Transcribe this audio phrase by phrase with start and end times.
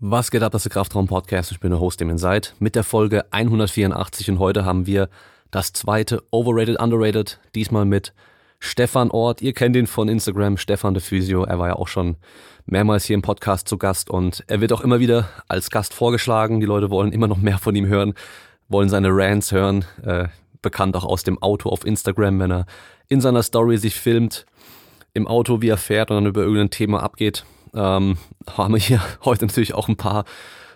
[0.00, 1.50] Was geht ab, das ist der Kraftraum-Podcast.
[1.50, 5.08] Ich bin der Host, dem ihr seid, mit der Folge 184 und heute haben wir
[5.50, 8.14] das zweite Overrated, Underrated, diesmal mit
[8.60, 9.42] Stefan Ort.
[9.42, 11.42] Ihr kennt ihn von Instagram, Stefan de Physio.
[11.42, 12.14] Er war ja auch schon
[12.64, 16.60] mehrmals hier im Podcast zu Gast und er wird auch immer wieder als Gast vorgeschlagen.
[16.60, 18.14] Die Leute wollen immer noch mehr von ihm hören,
[18.68, 19.84] wollen seine Rants hören.
[20.04, 20.28] Äh,
[20.62, 22.66] bekannt auch aus dem Auto auf Instagram, wenn er
[23.08, 24.46] in seiner Story sich filmt,
[25.12, 27.44] im Auto, wie er fährt und dann über irgendein Thema abgeht.
[27.74, 28.16] Ähm,
[28.56, 30.24] haben wir hier heute natürlich auch ein paar,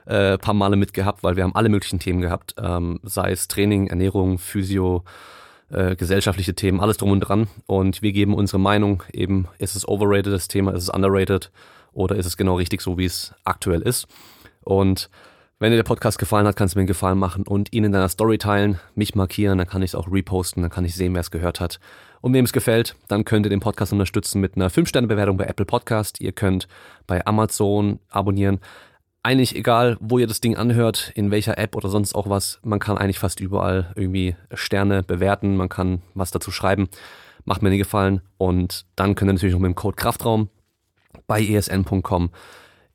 [0.07, 3.89] äh, paar Male mitgehabt, weil wir haben alle möglichen Themen gehabt, ähm, sei es Training,
[3.89, 5.05] Ernährung, Physio,
[5.71, 7.49] äh, gesellschaftliche Themen, alles drum und dran.
[7.67, 11.51] Und wir geben unsere Meinung eben, ist es overrated das Thema, ist es underrated
[11.93, 14.07] oder ist es genau richtig so, wie es aktuell ist.
[14.63, 15.11] Und
[15.63, 17.93] wenn dir der Podcast gefallen hat, kannst du mir einen Gefallen machen und ihn in
[17.93, 21.15] deiner Story teilen, mich markieren, dann kann ich es auch reposten, dann kann ich sehen,
[21.15, 21.79] wer es gehört hat.
[22.21, 25.65] Und wem es gefällt, dann könnt ihr den Podcast unterstützen mit einer 5-Sterne-Bewertung bei Apple
[25.65, 26.21] Podcast.
[26.21, 26.67] Ihr könnt
[27.07, 28.59] bei Amazon abonnieren.
[29.23, 32.81] Eigentlich egal, wo ihr das Ding anhört, in welcher App oder sonst auch was, man
[32.81, 36.89] kann eigentlich fast überall irgendwie Sterne bewerten, man kann was dazu schreiben.
[37.45, 38.21] Macht mir einen Gefallen.
[38.37, 40.49] Und dann könnt ihr natürlich noch mit dem Code Kraftraum
[41.29, 42.31] bei esn.com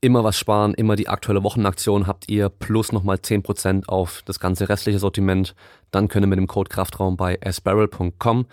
[0.07, 4.69] immer was sparen, immer die aktuelle Wochenaktion habt ihr plus nochmal 10% auf das ganze
[4.69, 5.53] restliche Sortiment.
[5.91, 8.45] Dann könnt ihr mit dem Code Kraftraum bei asbarrel.com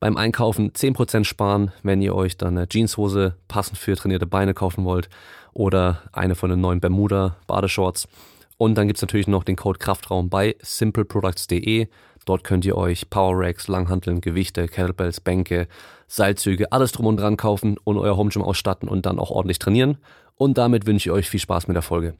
[0.00, 4.84] beim Einkaufen 10% sparen, wenn ihr euch dann eine Jeanshose passend für trainierte Beine kaufen
[4.84, 5.08] wollt
[5.52, 8.08] oder eine von den neuen Bermuda Badeshorts.
[8.56, 11.86] Und dann gibt's natürlich noch den Code Kraftraum bei simpleproducts.de.
[12.24, 15.68] Dort könnt ihr euch Power Racks, Langhanteln, Gewichte, Kettlebells, Bänke,
[16.08, 19.60] Seilzüge, alles drum und dran kaufen und euer Home Gym ausstatten und dann auch ordentlich
[19.60, 19.98] trainieren.
[20.40, 22.14] Und damit wünsche ich euch viel Spaß mit der Folge.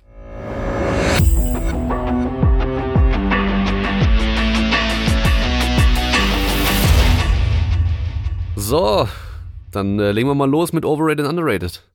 [8.57, 9.09] So,
[9.71, 11.89] dann äh, legen wir mal los mit Overrated und Underrated.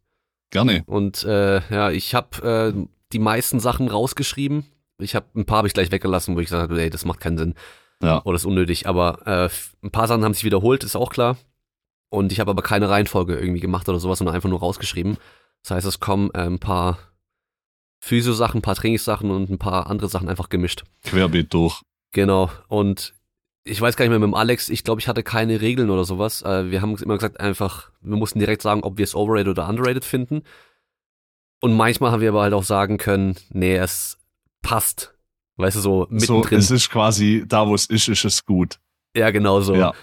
[0.49, 0.83] Gerne.
[0.85, 4.65] Und äh, ja, ich habe äh, die meisten Sachen rausgeschrieben.
[4.99, 7.19] Ich habe ein paar habe ich gleich weggelassen, wo ich gesagt habe, ey, das macht
[7.19, 7.53] keinen Sinn.
[8.01, 8.21] Ja.
[8.23, 8.87] Oder ist unnötig.
[8.87, 9.49] Aber äh,
[9.85, 11.35] ein paar Sachen haben sich wiederholt, ist auch klar.
[12.09, 15.17] Und ich habe aber keine Reihenfolge irgendwie gemacht oder sowas, sondern einfach nur rausgeschrieben.
[15.63, 16.99] Das heißt, es kommen äh, ein paar
[18.01, 20.83] Physio-Sachen, ein paar Trainingssachen und ein paar andere Sachen einfach gemischt.
[21.03, 21.81] Querbeet durch.
[22.11, 22.51] Genau.
[22.67, 23.13] Und
[23.63, 26.03] ich weiß gar nicht mehr mit dem Alex, ich glaube, ich hatte keine Regeln oder
[26.03, 26.41] sowas.
[26.41, 29.69] Äh, wir haben immer gesagt, einfach, wir mussten direkt sagen, ob wir es overrated oder
[29.69, 30.43] underrated finden.
[31.61, 34.17] Und manchmal haben wir aber halt auch sagen können, nee, es
[34.61, 35.15] passt.
[35.55, 36.59] Weißt du, so mittendrin.
[36.59, 38.79] So, es ist quasi, da wo es ist, ist es gut.
[39.15, 39.75] ja, genau so.
[39.75, 39.93] Ja.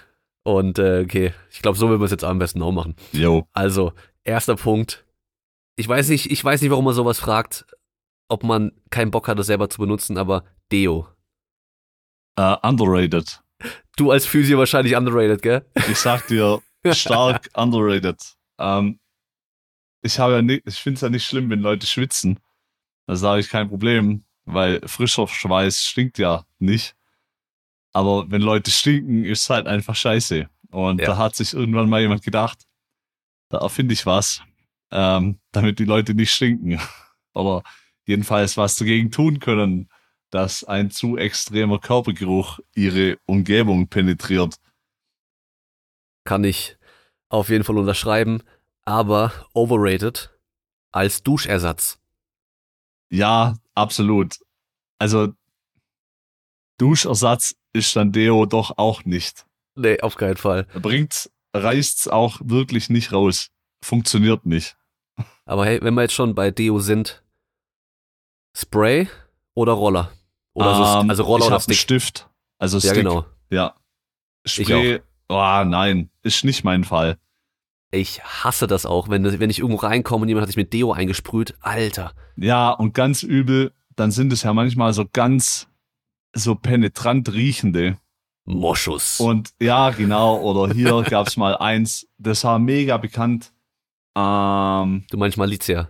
[0.42, 2.94] Und äh, okay, ich glaube, so würden wir es jetzt am besten auch machen.
[3.12, 3.46] Jo.
[3.52, 3.92] Also,
[4.24, 5.04] erster Punkt.
[5.80, 7.64] Ich weiß nicht, ich weiß nicht, warum man sowas fragt,
[8.28, 11.08] ob man keinen Bock hat, das selber zu benutzen, aber Deo.
[12.36, 13.40] Äh, underrated.
[13.96, 15.64] Du als Physio wahrscheinlich underrated, gell?
[15.88, 16.60] Ich sag dir,
[16.92, 18.20] stark underrated.
[18.58, 19.00] Ähm,
[20.02, 22.38] ich habe ja nicht, ich finde es ja nicht schlimm, wenn Leute schwitzen.
[23.06, 26.94] Da sage ich kein Problem, weil frischer Schweiß stinkt ja nicht.
[27.94, 30.46] Aber wenn Leute stinken, ist halt einfach scheiße.
[30.72, 31.06] Und Ja.
[31.06, 32.66] da hat sich irgendwann mal jemand gedacht,
[33.48, 34.42] da erfinde ich was,
[34.90, 36.80] ähm, damit die Leute nicht stinken.
[37.34, 37.62] Oder
[38.04, 39.88] jedenfalls was dagegen tun können,
[40.30, 44.56] dass ein zu extremer Körpergeruch ihre Umgebung penetriert.
[46.24, 46.76] Kann ich
[47.28, 48.42] auf jeden Fall unterschreiben,
[48.84, 50.30] aber overrated
[50.92, 51.98] als Duschersatz.
[53.10, 54.38] Ja, absolut.
[54.98, 55.34] Also
[56.78, 59.46] Duschersatz ist dann Deo doch auch nicht.
[59.74, 60.64] Nee, auf keinen Fall.
[60.74, 63.48] Bringt, reißt's auch wirklich nicht raus.
[63.82, 64.76] Funktioniert nicht.
[65.50, 67.24] Aber hey, wenn wir jetzt schon bei Deo sind,
[68.56, 69.08] Spray
[69.54, 70.12] oder Roller?
[70.54, 71.76] Oder so, Ähm, also Roller ich oder Stick?
[71.76, 72.30] Stift.
[72.60, 73.02] Also Ja, Stick.
[73.02, 73.24] genau.
[73.50, 73.74] Ja.
[74.46, 77.18] Spray, oh, nein, ist nicht mein Fall.
[77.90, 80.92] Ich hasse das auch, wenn, wenn ich irgendwo reinkomme und jemand hat sich mit Deo
[80.92, 81.56] eingesprüht.
[81.58, 82.12] Alter.
[82.36, 85.66] Ja, und ganz übel, dann sind es ja manchmal so ganz
[86.32, 87.98] so penetrant riechende.
[88.44, 89.18] Moschus.
[89.18, 93.52] Und ja, genau, oder hier gab's mal eins, das war mega bekannt.
[94.16, 95.88] Ähm, du meinst Malizia.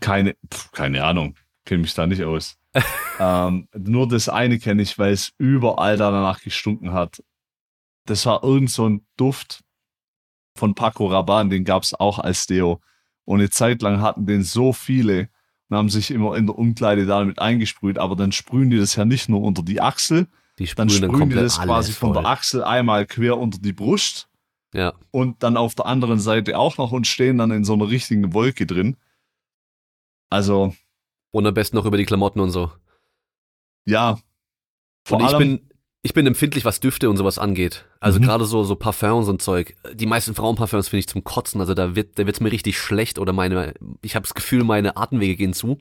[0.00, 2.56] keine, pf, keine Ahnung, kenne mich da nicht aus.
[3.20, 7.22] ähm, nur das eine kenne ich, weil es überall danach gestunken hat.
[8.06, 9.62] Das war irgend so ein Duft
[10.56, 12.80] von Paco Rabanne, den gab's auch als Deo.
[13.24, 15.28] Und eine Zeit lang hatten den so viele
[15.68, 19.04] und haben sich immer in der Umkleide damit eingesprüht, aber dann sprühen die das ja
[19.04, 20.26] nicht nur unter die Achsel,
[20.58, 22.22] Die dann sprühen dann sprühen die komplett das quasi von voll.
[22.22, 24.28] der Achsel einmal quer unter die Brust
[24.74, 24.94] Ja.
[25.10, 28.32] und dann auf der anderen Seite auch noch und stehen dann in so einer richtigen
[28.32, 28.96] Wolke drin.
[30.30, 30.74] Also,
[31.30, 32.70] Und am besten noch über die Klamotten und so.
[33.86, 34.18] ja.
[35.04, 35.70] Vor Und ich allem, bin,
[36.02, 37.84] ich bin empfindlich, was Düfte und sowas angeht.
[37.98, 38.24] Also Mhm.
[38.24, 39.76] gerade so, so Parfums und Zeug.
[39.92, 41.60] Die meisten Frauenparfums finde ich zum Kotzen.
[41.60, 44.96] Also da wird, da wird's mir richtig schlecht oder meine, ich habe das Gefühl, meine
[44.96, 45.78] Atemwege gehen zu.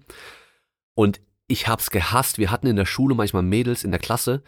[0.95, 2.39] Und ich hab's gehasst.
[2.39, 4.41] Wir hatten in der Schule manchmal Mädels in der Klasse,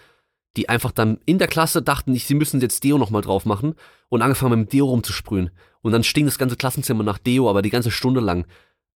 [0.55, 3.75] die einfach dann in der Klasse dachten, sie müssen jetzt Deo nochmal drauf machen
[4.09, 5.51] und angefangen mit dem Deo rumzusprühen.
[5.81, 8.45] Und dann stinkt das ganze Klassenzimmer nach Deo, aber die ganze Stunde lang.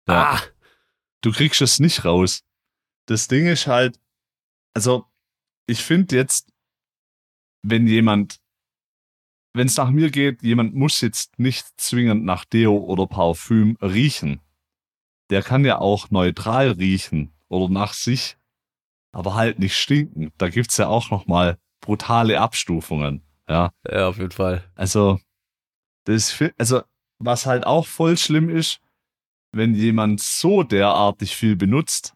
[0.08, 0.34] Ja.
[0.34, 0.42] Ah,
[1.22, 2.44] du kriegst es nicht raus.
[3.08, 4.00] Das Ding ist halt,
[4.74, 5.06] also
[5.66, 6.52] ich finde jetzt,
[7.64, 8.40] wenn jemand,
[9.54, 14.40] wenn es nach mir geht, jemand muss jetzt nicht zwingend nach Deo oder Parfüm riechen.
[15.30, 18.38] Der kann ja auch neutral riechen oder nach sich,
[19.18, 20.32] aber halt nicht stinken.
[20.38, 23.24] Da gibt's ja auch noch mal brutale Abstufungen.
[23.50, 24.64] Ja, ja, auf jeden Fall.
[24.76, 25.20] also
[26.04, 26.84] das, also
[27.18, 28.80] was halt auch voll schlimm ist,
[29.52, 32.14] wenn jemand so derartig viel benutzt,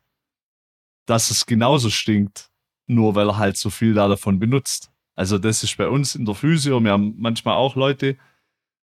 [1.07, 2.51] dass es genauso stinkt,
[2.85, 4.91] nur weil er halt so viel da davon benutzt.
[5.15, 8.15] Also das ist bei uns in der Physio, wir haben manchmal auch Leute,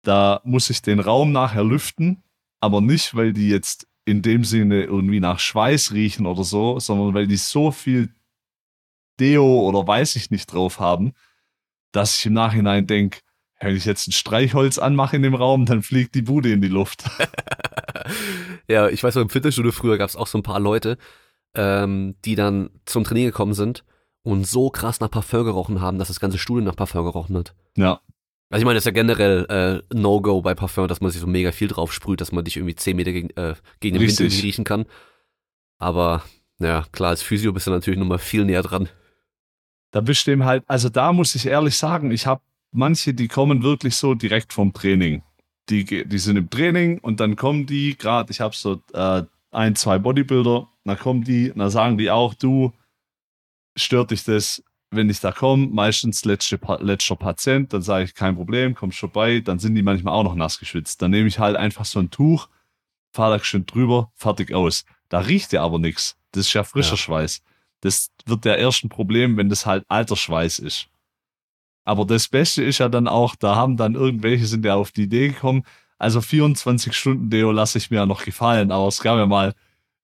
[0.03, 2.23] da muss ich den Raum nachher lüften,
[2.61, 7.13] aber nicht, weil die jetzt in dem Sinne irgendwie nach Schweiß riechen oder so, sondern
[7.13, 8.13] weil die so viel
[9.19, 11.13] Deo oder weiß ich nicht drauf haben,
[11.91, 13.19] dass ich im Nachhinein denke,
[13.59, 16.67] wenn ich jetzt ein Streichholz anmache in dem Raum, dann fliegt die Bude in die
[16.67, 17.03] Luft.
[18.67, 20.97] ja, ich weiß noch, im Fitnessstudio früher gab es auch so ein paar Leute,
[21.53, 23.83] ähm, die dann zum Training gekommen sind
[24.23, 27.53] und so krass nach Parfum gerochen haben, dass das ganze Studio nach Parfum gerochen hat.
[27.75, 28.01] Ja,
[28.51, 31.27] Also ich meine, das ist ja generell äh, No-Go bei Parfum, dass man sich so
[31.27, 34.11] mega viel drauf sprüht, dass man dich irgendwie 10 Meter gegen, äh, gegen den Wind
[34.11, 34.25] Richtig.
[34.25, 34.85] irgendwie riechen kann.
[35.79, 36.23] Aber
[36.59, 38.89] ja, klar, als Physio bist du natürlich nochmal viel näher dran.
[39.91, 43.27] da bist du dem halt, also da muss ich ehrlich sagen, ich habe manche, die
[43.29, 45.23] kommen wirklich so direkt vom Training.
[45.69, 49.75] Die, die sind im Training und dann kommen die, gerade, ich habe so äh, ein,
[49.75, 52.73] zwei Bodybuilder, dann kommen die, dann sagen die auch, du,
[53.77, 58.35] stört dich das, wenn ich da komme, meistens letzte, letzter Patient, dann sage ich, kein
[58.35, 61.01] Problem, komm schon bei, dann sind die manchmal auch noch nass geschwitzt.
[61.01, 62.49] Dann nehme ich halt einfach so ein Tuch,
[63.13, 64.85] fahre da schön drüber, fertig aus.
[65.09, 66.17] Da riecht ja aber nichts.
[66.31, 66.97] Das ist ja frischer Ja.
[66.97, 67.41] Schweiß.
[67.79, 70.87] Das wird der erste Problem, wenn das halt alter Schweiß ist.
[71.83, 75.03] Aber das Beste ist ja dann auch, da haben dann irgendwelche sind ja auf die
[75.03, 75.63] Idee gekommen,
[75.97, 79.53] also 24 Stunden Deo lasse ich mir ja noch gefallen, aber es gab ja mal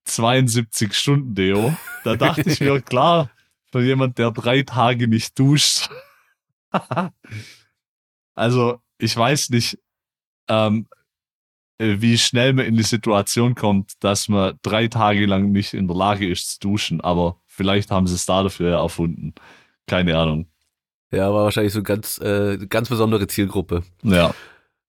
[0.04, 1.76] 72 Stunden Deo.
[2.04, 3.30] Da dachte ich mir, klar,
[3.70, 5.88] für jemand, der drei Tage nicht duscht.
[8.34, 9.78] also, ich weiß nicht,
[10.48, 10.88] ähm,
[11.78, 15.86] äh, wie schnell man in die Situation kommt, dass man drei Tage lang nicht in
[15.86, 19.34] der Lage ist zu duschen, aber vielleicht haben sie es da dafür erfunden.
[19.86, 20.48] Keine Ahnung.
[21.10, 23.82] Ja, war wahrscheinlich so ganz, äh, ganz besondere Zielgruppe.
[24.02, 24.34] Ja.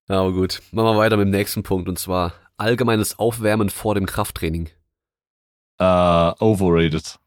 [0.10, 0.62] Ja, aber gut.
[0.72, 4.70] Machen wir weiter mit dem nächsten Punkt und zwar allgemeines Aufwärmen vor dem Krafttraining.
[5.78, 5.84] Äh,
[6.40, 7.20] overrated.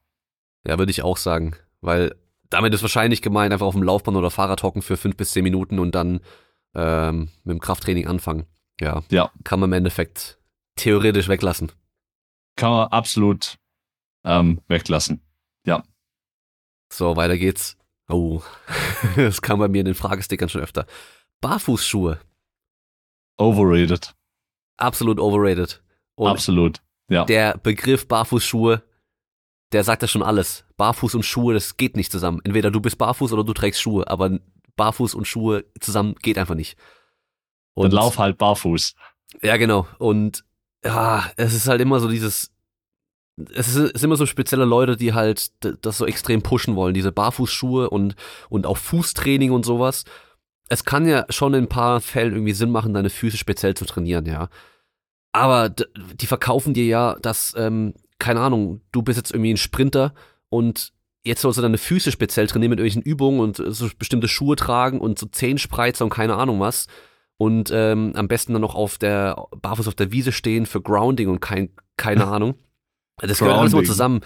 [0.66, 1.56] Ja, würde ich auch sagen.
[1.80, 2.14] Weil
[2.50, 5.42] damit ist wahrscheinlich gemeint, einfach auf dem Laufband oder Fahrrad hocken für fünf bis zehn
[5.42, 6.20] Minuten und dann
[6.74, 8.46] ähm, mit dem Krafttraining anfangen.
[8.80, 9.02] Ja.
[9.10, 9.30] Ja.
[9.44, 10.38] Kann man im Endeffekt
[10.76, 11.72] theoretisch weglassen.
[12.56, 13.58] Kann man absolut
[14.24, 15.22] ähm, weglassen.
[16.92, 17.78] So, weiter geht's.
[18.08, 18.42] Oh,
[19.16, 20.86] das kam bei mir in den Fragestickern schon öfter.
[21.40, 22.20] Barfußschuhe.
[23.38, 24.14] Overrated.
[24.76, 25.82] Absolut overrated.
[26.16, 26.82] Und absolut.
[27.08, 27.24] Ja.
[27.24, 28.82] der Begriff Barfußschuhe,
[29.72, 30.64] der sagt ja schon alles.
[30.76, 32.40] Barfuß und Schuhe, das geht nicht zusammen.
[32.44, 34.38] Entweder du bist barfuß oder du trägst Schuhe, aber
[34.76, 36.76] Barfuß und Schuhe zusammen geht einfach nicht.
[37.74, 38.94] Und lauf halt barfuß.
[39.42, 39.86] Ja, genau.
[39.98, 40.44] Und
[40.84, 42.50] ja, es ist halt immer so dieses.
[43.54, 46.92] Es ist, es ist immer so spezielle Leute, die halt das so extrem pushen wollen,
[46.92, 48.14] diese Barfußschuhe und,
[48.50, 50.04] und auch Fußtraining und sowas.
[50.68, 53.86] Es kann ja schon in ein paar Fällen irgendwie Sinn machen, deine Füße speziell zu
[53.86, 54.48] trainieren, ja.
[55.32, 60.14] Aber die verkaufen dir ja, dass, ähm, keine Ahnung, du bist jetzt irgendwie ein Sprinter
[60.48, 60.92] und
[61.24, 64.54] jetzt sollst du deine Füße speziell trainieren mit irgendwelchen Übungen und äh, so bestimmte Schuhe
[64.54, 66.86] tragen und so Zehenspreizer und keine Ahnung was
[67.36, 71.28] und ähm, am besten dann noch auf der barfuß auf der Wiese stehen für Grounding
[71.28, 72.54] und kein keine Ahnung.
[73.18, 74.20] Das gehört alles mal zusammen.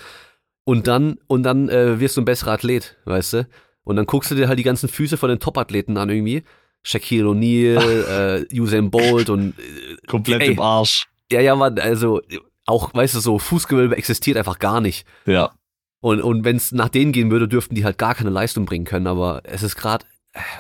[0.65, 3.49] Und dann und dann äh, wirst du ein besserer Athlet, weißt du?
[3.85, 6.45] Und dann guckst du dir halt die ganzen Füße von den Top-Athleten an irgendwie.
[6.83, 10.53] Shaquille O'Neal, äh, Usain Bolt und äh, Komplett Ey.
[10.53, 11.07] im Arsch.
[11.33, 12.21] ja, ja, Mann, also
[12.67, 15.07] auch, weißt du, so Fußgewölbe existiert einfach gar nicht.
[15.25, 15.53] Ja.
[16.01, 18.85] Und, und wenn es nach denen gehen würde, dürften die halt gar keine Leistung bringen
[18.85, 19.07] können.
[19.07, 20.05] Aber es ist gerade,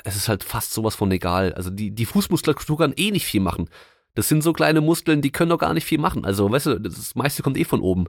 [0.05, 1.53] es ist halt fast sowas von egal.
[1.53, 3.69] Also die, die Fußmuskulatur kann eh nicht viel machen.
[4.15, 6.25] Das sind so kleine Muskeln, die können doch gar nicht viel machen.
[6.25, 8.07] Also, weißt du, das meiste kommt eh von oben.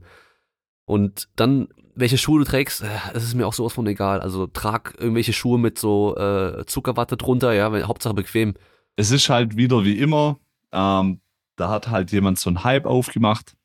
[0.85, 4.21] Und dann, welche Schuhe du trägst, äh, das ist mir auch sowas von egal.
[4.21, 8.53] Also trag irgendwelche Schuhe mit so äh, Zuckerwatte drunter, ja, weil, Hauptsache bequem.
[8.95, 10.39] Es ist halt wieder wie immer,
[10.71, 11.19] ähm,
[11.57, 13.56] da hat halt jemand so einen Hype aufgemacht.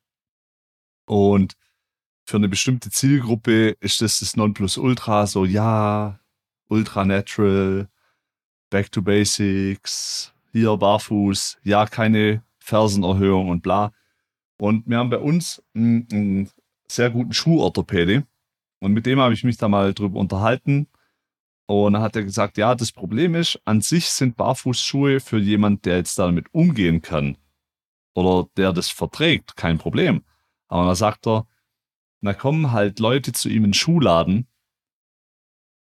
[1.05, 1.53] Und
[2.25, 6.19] für eine bestimmte Zielgruppe ist das das Nonplusultra, so ja,
[6.69, 7.89] ultra natural,
[8.69, 13.91] back to basics, hier barfuß, ja, keine Fersenerhöhung und bla.
[14.57, 16.49] Und wir haben bei uns einen,
[16.87, 18.25] sehr guten Schuhorthopäde.
[18.79, 20.87] Und mit dem habe ich mich da mal drüber unterhalten.
[21.65, 25.85] Und dann hat er gesagt, ja, das Problem ist, an sich sind Barfußschuhe für jemand,
[25.85, 27.37] der jetzt damit umgehen kann
[28.13, 30.23] oder der das verträgt, kein Problem.
[30.73, 31.45] Aber dann sagt er,
[32.21, 34.47] da kommen halt Leute zu ihm in den Schuhladen,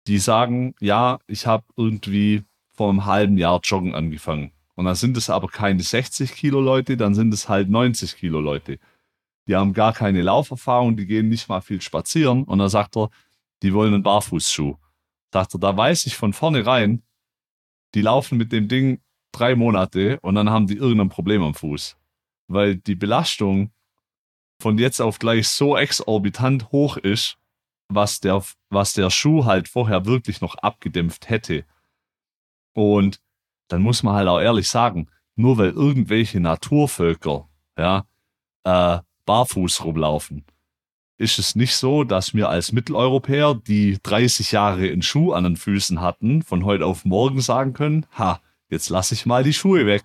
[0.08, 2.42] die sagen, ja, ich habe irgendwie
[2.72, 4.50] vor einem halben Jahr Joggen angefangen.
[4.74, 8.40] Und dann sind es aber keine 60 Kilo Leute, dann sind es halt 90 Kilo
[8.40, 8.80] Leute.
[9.46, 12.42] Die haben gar keine Lauferfahrung, die gehen nicht mal viel spazieren.
[12.42, 13.10] Und dann sagt er,
[13.62, 14.74] die wollen einen Barfußschuh.
[15.32, 17.04] Sagt er, da weiß ich von vornherein,
[17.94, 21.96] die laufen mit dem Ding drei Monate und dann haben die irgendein Problem am Fuß.
[22.48, 23.70] Weil die Belastung
[24.60, 27.38] von jetzt auf gleich so exorbitant hoch ist,
[27.88, 31.64] was der, was der Schuh halt vorher wirklich noch abgedämpft hätte.
[32.74, 33.20] Und
[33.68, 37.48] dann muss man halt auch ehrlich sagen, nur weil irgendwelche Naturvölker,
[37.78, 38.04] ja,
[38.64, 40.44] äh, barfuß rumlaufen,
[41.18, 45.56] ist es nicht so, dass wir als Mitteleuropäer, die 30 Jahre in Schuh an den
[45.56, 48.40] Füßen hatten, von heute auf morgen sagen können, ha,
[48.70, 50.02] jetzt lasse ich mal die Schuhe weg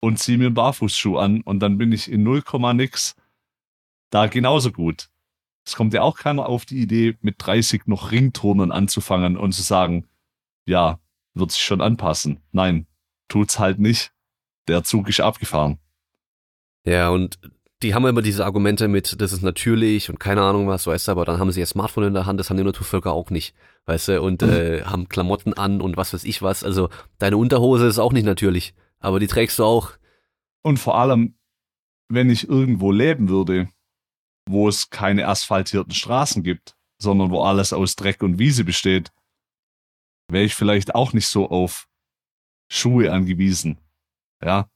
[0.00, 2.42] und ziehe mir einen Barfußschuh an und dann bin ich in 0,
[2.74, 3.16] nix
[4.10, 5.08] da genauso gut.
[5.66, 9.62] Es kommt ja auch keiner auf die Idee, mit 30 noch Ringturnen anzufangen und zu
[9.62, 10.06] sagen,
[10.66, 10.98] ja,
[11.34, 12.40] wird sich schon anpassen.
[12.52, 12.86] Nein,
[13.28, 14.12] tut's halt nicht.
[14.68, 15.78] Der Zug ist abgefahren.
[16.84, 17.38] Ja, und
[17.82, 21.12] die haben immer diese Argumente mit, das ist natürlich und keine Ahnung was, weißt du,
[21.12, 23.54] aber dann haben sie ihr Smartphone in der Hand, das haben die Naturvölker auch nicht,
[23.86, 24.50] weißt du, und mhm.
[24.50, 26.64] äh, haben Klamotten an und was weiß ich was.
[26.64, 29.92] Also deine Unterhose ist auch nicht natürlich, aber die trägst du auch.
[30.62, 31.34] Und vor allem,
[32.08, 33.68] wenn ich irgendwo leben würde,
[34.48, 39.12] wo es keine asphaltierten Straßen gibt, sondern wo alles aus Dreck und Wiese besteht,
[40.30, 41.88] wäre ich vielleicht auch nicht so auf
[42.70, 43.78] Schuhe angewiesen.
[44.42, 44.68] Ja.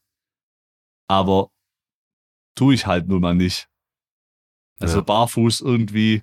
[1.08, 1.50] Aber
[2.54, 3.68] tue ich halt nun mal nicht.
[4.80, 5.02] Also ja.
[5.02, 6.22] barfuß irgendwie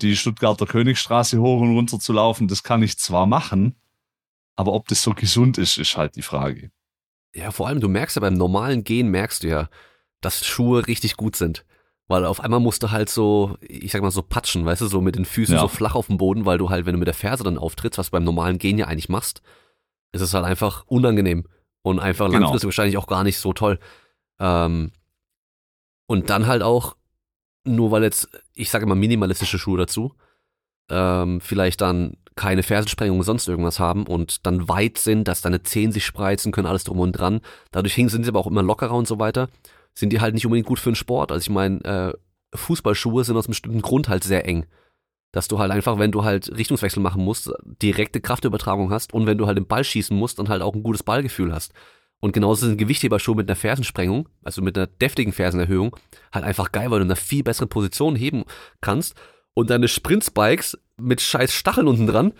[0.00, 3.76] die Stuttgarter Königstraße hoch und runter zu laufen, das kann ich zwar machen,
[4.56, 6.70] aber ob das so gesund ist, ist halt die Frage.
[7.34, 9.68] Ja, vor allem, du merkst ja beim normalen Gehen, merkst du ja,
[10.20, 11.64] dass Schuhe richtig gut sind.
[12.08, 15.00] Weil auf einmal musst du halt so, ich sag mal so patschen, weißt du, so
[15.00, 15.60] mit den Füßen ja.
[15.60, 17.98] so flach auf dem Boden, weil du halt, wenn du mit der Ferse dann auftrittst,
[17.98, 19.42] was du beim normalen Gehen ja eigentlich machst,
[20.12, 21.46] ist es halt einfach unangenehm
[21.82, 22.38] und einfach genau.
[22.38, 23.80] langfristig wahrscheinlich auch gar nicht so toll.
[24.38, 24.92] Ähm,
[26.06, 26.96] und dann halt auch,
[27.64, 30.14] nur weil jetzt, ich sage immer minimalistische Schuhe dazu,
[30.88, 35.90] ähm, vielleicht dann keine Fersensprengung sonst irgendwas haben und dann weit sind, dass deine Zehen
[35.90, 37.40] sich spreizen können, alles drum und dran.
[37.72, 39.48] Dadurch sind sie aber auch immer lockerer und so weiter
[39.96, 41.32] sind die halt nicht unbedingt gut für den Sport.
[41.32, 42.12] Also ich meine, äh,
[42.54, 44.66] Fußballschuhe sind aus einem bestimmten Grund halt sehr eng.
[45.32, 47.50] Dass du halt einfach, wenn du halt Richtungswechsel machen musst,
[47.82, 50.82] direkte Kraftübertragung hast und wenn du halt den Ball schießen musst, dann halt auch ein
[50.82, 51.72] gutes Ballgefühl hast.
[52.20, 55.96] Und genauso sind Gewichtheberschuhe mit einer Fersensprengung, also mit einer deftigen Fersenerhöhung,
[56.32, 58.44] halt einfach geil, weil du in einer viel besseren Position heben
[58.80, 59.14] kannst.
[59.52, 62.32] Und deine Sprintspikes mit scheiß Stacheln unten dran,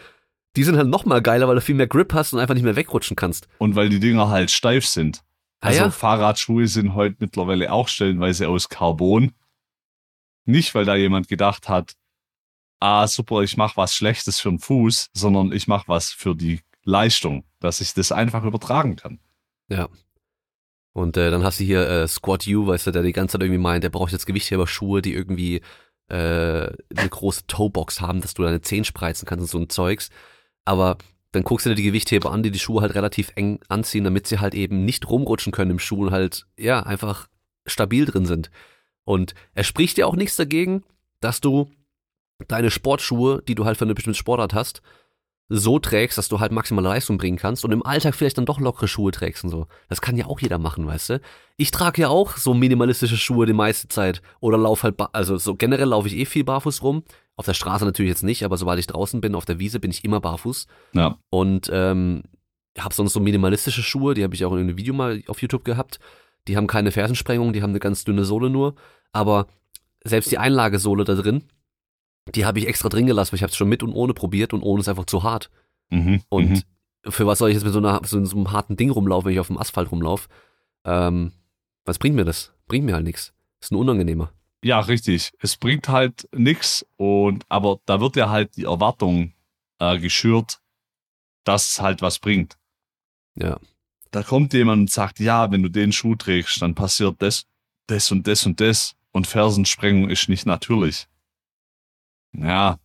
[0.57, 2.77] die sind halt nochmal geiler, weil du viel mehr Grip hast und einfach nicht mehr
[2.77, 3.49] wegrutschen kannst.
[3.59, 5.23] Und weil die Dinger halt steif sind.
[5.61, 5.91] Ah also ja?
[5.91, 9.33] Fahrradschuhe sind heute mittlerweile auch stellenweise aus Carbon.
[10.45, 11.95] Nicht, weil da jemand gedacht hat,
[12.81, 16.61] ah super, ich mache was Schlechtes für den Fuß, sondern ich mache was für die
[16.85, 19.19] Leistung, dass ich das einfach übertragen kann.
[19.69, 19.89] Ja.
[20.93, 23.43] Und äh, dann hast du hier äh, Squat U, weißt du, der die ganze Zeit
[23.43, 25.61] irgendwie meint, der braucht jetzt Gewichtheber-Schuhe, die irgendwie
[26.09, 30.11] äh, eine große Toebox haben, dass du deine Zehen spreizen kannst und so ein Zeugs.
[30.65, 30.97] Aber
[31.37, 34.27] dann guckst du dir die Gewichtheber an, die die Schuhe halt relativ eng anziehen, damit
[34.27, 37.29] sie halt eben nicht rumrutschen können im Schuh und halt, ja, einfach
[37.67, 38.51] stabil drin sind.
[39.05, 40.83] Und es spricht ja auch nichts dagegen,
[41.21, 41.71] dass du
[42.49, 44.81] deine Sportschuhe, die du halt für eine bestimmte Sportart hast,
[45.49, 48.59] so trägst, dass du halt maximale Leistung bringen kannst und im Alltag vielleicht dann doch
[48.59, 49.67] lockere Schuhe trägst und so.
[49.89, 51.21] Das kann ja auch jeder machen, weißt du?
[51.57, 55.55] Ich trage ja auch so minimalistische Schuhe die meiste Zeit oder lauf halt, also so
[55.55, 57.05] generell laufe ich eh viel barfuß rum.
[57.37, 59.91] Auf der Straße natürlich jetzt nicht, aber sobald ich draußen bin, auf der Wiese bin
[59.91, 60.67] ich immer barfuß.
[60.95, 61.19] Ja.
[61.31, 62.23] Und ähm,
[62.79, 65.65] habe sonst so minimalistische Schuhe, die habe ich auch in einem Video mal auf YouTube
[65.65, 66.01] gehabt.
[66.49, 68.75] Die haben keine Fersensprengung, die haben eine ganz dünne Sohle nur,
[69.13, 69.47] aber
[70.05, 71.45] selbst die Einlagesohle da drin,
[72.35, 74.53] die habe ich extra drin gelassen, weil ich habe es schon mit und ohne probiert
[74.53, 75.51] und ohne ist einfach zu hart.
[75.91, 76.63] Mhm, und mhm.
[77.11, 79.33] für was soll ich jetzt mit so, einer, so, so einem harten Ding rumlaufen, wenn
[79.35, 80.29] ich auf dem Asphalt rumlaufe?
[80.85, 81.33] Ähm,
[81.85, 82.53] was bringt mir das?
[82.67, 83.33] Bringt mir halt nichts.
[83.61, 84.33] Ist ein unangenehmer.
[84.65, 85.33] Ja, richtig.
[85.39, 89.33] Es bringt halt nichts und aber da wird ja halt die Erwartung
[89.79, 90.59] äh, geschürt,
[91.45, 92.57] dass es halt was bringt.
[93.37, 93.61] Ja.
[94.11, 97.47] Da kommt jemand und sagt, ja, wenn du den Schuh trägst, dann passiert das,
[97.87, 101.07] das und das und das und Fersensprengung ist nicht natürlich
[102.33, 102.79] ja,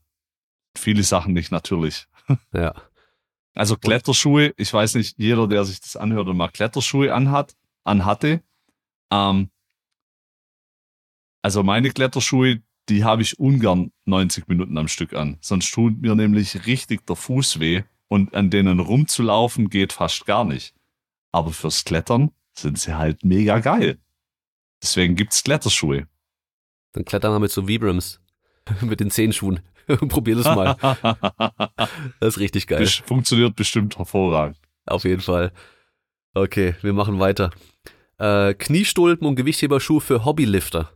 [0.78, 2.08] viele Sachen nicht natürlich.
[2.54, 2.74] Ja.
[3.54, 8.42] Also Kletterschuhe, ich weiß nicht, jeder, der sich das anhört und mal Kletterschuhe anhat, anhatte,
[9.12, 9.50] ähm,
[11.42, 15.38] also meine Kletterschuhe, die habe ich ungern 90 Minuten am Stück an.
[15.42, 20.46] Sonst tut mir nämlich richtig der Fuß weh und an denen rumzulaufen geht fast gar
[20.46, 20.76] nicht.
[21.32, 24.00] Aber fürs Klettern sind sie halt mega geil.
[24.82, 26.08] Deswegen gibt's Kletterschuhe.
[26.94, 28.21] Dann klettern wir mit so Vibrams.
[28.82, 29.60] mit den Zehenschuhen.
[30.08, 30.76] Probier das mal.
[32.20, 32.86] Das ist richtig geil.
[32.86, 34.58] Funktioniert bestimmt hervorragend.
[34.86, 35.52] Auf jeden Fall.
[36.34, 37.52] Okay, wir machen weiter.
[38.18, 40.92] Äh, Kniestulpen und Gewichtheberschuh für Hobbylifter.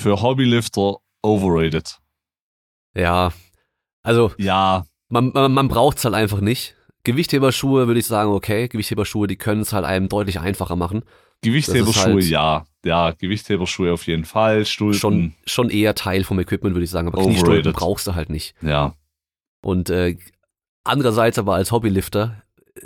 [0.00, 1.98] Für Hobbylifter overrated.
[2.96, 3.32] Ja,
[4.02, 6.74] also Ja, man, man, man braucht es halt einfach nicht.
[7.04, 11.04] Gewichtheberschuhe würde ich sagen, okay, Gewichtheberschuhe, die können es halt einem deutlich einfacher machen.
[11.44, 12.66] Gewichtheberschuhe, halt- ja.
[12.84, 14.66] Ja, Gewichtheberschuhe auf jeden Fall.
[14.66, 17.08] Stulpen, Schon, schon eher Teil vom Equipment, würde ich sagen.
[17.08, 17.36] Aber Overrated.
[17.44, 18.54] Kniestulpen brauchst du halt nicht.
[18.60, 18.94] ja.
[19.62, 20.18] Und äh,
[20.84, 22.42] andererseits aber als Hobbylifter
[22.74, 22.80] äh,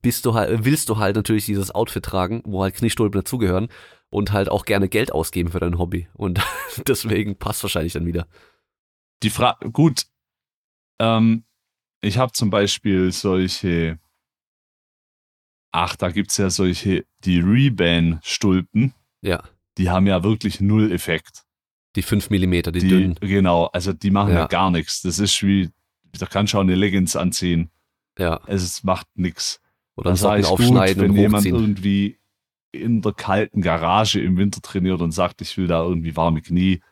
[0.00, 3.68] bist du halt, willst du halt natürlich dieses Outfit tragen, wo halt Kniestulpen dazugehören
[4.08, 6.08] und halt auch gerne Geld ausgeben für dein Hobby.
[6.14, 6.40] Und
[6.88, 8.26] deswegen passt wahrscheinlich dann wieder.
[9.22, 10.04] Die Frage, gut,
[10.98, 11.44] ähm,
[12.00, 13.98] ich habe zum Beispiel solche,
[15.72, 19.42] ach, da gibt's ja solche, die Reband-Stulpen, Ja,
[19.78, 21.44] die haben ja wirklich null Effekt.
[21.96, 23.14] die 5 Millimeter, die, Die, dünnen.
[23.20, 24.40] genau, also die machen ja.
[24.40, 24.46] Ja.
[24.46, 25.02] gar nichts.
[25.02, 25.70] Das ist wie,
[26.18, 27.70] da kannst du auch eine Leggings anziehen.
[28.18, 29.60] Ja, Es macht nix.
[29.96, 31.54] oder Dann Socken ich gut, aufschneiden wenn und jemand hochziehen.
[31.60, 32.18] irgendwie
[32.72, 36.82] in der kalten Garage im Winter trainiert und sagt, ich will da irgendwie warme Knie,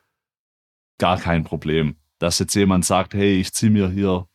[0.98, 1.96] gar kein Problem.
[2.18, 4.26] Dass jetzt jemand sagt, hey, ich ziehe mir hier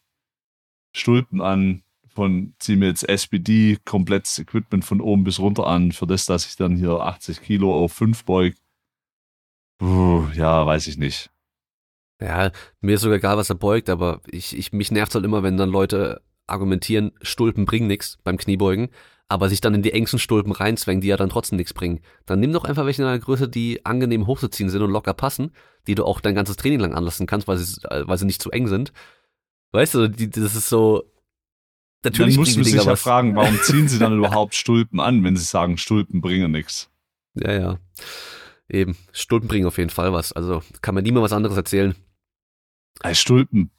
[0.91, 1.83] Stulpen an,
[2.19, 6.45] von ziehe mir jetzt SBD, komplettes Equipment von oben bis runter an, für das, dass
[6.45, 8.55] ich dann hier 80 Kilo auf 5 beug.
[9.81, 11.31] Ja, weiß ich nicht.
[12.21, 15.43] Ja, mir ist sogar egal, was er beugt, aber ich, ich, mich nervt halt immer,
[15.43, 18.89] wenn dann Leute argumentieren, Stulpen bringen nichts beim Kniebeugen,
[19.29, 22.01] aber sich dann in die engsten Stulpen reinzwängen, die ja dann trotzdem nichts bringen.
[22.25, 25.53] Dann nimm doch einfach welche in einer Größe, die angenehm hochzuziehen sind und locker passen,
[25.87, 28.41] die du auch dein ganzes Training lang anlassen kannst, weil sie, äh, weil sie nicht
[28.41, 28.91] zu eng sind.
[29.71, 31.03] Weißt du, die, das ist so.
[32.03, 33.01] Natürlich dann muss man sich ja was.
[33.01, 36.89] fragen, warum ziehen sie dann überhaupt Stulpen an, wenn sie sagen, Stulpen bringen nichts.
[37.35, 37.79] Ja, ja.
[38.69, 38.97] Eben.
[39.11, 40.31] Stulpen bringen auf jeden Fall was.
[40.31, 41.95] Also kann mir niemand was anderes erzählen.
[43.01, 43.71] Als Stulpen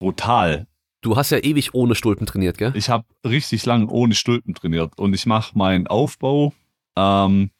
[0.00, 0.66] brutal.
[1.00, 2.72] Du hast ja ewig ohne Stulpen trainiert, gell?
[2.74, 6.52] Ich habe richtig lang ohne Stulpen trainiert und ich mache meinen Aufbau.
[6.96, 7.50] Ähm,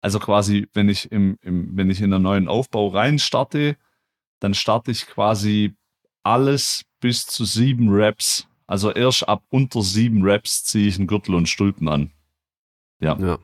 [0.00, 3.76] also quasi, wenn ich im, im, wenn ich in einen neuen Aufbau rein starte,
[4.40, 5.74] dann starte ich quasi
[6.24, 8.48] alles bis zu sieben Reps.
[8.66, 12.12] Also erst ab unter sieben Reps ziehe ich einen Gürtel und Stulpen an.
[13.00, 13.38] Ja.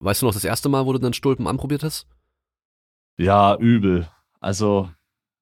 [0.00, 2.06] Weißt du noch das erste Mal, wo du dann Stulpen anprobiert hast?
[3.16, 4.08] Ja, übel.
[4.40, 4.90] Also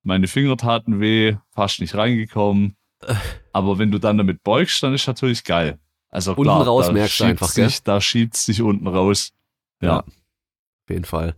[0.03, 2.77] meine Finger taten weh, fast nicht reingekommen.
[3.53, 5.79] Aber wenn du dann damit beugst, dann ist natürlich geil.
[6.09, 7.69] Also Unten klar, raus da merkst du einfach, gell?
[7.69, 9.33] sich, Da schiebt sich unten raus.
[9.81, 10.01] Ja.
[10.01, 11.35] Auf jeden Fall.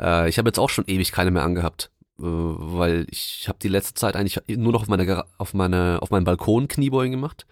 [0.00, 3.94] Äh, ich habe jetzt auch schon ewig keine mehr angehabt, weil ich habe die letzte
[3.94, 7.46] Zeit eigentlich nur noch auf meine, auf meine, auf meinem Balkon Kniebeugen gemacht.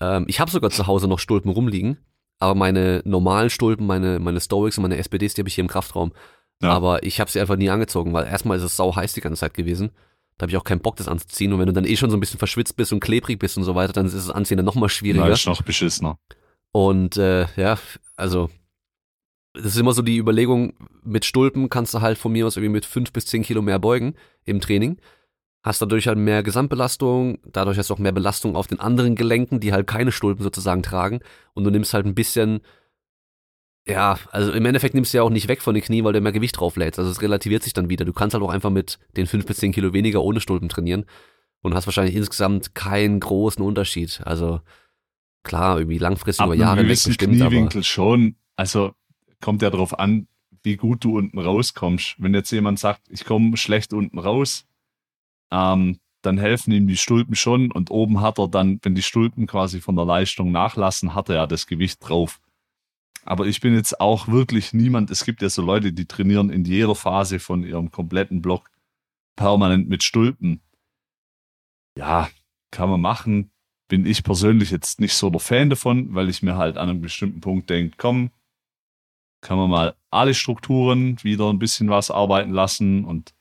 [0.00, 1.98] Ähm, ich habe sogar zu Hause noch Stulpen rumliegen,
[2.38, 5.68] aber meine normalen Stulpen, meine, meine Stoics und meine SPDs, die habe ich hier im
[5.68, 6.12] Kraftraum.
[6.62, 6.70] Ja.
[6.70, 9.40] Aber ich habe sie einfach nie angezogen, weil erstmal ist es sau heiß die ganze
[9.40, 9.90] Zeit gewesen.
[10.36, 11.52] Da habe ich auch keinen Bock, das anzuziehen.
[11.52, 13.64] Und wenn du dann eh schon so ein bisschen verschwitzt bist und klebrig bist und
[13.64, 15.26] so weiter, dann ist das Anziehen dann noch mal schwieriger.
[15.26, 16.18] Da ist noch beschissener.
[16.72, 17.78] Und äh, ja,
[18.16, 18.50] also
[19.56, 22.72] das ist immer so die Überlegung, mit Stulpen kannst du halt von mir aus irgendwie
[22.72, 24.14] mit fünf bis zehn Kilo mehr beugen
[24.44, 24.98] im Training.
[25.62, 29.58] Hast dadurch halt mehr Gesamtbelastung, dadurch hast du auch mehr Belastung auf den anderen Gelenken,
[29.58, 31.20] die halt keine Stulpen sozusagen tragen.
[31.54, 32.60] Und du nimmst halt ein bisschen,
[33.86, 36.20] ja, also im Endeffekt nimmst du ja auch nicht weg von den Knien, weil du
[36.20, 36.98] mehr Gewicht drauflädst.
[36.98, 38.04] Also es relativiert sich dann wieder.
[38.04, 41.04] Du kannst halt auch einfach mit den fünf bis zehn Kilo weniger ohne Stulpen trainieren
[41.62, 44.20] und hast wahrscheinlich insgesamt keinen großen Unterschied.
[44.24, 44.60] Also
[45.42, 48.36] klar, irgendwie langfristig Ab über Jahre weg gewissen bestimmt, aber Kniewinkel schon.
[48.54, 48.92] Also
[49.40, 50.28] kommt ja darauf an,
[50.62, 52.16] wie gut du unten rauskommst.
[52.18, 54.66] Wenn jetzt jemand sagt, ich komme schlecht unten raus,
[55.52, 59.46] ähm, dann helfen ihm die Stulpen schon und oben hat er dann, wenn die Stulpen
[59.46, 62.40] quasi von der Leistung nachlassen, hat er ja das Gewicht drauf.
[63.24, 66.64] Aber ich bin jetzt auch wirklich niemand, es gibt ja so Leute, die trainieren in
[66.64, 68.70] jeder Phase von ihrem kompletten Block
[69.36, 70.60] permanent mit Stulpen.
[71.96, 72.28] Ja,
[72.70, 73.50] kann man machen.
[73.88, 77.00] Bin ich persönlich jetzt nicht so der Fan davon, weil ich mir halt an einem
[77.00, 78.30] bestimmten Punkt denke, komm,
[79.40, 83.34] kann man mal alle Strukturen wieder ein bisschen was arbeiten lassen und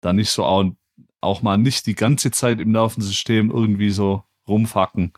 [0.00, 0.64] dann nicht so auch,
[1.20, 5.12] auch mal nicht die ganze Zeit im Nervensystem irgendwie so rumfacken.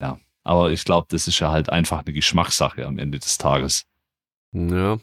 [0.00, 3.86] Ja, aber ich glaube, das ist ja halt einfach eine Geschmackssache am Ende des Tages.
[4.52, 4.98] Ja.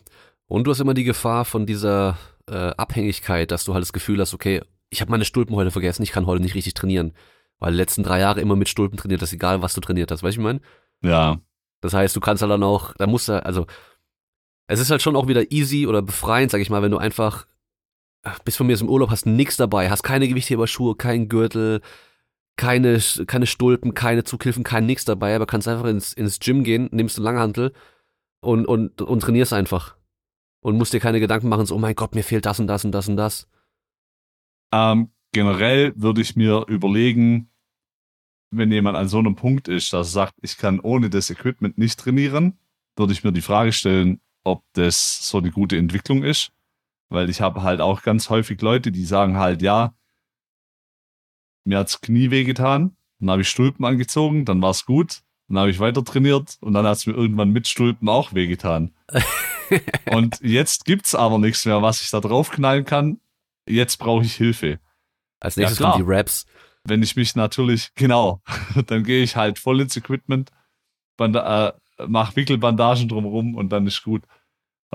[0.48, 4.20] Und du hast immer die Gefahr von dieser äh, Abhängigkeit, dass du halt das Gefühl
[4.20, 7.14] hast, okay, ich habe meine Stulpen heute vergessen, ich kann heute nicht richtig trainieren.
[7.60, 10.12] Weil die letzten drei Jahre immer mit Stulpen trainiert, das ist egal, was du trainiert
[10.12, 10.62] hast, weißt du, ich meine?
[11.02, 11.40] Ja.
[11.82, 13.66] Das heißt, du kannst halt dann auch, da musst du, also,
[14.68, 17.46] es ist halt schon auch wieder easy oder befreiend, sag ich mal, wenn du einfach,
[18.44, 21.82] bis von mir ist im Urlaub, hast nix dabei, hast keine Gewichtheberschuhe, keinen Gürtel,
[22.58, 26.90] keine, keine Stulpen, keine Zughilfen, kein nix dabei, aber kannst einfach ins, ins Gym gehen,
[26.92, 27.74] nimmst eine Langhantel
[28.42, 29.96] und, und, und trainierst einfach.
[30.62, 32.84] Und musst dir keine Gedanken machen, so, oh mein Gott, mir fehlt das und das
[32.84, 33.48] und das und das.
[34.74, 37.52] Ähm, generell würde ich mir überlegen,
[38.50, 41.78] wenn jemand an so einem Punkt ist, dass er sagt, ich kann ohne das Equipment
[41.78, 42.58] nicht trainieren,
[42.96, 46.52] würde ich mir die Frage stellen, ob das so eine gute Entwicklung ist.
[47.10, 49.94] Weil ich habe halt auch ganz häufig Leute, die sagen halt, ja,
[51.66, 55.80] mir hat's Knie wehgetan, dann habe ich Stulpen angezogen, dann war's gut, dann habe ich
[55.80, 58.94] weiter trainiert und dann hat's mir irgendwann mit Stulpen auch wehgetan.
[60.12, 63.20] und jetzt gibt's aber nichts mehr, was ich da draufknallen kann.
[63.68, 64.80] Jetzt brauche ich Hilfe.
[65.40, 66.46] Als nächstes ja, kommen die Raps.
[66.84, 68.42] Wenn ich mich natürlich, genau,
[68.88, 70.52] dann gehe ich halt voll ins Equipment,
[71.18, 71.74] Banda äh,
[72.08, 74.24] mach Wickelbandagen drumherum und dann ist gut.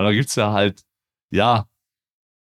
[0.00, 0.82] Und da gibt's ja halt,
[1.28, 1.68] ja,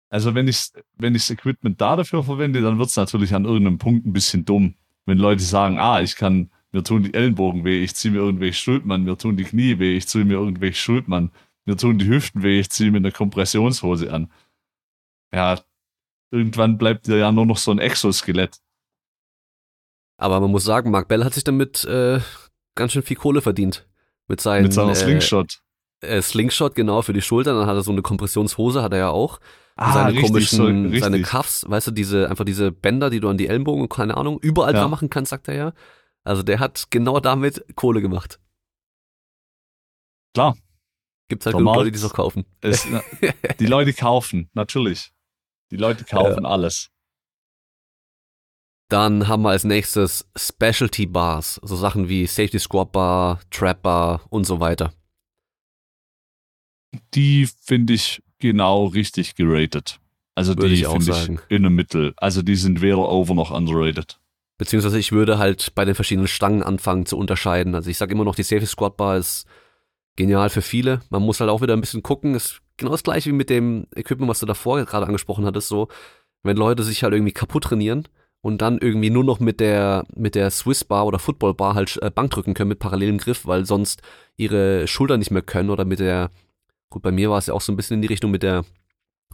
[0.10, 3.78] also wenn ich wenn ich das Equipment da dafür verwende, dann wird's natürlich an irgendeinem
[3.78, 4.74] Punkt ein bisschen dumm.
[5.06, 8.60] Wenn Leute sagen, ah, ich kann, mir tun die Ellenbogen weh, ich ziehe mir irgendwelche
[8.60, 11.32] Schultern an, mir tun die Knie weh, ich ziehe mir irgendwelche Schultern an,
[11.66, 14.32] mir tun die Hüften weh, ich ziehe mir eine Kompressionshose an.
[15.32, 15.60] Ja,
[16.32, 18.58] irgendwann bleibt dir ja nur noch so ein Exoskelett.
[20.18, 22.20] Aber man muss sagen, Mark Bell hat sich damit äh,
[22.74, 23.88] ganz schön viel Kohle verdient.
[24.28, 25.62] Mit, seinen, mit seiner Slingshot.
[26.04, 27.58] Äh, Slingshot, genau, für die Schultern.
[27.58, 29.39] Dann hat er so eine Kompressionshose, hat er ja auch.
[29.76, 31.02] Ah, seine richtig, komischen, so, richtig.
[31.04, 34.38] seine Cuffs, weißt du, diese, einfach diese Bänder, die du an die Ellenbogen, keine Ahnung,
[34.39, 34.82] überall Ja.
[34.82, 35.74] dran machen kannst, sagt er ja.
[36.24, 38.39] Also der hat genau damit Kohle gemacht.
[40.36, 40.56] Klar.
[41.28, 42.46] Gibt's halt genug Leute, die es auch kaufen.
[42.62, 42.88] Es,
[43.60, 45.12] die Leute kaufen, natürlich.
[45.72, 46.89] Die Leute kaufen alles.
[48.89, 54.22] Dann haben wir als nächstes Specialty Bars, so Sachen wie Safety Squat Bar, Trap Bar
[54.30, 54.94] und so weiter.
[57.13, 59.99] Die finde ich genau richtig geratet.
[60.36, 62.13] Also Würde die finde ich in der Mitte.
[62.17, 64.19] Also die sind weder over noch underrated.
[64.58, 67.75] Beziehungsweise ich würde halt bei den verschiedenen Stangen anfangen zu unterscheiden.
[67.75, 69.45] Also ich sage immer noch, die Safety Squat Bar ist
[70.15, 71.01] genial für viele.
[71.10, 72.36] Man muss halt auch wieder ein bisschen gucken.
[72.36, 75.67] Ist genau das gleiche wie mit dem Equipment, was du davor gerade angesprochen hattest.
[75.67, 75.88] So,
[76.43, 78.08] wenn Leute sich halt irgendwie kaputt trainieren
[78.41, 81.97] und dann irgendwie nur noch mit der mit der Swiss Bar oder Football Bar halt
[82.01, 84.01] äh, Bank drücken können mit parallelem Griff, weil sonst
[84.38, 86.29] ihre Schultern nicht mehr können oder mit der
[86.93, 88.63] gut bei mir war es ja auch so ein bisschen in die Richtung mit der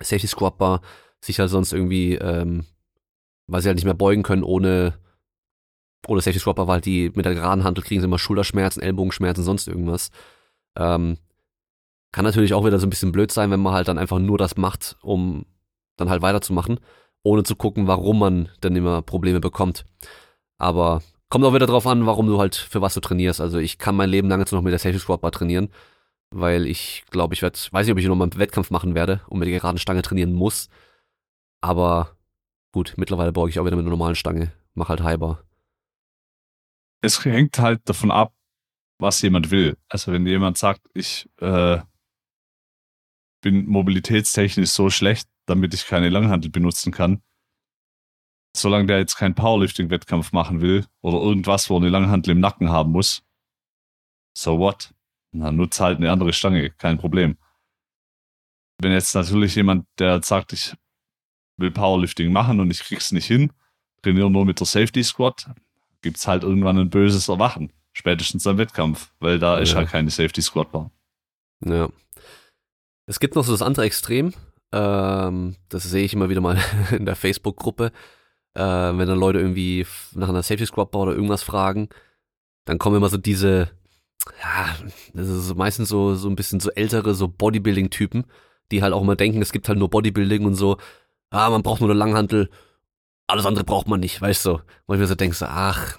[0.01, 0.81] Safety Squat Bar
[1.21, 2.65] sich halt sonst irgendwie ähm,
[3.47, 4.93] weil sie halt nicht mehr beugen können ohne
[6.07, 9.43] ohne Safety Squat Bar, weil die mit der geraden Handel kriegen sie immer Schulterschmerzen, Ellbogenschmerzen,
[9.43, 10.11] sonst irgendwas.
[10.77, 11.17] Ähm,
[12.11, 14.37] kann natürlich auch wieder so ein bisschen blöd sein, wenn man halt dann einfach nur
[14.37, 15.45] das macht, um
[15.97, 16.79] dann halt weiterzumachen,
[17.21, 19.85] ohne zu gucken, warum man dann immer Probleme bekommt.
[20.57, 23.41] Aber kommt auch wieder drauf an, warum du halt, für was du trainierst.
[23.41, 25.69] Also ich kann mein Leben lang jetzt noch mit der Safety Squat Bar trainieren,
[26.31, 29.21] weil ich glaube, ich werde, weiß nicht, ob ich noch mal einen Wettkampf machen werde
[29.27, 30.69] und mit der geraden Stange trainieren muss.
[31.61, 32.17] Aber
[32.71, 35.43] gut, mittlerweile beuge ich auch wieder mit einer normalen Stange, mach halt Highbar.
[37.01, 38.33] Es hängt halt davon ab,
[38.99, 39.77] was jemand will.
[39.87, 41.79] Also wenn jemand sagt, ich äh,
[43.41, 47.23] bin mobilitätstechnisch so schlecht, damit ich keine Langhantel benutzen kann,
[48.55, 52.69] solange der jetzt keinen Powerlifting-Wettkampf machen will oder irgendwas, wo er eine Langhantel im Nacken
[52.69, 53.23] haben muss,
[54.37, 54.93] so what?
[55.31, 57.37] Na, nutzt halt eine andere Stange, kein Problem.
[58.81, 60.73] Wenn jetzt natürlich jemand, der sagt, ich
[61.57, 63.51] will Powerlifting machen und ich krieg's nicht hin,
[64.01, 65.49] trainiere nur mit der Safety Squat,
[66.01, 67.73] gibt's halt irgendwann ein böses Erwachen.
[67.91, 69.77] Spätestens am Wettkampf, weil da ist Ja.
[69.77, 70.91] halt keine Safety Squat Bar.
[71.65, 71.89] Ja.
[73.07, 74.33] Es gibt noch so das andere Extrem.
[74.71, 76.57] Ähm, das sehe ich immer wieder mal
[76.91, 77.91] in der Facebook-Gruppe.
[78.53, 81.89] Äh, wenn dann Leute irgendwie nach einer Safety Squad oder irgendwas fragen,
[82.65, 83.69] dann kommen immer so diese,
[84.41, 84.75] ja,
[85.13, 88.25] das ist meistens so, so ein bisschen so ältere, so Bodybuilding-Typen,
[88.71, 90.77] die halt auch immer denken, es gibt halt nur Bodybuilding und so,
[91.31, 92.49] ah, man braucht nur eine Langhantel,
[93.27, 94.59] alles andere braucht man nicht, weißt du.
[94.87, 95.97] Wo ich mir so denke, so, ach,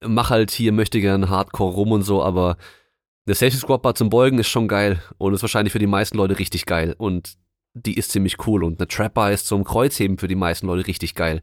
[0.00, 2.56] mach halt hier, möchte gern Hardcore rum und so, aber
[3.26, 6.16] eine Safety Squat Bar zum Beugen ist schon geil und ist wahrscheinlich für die meisten
[6.16, 7.36] Leute richtig geil und
[7.74, 10.86] die ist ziemlich cool und eine Trap Bar ist zum Kreuzheben für die meisten Leute
[10.86, 11.42] richtig geil.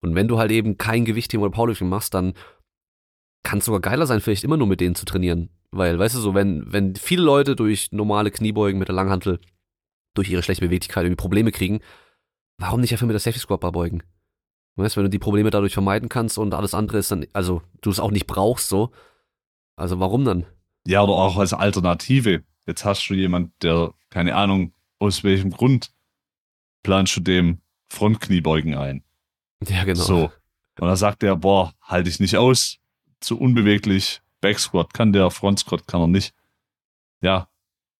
[0.00, 2.34] Und wenn du halt eben kein Gewichtheben oder Powerlifting machst, dann
[3.46, 5.50] kann es sogar geiler sein, vielleicht immer nur mit denen zu trainieren.
[5.70, 9.40] Weil, weißt du so, wenn, wenn viele Leute durch normale Kniebeugen mit der Langhantel
[10.14, 11.80] durch ihre schlechte Beweglichkeit irgendwie Probleme kriegen,
[12.58, 14.02] warum nicht einfach mit der Safety Squat Bar beugen?
[14.74, 17.90] Weißt, wenn du die Probleme dadurch vermeiden kannst und alles andere ist dann, also du
[17.90, 18.90] es auch nicht brauchst so,
[19.76, 20.44] also warum dann?
[20.84, 22.42] Ja, oder auch als Alternative.
[22.66, 25.92] Jetzt hast du jemand, der, keine Ahnung, aus welchem Grund
[26.82, 29.04] planst du dem Frontkniebeugen ein.
[29.68, 30.02] Ja, genau.
[30.02, 30.32] So.
[30.78, 32.78] Und dann sagt er, boah, halte ich nicht aus,
[33.20, 36.34] zu unbeweglich, Back Squat kann der, Front Squat kann er nicht.
[37.20, 37.48] Ja,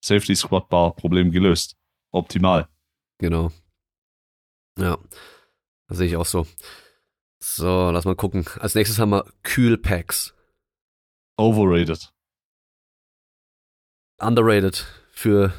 [0.04, 1.76] Safety Squat Bar, Problem gelöst.
[2.12, 2.68] Optimal.
[3.18, 3.50] Genau.
[4.78, 4.98] Ja,
[5.88, 6.46] das sehe ich auch so.
[7.38, 8.46] So, lass mal gucken.
[8.58, 10.34] Als nächstes haben wir Kühlpacks.
[11.36, 12.12] Overrated.
[14.18, 15.52] Underrated für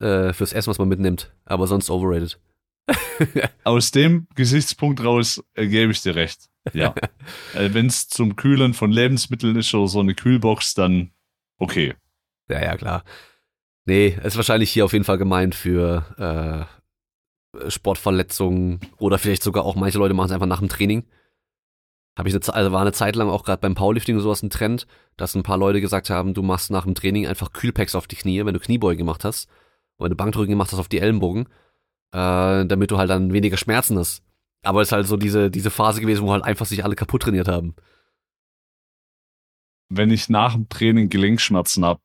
[0.00, 2.40] äh, fürs Essen, was man mitnimmt, aber sonst overrated.
[3.64, 6.50] Aus dem Gesichtspunkt raus äh, gebe ich dir recht.
[6.72, 6.94] Ja.
[7.54, 11.10] äh, Wenn es zum Kühlen von Lebensmitteln ist oder so eine Kühlbox, dann
[11.58, 11.94] okay.
[12.48, 13.04] Ja, ja, klar.
[13.86, 16.68] Nee, ist wahrscheinlich hier auf jeden Fall gemeint für
[17.54, 21.04] äh, Sportverletzungen oder vielleicht sogar auch manche Leute machen es einfach nach dem Training.
[22.16, 24.50] Habe ich eine, also war eine Zeit lang auch gerade beim Powerlifting und sowas ein
[24.50, 28.06] Trend, dass ein paar Leute gesagt haben, du machst nach dem Training einfach Kühlpacks auf
[28.06, 29.48] die Knie, wenn du Kniebeugen gemacht hast,
[29.98, 31.46] oder wenn du Bankdrücken gemacht hast auf die Ellenbogen,
[32.12, 34.22] äh, damit du halt dann weniger Schmerzen hast.
[34.64, 37.22] Aber es ist halt so diese, diese Phase gewesen, wo halt einfach sich alle kaputt
[37.22, 37.74] trainiert haben.
[39.90, 42.00] Wenn ich nach dem Training Gelenkschmerzen habe,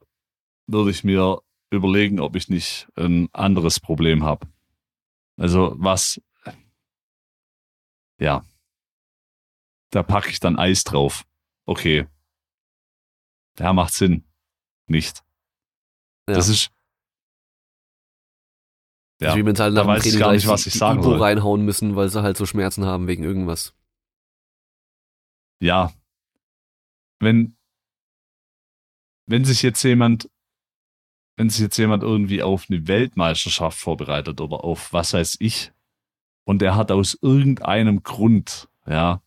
[0.67, 1.41] würde ich mir
[1.71, 4.47] überlegen, ob ich nicht ein anderes Problem habe.
[5.37, 6.21] Also was,
[8.19, 8.43] ja,
[9.91, 11.25] da packe ich dann Eis drauf.
[11.65, 12.07] Okay.
[13.57, 14.25] Ja, macht Sinn.
[14.87, 15.23] Nicht.
[16.27, 16.35] Ja.
[16.35, 16.71] Das ist,
[19.21, 20.79] Ja, wie wenn sie halt da nach dem ich Training nicht, gleich was ich die
[20.79, 21.21] Ibo soll.
[21.21, 23.73] reinhauen müssen, weil sie halt so Schmerzen haben wegen irgendwas.
[25.62, 25.91] ja,
[27.19, 27.58] wenn,
[29.27, 30.29] wenn sich jetzt jemand,
[31.36, 35.71] wenn sich jetzt jemand irgendwie auf eine Weltmeisterschaft vorbereitet oder auf was weiß ich,
[36.45, 39.21] und er hat aus irgendeinem Grund, ja,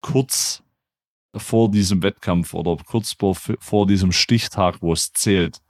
[0.00, 0.62] kurz
[1.36, 5.60] vor diesem Wettkampf oder kurz vor, vor diesem Stichtag, wo es zählt,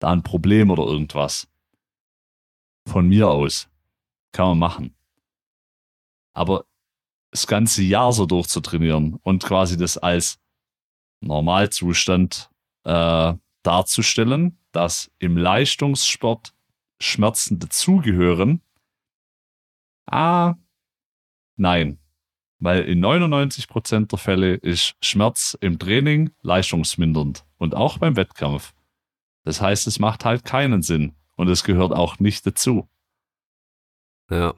[0.00, 1.46] da ein Problem oder irgendwas.
[2.86, 3.68] Von mir aus.
[4.32, 4.94] Kann man machen.
[6.34, 6.66] Aber
[7.30, 10.38] das ganze Jahr so durchzutrainieren und quasi das als
[11.20, 12.50] Normalzustand
[12.84, 16.54] äh, darzustellen, dass im Leistungssport
[17.00, 18.60] Schmerzen dazugehören.
[20.06, 20.54] Ah,
[21.56, 21.98] nein.
[22.58, 28.74] Weil in 99% der Fälle ist Schmerz im Training leistungsmindernd und auch beim Wettkampf.
[29.44, 32.88] Das heißt, es macht halt keinen Sinn und es gehört auch nicht dazu.
[34.30, 34.54] Ja.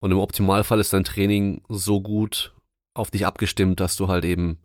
[0.00, 2.54] Und im Optimalfall ist dein Training so gut
[2.94, 4.58] auf dich abgestimmt, dass du halt eben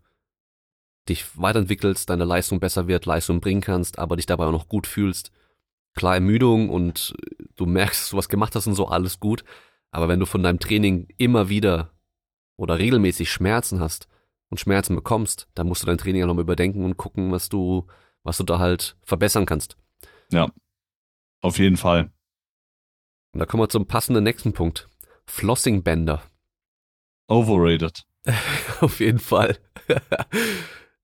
[1.07, 4.87] dich weiterentwickelst, deine Leistung besser wird, Leistung bringen kannst, aber dich dabei auch noch gut
[4.87, 5.31] fühlst.
[5.95, 7.15] Klar, Ermüdung und
[7.55, 9.43] du merkst, dass du was gemacht hast und so, alles gut.
[9.91, 11.91] Aber wenn du von deinem Training immer wieder
[12.57, 14.07] oder regelmäßig Schmerzen hast
[14.49, 17.87] und Schmerzen bekommst, dann musst du dein Training ja nochmal überdenken und gucken, was du,
[18.23, 19.77] was du da halt verbessern kannst.
[21.47, 22.11] Auf jeden Fall.
[23.33, 24.89] Und da kommen wir zum passenden nächsten Punkt.
[25.27, 26.21] Flossing-Bänder.
[27.27, 28.05] Overrated.
[28.81, 29.57] Auf jeden Fall.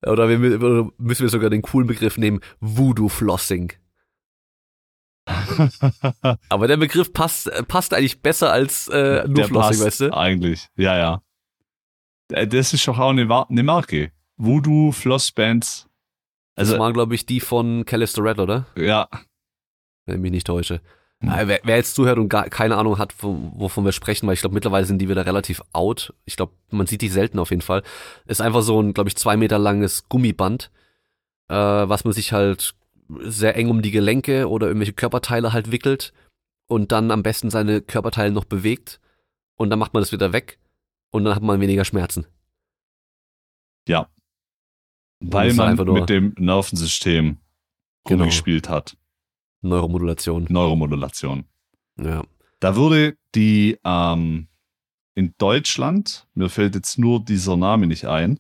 [0.06, 3.72] Oder wir, oder müssen wir sogar den coolen Begriff nehmen, Voodoo-Flossing.
[6.50, 10.14] Aber der Begriff passt, äh, passt eigentlich besser als äh, nur Der Flossing, weißt du?
[10.14, 11.22] Eigentlich, ja, ja.
[12.34, 14.12] Äh, Das ist doch auch eine, Marke.
[14.36, 15.88] Voodoo Flossbands.
[16.56, 18.66] Das Also, waren, glaube ich, die von Callisto Red, oder?
[18.76, 19.08] ja,
[20.06, 20.82] Wenn ich mich nicht täusche.
[21.22, 21.30] Hm.
[21.30, 24.34] Äh, Wer, wer jetzt zuhört und gar keine Ahnung hat, wo- wovon wir sprechen, weil
[24.34, 26.14] ich glaube, mittlerweile sind die wieder relativ out.
[26.26, 27.84] Ich glaube, man sieht die selten auf jeden Fall.
[28.26, 30.72] Ist einfach so ein, glaube ich, zwei Meter langes Gummiband,
[31.50, 32.76] äh, was man sich halt
[33.20, 36.14] sehr eng um die Gelenke oder irgendwelche Körperteile halt wickelt
[36.68, 39.00] und dann am besten seine Körperteile noch bewegt
[39.56, 40.58] und dann macht man das wieder weg
[41.12, 42.26] und dann hat man weniger Schmerzen.
[43.88, 44.08] ja.
[45.26, 47.38] Weil man einfach nur mit dem Nervensystem
[48.06, 48.26] Genau.
[48.26, 48.98] gespielt hat.
[49.64, 50.46] Neuromodulation.
[50.50, 51.46] Neuromodulation.
[52.00, 52.24] Ja.
[52.60, 54.48] Da würde die ähm,
[55.16, 58.40] in Deutschland, mir fällt jetzt nur dieser Name nicht ein,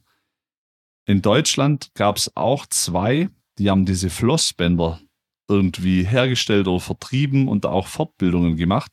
[1.05, 5.01] in Deutschland gab es auch zwei, die haben diese Flossbänder
[5.49, 8.91] irgendwie hergestellt oder vertrieben und auch Fortbildungen gemacht.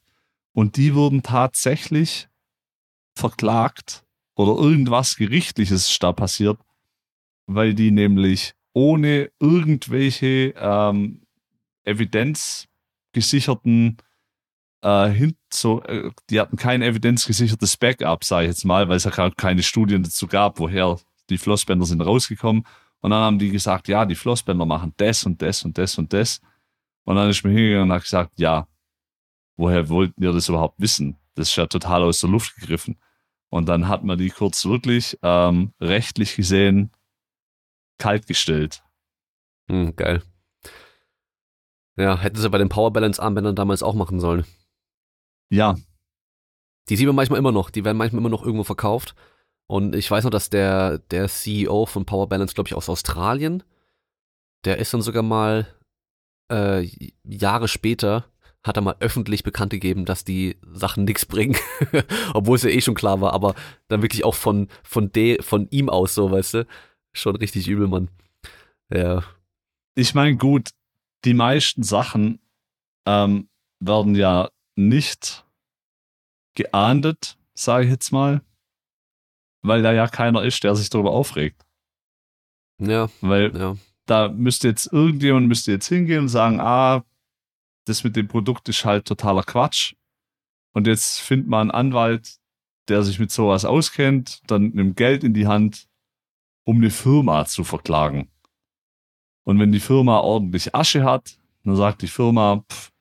[0.52, 2.28] Und die wurden tatsächlich
[3.14, 6.58] verklagt oder irgendwas Gerichtliches ist da passiert,
[7.46, 11.19] weil die nämlich ohne irgendwelche ähm,
[11.84, 13.98] evidenzgesicherten
[14.82, 19.04] äh, hin, so, äh, die hatten kein evidenzgesichertes Backup, sage ich jetzt mal, weil es
[19.04, 22.64] ja gerade keine Studien dazu gab, woher die Flossbänder sind rausgekommen.
[23.00, 26.12] Und dann haben die gesagt, ja, die Flossbänder machen das und das und das und
[26.12, 26.40] das.
[27.04, 28.66] Und dann ist mir hingegangen und hat gesagt, ja,
[29.56, 31.16] woher wollten ihr das überhaupt wissen?
[31.34, 32.98] Das ist ja total aus der Luft gegriffen.
[33.48, 36.90] Und dann hat man die kurz wirklich ähm, rechtlich gesehen
[37.98, 38.82] kaltgestellt.
[39.68, 40.22] Hm, geil.
[42.00, 44.44] Ja, hätten sie bei den Power Balance Armbändern damals auch machen sollen.
[45.50, 45.76] Ja,
[46.88, 49.14] Die sieht man manchmal immer noch, die werden manchmal immer noch irgendwo verkauft.
[49.66, 53.62] Und ich weiß noch, dass der, der CEO von Power Balance, glaube ich, aus Australien,
[54.64, 55.66] der ist dann sogar mal
[56.50, 56.88] äh,
[57.24, 58.24] Jahre später,
[58.64, 61.56] hat er mal öffentlich bekannt gegeben, dass die Sachen nichts bringen.
[62.34, 63.54] Obwohl es ja eh schon klar war, aber
[63.88, 66.66] dann wirklich auch von, von, de, von ihm aus so, weißt du?
[67.12, 68.10] Schon richtig übel, Mann.
[68.92, 69.22] Ja.
[69.94, 70.70] Ich meine, gut,
[71.24, 72.40] die meisten Sachen
[73.06, 73.48] ähm,
[73.80, 75.46] werden ja nicht
[76.54, 78.42] geahndet, sage ich jetzt mal,
[79.62, 81.64] weil da ja keiner ist, der sich darüber aufregt.
[82.80, 83.08] Ja.
[83.20, 83.76] Weil Ja.
[84.06, 87.04] da müsste jetzt irgendjemand müsste jetzt hingehen und sagen, ah,
[87.86, 89.94] das mit dem Produkt ist halt totaler Quatsch.
[90.72, 92.38] Und jetzt findet man einen Anwalt,
[92.88, 95.88] der sich mit sowas auskennt, dann nimmt Geld in die Hand,
[96.64, 98.30] um eine Firma zu verklagen.
[99.50, 102.92] Und wenn die Firma ordentlich Asche hat, dann sagt die Firma, pff,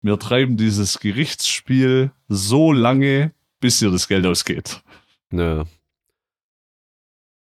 [0.00, 4.84] wir treiben dieses Gerichtsspiel so lange, bis ihr das Geld ausgeht.
[5.32, 5.64] Ja.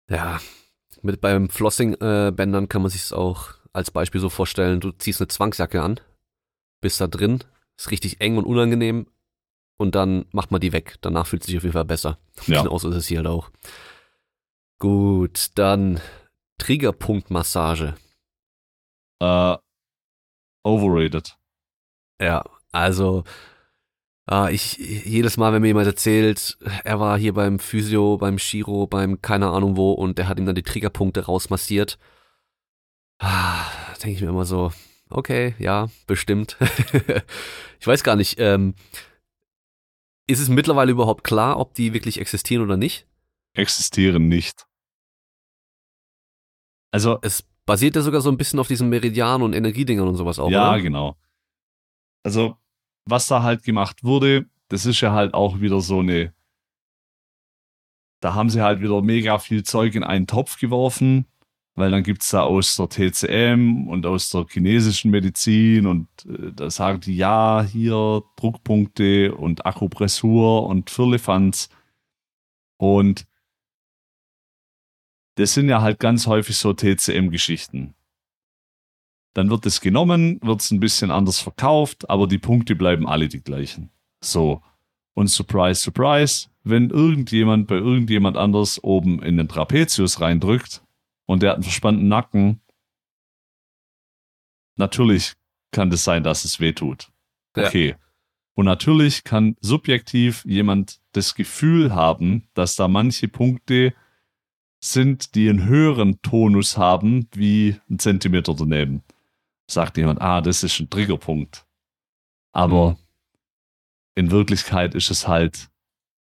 [0.09, 0.39] Ja.
[1.01, 5.81] Mit beim Flossing-Bändern kann man sich auch als Beispiel so vorstellen, du ziehst eine Zwangsjacke
[5.81, 5.99] an,
[6.79, 7.43] bist da drin,
[7.75, 9.07] ist richtig eng und unangenehm
[9.75, 10.95] und dann macht man die weg.
[11.01, 12.17] Danach fühlt es sich auf jeden Fall besser.
[12.47, 12.63] Ja.
[12.63, 13.51] Genauso ist es hier halt auch.
[14.79, 15.99] Gut, dann
[16.59, 17.95] Triggerpunktmassage.
[19.21, 19.57] Äh,
[20.63, 21.37] overrated.
[22.21, 23.23] Ja, also
[24.25, 28.87] ah, ich jedes Mal, wenn mir jemand erzählt, er war hier beim Physio, beim Chiro,
[28.87, 31.97] beim keine Ahnung wo und der hat ihm dann die Triggerpunkte rausmassiert,
[33.19, 33.65] ah,
[34.03, 34.71] denke ich mir immer so,
[35.09, 36.57] okay, ja, bestimmt.
[37.79, 38.75] ich weiß gar nicht, ähm,
[40.27, 43.07] ist es mittlerweile überhaupt klar, ob die wirklich existieren oder nicht?
[43.53, 44.65] Existieren nicht.
[46.91, 50.39] Also, Es basiert ja sogar so ein bisschen auf diesen Meridian und Energiedingern und sowas
[50.39, 50.81] auch, ja, oder?
[50.81, 51.15] genau.
[52.23, 52.57] Also,
[53.05, 56.33] was da halt gemacht wurde, das ist ja halt auch wieder so eine.
[58.21, 61.27] Da haben sie halt wieder mega viel Zeug in einen Topf geworfen,
[61.75, 66.71] weil dann gibt's da aus der TCM und aus der chinesischen Medizin und äh, da
[66.71, 71.69] sagen die, ja, hier Druckpunkte und Akupressur und Firlefanz.
[72.77, 73.27] Und
[75.35, 77.93] das sind ja halt ganz häufig so TCM-Geschichten.
[79.33, 83.27] Dann wird es genommen, wird es ein bisschen anders verkauft, aber die Punkte bleiben alle
[83.27, 83.91] die gleichen.
[84.23, 84.61] So.
[85.13, 90.83] Und surprise, surprise, wenn irgendjemand bei irgendjemand anders oben in den Trapezius reindrückt
[91.25, 92.61] und der hat einen verspannten Nacken,
[94.77, 95.33] natürlich
[95.71, 97.09] kann das sein, dass es weh tut.
[97.55, 97.67] Ja.
[97.67, 97.95] Okay.
[98.55, 103.93] Und natürlich kann subjektiv jemand das Gefühl haben, dass da manche Punkte
[104.91, 109.03] sind, die einen höheren Tonus haben, wie ein Zentimeter daneben.
[109.67, 111.65] Sagt jemand, ah, das ist ein Triggerpunkt.
[112.51, 112.97] Aber Mhm.
[114.15, 115.69] in Wirklichkeit ist es halt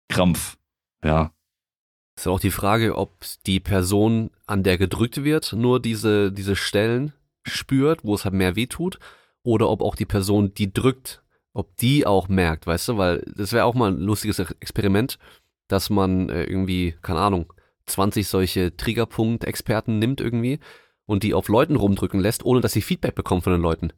[0.10, 0.58] Krampf.
[1.04, 1.32] Ja.
[2.16, 3.14] Ist ja auch die Frage, ob
[3.46, 8.56] die Person, an der gedrückt wird, nur diese, diese Stellen spürt, wo es halt mehr
[8.56, 9.00] weh tut,
[9.44, 13.54] oder ob auch die Person, die drückt, ob die auch merkt, weißt du, weil das
[13.54, 15.18] wäre auch mal ein lustiges Experiment,
[15.68, 17.54] dass man äh, irgendwie, keine Ahnung,
[17.90, 20.60] 20 solche Triggerpunkt-Experten nimmt irgendwie
[21.06, 23.92] und die auf Leuten rumdrücken lässt, ohne dass sie Feedback bekommen von den Leuten.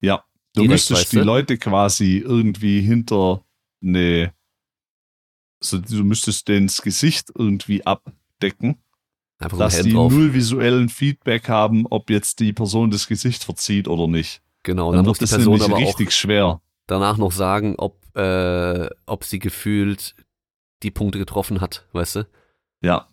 [0.00, 0.24] Ja.
[0.54, 1.24] Du Direkt, müsstest weißt die du?
[1.24, 3.44] Leute quasi irgendwie hinter
[3.82, 4.32] eine,
[5.60, 8.82] so, du müsstest denen das Gesicht irgendwie abdecken,
[9.38, 10.12] Einfach dass die drauf.
[10.12, 14.42] null visuellen Feedback haben, ob jetzt die Person das Gesicht verzieht oder nicht.
[14.62, 16.62] Genau, Dann dann muss wird die das Person aber richtig schwer.
[16.86, 20.14] danach noch sagen, ob, äh, ob sie gefühlt
[20.82, 22.28] die Punkte getroffen hat, weißt du?
[22.80, 23.08] Ja.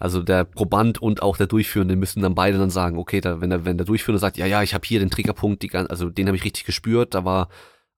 [0.00, 3.50] Also der Proband und auch der Durchführende müssen dann beide dann sagen, okay, da, wenn,
[3.50, 6.26] der, wenn der Durchführende sagt, ja, ja, ich habe hier den Triggerpunkt, die, also den
[6.26, 7.50] habe ich richtig gespürt, da war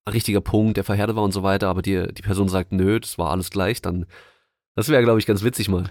[0.04, 2.98] ein richtiger Punkt, der verhärtet war und so weiter, aber die, die Person sagt, nö,
[2.98, 4.06] das war alles gleich, dann,
[4.74, 5.84] das wäre, glaube ich, ganz witzig mal.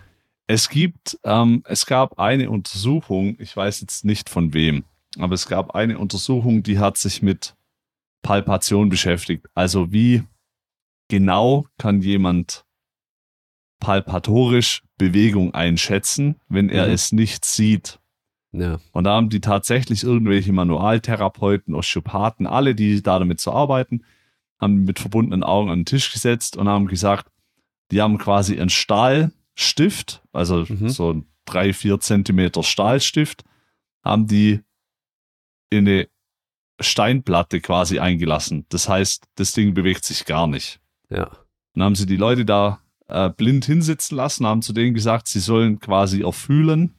[0.48, 4.84] Es gibt, ähm, es gab eine Untersuchung, ich weiß jetzt nicht von wem,
[5.18, 7.56] aber es gab eine Untersuchung, die hat sich mit
[8.22, 9.48] Palpation beschäftigt.
[9.56, 10.24] Also wie
[11.08, 12.66] genau kann jemand
[13.82, 16.94] palpatorisch Bewegung einschätzen, wenn er Mhm.
[16.94, 18.00] es nicht sieht.
[18.54, 24.04] Ja, Und da haben die tatsächlich irgendwelche Manualtherapeuten, Osteopathen, alle, die da damit zu arbeiten,
[24.60, 27.30] haben mit verbundenen Augen an den Tisch gesetzt und haben gesagt,
[27.92, 30.90] die haben quasi einen Stahlstift, also Mhm.
[30.90, 33.44] so ein drei, vier Zentimeter Stahlstift,
[34.04, 34.60] haben die
[35.70, 36.08] in eine
[36.80, 38.66] Steinplatte quasi eingelassen.
[38.70, 40.80] Das heißt, das Ding bewegt sich gar nicht.
[41.10, 41.30] ja,
[41.74, 42.80] Dann haben sie die Leute da
[43.12, 46.96] äh, blind hinsitzen lassen, haben zu denen gesagt, sie sollen quasi erfühlen,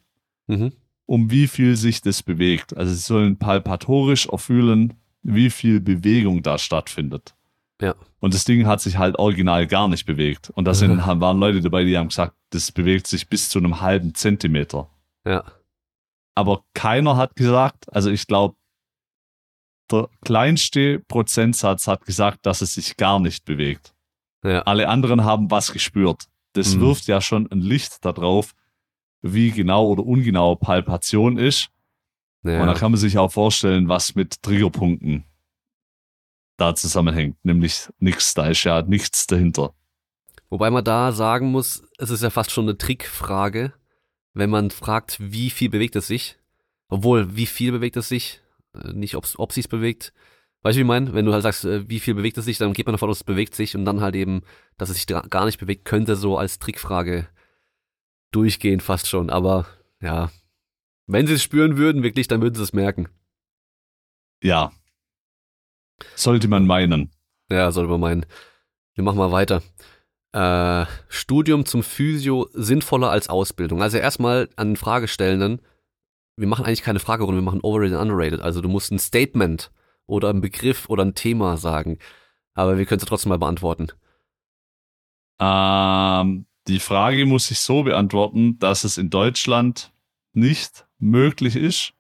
[0.47, 0.73] mhm.
[1.07, 2.77] um wie viel sich das bewegt.
[2.77, 7.35] Also sie sollen palpatorisch erfühlen, wie viel Bewegung da stattfindet.
[7.81, 7.95] Ja.
[8.21, 10.51] Und das Ding hat sich halt original gar nicht bewegt.
[10.51, 13.81] Und da sind, waren Leute dabei, die haben gesagt, das bewegt sich bis zu einem
[13.81, 14.89] halben Zentimeter.
[15.27, 15.45] Ja.
[16.35, 18.57] Aber keiner hat gesagt, also ich glaube,
[19.91, 23.92] der kleinste Prozentsatz hat gesagt, dass es sich gar nicht bewegt.
[24.45, 24.63] Ja.
[24.63, 26.25] Alle anderen haben was gespürt.
[26.55, 26.81] Das Mhm.
[26.81, 28.55] wirft ja schon ein Licht darauf,
[29.23, 31.69] wie genau oder ungenau Palpation ist.
[32.43, 32.61] ja.
[32.61, 35.25] Und da kann man sich auch vorstellen, was mit Triggerpunkten
[36.57, 37.37] da zusammenhängt.
[37.45, 39.75] Nämlich nichts, da ist ja nichts dahinter.
[40.51, 43.73] Wobei man da sagen muss, es ist ja fast schon eine Trickfrage,
[44.35, 46.37] wenn man fragt, wie viel bewegt es sich.
[46.89, 48.41] Obwohl, wie viel bewegt es sich?
[48.75, 50.13] Äh, Nicht, ob's, ob sich's bewegt.
[50.63, 51.13] Weißt du, wie ich meine?
[51.13, 53.19] Wenn du halt sagst, äh, wie viel bewegt es sich, dann geht man davon aus,
[53.19, 54.43] es bewegt sich und dann halt eben,
[54.79, 57.27] dass es sich gar nicht bewegt, könnte so als Trickfrage
[58.31, 59.29] durchgehen fast schon.
[59.29, 59.67] Aber
[60.01, 60.31] ja,
[61.07, 63.09] wenn sie es spüren würden, wirklich, dann würden sie es merken.
[64.43, 64.73] Ja.
[66.15, 67.11] Sollte man meinen.
[67.51, 68.27] Ja, sollte man meinen.
[68.95, 69.63] Wir machen mal weiter.
[70.33, 73.83] Äh, Studium zum Physio sinnvoller als Ausbildung.
[73.83, 75.61] Also erstmal an den Fragestellenden,
[76.37, 78.41] wir machen eigentlich keine Fragerunde, wir machen Overrated und Underrated.
[78.41, 79.71] Also du musst ein Statement
[80.13, 81.99] oder einen Begriff oder ein Thema sagen.
[82.53, 83.89] Aber wir können es trotzdem mal beantworten.
[85.41, 89.91] Ähm, die Frage muss ich so beantworten, dass es in Deutschland
[90.35, 91.95] nicht möglich ist,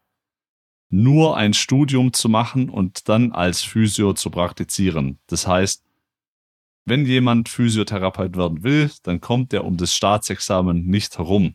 [0.90, 5.18] nur ein Studium zu machen und dann als Physio zu praktizieren.
[5.26, 5.82] Das heißt,
[6.84, 11.54] wenn jemand Physiotherapeut werden will, dann kommt er um das Staatsexamen nicht herum.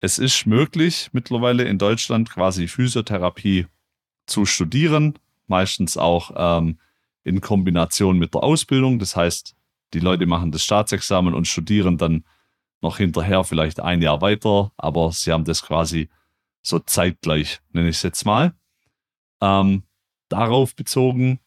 [0.00, 3.66] Es ist möglich, mittlerweile in Deutschland quasi Physiotherapie
[4.26, 5.18] zu studieren,
[5.50, 6.78] meistens auch ähm,
[7.24, 8.98] in Kombination mit der Ausbildung.
[8.98, 9.54] Das heißt,
[9.92, 12.24] die Leute machen das Staatsexamen und studieren dann
[12.80, 16.08] noch hinterher vielleicht ein Jahr weiter, aber sie haben das quasi
[16.62, 18.54] so zeitgleich, nenne ich es jetzt mal.
[19.42, 19.82] Ähm,
[20.28, 21.40] darauf bezogen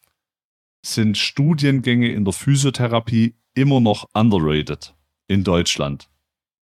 [0.82, 4.94] sind Studiengänge in der Physiotherapie immer noch underrated
[5.26, 6.08] in Deutschland.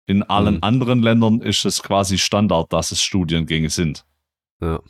[0.07, 0.63] In allen Mhm.
[0.63, 4.05] anderen Ländern ist es quasi Standard, dass es Studiengänge sind.
[4.61, 4.81] Ja.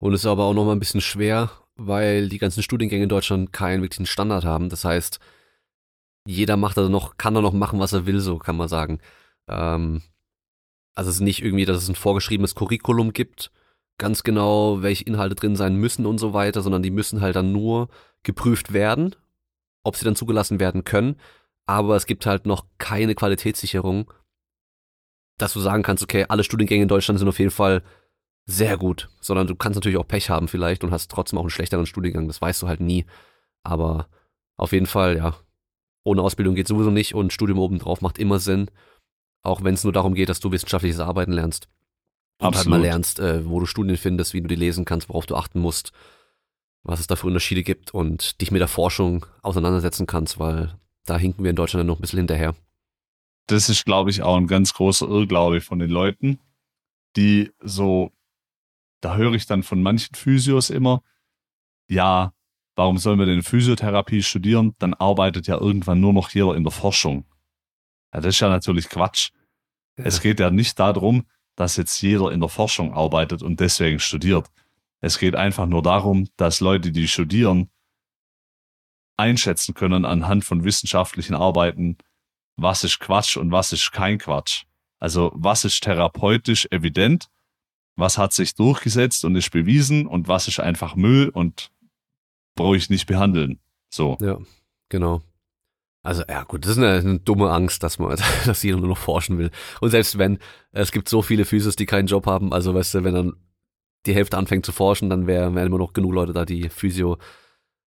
[0.00, 3.52] Und es ist aber auch nochmal ein bisschen schwer, weil die ganzen Studiengänge in Deutschland
[3.52, 4.68] keinen wirklichen Standard haben.
[4.68, 5.18] Das heißt,
[6.26, 9.00] jeder macht da noch, kann da noch machen, was er will, so kann man sagen.
[9.48, 10.02] Ähm,
[10.94, 13.52] also es ist nicht irgendwie, dass es ein vorgeschriebenes Curriculum gibt,
[13.98, 17.52] ganz genau, welche Inhalte drin sein müssen und so weiter, sondern die müssen halt dann
[17.52, 17.88] nur
[18.22, 19.14] geprüft werden,
[19.84, 21.16] ob sie dann zugelassen werden können.
[21.66, 24.12] Aber es gibt halt noch keine Qualitätssicherung,
[25.38, 27.82] dass du sagen kannst, okay, alle Studiengänge in Deutschland sind auf jeden Fall
[28.50, 31.50] sehr gut, sondern du kannst natürlich auch Pech haben vielleicht und hast trotzdem auch einen
[31.50, 33.04] schlechteren Studiengang, das weißt du halt nie.
[33.62, 34.08] Aber
[34.56, 35.36] auf jeden Fall, ja,
[36.02, 38.70] ohne Ausbildung geht sowieso nicht und Studium obendrauf macht immer Sinn,
[39.42, 41.68] auch wenn es nur darum geht, dass du wissenschaftliches Arbeiten lernst.
[42.40, 45.26] Und halt mal lernst, äh, wo du Studien findest, wie du die lesen kannst, worauf
[45.26, 45.92] du achten musst,
[46.84, 50.74] was es da für Unterschiede gibt und dich mit der Forschung auseinandersetzen kannst, weil
[51.04, 52.54] da hinken wir in Deutschland noch ein bisschen hinterher.
[53.48, 56.38] das ist, glaube ich, auch ein ganz großer Irrglaube von den Leuten,
[57.16, 58.12] die so,
[59.00, 61.02] da höre ich dann von manchen Physios immer,
[61.88, 62.32] ja,
[62.74, 64.74] warum soll man denn Physiotherapie studieren?
[64.78, 67.24] Dann arbeitet ja irgendwann nur noch jeder in der Forschung.
[68.12, 69.30] Ja, das ist ja natürlich Quatsch.
[69.96, 71.26] Es geht ja nicht darum,
[71.56, 74.48] dass jetzt jeder in der Forschung arbeitet und deswegen studiert.
[75.00, 77.70] Es geht einfach nur darum, dass Leute, die studieren,
[79.16, 81.98] einschätzen können anhand von wissenschaftlichen Arbeiten,
[82.56, 84.64] was ist Quatsch und was ist kein Quatsch.
[85.00, 87.28] Also was ist therapeutisch evident,
[87.98, 91.70] was hat sich durchgesetzt und ist bewiesen und was ist einfach Müll und
[92.54, 93.58] brauche ich nicht behandeln.
[93.90, 94.16] So.
[94.20, 94.38] Ja,
[94.88, 95.22] genau.
[96.04, 98.98] Also ja gut, das ist eine, eine dumme Angst, dass man, dass jeder nur noch
[98.98, 99.50] forschen will.
[99.80, 100.38] Und selbst wenn,
[100.70, 103.32] es gibt so viele Physios, die keinen Job haben, also weißt du, wenn dann
[104.06, 107.18] die Hälfte anfängt zu forschen, dann wären wär immer noch genug Leute da, die Physio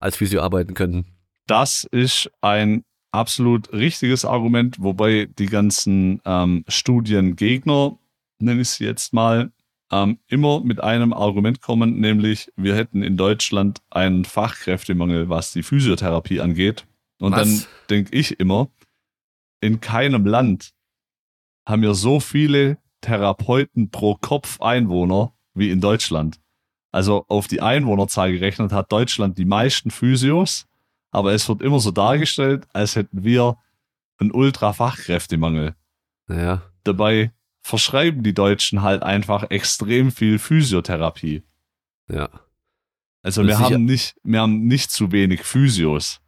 [0.00, 1.06] als Physio arbeiten könnten.
[1.46, 7.96] Das ist ein absolut richtiges Argument, wobei die ganzen ähm, Studiengegner,
[8.40, 9.52] nenne ich sie jetzt mal,
[9.92, 15.62] ähm, immer mit einem Argument kommen, nämlich wir hätten in Deutschland einen Fachkräftemangel, was die
[15.62, 16.86] Physiotherapie angeht.
[17.20, 17.40] Und Was?
[17.40, 18.68] dann denke ich immer,
[19.60, 20.72] in keinem Land
[21.68, 26.40] haben wir so viele Therapeuten pro Kopf Einwohner wie in Deutschland.
[26.90, 30.66] Also auf die Einwohnerzahl gerechnet hat Deutschland die meisten Physios,
[31.10, 33.58] aber es wird immer so dargestellt, als hätten wir
[34.18, 35.74] einen Ultra-Fachkräftemangel.
[36.28, 37.32] Ja, Dabei
[37.62, 41.42] verschreiben die Deutschen halt einfach extrem viel Physiotherapie.
[42.08, 42.28] ja.
[43.24, 46.20] Also wir haben nicht, wir haben nicht zu wenig Physios.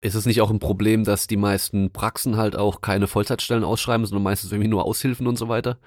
[0.00, 4.06] Ist es nicht auch ein Problem, dass die meisten Praxen halt auch keine Vollzeitstellen ausschreiben,
[4.06, 5.78] sondern meistens irgendwie nur Aushilfen und so weiter?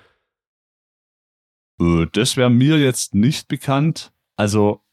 [1.80, 4.14] Äh, Das wäre mir jetzt nicht bekannt.
[4.36, 4.84] Also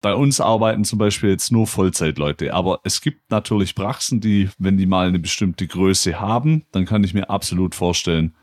[0.00, 4.76] bei uns arbeiten zum Beispiel jetzt nur Vollzeitleute, aber es gibt natürlich Praxen, die, wenn
[4.76, 8.34] die mal eine bestimmte Größe haben, dann kann ich mir absolut vorstellen,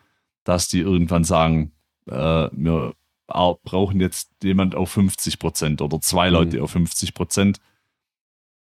[0.43, 1.71] dass die irgendwann sagen,
[2.07, 2.93] äh, wir
[3.27, 6.63] brauchen jetzt jemand auf 50 Prozent oder zwei Leute mhm.
[6.63, 7.59] auf 50 Prozent.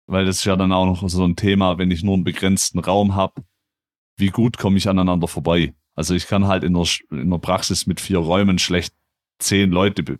[0.06, 2.78] Weil das ist ja dann auch noch so ein Thema, wenn ich nur einen begrenzten
[2.78, 3.42] Raum habe,
[4.16, 5.74] wie gut komme ich aneinander vorbei?
[5.94, 8.94] Also ich kann halt in der, in der Praxis mit vier Räumen schlecht
[9.38, 10.18] zehn Leute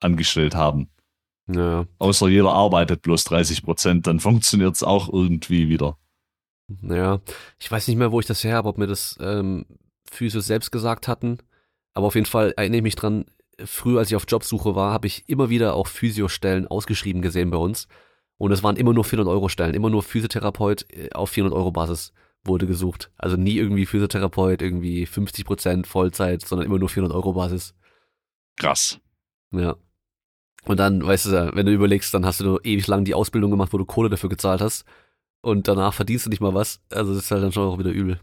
[0.00, 0.90] angestellt haben.
[1.48, 1.86] Ja.
[1.98, 5.96] Außer jeder arbeitet bloß 30 Prozent, dann funktioniert es auch irgendwie wieder.
[6.82, 7.20] Ja,
[7.58, 9.64] ich weiß nicht mehr, wo ich das her habe, ob mir das ähm,
[10.04, 11.38] Physios selbst gesagt hatten.
[11.94, 13.24] Aber auf jeden Fall erinnere ich mich dran,
[13.64, 17.56] früher, als ich auf Jobsuche war, habe ich immer wieder auch Physiostellen ausgeschrieben gesehen bei
[17.56, 17.88] uns.
[18.36, 21.72] Und es waren immer nur 400 Euro Stellen, immer nur Physiotherapeut äh, auf 400 Euro
[21.72, 22.12] Basis
[22.44, 23.10] wurde gesucht.
[23.16, 27.74] Also nie irgendwie Physiotherapeut, irgendwie 50 Prozent Vollzeit, sondern immer nur 400 Euro Basis.
[28.56, 29.00] Krass.
[29.52, 29.76] Ja.
[30.68, 33.50] Und dann, weißt du, wenn du überlegst, dann hast du nur ewig lang die Ausbildung
[33.50, 34.84] gemacht, wo du Kohle dafür gezahlt hast.
[35.40, 36.82] Und danach verdienst du nicht mal was.
[36.90, 38.20] Also das ist halt dann schon auch wieder übel.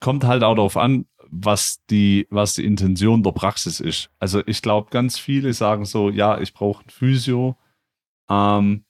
[0.00, 4.10] Kommt halt auch darauf an, was die, was die Intention der Praxis ist.
[4.18, 7.56] Also ich glaube, ganz viele sagen so, ja, ich brauche ein Physio,
[8.28, 8.84] ähm,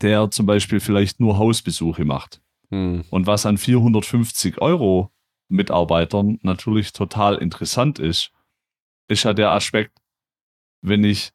[0.00, 2.40] der zum Beispiel vielleicht nur Hausbesuche macht.
[2.70, 3.04] Hm.
[3.10, 5.12] Und was an 450 Euro
[5.48, 8.32] Mitarbeitern natürlich total interessant ist,
[9.08, 9.98] ist ja der Aspekt,
[10.82, 11.32] wenn ich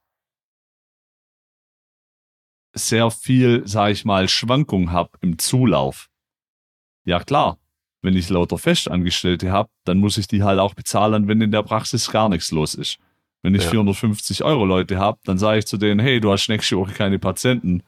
[2.73, 6.09] sehr viel, sage ich mal, Schwankung habe im Zulauf.
[7.05, 7.57] Ja klar,
[8.01, 11.63] wenn ich lauter Festangestellte habe, dann muss ich die halt auch bezahlen, wenn in der
[11.63, 12.99] Praxis gar nichts los ist.
[13.41, 13.69] Wenn ich ja.
[13.69, 17.19] 450 Euro Leute habe, dann sage ich zu denen, hey, du hast nächste Woche keine
[17.19, 17.83] Patienten,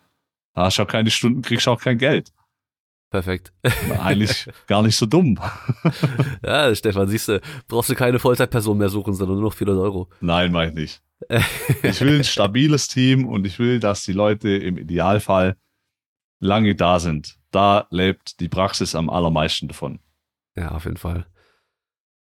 [0.55, 2.31] hast auch keine Stunden, kriegst auch kein Geld.
[3.09, 3.51] Perfekt.
[3.99, 5.39] Eigentlich gar nicht so dumm.
[6.43, 10.09] ja, Stefan, siehst du, brauchst du keine Vollzeitperson mehr suchen, sondern nur noch 400 Euro.
[10.21, 11.01] Nein, mach ich nicht.
[11.83, 15.57] ich will ein stabiles Team und ich will, dass die Leute im Idealfall
[16.39, 17.37] lange da sind.
[17.51, 19.99] Da lebt die Praxis am allermeisten davon.
[20.55, 21.25] Ja, auf jeden Fall.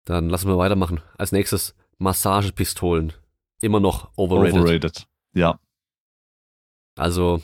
[0.06, 1.02] Dann lassen wir weitermachen.
[1.18, 3.14] Als nächstes Massagepistolen.
[3.62, 4.60] Immer noch overrated.
[4.60, 5.60] Overrated, ja.
[6.96, 7.42] Also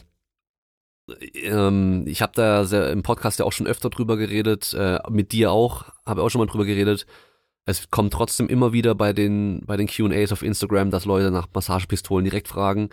[1.34, 5.32] ähm, ich habe da sehr, im Podcast ja auch schon öfter drüber geredet, äh, mit
[5.32, 7.06] dir auch, habe auch schon mal drüber geredet.
[7.66, 11.48] Es kommt trotzdem immer wieder bei den, bei den QAs auf Instagram, dass Leute nach
[11.54, 12.90] Massagepistolen direkt fragen,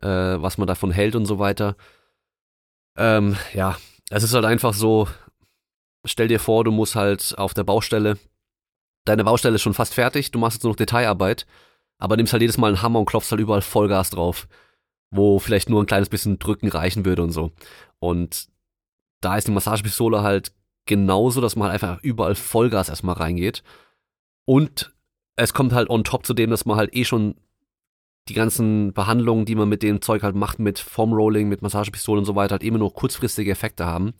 [0.00, 1.76] äh, was man davon hält und so weiter.
[2.96, 3.76] Ähm, ja,
[4.10, 5.08] es ist halt einfach so,
[6.04, 8.18] stell dir vor, du musst halt auf der Baustelle,
[9.04, 11.46] deine Baustelle ist schon fast fertig, du machst jetzt nur noch Detailarbeit,
[11.98, 14.46] aber nimmst halt jedes Mal einen Hammer und klopfst halt überall Vollgas drauf
[15.10, 17.52] wo vielleicht nur ein kleines bisschen drücken reichen würde und so.
[17.98, 18.48] Und
[19.20, 20.52] da ist die Massagepistole halt
[20.86, 23.62] genauso, dass man halt einfach überall Vollgas erstmal reingeht.
[24.44, 24.94] Und
[25.36, 27.34] es kommt halt on top zu dem, dass man halt eh schon
[28.28, 32.24] die ganzen Behandlungen, die man mit dem Zeug halt macht, mit Foam-Rolling, mit Massagepistolen und
[32.26, 34.14] so weiter, halt immer nur kurzfristige Effekte haben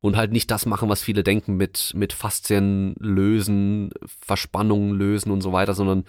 [0.00, 5.42] und halt nicht das machen, was viele denken, mit, mit Faszien lösen, Verspannungen lösen und
[5.42, 6.04] so weiter, sondern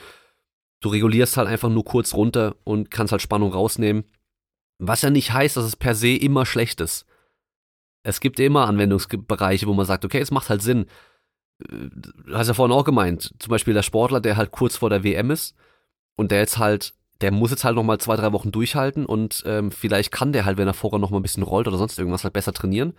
[0.79, 4.05] du regulierst halt einfach nur kurz runter und kannst halt Spannung rausnehmen
[4.81, 7.05] was ja nicht heißt, dass es per se immer schlecht ist.
[8.03, 10.87] Es gibt immer Anwendungsbereiche, wo man sagt, okay, es macht halt Sinn.
[11.59, 15.03] Du hast ja vorhin auch gemeint, zum Beispiel der Sportler, der halt kurz vor der
[15.03, 15.55] WM ist
[16.15, 19.71] und der jetzt halt, der muss jetzt halt nochmal zwei, drei Wochen durchhalten und ähm,
[19.71, 22.33] vielleicht kann der halt, wenn er vorher nochmal ein bisschen rollt oder sonst irgendwas, halt
[22.33, 22.95] besser trainieren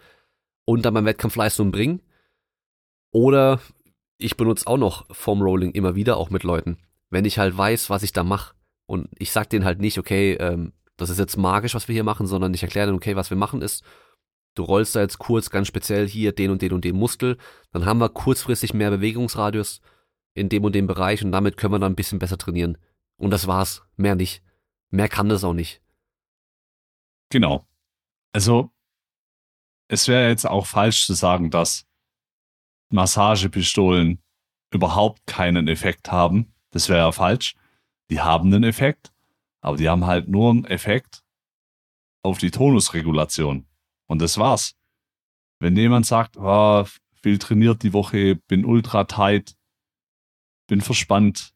[0.65, 2.01] und dann beim Wettkampf Leistung bringen.
[3.11, 3.61] Oder
[4.19, 6.79] ich benutze auch noch Foam Rolling immer wieder, auch mit Leuten.
[7.11, 8.55] Wenn ich halt weiß, was ich da mache
[8.87, 10.73] und ich sag denen halt nicht, okay, ähm,
[11.03, 13.37] das ist jetzt magisch, was wir hier machen, sondern ich erkläre dann, okay, was wir
[13.37, 13.85] machen ist,
[14.55, 17.39] du rollst da jetzt kurz ganz speziell hier den und den und den Muskel,
[17.73, 19.81] dann haben wir kurzfristig mehr Bewegungsradius
[20.35, 22.79] in dem und dem Bereich und damit können wir dann ein bisschen besser trainieren.
[23.17, 24.43] Und das war's, mehr nicht.
[24.91, 25.83] Mehr kann das auch nicht.
[27.31, 27.67] Genau.
[28.33, 28.71] Also,
[29.89, 31.87] es wäre jetzt auch falsch zu sagen, dass
[32.91, 34.23] Massagepistolen
[34.71, 36.55] überhaupt keinen Effekt haben.
[36.71, 37.55] Das wäre ja falsch.
[38.11, 39.12] Die haben einen Effekt.
[39.63, 41.23] Aber die haben halt nur einen Effekt
[42.23, 43.67] auf die Tonusregulation.
[44.07, 44.77] Und das war's.
[45.61, 46.85] Wenn jemand sagt, oh,
[47.23, 49.57] viel trainiert die Woche, bin ultra tight,
[50.67, 51.55] bin verspannt,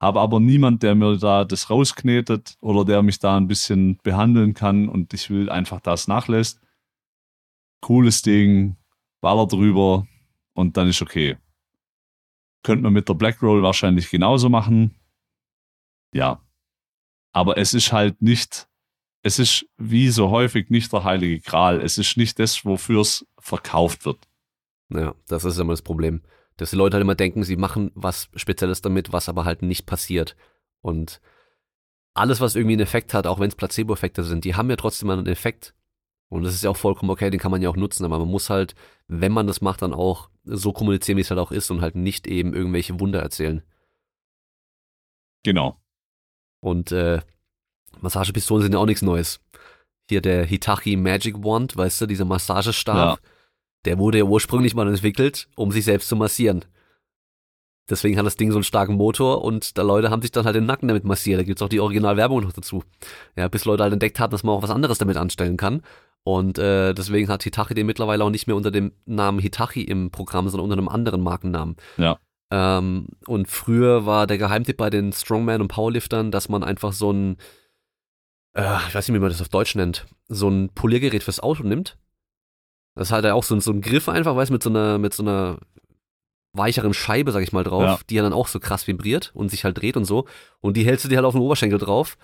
[0.00, 4.54] habe aber niemand, der mir da das rausknetet oder der mich da ein bisschen behandeln
[4.54, 6.60] kann und ich will einfach das nachlässt.
[7.80, 8.76] Cooles Ding,
[9.20, 10.06] Baller drüber
[10.54, 11.36] und dann ist okay.
[12.62, 14.94] Könnte man mit der Black Roll wahrscheinlich genauso machen.
[16.14, 16.40] Ja,
[17.32, 18.68] aber es ist halt nicht,
[19.22, 21.80] es ist wie so häufig nicht der heilige Gral.
[21.80, 24.18] Es ist nicht das, wofür es verkauft wird.
[24.90, 26.22] Ja, das ist immer das Problem.
[26.56, 29.86] Dass die Leute halt immer denken, sie machen was Spezielles damit, was aber halt nicht
[29.86, 30.36] passiert.
[30.80, 31.20] Und
[32.14, 35.10] alles, was irgendwie einen Effekt hat, auch wenn es Placebo-Effekte sind, die haben ja trotzdem
[35.10, 35.74] einen Effekt.
[36.28, 38.28] Und das ist ja auch vollkommen okay, den kann man ja auch nutzen, aber man
[38.28, 38.74] muss halt,
[39.06, 41.94] wenn man das macht, dann auch so kommunizieren, wie es halt auch ist und halt
[41.94, 43.62] nicht eben irgendwelche Wunder erzählen.
[45.44, 45.80] Genau.
[46.60, 47.20] Und äh,
[48.00, 49.40] Massagepistolen sind ja auch nichts Neues.
[50.08, 53.18] Hier der Hitachi Magic Wand, weißt du, dieser Massagestab, Ja.
[53.84, 56.64] der wurde ja ursprünglich mal entwickelt, um sich selbst zu massieren.
[57.90, 60.54] Deswegen hat das Ding so einen starken Motor und da Leute haben sich dann halt
[60.56, 61.40] den Nacken damit massiert.
[61.40, 62.84] Da gibt's auch die Originalwerbung noch dazu.
[63.34, 65.82] Ja, bis Leute halt entdeckt haben, dass man auch was anderes damit anstellen kann.
[66.22, 70.10] Und äh, deswegen hat Hitachi den mittlerweile auch nicht mehr unter dem Namen Hitachi im
[70.10, 71.76] Programm, sondern unter einem anderen Markennamen.
[71.96, 72.18] Ja.
[72.50, 77.12] Ähm, und früher war der Geheimtipp bei den Strongman und Powerliftern, dass man einfach so
[77.12, 77.36] ein,
[78.56, 81.62] äh, ich weiß nicht, wie man das auf Deutsch nennt, so ein Poliergerät fürs Auto
[81.62, 81.98] nimmt.
[82.94, 84.98] Das ist halt auch so, ein- so ein Griff einfach, weißt du, mit so einer,
[84.98, 85.58] mit so einer
[86.54, 87.98] weicheren Scheibe, sag ich mal, drauf, Ja.
[88.08, 90.26] die ja dann auch so krass vibriert und sich halt dreht und so.
[90.60, 92.16] Und die hältst du dir halt auf den Oberschenkel drauf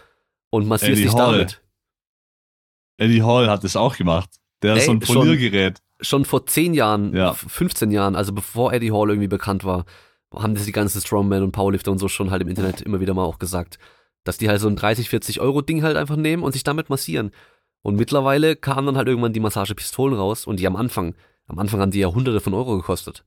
[0.50, 1.32] und massierst Eddie dich Hall.
[1.32, 1.62] damit.
[2.96, 4.30] Eddie Hall hat das auch gemacht.
[4.62, 5.78] Der ist Ey, so ein schon- Poliergerät.
[6.00, 7.30] schon vor 10 Jahren, Ja.
[7.32, 9.84] f- 15 Jahren, also bevor Eddie Hall irgendwie bekannt war,
[10.36, 13.14] haben das die ganzen Strongman und Powerlifter und so schon halt im Internet immer wieder
[13.14, 13.78] mal auch gesagt,
[14.24, 16.90] dass die halt so ein 30, 40 Euro Ding halt einfach nehmen und sich damit
[16.90, 17.30] massieren.
[17.82, 21.14] Und mittlerweile kamen dann halt irgendwann die Massagepistolen raus und die am Anfang,
[21.46, 23.24] am Anfang haben die ja hunderte von Euro gekostet.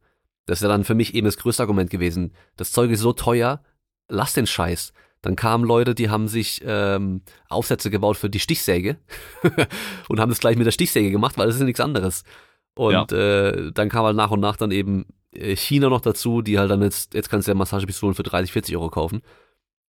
[0.47, 2.33] Das ist ja dann für mich eben das größte Argument gewesen.
[2.55, 3.61] Das Zeug ist so teuer,
[4.07, 4.93] lass den Scheiß.
[5.21, 8.97] Dann kamen Leute, die haben sich ähm, Aufsätze gebaut für die Stichsäge
[10.07, 12.23] und haben das gleich mit der Stichsäge gemacht, weil das ist ja nichts anderes.
[12.77, 16.59] Und äh, dann kam halt nach und nach dann eben äh, China noch dazu, die
[16.59, 19.21] halt dann jetzt, jetzt kannst du ja Massagepistolen für 30, 40 Euro kaufen,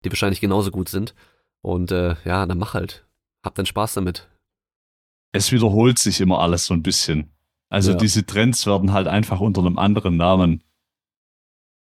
[0.03, 1.15] die wahrscheinlich genauso gut sind.
[1.61, 3.05] Und äh, ja, dann mach halt.
[3.43, 4.27] Hab dann Spaß damit.
[5.31, 7.31] Es wiederholt sich immer alles so ein bisschen.
[7.69, 7.97] Also Ja.
[7.97, 10.63] diese Trends werden halt einfach unter einem anderen Namen,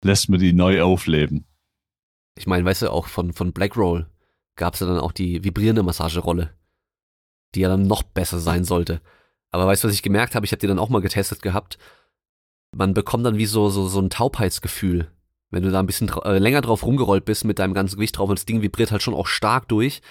[0.03, 1.45] lässt man die neu aufleben.
[2.37, 4.07] Ich meine, weißt du, auch von, von Blackroll
[4.55, 6.51] gab's ja dann auch die vibrierende Massagerolle,
[7.55, 9.01] die ja dann noch besser sein sollte.
[9.53, 10.45] Aber weißt du, was ich gemerkt habe?
[10.45, 11.77] Ich habe die dann auch mal getestet gehabt.
[12.75, 15.11] Man bekommt dann wie so, so, so ein Taubheitsgefühl.
[15.51, 18.27] Wenn du da ein bisschen äh, länger drauf rumgerollt bist mit deinem ganzen Gewicht drauf
[18.27, 20.01] und das Ding vibriert halt schon auch stark durch,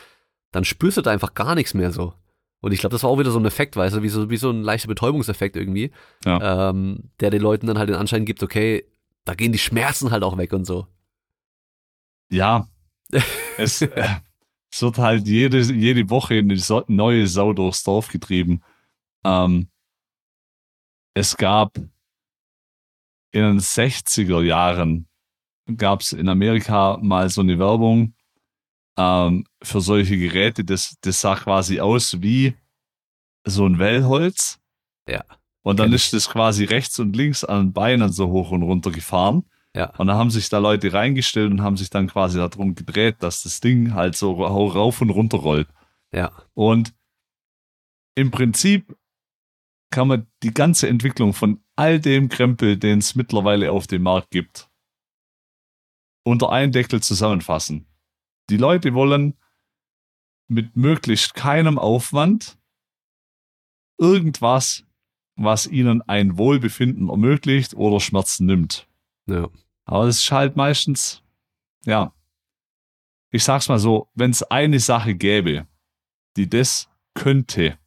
[0.52, 2.14] dann spürst du da einfach gar nichts mehr so.
[2.60, 4.36] Und ich glaube, das war auch wieder so ein Effekt, weißt du, wie so, wie
[4.36, 5.90] so ein leichter Betäubungseffekt irgendwie,
[6.24, 8.84] ähm, der den Leuten dann halt den Anschein gibt, okay,
[9.24, 10.86] da gehen die Schmerzen halt auch weg und so.
[12.30, 12.68] Ja,
[13.58, 14.08] es, äh,
[14.70, 18.62] es wird halt jede, jede Woche eine neue Sau durchs Dorf getrieben.
[19.24, 19.68] Ähm,
[21.14, 25.08] es gab in den 60er Jahren
[25.76, 28.14] gab es in Amerika mal so eine Werbung
[28.98, 30.64] ähm, für solche Geräte.
[30.64, 32.54] Das, das sah quasi aus wie
[33.46, 34.58] so ein Wellholz.
[35.08, 35.24] Ja,
[35.62, 38.90] Und dann ist das quasi rechts und links an den Beinen so hoch und runter
[38.90, 39.44] gefahren.
[39.74, 39.94] Ja.
[39.96, 43.42] Und da haben sich da Leute reingestellt und haben sich dann quasi darum gedreht, dass
[43.42, 45.68] das Ding halt so ra- rauf und runter rollt.
[46.12, 46.30] Ja.
[46.52, 46.94] Und
[48.14, 48.94] im Prinzip
[49.92, 54.30] kann man die ganze Entwicklung von all dem Krempel, den es mittlerweile auf dem Markt
[54.30, 54.68] gibt,
[56.24, 57.86] unter einen Deckel zusammenfassen.
[58.50, 59.38] Die Leute wollen
[60.48, 62.58] mit möglichst keinem Aufwand
[63.98, 64.84] irgendwas,
[65.36, 68.88] was ihnen ein Wohlbefinden ermöglicht oder Schmerzen nimmt.
[69.26, 69.48] Ja.
[69.84, 71.22] Aber das ist halt meistens,
[71.84, 72.14] ja,
[73.30, 75.66] ich sag's mal so, wenn es eine Sache gäbe,
[76.36, 77.78] die das könnte,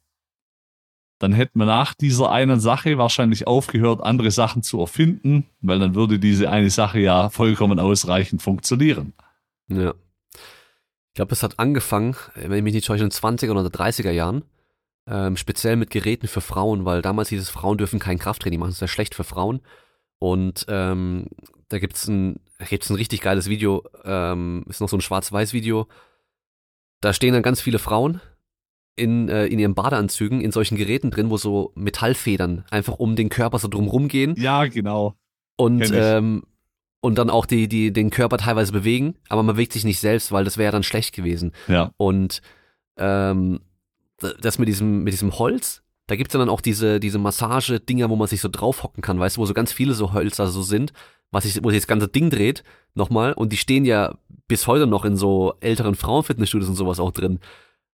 [1.18, 5.94] dann hätten wir nach dieser einen Sache wahrscheinlich aufgehört, andere Sachen zu erfinden, weil dann
[5.94, 9.14] würde diese eine Sache ja vollkommen ausreichend funktionieren.
[9.68, 9.94] Ja.
[10.34, 14.10] Ich glaube, es hat angefangen, wenn ich mich nicht täusche, in den 20er oder 30er
[14.10, 14.44] Jahren,
[15.06, 18.70] ähm, speziell mit Geräten für Frauen, weil damals hieß es, Frauen dürfen kein Krafttraining machen,
[18.70, 19.60] das ist ja schlecht für Frauen.
[20.18, 21.28] Und ähm,
[21.68, 25.88] da gibt's ein, da gibt's ein richtig geiles Video, ähm, ist noch so ein Schwarz-Weiß-Video.
[27.00, 28.20] Da stehen dann ganz viele Frauen
[28.96, 33.28] in, äh, in ihren Badeanzügen in solchen Geräten drin, wo so Metallfedern einfach um den
[33.28, 35.14] Körper so drumrum gehen Ja, genau.
[35.56, 35.92] und ich.
[35.94, 36.42] ähm,
[37.00, 40.32] und dann auch die die den Körper teilweise bewegen, aber man bewegt sich nicht selbst,
[40.32, 41.52] weil das wäre dann schlecht gewesen.
[41.68, 42.40] Ja, Und
[42.96, 43.60] ähm,
[44.40, 48.16] das mit diesem mit diesem Holz, da gibt's dann auch diese diese Massage Dinger, wo
[48.16, 50.92] man sich so draufhocken kann, weißt du, wo so ganz viele so Hölzer so sind,
[51.30, 54.16] was sich wo sich das ganze Ding dreht nochmal und die stehen ja
[54.48, 57.40] bis heute noch in so älteren Frauenfitnessstudios und sowas auch drin.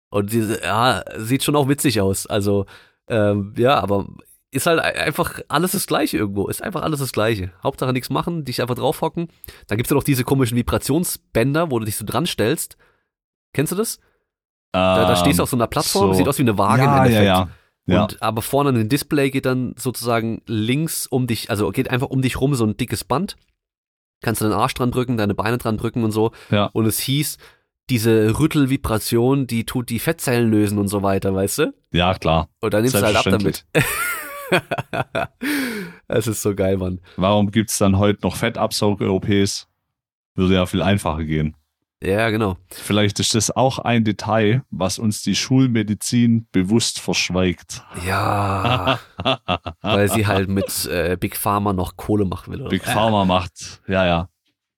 [0.10, 2.28] Und diese ja, sieht schon auch witzig aus.
[2.28, 2.66] Also
[3.10, 4.08] ähm, ja, aber
[4.52, 6.48] ist halt ein- einfach alles das Gleiche irgendwo.
[6.48, 7.52] Ist einfach alles das Gleiche.
[7.64, 9.28] Hauptsache nichts machen, dich einfach draufhocken.
[9.68, 12.78] Dann gibt's ja noch diese komischen Vibrationsbänder, wo du dich so dran stellst.
[13.54, 14.00] Kennst du das?
[14.72, 16.14] Da, da stehst du auf so einer Plattform, so.
[16.14, 17.26] sieht aus wie eine Waage im ja, ja, Endeffekt.
[17.26, 17.50] ja.
[17.90, 18.04] Ja.
[18.04, 22.10] Und aber vorne an dem Display geht dann sozusagen links um dich, also geht einfach
[22.10, 23.38] um dich rum so ein dickes Band.
[24.22, 26.32] Kannst du deinen Arsch dran drücken, deine Beine dran drücken und so.
[26.74, 27.38] Und es hieß,
[27.90, 31.74] diese Rüttelvibration, die tut die Fettzellen lösen und so weiter, weißt du?
[31.92, 32.50] Ja, klar.
[32.60, 33.66] Und dann nimmst du halt ab damit.
[36.08, 37.00] Es ist so geil, Mann.
[37.16, 39.68] Warum gibt's dann heute noch Fettabsaug-OPs?
[40.36, 41.56] Würde ja viel einfacher gehen.
[42.04, 42.58] Ja, genau.
[42.70, 47.84] Vielleicht ist das auch ein Detail, was uns die Schulmedizin bewusst verschweigt.
[48.06, 49.00] Ja,
[49.82, 52.62] weil sie halt mit äh, Big Pharma noch Kohle machen will.
[52.62, 52.70] Oder?
[52.70, 54.30] Big Pharma macht, ja, ja.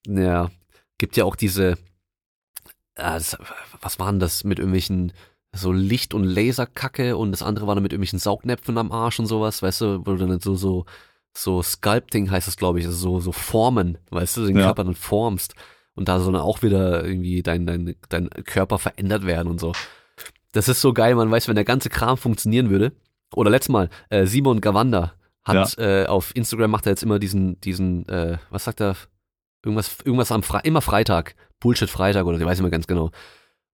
[0.08, 0.50] Ja,
[0.96, 1.76] gibt ja auch diese,
[2.94, 3.36] das,
[3.80, 5.12] was waren das mit irgendwelchen
[5.52, 9.26] so Licht- und Laserkacke und das andere war dann mit irgendwelchen Saugnäpfen am Arsch und
[9.26, 10.84] sowas, weißt du, wo du dann so, so,
[11.36, 14.66] so Sculpting heißt das, glaube ich, also so, so Formen, weißt du, den Ja.
[14.66, 15.54] Körper dann formst
[15.94, 19.72] und da soll dann auch wieder irgendwie dein, dein, dein Körper verändert werden und so.
[20.52, 22.92] Das ist so geil, man weiß, wenn der ganze Kram funktionieren würde.
[23.34, 25.14] Oder letztes Mal, äh, Simon Gawanda
[25.44, 28.96] hat äh, auf Instagram macht er jetzt immer diesen, diesen, äh, was sagt er?
[29.64, 31.34] Irgendwas, irgendwas am Fre immer Freitag.
[31.60, 33.10] Bullshit Freitag oder ich weiß nicht mehr ganz genau.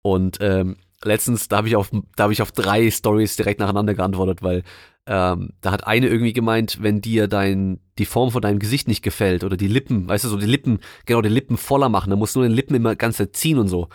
[0.02, 3.94] Und ähm, letztens, da habe ich auf, da habe ich auf drei Stories direkt nacheinander
[3.94, 4.62] geantwortet, weil
[5.06, 9.02] ähm, da hat eine irgendwie gemeint, wenn dir dein, die Form von deinem Gesicht nicht
[9.02, 12.18] gefällt oder die Lippen, weißt du, so die Lippen, genau, die Lippen voller machen, dann
[12.18, 13.88] musst du nur den Lippen immer ganz ziehen und so.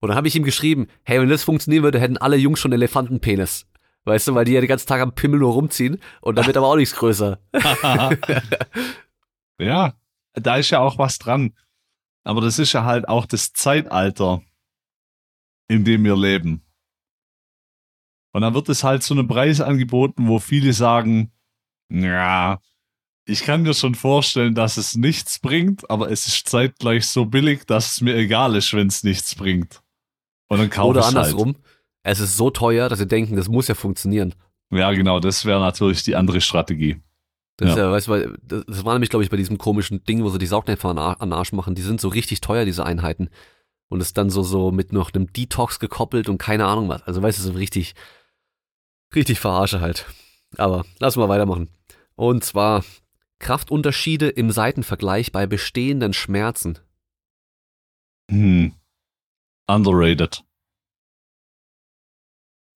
[0.00, 2.72] Und dann habe ich ihm geschrieben, hey, wenn das funktionieren würde, hätten alle Jungs schon
[2.72, 3.66] Elefantenpenis.
[4.04, 6.56] Weißt du, weil die ja den ganzen Tag am Pimmel nur rumziehen und dann wird
[6.56, 7.38] aber auch nichts größer.
[9.58, 9.94] ja,
[10.40, 11.54] da ist ja auch was dran.
[12.24, 14.42] Aber das ist ja halt auch das Zeitalter,
[15.68, 16.62] in dem wir leben.
[18.32, 21.32] Und dann wird es halt zu einem Preis angeboten, wo viele sagen,
[21.90, 22.60] ja,
[23.24, 27.66] ich kann mir schon vorstellen, dass es nichts bringt, aber es ist zeitgleich so billig,
[27.66, 29.82] dass es mir egal ist, wenn es nichts bringt.
[30.48, 31.16] Und dann kaufe Oder halt.
[31.16, 31.56] andersrum,
[32.02, 34.34] es ist so teuer, dass sie denken, das muss ja funktionieren.
[34.70, 37.02] Ja, genau, das wäre natürlich die andere Strategie.
[37.58, 37.84] Das, Ja.
[37.84, 40.30] ja, weißt du, weil- das das war nämlich, glaube ich, bei diesem komischen Ding, wo
[40.30, 43.28] sie die Saugnäpfe an, an Arsch machen, die sind so richtig teuer, diese Einheiten.
[43.90, 47.02] Und ist dann so, so mit noch einem Detox gekoppelt und keine Ahnung was.
[47.04, 47.94] Also weißt du, so richtig,
[49.14, 50.06] richtig verarsche halt.
[50.56, 51.68] Aber lass mal weitermachen.
[52.14, 52.84] Und zwar
[53.38, 56.78] Kraftunterschiede im Seitenvergleich bei bestehenden Schmerzen.
[58.30, 58.74] Hm.
[59.66, 60.44] Underrated.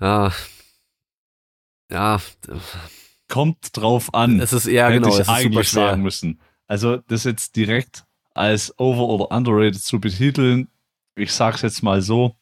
[0.00, 0.32] Ja.
[1.90, 2.20] Ja,
[3.32, 4.40] Kommt drauf an.
[4.40, 6.38] es ist, ja hätte genau, ich eigentlich sagen müssen.
[6.66, 8.04] Also das jetzt direkt
[8.34, 10.68] als over- oder underrated zu betiteln,
[11.14, 12.36] ich sag's jetzt mal so,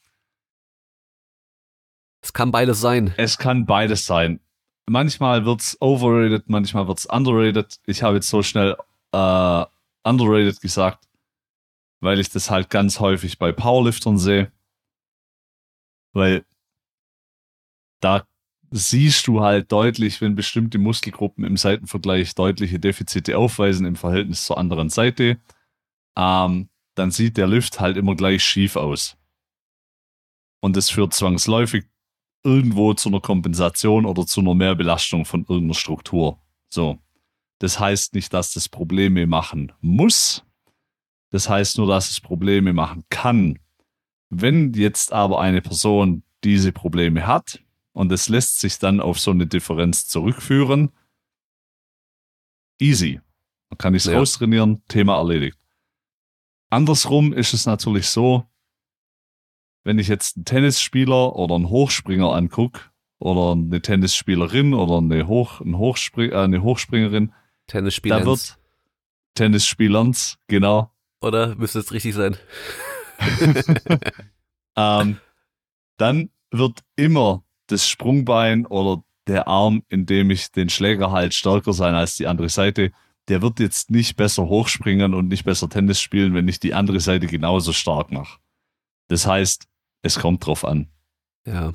[2.22, 3.14] Es kann beides sein.
[3.16, 4.40] es kann beides sein.
[4.88, 7.78] Manchmal wird's overrated, manchmal wird's underrated.
[7.86, 8.76] Ich habe jetzt so schnell
[9.12, 9.64] äh,
[10.02, 11.08] underrated gesagt,
[12.00, 14.50] weil ich das halt ganz häufig bei Powerliftern sehe.
[16.12, 16.44] Weil
[18.00, 18.26] da
[18.70, 24.58] siehst du halt deutlich, wenn bestimmte Muskelgruppen im Seitenvergleich deutliche Defizite aufweisen im Verhältnis zur
[24.58, 25.38] anderen Seite,
[26.16, 29.16] ähm, dann sieht der Lift halt immer gleich schief aus.
[30.60, 31.84] Und das führt zwangsläufig
[32.44, 36.40] irgendwo zu einer Kompensation oder zu einer Mehrbelastung von irgendeiner Struktur.
[36.68, 36.98] So.
[37.58, 40.44] Das heißt nicht, dass das Probleme machen muss.
[41.30, 43.58] Das heißt nur, dass es Probleme machen kann.
[44.30, 47.60] Wenn jetzt aber eine Person diese Probleme hat
[47.92, 50.90] und es lässt sich dann auf so eine Differenz zurückführen,
[52.80, 53.20] easy.
[53.68, 54.18] Dann kann ich es Ja.
[54.18, 55.58] raustrainieren, Thema erledigt.
[56.70, 58.46] Andersrum ist es natürlich so,
[59.84, 62.80] wenn ich jetzt einen Tennisspieler oder einen Hochspringer angucke
[63.18, 67.32] oder eine Tennisspielerin oder eine, Hoch, ein Hochspring, äh, eine Hochspringerin,
[67.66, 68.20] Tennisspieler.
[68.20, 68.58] da wird
[69.34, 71.54] Tennisspielerns, genau, Oder?
[71.56, 72.36] Müsste es richtig sein.
[74.76, 75.18] ähm,
[75.96, 81.72] dann wird immer das Sprungbein oder der Arm, in dem ich den Schläger halt stärker
[81.72, 82.92] sein als die andere Seite.
[83.28, 87.00] Der wird jetzt nicht besser hochspringen und nicht besser Tennis spielen, wenn ich die andere
[87.00, 88.38] Seite genauso stark mache.
[89.08, 89.66] Das heißt,
[90.02, 90.88] es kommt drauf an.
[91.46, 91.72] Ja.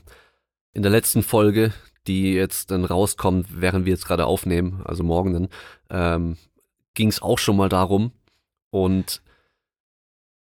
[0.73, 1.73] In der letzten Folge,
[2.07, 5.47] die jetzt dann rauskommt, während wir jetzt gerade aufnehmen, also morgen dann,
[5.89, 6.37] ähm,
[6.93, 8.11] ging es auch schon mal darum.
[8.69, 9.21] Und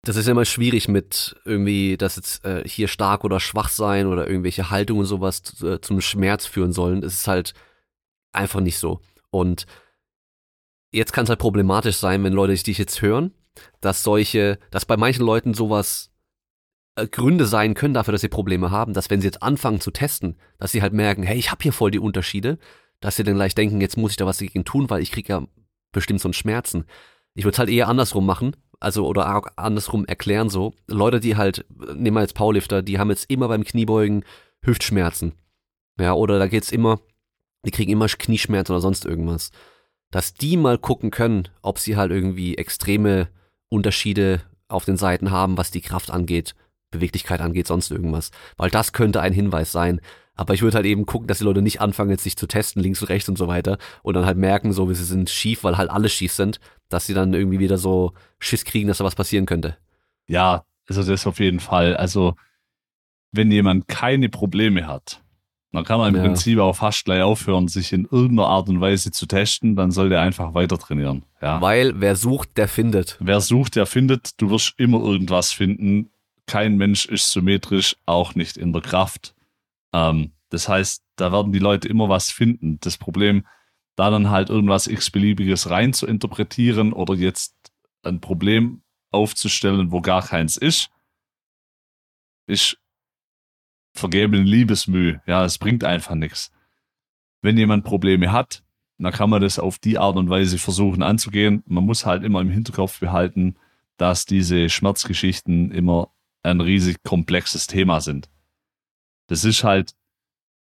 [0.08, 4.08] das ist ja immer schwierig mit irgendwie, dass jetzt äh, hier stark oder schwach sein
[4.08, 7.04] oder irgendwelche Haltungen und sowas äh, zum Schmerz führen sollen.
[7.04, 7.54] Es ist halt
[8.32, 9.02] einfach nicht so.
[9.32, 9.66] Und
[10.92, 13.34] jetzt kann es halt problematisch sein, wenn Leute dich jetzt hören,
[13.82, 16.10] dass solche, dass bei manchen Leuten sowas
[16.96, 19.92] äh, Gründe sein können dafür, dass sie Probleme haben, dass wenn sie jetzt anfangen zu
[19.92, 22.60] testen, dass sie halt merken, hey, ich habe hier voll die Unterschiede,
[23.02, 25.34] dass sie dann gleich denken, jetzt muss ich da was dagegen tun, weil ich kriege
[25.34, 25.44] ja
[25.92, 26.86] bestimmt so einen Schmerzen.
[27.34, 30.74] Ich würde es halt eher andersrum machen, also oder andersrum erklären so.
[30.88, 34.24] Leute, die halt, nehmen wir jetzt Powerlifter, die haben jetzt immer beim Kniebeugen
[34.64, 35.34] Hüftschmerzen.
[36.00, 37.00] Ja, oder da geht's immer,
[37.66, 39.52] die kriegen immer Knieschmerzen oder sonst irgendwas.
[40.12, 43.30] Dass die mal gucken können, ob sie halt irgendwie extreme
[43.70, 46.56] Unterschiede auf den Seiten haben, was die Kraft angeht,
[46.92, 48.32] Beweglichkeit angeht, sonst irgendwas.
[48.58, 50.02] Weil das könnte ein Hinweis sein.
[50.38, 52.82] Aber ich würde halt eben gucken, dass die Leute nicht anfangen, jetzt sich zu testen,
[52.82, 55.64] links und rechts und so weiter, und dann halt merken, so wie sie sind schief,
[55.64, 56.60] weil halt alle schief sind,
[56.90, 59.78] dass sie dann irgendwie wieder so Schiss kriegen, dass da was passieren könnte.
[60.28, 61.98] Ja, also das auf jeden Fall.
[61.98, 62.36] Also,
[63.32, 65.22] wenn jemand keine Probleme hat,
[65.74, 66.28] dann kann man im Ja.
[66.28, 70.10] Prinzip auch fast gleich aufhören, sich in irgendeiner Art und Weise zu testen, dann soll
[70.10, 71.24] der einfach weiter trainieren.
[71.42, 71.60] Ja.
[71.62, 73.18] Weil wer sucht, der findet.
[73.20, 74.42] Wer sucht, der findet.
[74.42, 76.10] Du wirst immer irgendwas finden.
[76.46, 79.36] Kein Mensch ist symmetrisch, auch nicht in der Kraft.
[79.94, 82.80] Ähm, das heißt, da werden die Leute immer was finden.
[82.82, 83.46] Das Problem,
[83.96, 87.56] da dann halt irgendwas x-beliebiges rein zu interpretieren oder jetzt
[88.04, 90.90] ein Problem aufzustellen, wo gar keins ist,
[92.48, 92.78] ist
[93.94, 95.18] vergebene Liebesmüh.
[95.26, 96.52] Ja, es bringt einfach nichts.
[97.42, 98.64] Wenn jemand Probleme hat,
[98.98, 101.64] dann kann man das auf die Art und Weise versuchen anzugehen.
[101.68, 103.56] Man muss halt immer im Hinterkopf behalten,
[103.98, 106.12] dass diese Schmerzgeschichten immer
[106.44, 108.30] ein riesig komplexes Thema sind.
[109.28, 109.94] Das ist halt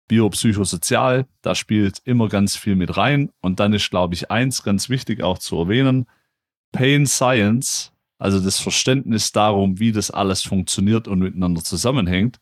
[0.09, 3.31] biopsychosozial, da spielt immer ganz viel mit rein.
[3.41, 6.07] Und dann ist, glaube ich, eins ganz wichtig auch zu erwähnen,
[6.73, 12.39] Pain Science, also das Verständnis darum, wie das alles funktioniert und miteinander zusammenhängt,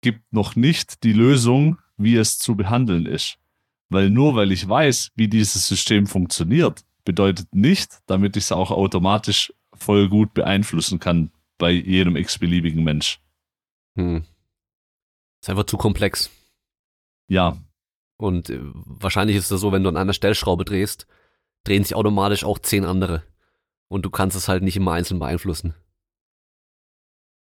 [0.00, 3.38] gibt noch nicht die Lösung, wie es zu behandeln ist.
[3.88, 8.70] Weil nur weil ich weiß, wie dieses System funktioniert, bedeutet nicht, damit ich es auch
[8.70, 13.20] automatisch voll gut beeinflussen kann bei jedem x-beliebigen Mensch.
[13.96, 14.24] Hm.
[15.40, 16.30] Ist einfach zu komplex.
[17.28, 17.56] Ja,
[18.20, 21.06] Und äh, wahrscheinlich ist es so, wenn du an einer Stellschraube drehst,
[21.64, 23.22] drehen sich automatisch auch zehn andere.
[23.88, 25.74] Und du kannst es halt nicht immer einzeln beeinflussen.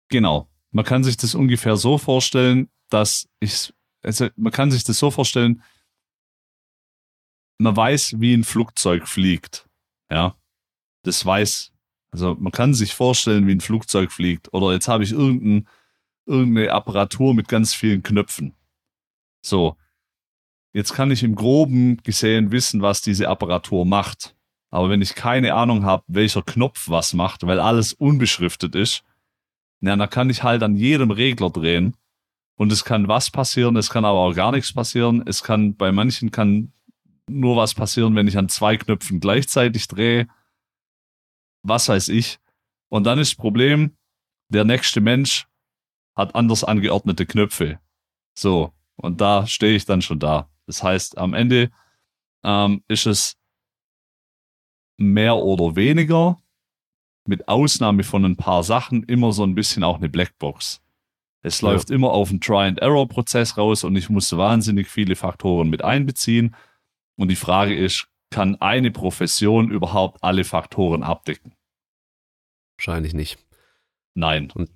[0.09, 0.47] Genau.
[0.71, 3.73] Man kann sich das ungefähr so vorstellen, dass ich,
[4.03, 5.63] also man kann sich das so vorstellen,
[7.57, 9.67] man weiß, wie ein Flugzeug fliegt.
[10.11, 10.35] Ja.
[11.03, 11.71] Das weiß,
[12.11, 14.53] also man kann sich vorstellen, wie ein Flugzeug fliegt.
[14.53, 15.67] Oder jetzt habe ich irgendein,
[16.29, 18.55] irgendeine Apparatur mit ganz vielen Knöpfen.
[19.41, 19.75] So.
[20.71, 24.35] Jetzt kann ich im Groben gesehen wissen, was diese Apparatur macht.
[24.69, 29.03] Aber wenn ich keine Ahnung habe, welcher Knopf was macht, weil alles unbeschriftet ist,
[29.81, 31.95] na, dann kann ich halt an jedem Regler drehen.
[32.55, 35.23] Und es kann was passieren, es kann aber auch gar nichts passieren.
[35.25, 36.73] Es kann, bei manchen kann
[37.27, 40.27] nur was passieren, wenn ich an zwei Knöpfen gleichzeitig drehe.
[41.63, 42.39] Was weiß ich.
[42.89, 43.95] Und dann ist das Problem,
[44.49, 45.47] der nächste Mensch
[46.19, 47.79] hat anders angeordnete Knöpfe.
[48.37, 48.73] So.
[48.97, 50.49] Und da stehe ich dann schon da.
[50.65, 51.71] Das heißt, am Ende
[52.43, 53.37] ähm, ist es
[54.97, 56.37] mehr oder weniger
[57.25, 60.81] mit Ausnahme von ein paar Sachen immer so ein bisschen auch eine Blackbox.
[61.41, 61.71] Es Ja.
[61.71, 66.55] läuft immer auf einen Try-and-Error-Prozess raus und ich muss wahnsinnig viele Faktoren mit einbeziehen.
[67.17, 71.55] Und die Frage ist, kann eine Profession überhaupt alle Faktoren abdecken?
[72.77, 73.39] Wahrscheinlich nicht.
[74.15, 74.51] Nein.
[74.51, 74.69] Und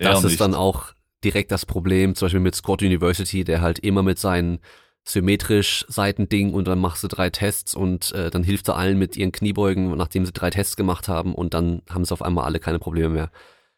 [0.00, 0.40] Eher das ist nicht.
[0.40, 0.92] dann auch
[1.24, 4.58] direkt das Problem, zum Beispiel mit Scott University, der halt immer mit seinen
[5.04, 9.16] symmetrisch Seitending und dann machst du drei Tests und äh, dann hilft er allen mit
[9.16, 12.60] ihren Kniebeugen, nachdem sie drei Tests gemacht haben und dann haben sie auf einmal alle
[12.60, 13.30] keine Probleme mehr.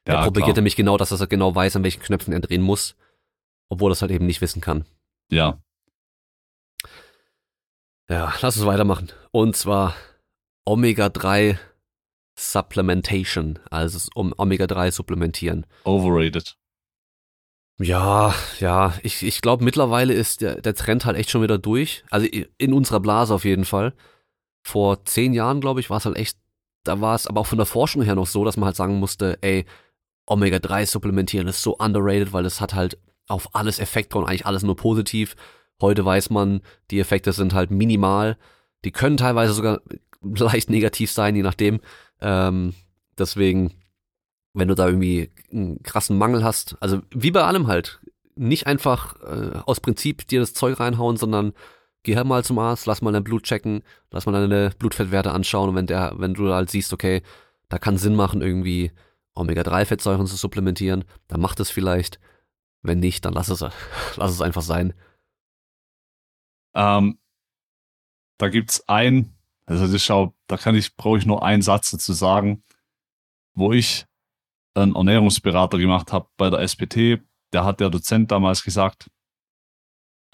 [0.07, 0.57] Ja, propagiert klar.
[0.57, 2.95] nämlich genau das, dass er genau weiß, an welchen Knöpfen er drehen muss,
[3.71, 4.85] obwohl er es halt eben nicht wissen kann.
[5.31, 5.63] Ja.
[8.11, 9.11] Ja, lass uns weitermachen.
[9.31, 9.95] Und zwar
[10.67, 11.57] Omega-3
[12.37, 15.67] Supplementation, also um Omega-3 supplementieren.
[15.85, 16.57] Overrated.
[17.79, 22.05] Ja, ja, ich, ich glaube mittlerweile ist der, der Trend halt echt schon wieder durch.
[22.11, 23.95] Also in unserer Blase auf jeden Fall.
[24.63, 26.39] Vor zehn Jahren, glaube ich, war es halt echt,
[26.85, 28.99] da war es aber auch von der Forschung her noch so, dass man halt sagen
[28.99, 29.65] musste, ey,
[30.27, 34.63] Omega-3 supplementieren ist so underrated, weil es hat halt auf alles Effekte und eigentlich alles
[34.63, 35.35] nur positiv.
[35.81, 38.39] Heute weiß man, die Effekte sind halt minimal.
[38.85, 39.81] Die können teilweise sogar
[40.23, 41.81] leicht negativ sein, je nachdem.
[42.25, 42.75] Ähm,
[43.19, 43.75] deswegen,
[44.55, 48.01] wenn du da irgendwie einen krassen Mangel hast, also wie bei allem halt,
[48.35, 51.53] nicht einfach äh, aus Prinzip dir das Zeug reinhauen, sondern
[52.03, 55.69] geh halt mal zum Arzt, lass mal dein Blut checken, lass mal deine Blutfettwerte anschauen
[55.69, 57.23] und wenn der, wenn du halt siehst, okay,
[57.69, 58.91] da kann Sinn machen, irgendwie
[59.35, 62.19] Omega-3-Fettsäuren zu supplementieren, dann mach das vielleicht.
[62.83, 63.61] Wenn nicht, dann lass es,
[64.17, 64.95] lass es einfach sein.
[66.75, 67.19] Ähm,
[68.39, 69.34] da gibt's ein,
[69.67, 72.63] also das schau, da kann ich, brauche ich nur einen Satz dazu sagen,
[73.55, 74.07] wo ich
[74.75, 79.11] einen Ernährungsberater gemacht habe bei der SPT, da hat der Dozent damals gesagt,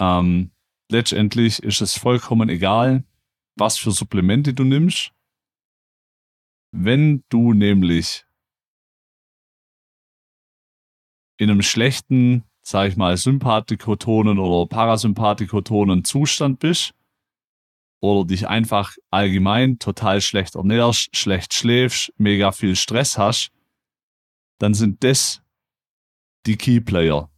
[0.01, 0.51] ähm,
[0.91, 3.05] letztendlich ist es vollkommen egal,
[3.57, 5.13] was für Supplemente du nimmst.
[6.73, 8.25] Wenn du nämlich
[11.37, 16.95] in einem schlechten, sag ich mal, sympathikotonen oder parasympathikotonen Zustand bist
[18.01, 23.51] oder dich einfach allgemein total schlecht ernährst, schlecht schläfst, mega viel Stress hast,
[24.59, 25.43] dann sind das
[26.47, 27.31] die Keyplayer.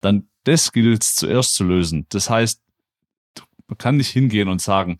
[0.00, 2.06] Dann das gilt es zuerst zu lösen.
[2.10, 2.60] Das heißt,
[3.66, 4.98] man kann nicht hingehen und sagen,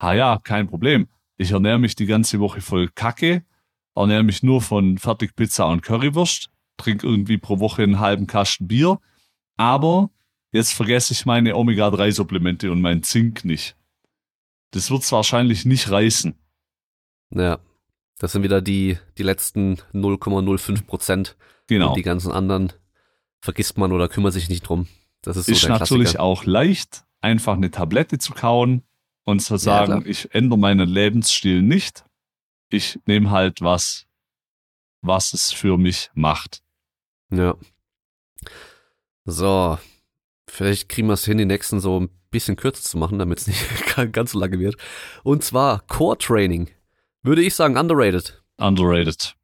[0.00, 1.08] ha ja, kein Problem.
[1.36, 3.44] Ich ernähre mich die ganze Woche voll Kacke,
[3.94, 9.00] ernähre mich nur von Fertigpizza und Currywurst, trinke irgendwie pro Woche einen halben Kasten Bier,
[9.56, 10.10] aber
[10.52, 13.76] jetzt vergesse ich meine Omega-3-Supplemente und mein Zink nicht.
[14.70, 16.38] Das wird es wahrscheinlich nicht reißen.
[17.30, 17.58] Ja,
[18.18, 21.36] das sind wieder die, die letzten 0,05 Prozent.
[21.66, 21.88] Genau.
[21.88, 22.72] Und die ganzen anderen
[23.40, 24.88] vergisst man oder kümmert sich nicht drum.
[25.22, 28.82] Das ist so ist natürlich auch leicht, einfach eine Tablette zu kauen
[29.24, 30.06] und zu sagen, klar.
[30.06, 32.04] ich ändere meinen Lebensstil nicht.
[32.68, 34.06] Ich nehme halt was,
[35.02, 36.62] was es für mich macht.
[37.32, 37.56] Ja.
[39.24, 39.78] So.
[40.48, 43.46] Vielleicht kriegen wir es hin, die nächsten so ein bisschen kürzer zu machen, damit es
[43.46, 43.64] nicht
[44.12, 44.76] ganz so lange wird.
[45.22, 46.70] Und zwar Core Training.
[47.22, 48.42] Würde ich sagen, underrated.
[48.58, 49.36] Underrated.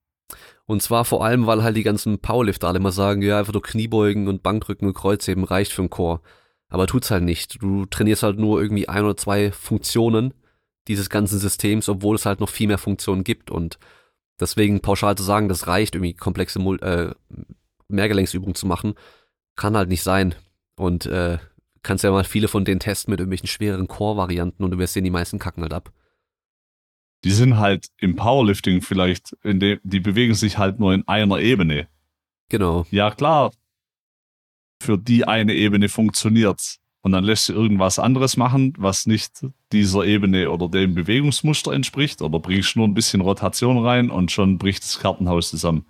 [0.66, 3.62] Und zwar vor allem, weil halt die ganzen Powerlifter alle immer sagen, ja, einfach nur
[3.62, 6.20] Kniebeugen und Bankdrücken und Kreuzheben reicht für den Core.
[6.68, 7.62] Aber tut's halt nicht.
[7.62, 10.34] Du trainierst halt nur irgendwie ein oder zwei Funktionen
[10.88, 13.50] dieses ganzen Systems, obwohl es halt noch viel mehr Funktionen gibt.
[13.50, 13.78] Und
[14.40, 17.14] deswegen pauschal zu sagen, das reicht, irgendwie komplexe äh,
[17.88, 18.94] Mehrgelenksübungen zu machen,
[19.54, 20.34] kann halt nicht sein.
[20.76, 21.38] Und äh,
[21.86, 25.04] kannst ja mal viele von denen testen mit irgendwelchen schwereren Core-Varianten und du wirst sehen,
[25.04, 25.92] die meisten kacken halt ab.
[27.24, 31.38] Die sind halt im Powerlifting vielleicht, in dem, die bewegen sich halt nur in einer
[31.38, 31.88] Ebene.
[32.48, 32.86] Genau.
[32.90, 33.52] Ja, klar,
[34.82, 36.78] für die eine Ebene funktioniert's.
[37.02, 42.20] Und dann lässt du irgendwas anderes machen, was nicht dieser Ebene oder dem Bewegungsmuster entspricht,
[42.20, 45.86] oder bringst nur ein bisschen Rotation rein und schon bricht das Kartenhaus zusammen.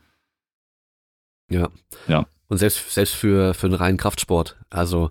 [1.49, 1.71] Ja.
[2.07, 2.27] Ja.
[2.49, 4.59] Und selbst, selbst für, für einen reinen Kraftsport.
[4.69, 5.11] Also,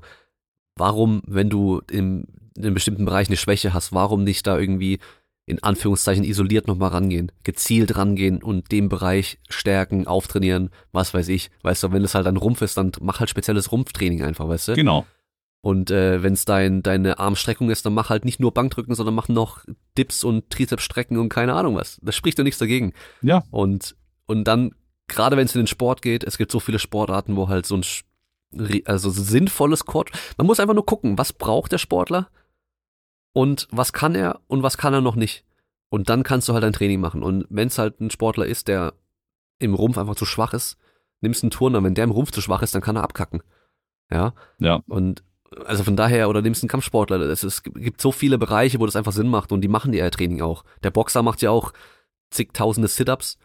[0.75, 4.99] warum, wenn du in, in einem bestimmten Bereich eine Schwäche hast, warum nicht da irgendwie
[5.47, 11.51] in Anführungszeichen isoliert nochmal rangehen, gezielt rangehen und den Bereich stärken, auftrainieren, was weiß ich.
[11.61, 14.69] Weißt du, wenn es halt ein Rumpf ist, dann mach halt spezielles Rumpftraining einfach, weißt
[14.69, 14.73] du?
[14.73, 15.05] Genau.
[15.61, 19.15] Und äh, wenn es dein, deine Armstreckung ist, dann mach halt nicht nur Bankdrücken, sondern
[19.15, 19.63] mach noch
[19.97, 21.99] Dips und Trizepsstrecken und keine Ahnung was.
[22.03, 22.93] Das spricht doch nichts dagegen.
[23.21, 23.43] Ja.
[23.51, 23.95] Und,
[24.25, 24.75] und dann,
[25.07, 27.77] gerade wenn es in den Sport geht, es gibt so viele Sportarten, wo halt so
[27.77, 27.83] ein
[28.85, 30.11] also sinnvolles Core.
[30.37, 32.29] Man muss einfach nur gucken, was braucht der Sportler
[33.33, 35.45] und was kann er und was kann er noch nicht.
[35.89, 37.23] Und dann kannst du halt ein Training machen.
[37.23, 38.93] Und wenn es halt ein Sportler ist, der
[39.59, 40.77] im Rumpf einfach zu schwach ist,
[41.21, 43.43] nimmst einen Turner, wenn der im Rumpf zu schwach ist, dann kann er abkacken.
[44.11, 44.33] Ja.
[44.59, 44.81] Ja.
[44.87, 45.23] Und
[45.65, 48.95] also von daher, oder nimmst einen Kampfsportler, es, es gibt so viele Bereiche, wo das
[48.95, 50.65] einfach Sinn macht und die machen ja Training auch.
[50.83, 51.71] Der Boxer macht ja auch
[52.31, 53.37] zigtausende Sit-Ups.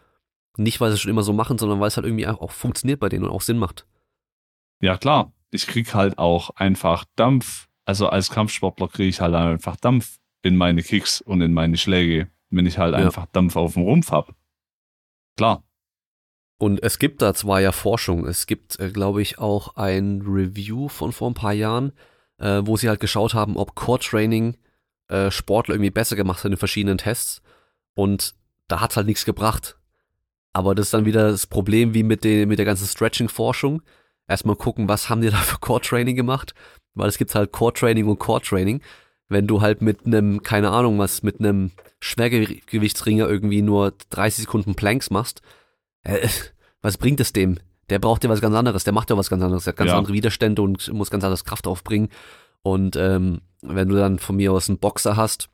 [0.57, 2.51] Nicht, weil sie es schon immer so machen, sondern weil es halt irgendwie auch auch
[2.51, 3.85] funktioniert bei denen und auch Sinn macht.
[4.81, 5.31] Ja, klar.
[5.51, 7.67] Ich krieg halt auch einfach Dampf.
[7.85, 12.29] Also als Kampfsportler kriege ich halt einfach Dampf in meine Kicks und in meine Schläge,
[12.49, 13.05] wenn ich halt Ja.
[13.05, 14.35] einfach Dampf auf dem Rumpf hab.
[15.37, 15.63] Klar.
[16.57, 20.89] Und es gibt da zwar ja Forschung, es gibt, äh, glaube ich, auch ein Review
[20.89, 21.91] von vor ein paar Jahren,
[22.37, 24.57] äh, wo sie halt geschaut haben, ob Core-Training
[25.07, 27.41] äh, Sportler irgendwie besser gemacht hat in den verschiedenen Tests.
[27.95, 28.35] Und
[28.67, 29.77] da hat's halt nichts gebracht.
[30.53, 33.81] Aber das ist dann wieder das Problem wie mit, den, mit der ganzen Stretching-Forschung.
[34.31, 36.53] Erstmal gucken, was haben die da für Core-Training gemacht?
[36.93, 38.81] Weil es gibt halt Core-Training und Core-Training.
[39.27, 44.75] Wenn du halt mit einem, keine Ahnung was, mit einem Schwergewichtsringer irgendwie nur 30 Sekunden
[44.75, 45.41] Planks machst,
[46.03, 46.27] äh,
[46.81, 47.59] was bringt es dem?
[47.89, 49.89] Der braucht ja was ganz anderes, der macht ja was ganz anderes, der hat ganz
[49.89, 49.97] Ja.
[49.97, 52.07] andere Widerstände und muss ganz anders Kraft aufbringen.
[52.61, 55.49] Und ähm, wenn du dann von mir aus einen Boxer hast,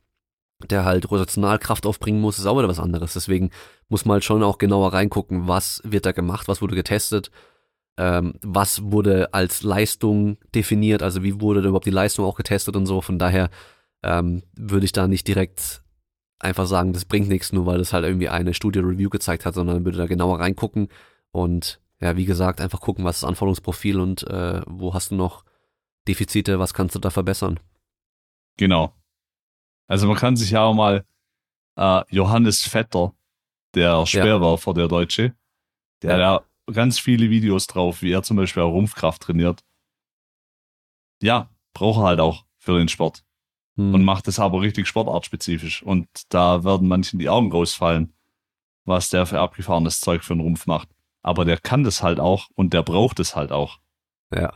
[0.70, 3.12] der halt rotational Kraft aufbringen muss, ist auch wieder was anderes.
[3.14, 3.50] Deswegen
[3.88, 7.30] muss man halt schon auch genauer reingucken, was wird da gemacht, was wurde getestet,
[7.98, 12.86] ähm, was wurde als Leistung definiert, also wie wurde überhaupt die Leistung auch getestet und
[12.86, 13.00] so.
[13.00, 13.50] Von daher
[14.04, 15.82] ähm, würde ich da nicht direkt
[16.38, 19.84] einfach sagen, das bringt nichts, nur weil das halt irgendwie eine Studie-Review gezeigt hat, sondern
[19.84, 20.88] würde da genauer reingucken
[21.32, 25.16] und ja, wie gesagt, einfach gucken, was ist das Anforderungsprofil und äh, wo hast du
[25.16, 25.44] noch
[26.06, 27.58] Defizite, was kannst du da verbessern.
[28.56, 28.94] Genau.
[29.88, 31.04] Also man kann sich ja auch mal
[31.76, 33.14] äh, Johannes Vetter,
[33.74, 35.34] der Speerwerfer, der Deutsche,
[36.02, 36.40] der ja
[36.72, 39.64] ganz viele Videos drauf, wie er zum Beispiel auch Rumpfkraft trainiert.
[41.22, 43.24] Ja, braucht er halt auch für den Sport.
[43.76, 43.94] Hm.
[43.94, 45.82] Und macht es aber richtig sportartspezifisch.
[45.82, 48.14] Und da werden manchen die Augen rausfallen,
[48.84, 50.88] was der für abgefahrenes Zeug für einen Rumpf macht.
[51.22, 53.78] Aber der kann das halt auch und der braucht es halt auch.
[54.34, 54.52] ja.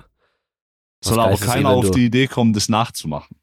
[1.04, 3.36] Soll geil aber keiner auf die Idee kommen, das nachzumachen.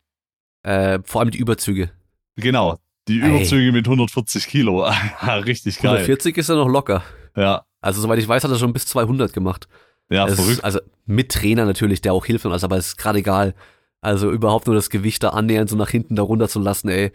[0.63, 1.91] Äh, vor allem die Überzüge.
[2.37, 2.79] Genau.
[3.09, 3.35] Die Ey.
[3.35, 4.85] Überzüge mit 140 Kilo.
[5.21, 5.95] Richtig geil.
[5.95, 7.03] 140 ist er noch locker.
[7.35, 9.67] Ja, Also soweit ich weiß, hat er schon bis 200 gemacht.
[10.09, 10.53] ja, Es verrückt.
[10.57, 13.53] Ist, also mit Trainer natürlich, der auch hilft und alles, aber es ist gerade egal.
[14.01, 17.11] Also überhaupt nur das Gewicht da annähernd so nach hinten da runter zu lassen, ey.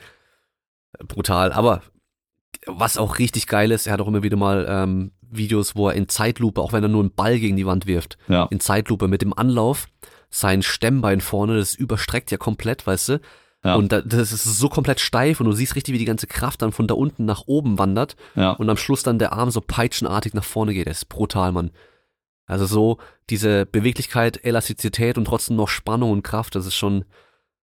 [1.09, 1.53] Brutal.
[1.53, 1.83] Aber
[2.67, 5.95] was auch richtig geil ist, er hat auch immer wieder mal ähm, Videos, wo er
[5.95, 8.47] in Zeitlupe, auch wenn er nur einen Ball gegen die Wand wirft, Ja.
[8.51, 9.87] in Zeitlupe mit dem Anlauf,
[10.31, 13.21] sein Stemmbein vorne, das überstreckt ja komplett, weißt du?
[13.65, 13.77] Ja.
[13.77, 16.61] Und da, das ist so komplett steif und du siehst richtig, wie die ganze Kraft
[16.63, 18.53] dann von da unten nach oben wandert Ja.
[18.53, 20.87] und am Schluss dann der Arm so peitschenartig nach vorne geht.
[20.87, 21.71] Das ist brutal, Mann.
[22.47, 22.99] Also so
[23.31, 27.07] diese Beweglichkeit, Elastizität und trotzdem noch Spannung und Kraft, das ist schon,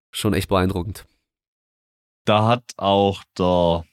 [0.10, 1.06] schon echt beeindruckend.
[2.26, 3.84] Da hat auch der,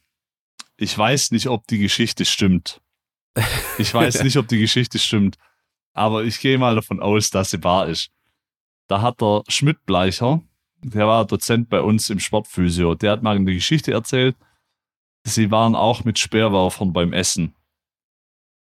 [0.78, 2.80] ich weiß nicht, ob die Geschichte stimmt.
[3.76, 5.36] Ich weiß nicht, ob die Geschichte stimmt,
[5.92, 8.10] aber ich gehe mal davon aus, dass sie wahr ist.
[8.86, 10.42] Da hat der Schmidt-Bleicher,
[10.82, 14.36] der war Dozent bei uns im Sportphysio, der hat mal eine Geschichte erzählt.
[15.24, 17.54] Sie waren auch mit Speerwerfern beim Essen.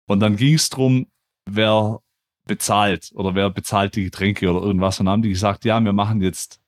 [0.08, 1.08] Und dann ging es darum,
[1.46, 2.02] wer
[2.46, 5.00] bezahlt oder wer bezahlt die Getränke oder irgendwas.
[5.00, 6.62] Und dann haben die gesagt, ja, wir machen jetzt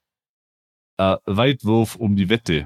[0.98, 2.64] äh, Weitwurf um die Wette.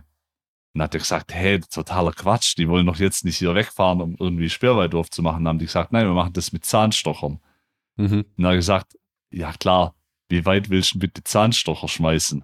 [0.73, 4.01] Und dann hat er gesagt, hey, totaler Quatsch, die wollen doch jetzt nicht hier wegfahren,
[4.01, 5.43] um irgendwie Speerweitwurf zu machen.
[5.43, 7.39] Dann haben die gesagt, nein, wir machen das mit Zahnstochern.
[7.97, 8.21] Mhm.
[8.21, 8.97] Und dann hat er gesagt,
[9.31, 9.95] ja klar,
[10.29, 12.43] wie weit willst du bitte Zahnstocher schmeißen?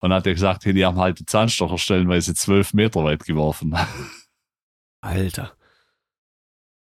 [0.00, 3.76] Und hat er gesagt, hey, die haben halt die Zahnstocher stellenweise zwölf Meter weit geworfen.
[5.00, 5.52] Alter.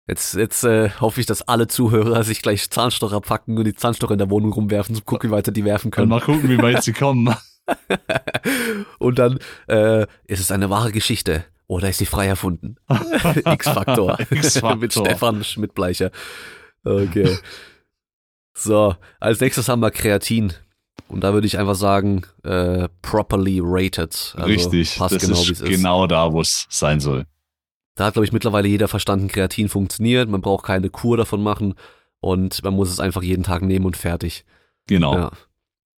[0.08, 4.14] Jetzt, jetzt äh, hoffe ich, dass alle Zuhörer sich gleich Zahnstocher packen und die Zahnstocher
[4.14, 6.10] in der Wohnung rumwerfen, um zu gucken, wie weit sie die werfen Und können.
[6.10, 7.34] mal gucken, wie weit sie kommen.
[9.00, 12.76] und dann äh, ist es eine wahre Geschichte oder ist sie frei erfunden?
[13.46, 14.20] X-Faktor.
[14.20, 14.76] X-Faktor.
[14.78, 16.12] Mit Stefan Schmidtbleicher.
[16.84, 17.38] Okay.
[18.54, 20.54] So, als nächstes haben wir Kreatin.
[21.12, 24.34] Und da würde ich einfach sagen, äh, properly rated.
[24.38, 27.26] Also Richtig, Passt das genau, ist genau da, wo es sein soll.
[27.96, 30.30] Da hat, glaube ich, mittlerweile jeder verstanden, Kreatin funktioniert.
[30.30, 31.74] Man braucht keine Kur davon machen.
[32.22, 34.46] Und man muss es einfach jeden Tag nehmen und fertig.
[34.88, 35.16] Genau.
[35.16, 35.32] Ja.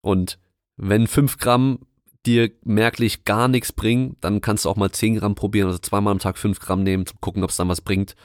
[0.01, 0.39] Und
[0.77, 1.79] wenn fünf Gramm
[2.25, 6.11] dir merklich gar nichts bringen, dann kannst du auch mal zehn Gramm probieren, also zweimal
[6.11, 8.15] am Tag fünf Gramm nehmen, zu gucken, ob es dann was bringt.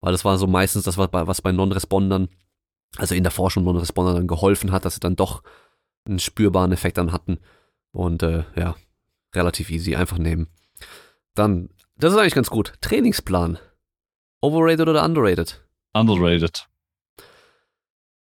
[0.00, 2.30] Weil das war so meistens das, was bei, was bei Non-Respondern,
[2.96, 5.44] also in der Forschung Non-Respondern dann geholfen hat, dass sie dann doch
[6.06, 7.38] einen spürbaren Effekt dann hatten.
[7.92, 8.76] Und äh, ja,
[9.34, 10.48] relativ easy, einfach nehmen.
[11.34, 12.74] Dann, das ist eigentlich ganz gut.
[12.80, 13.58] Trainingsplan.
[14.40, 15.62] Overrated oder underrated?
[15.94, 16.68] Underrated.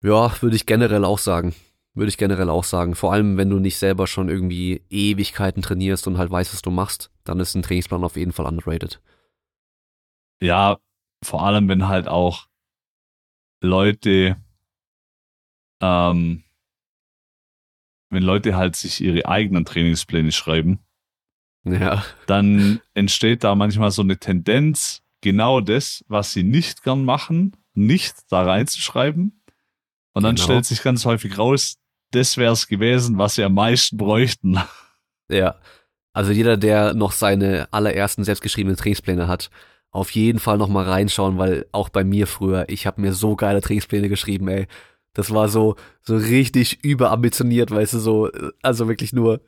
[0.03, 1.55] Ja, würde ich generell auch sagen.
[1.95, 2.95] Würde ich generell auch sagen.
[2.95, 6.71] Vor allem, wenn du nicht selber schon irgendwie Ewigkeiten trainierst und halt weißt, was du
[6.71, 9.01] machst, dann ist ein Trainingsplan auf jeden Fall underrated.
[10.41, 10.79] Ja,
[11.25, 12.47] vor allem, wenn halt auch
[13.61, 14.37] Leute,
[15.83, 16.45] ähm,
[18.11, 20.81] wenn Leute halt sich ihre eigenen Trainingspläne schreiben,
[21.65, 27.57] Ja, dann entsteht da manchmal so eine Tendenz, genau das, was sie nicht gern machen,
[27.75, 29.43] nicht da reinzuschreiben.
[30.15, 30.45] Und dann Genau.
[30.45, 31.77] stellt sich ganz häufig raus,
[32.13, 34.59] das wäre es gewesen, was sie am meisten bräuchten.
[35.29, 35.57] ja.
[36.15, 39.51] Also jeder, der noch seine allerersten selbstgeschriebenen Trainingspläne hat,
[39.91, 43.37] auf jeden Fall noch mal reinschauen, weil auch bei mir früher, ich habe mir so
[43.37, 44.67] geile Trainingspläne geschrieben, ey.
[45.15, 48.31] Das war so so richtig überambitioniert, weißt du, so
[48.63, 49.41] also wirklich nur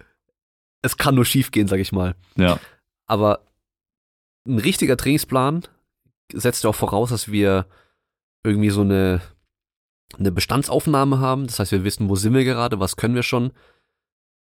[0.82, 2.14] es kann nur schief gehen, sag ich mal.
[2.36, 2.58] Ja,
[3.06, 3.46] Aber
[4.46, 5.66] ein richtiger Trainingsplan
[6.32, 7.66] setzt ja auch voraus, dass wir
[8.42, 9.20] irgendwie so eine,
[10.18, 11.46] eine Bestandsaufnahme haben.
[11.46, 13.52] Das heißt, wir wissen, wo sind wir gerade, was können wir schon.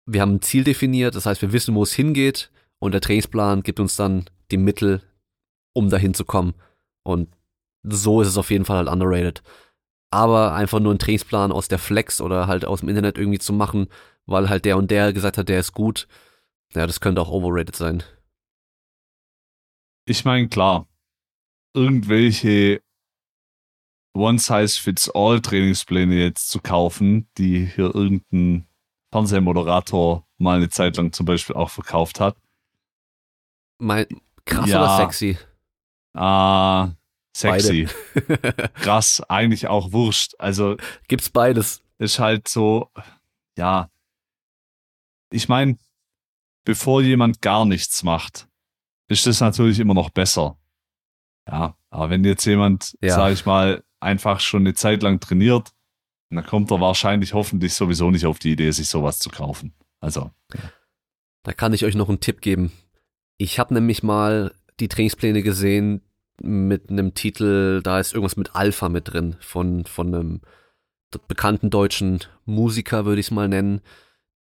[0.06, 2.50] Wir haben ein Ziel definiert, das heißt, wir wissen, wo es hingeht.
[2.78, 5.02] Und der Trainingsplan gibt uns dann die Mittel,
[5.72, 6.54] um dahin zu kommen.
[7.02, 7.28] Und
[7.82, 9.42] so ist es auf jeden Fall halt underrated.
[10.10, 13.52] Aber einfach nur einen Trainingsplan aus der Flex oder halt aus dem Internet irgendwie zu
[13.52, 13.88] machen,
[14.26, 16.06] weil halt der und der gesagt hat, der ist gut,
[16.74, 18.02] ja, das könnte auch overrated sein.
[20.08, 20.86] ich meine, klar,
[21.74, 22.80] irgendwelche
[24.16, 28.66] One-Size-Fits-All-Trainingspläne jetzt zu kaufen, die hier irgendein
[29.12, 32.36] Fernsehmoderator mal eine Zeit lang zum Beispiel auch verkauft hat.
[33.78, 34.06] Mein,
[34.44, 34.78] krass Ja.
[34.82, 35.38] oder sexy?
[36.14, 36.92] Ah,
[37.36, 37.88] sexy.
[38.74, 40.34] Krass, eigentlich auch wurscht.
[40.38, 40.76] Also
[41.08, 41.82] Gibt's beides.
[41.98, 42.90] ist halt so,
[43.56, 43.90] ja.
[45.30, 45.76] Ich meine,
[46.64, 48.48] bevor jemand gar nichts macht,
[49.08, 50.58] ist das natürlich immer noch besser.
[51.48, 53.14] Ja, aber wenn jetzt jemand, Ja.
[53.14, 55.70] sag ich mal, einfach schon eine Zeit lang trainiert,
[56.30, 59.74] dann kommt er wahrscheinlich hoffentlich sowieso nicht auf die Idee, sich sowas zu kaufen.
[60.00, 60.30] Also,
[61.44, 62.72] Da kann ich euch noch einen Tipp geben.
[63.38, 66.02] Ich habe nämlich mal die Trainingspläne gesehen
[66.42, 70.40] mit einem Titel, da ist irgendwas mit Alpha mit drin, von, von einem
[71.28, 73.80] bekannten deutschen Musiker, würde ich es mal nennen,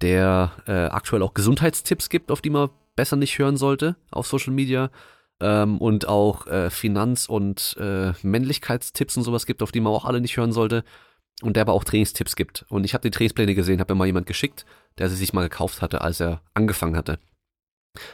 [0.01, 4.53] der äh, aktuell auch Gesundheitstipps gibt, auf die man besser nicht hören sollte auf Social
[4.53, 4.89] Media.
[5.39, 10.05] Ähm, und auch äh, Finanz- und äh, Männlichkeitstipps und sowas gibt, auf die man auch
[10.05, 10.83] alle nicht hören sollte.
[11.41, 12.65] Und der aber auch Trainingstipps gibt.
[12.69, 14.65] Und ich habe die Trainingspläne gesehen, habe mir mal jemand geschickt,
[14.99, 17.19] der sie sich mal gekauft hatte, als er angefangen hatte.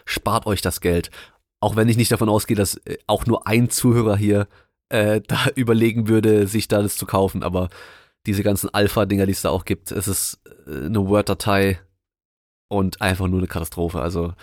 [0.05, 1.11] Spart euch das Geld.
[1.61, 4.47] Auch wenn ich nicht davon ausgehe, dass äh, auch nur ein Zuhörer hier
[4.89, 7.69] äh, da überlegen würde, sich da das zu kaufen, aber
[8.25, 11.79] diese ganzen Alpha-Dinger, die es da auch gibt, es ist äh, eine Word-Datei
[12.67, 14.01] und einfach nur eine Katastrophe.
[14.01, 14.33] Also,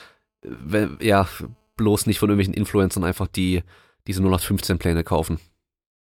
[0.43, 1.28] wenn, ja,
[1.76, 3.62] bloß nicht von irgendwelchen Influencern einfach die
[4.06, 5.40] diese 0815 Pläne kaufen.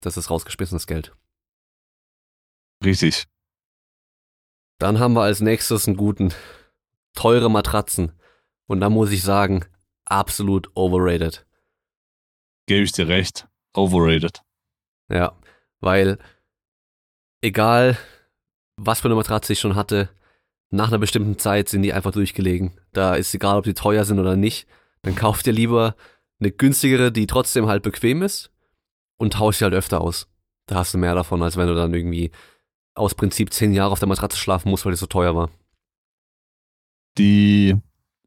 [0.01, 1.15] Das ist rausgeschmissenes Geld.
[2.83, 3.27] Richtig.
[4.79, 6.33] Dann haben wir als nächstes einen guten,
[7.13, 8.13] teure Matratzen.
[8.67, 9.65] Und da muss ich sagen,
[10.09, 11.45] absolut overrated.
[12.67, 13.47] Gebe ich dir recht.
[13.73, 14.41] Overrated.
[15.09, 15.33] Ja,
[15.79, 16.17] weil
[17.41, 17.97] egal,
[18.75, 20.09] was für eine Matratze ich schon hatte,
[20.71, 22.79] nach einer bestimmten Zeit sind die einfach durchgelegen.
[22.91, 24.67] Da ist egal, ob die teuer sind oder nicht.
[25.01, 25.95] Dann kauft ihr lieber
[26.39, 28.51] eine günstigere, die trotzdem halt bequem ist
[29.17, 30.27] und tauscht sie halt öfter aus.
[30.67, 32.31] Da hast du mehr davon, als wenn du dann irgendwie
[32.93, 35.49] aus Prinzip zehn Jahre auf der Matratze schlafen musst, weil die so teuer war.
[37.17, 37.75] Die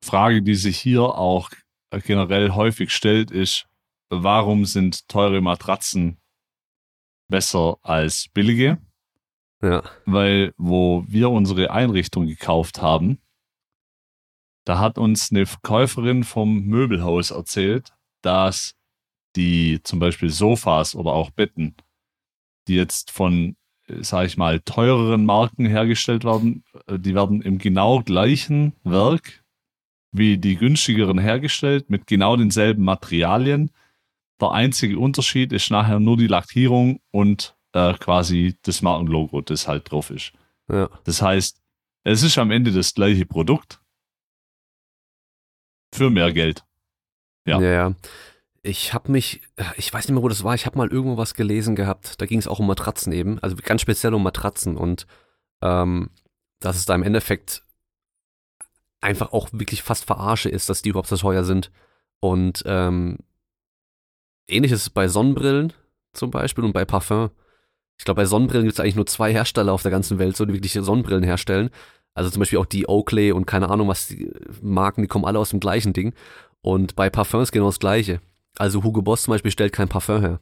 [0.03, 1.51] Frage, die sich hier auch
[2.01, 3.67] generell häufig stellt, ist,
[4.09, 6.19] warum sind teure Matratzen
[7.29, 8.79] besser als billige?
[9.63, 9.83] Ja.
[10.07, 13.21] Weil, wo wir unsere Einrichtung gekauft haben,
[14.65, 17.93] da hat uns eine Verkäuferin vom Möbelhaus erzählt,
[18.23, 18.75] dass
[19.35, 21.75] die zum Beispiel Sofas oder auch Betten,
[22.69, 23.57] die jetzt von,
[23.89, 29.42] sag ich mal, teureren Marken hergestellt werden, äh, die werden im genau gleichen Werk
[30.13, 33.71] wie die günstigeren hergestellt, mit genau denselben Materialien.
[34.41, 39.91] Der einzige Unterschied ist nachher nur die Lackierung und äh, quasi das Markenlogo, das halt
[39.91, 40.33] drauf ist.
[40.71, 40.89] Ja.
[41.05, 41.61] Das heißt,
[42.05, 43.81] es ist am Ende das gleiche Produkt
[45.95, 46.65] für mehr Geld.
[47.47, 47.61] Ja.
[47.61, 47.95] Ja, ja.
[48.63, 49.43] Ich habe mich,
[49.77, 52.27] ich weiß nicht mehr, wo das war, ich habe mal irgendwo was gelesen gehabt, da
[52.27, 55.09] ging es auch um Matratzen eben, also ganz speziell um Matratzen und
[55.63, 56.11] ähm,
[56.61, 57.65] dass es da im Endeffekt
[59.03, 61.71] einfach auch wirklich fast verarsche ist, dass die überhaupt so teuer sind.
[62.21, 63.19] Und ähm,
[64.49, 65.73] ähnliches bei Sonnenbrillen
[66.13, 67.31] zum Beispiel und bei Parfum.
[67.99, 70.45] Ich glaube, bei Sonnenbrillen gibt es eigentlich nur zwei Hersteller auf der ganzen Welt, so
[70.45, 71.71] die wirklich Sonnenbrillen herstellen.
[72.15, 74.31] Also zum Beispiel auch die Oakley und keine Ahnung was, die
[74.61, 76.13] Marken, die kommen alle aus dem gleichen Ding.
[76.61, 78.21] Und bei Parfums genau das gleiche.
[78.59, 80.41] Also Hugo Boss zum Beispiel stellt kein Parfum her.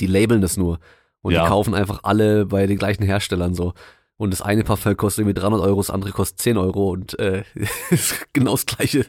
[0.00, 0.80] Die labeln das nur.
[1.22, 1.42] Und Ja.
[1.44, 3.72] die kaufen einfach alle bei den gleichen Herstellern so.
[4.20, 7.44] Und das eine Parfum kostet irgendwie 300 Euro, das andere kostet 10 Euro und äh,
[7.90, 9.06] ist genau das gleiche.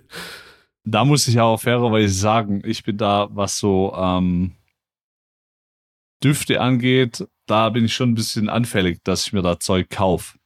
[0.85, 4.53] Da muss ich auch fairerweise sagen, ich bin da, was so ähm,
[6.23, 10.37] Düfte angeht, da bin ich schon ein bisschen anfällig, dass ich mir da Zeug kaufe.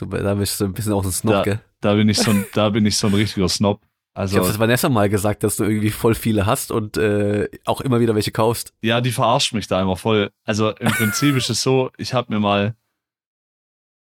[0.00, 1.60] Da bist du ein bisschen auch ein Snob, Da- gell?
[1.80, 3.82] Da bin ich so ein, da bin ich so ein richtiger Snob.
[3.82, 3.88] Ich
[4.18, 7.82] Also habe das Vanessa mal gesagt, dass du irgendwie voll viele hast und äh, auch
[7.82, 8.72] immer wieder welche kaufst.
[8.80, 10.30] ja, die verarscht mich da immer voll.
[10.44, 12.74] Also im Prinzip ist es so, ich habe mir mal,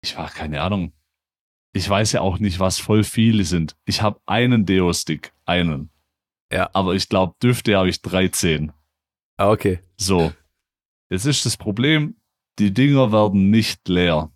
[0.03, 0.93] ich war keine Ahnung,
[1.73, 3.77] ich weiß ja auch nicht, was voll viele sind.
[3.87, 5.91] Ich habe einen Deo-Stick, einen.
[6.53, 6.69] Ja.
[6.75, 8.73] Aber ich glaube, Düfte habe ich 13.
[9.39, 9.81] Ah, okay.
[9.97, 10.33] So.
[11.09, 12.17] Jetzt ist das Problem,
[12.59, 14.31] die Dinger werden nicht leer.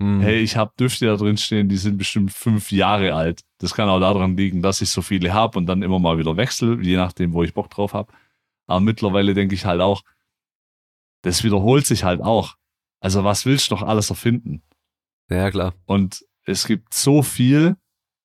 [0.00, 0.20] Hm.
[0.20, 3.42] Hey, ich habe Düfte da drin stehen, die sind bestimmt fünf Jahre alt.
[3.58, 6.36] Das kann auch daran liegen, dass ich so viele habe und dann immer mal wieder
[6.36, 8.12] wechsle, je nachdem, wo ich Bock drauf habe.
[8.66, 10.02] Aber mittlerweile denke ich halt auch,
[11.22, 12.56] das wiederholt sich halt auch.
[13.00, 14.62] Also was willst du noch alles erfinden?
[15.32, 15.74] Ja, klar.
[15.86, 17.76] Und es gibt so viel,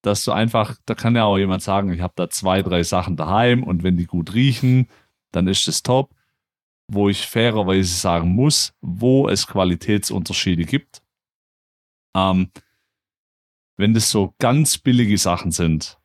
[0.01, 3.15] dass du einfach, da kann ja auch jemand sagen, ich habe da zwei, drei Sachen
[3.15, 4.89] daheim und wenn die gut riechen,
[5.31, 6.13] dann ist es top.
[6.89, 11.01] Wo ich fairerweise sagen muss, wo es Qualitätsunterschiede gibt.
[12.15, 12.51] Ähm,
[13.77, 15.99] wenn das so ganz billige Sachen sind,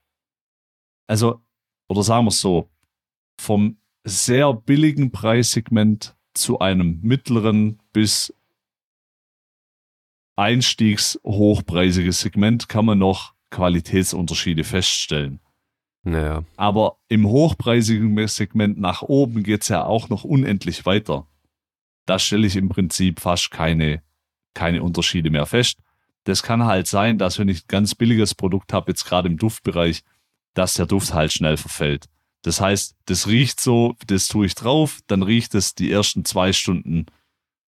[1.08, 1.40] also,
[1.88, 2.68] oder sagen wir es so,
[3.40, 8.34] vom sehr billigen Preissegment zu einem mittleren bis
[10.36, 15.40] einstiegshochpreisiges Segment kann man noch Qualitätsunterschiede feststellen.
[16.04, 16.42] Naja.
[16.56, 21.26] Aber im hochpreisigen Segment nach oben geht's ja auch noch unendlich weiter.
[22.06, 24.02] Da stelle ich im Prinzip fast keine,
[24.54, 25.78] keine Unterschiede mehr fest.
[26.24, 29.36] Das kann halt sein, dass wenn ich ein ganz billiges Produkt habe, jetzt gerade im
[29.36, 30.02] Duftbereich,
[30.54, 32.06] dass der Duft halt schnell verfällt.
[32.42, 36.52] Das heißt, das riecht so, das tue ich drauf, dann riecht es die ersten zwei
[36.52, 37.06] Stunden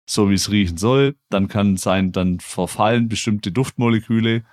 [0.09, 1.17] so, wie es riechen soll.
[1.29, 4.45] Dann kann sein, dann verfallen bestimmte Duftmoleküle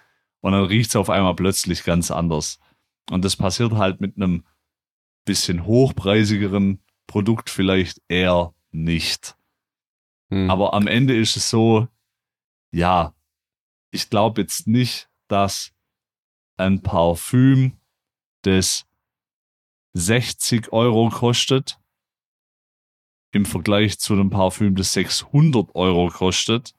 [0.41, 2.59] und dann riecht es auf einmal plötzlich ganz anders.
[3.09, 4.43] Und das passiert halt mit einem
[5.25, 9.35] bisschen hochpreisigeren Produkt vielleicht eher nicht.
[10.31, 10.49] Hm.
[10.49, 11.87] Aber am Ende ist es so,
[12.71, 13.13] ja,
[13.91, 15.71] ich glaube jetzt nicht, dass
[16.57, 17.79] ein Parfüm,
[18.43, 18.85] das
[19.93, 21.79] 60 Euro kostet,
[23.31, 26.73] im Vergleich zu einem Parfüm, das 600 Euro kostet,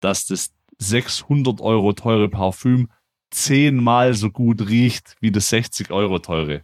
[0.00, 2.88] dass das 600 Euro teure Parfüm
[3.30, 6.62] zehnmal so gut riecht wie das 60 Euro teure.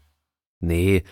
[0.61, 1.05] Nee,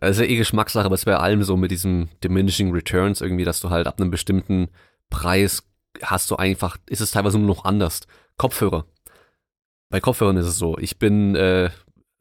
[0.00, 3.70] ja eh Geschmackssache, aber es bei allem so mit diesem diminishing returns irgendwie, dass du
[3.70, 4.68] halt ab einem bestimmten
[5.10, 5.62] Preis
[6.02, 8.06] hast du einfach, ist es teilweise nur noch anders.
[8.36, 8.86] Kopfhörer.
[9.88, 10.76] Bei Kopfhörern ist es so.
[10.78, 11.70] Ich bin äh,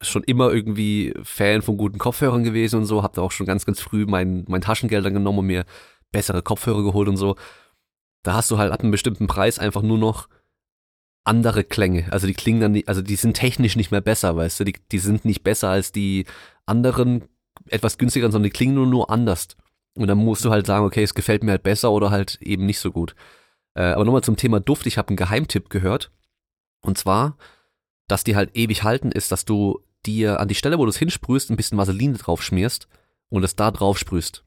[0.01, 3.65] schon immer irgendwie Fan von guten Kopfhörern gewesen und so, hab da auch schon ganz,
[3.65, 5.65] ganz früh mein, mein Taschengeld dann genommen und mir
[6.11, 7.35] bessere Kopfhörer geholt und so.
[8.23, 10.27] Da hast du halt ab einem bestimmten Preis einfach nur noch
[11.23, 12.07] andere Klänge.
[12.11, 14.75] Also die klingen dann, nicht, also die sind technisch nicht mehr besser, weißt du, die,
[14.91, 16.25] die sind nicht besser als die
[16.65, 17.23] anderen
[17.69, 19.47] etwas günstigeren, sondern die klingen nur, nur anders.
[19.95, 22.65] Und dann musst du halt sagen, okay, es gefällt mir halt besser oder halt eben
[22.65, 23.15] nicht so gut.
[23.75, 24.85] Äh, aber nochmal zum Thema Duft.
[24.85, 26.11] Ich habe einen Geheimtipp gehört.
[26.81, 27.37] Und zwar,
[28.07, 30.97] dass die halt ewig halten, ist, dass du dir an die Stelle, wo du es
[30.97, 32.87] hinsprühst, ein bisschen Vaseline drauf schmierst
[33.29, 34.43] und es da drauf sprühst.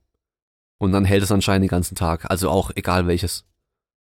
[0.78, 2.30] Und dann hält es anscheinend den ganzen Tag.
[2.30, 3.44] Also auch egal welches.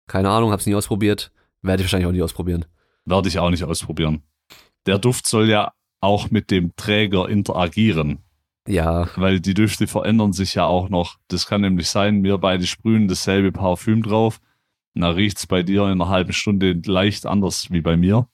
[0.08, 1.32] Keine Ahnung, hab's nie ausprobiert.
[1.62, 2.66] Werde ich wahrscheinlich auch nie ausprobieren.
[3.06, 4.24] Werde ich auch nicht ausprobieren.
[4.86, 5.72] Der Duft soll ja
[6.02, 8.20] auch mit dem Träger interagieren.
[8.68, 9.10] Ja.
[9.16, 11.18] Weil die Düfte verändern sich ja auch noch.
[11.28, 14.40] Das kann nämlich sein, wir beide sprühen dasselbe Parfüm drauf.
[14.96, 18.28] Da riecht's bei dir in einer halben Stunde leicht anders wie bei mir.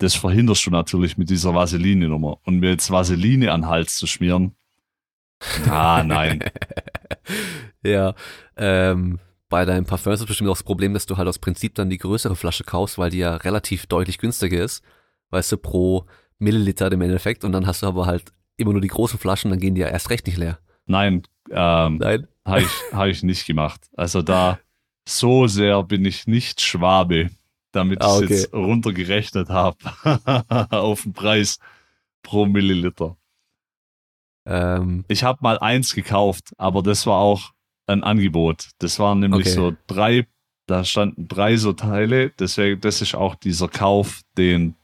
[0.00, 2.38] Das verhinderst du natürlich mit dieser Vaseline-Nummer.
[2.44, 4.56] Und mir jetzt Vaseline an den Hals zu schmieren.
[5.68, 6.42] Ah, nein.
[7.82, 8.14] ja.
[8.56, 9.18] Ähm,
[9.50, 11.90] bei deinem Parfum ist es bestimmt auch das Problem, dass du halt aus Prinzip dann
[11.90, 14.82] die größere Flasche kaufst, weil die ja relativ deutlich günstiger ist.
[15.28, 16.06] Weißt du, pro
[16.38, 17.44] Milliliter im Endeffekt.
[17.44, 19.88] Und dann hast du aber halt immer nur die großen Flaschen, dann gehen die ja
[19.88, 20.60] erst recht nicht leer.
[20.86, 22.26] Nein, ähm, Nein.
[22.46, 23.82] habe ich, hab ich nicht gemacht.
[23.96, 24.58] Also da
[25.06, 27.28] so sehr bin ich nicht Schwabe,
[27.72, 28.34] damit Ah, ich okay.
[28.34, 29.76] jetzt runtergerechnet habe
[30.70, 31.58] auf den Preis
[32.22, 33.16] pro Milliliter.
[34.46, 37.52] Ähm, Ich habe mal eins gekauft, aber das war auch
[37.86, 38.70] ein Angebot.
[38.78, 39.54] Das waren nämlich Okay.
[39.54, 40.26] so drei,
[40.66, 42.30] da standen drei so Teile.
[42.30, 44.74] Deswegen, das ist auch dieser Kauf, den,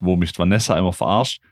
[0.00, 1.42] wo mich Vanessa immer verarscht.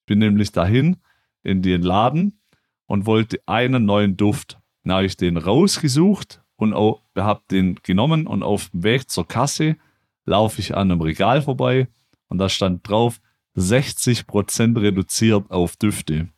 [0.00, 0.96] Ich bin nämlich dahin
[1.42, 2.40] in den Laden
[2.86, 4.58] und wollte einen neuen Duft.
[4.82, 6.74] Dann habe ich den rausgesucht und
[7.16, 9.76] habe den genommen und auf dem Weg zur Kasse
[10.24, 11.88] laufe ich an einem Regal vorbei
[12.28, 13.20] und da stand drauf
[13.56, 16.28] 60% reduziert auf Düfte.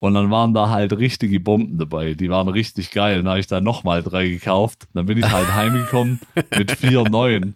[0.00, 2.14] Und dann waren da halt richtige Bomben dabei.
[2.14, 3.18] Die waren richtig geil.
[3.18, 4.88] Dann habe ich da nochmal drei gekauft.
[4.94, 6.18] Dann bin ich halt heimgekommen
[6.56, 7.54] mit vier neuen.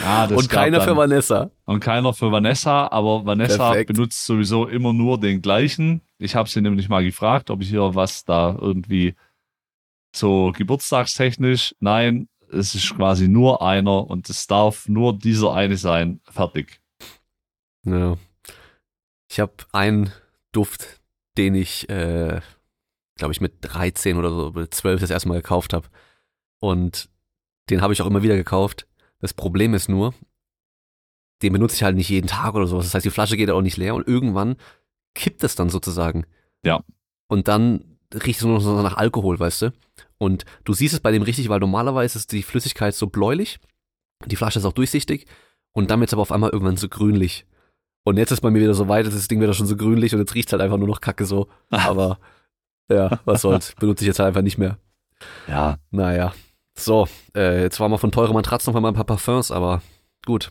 [0.00, 1.50] Ja, und keiner dann, für Vanessa.
[1.64, 2.86] Und keiner für Vanessa.
[2.92, 3.92] Aber Vanessa Perfekt.
[3.92, 6.00] benutzt sowieso immer nur den gleichen.
[6.18, 9.14] Ich habe sie nämlich mal gefragt, ob ich hier was da irgendwie
[10.14, 11.74] so geburtstagstechnisch.
[11.80, 16.20] Nein, es ist quasi nur einer und es darf nur dieser eine sein.
[16.24, 16.80] Fertig.
[17.84, 18.16] Ja.
[19.30, 20.12] Ich habe einen
[20.52, 21.00] Duft,
[21.36, 22.40] den ich, äh,
[23.16, 25.88] glaube ich, mit 13 oder so, mit 12 das erste Mal gekauft habe.
[26.60, 27.08] Und
[27.70, 28.86] den habe ich auch immer wieder gekauft.
[29.20, 30.14] Das Problem ist nur,
[31.42, 32.86] den benutze ich halt nicht jeden Tag oder sowas.
[32.86, 34.56] Das heißt, die Flasche geht auch nicht leer und irgendwann
[35.14, 36.26] kippt es dann sozusagen.
[36.64, 36.82] Ja.
[37.28, 39.72] Und dann riecht es nur noch nach Alkohol, weißt du?
[40.18, 43.58] Und du siehst es bei dem richtig, weil normalerweise ist die Flüssigkeit so bläulich,
[44.26, 45.26] die Flasche ist auch durchsichtig
[45.72, 47.46] und dann wird es aber auf einmal irgendwann so grünlich.
[48.04, 50.20] Und jetzt ist bei mir wieder so weit, das Ding wieder schon so grünlich und
[50.20, 51.48] jetzt riecht halt einfach nur noch Kacke so.
[51.70, 52.18] Aber
[52.90, 54.78] ja, was soll's, benutze ich jetzt halt einfach nicht mehr.
[55.48, 56.32] Ja, Naja.
[56.76, 59.80] So, äh, jetzt waren wir von teuren Matratzen noch einmal ein paar Parfums, aber
[60.26, 60.50] gut.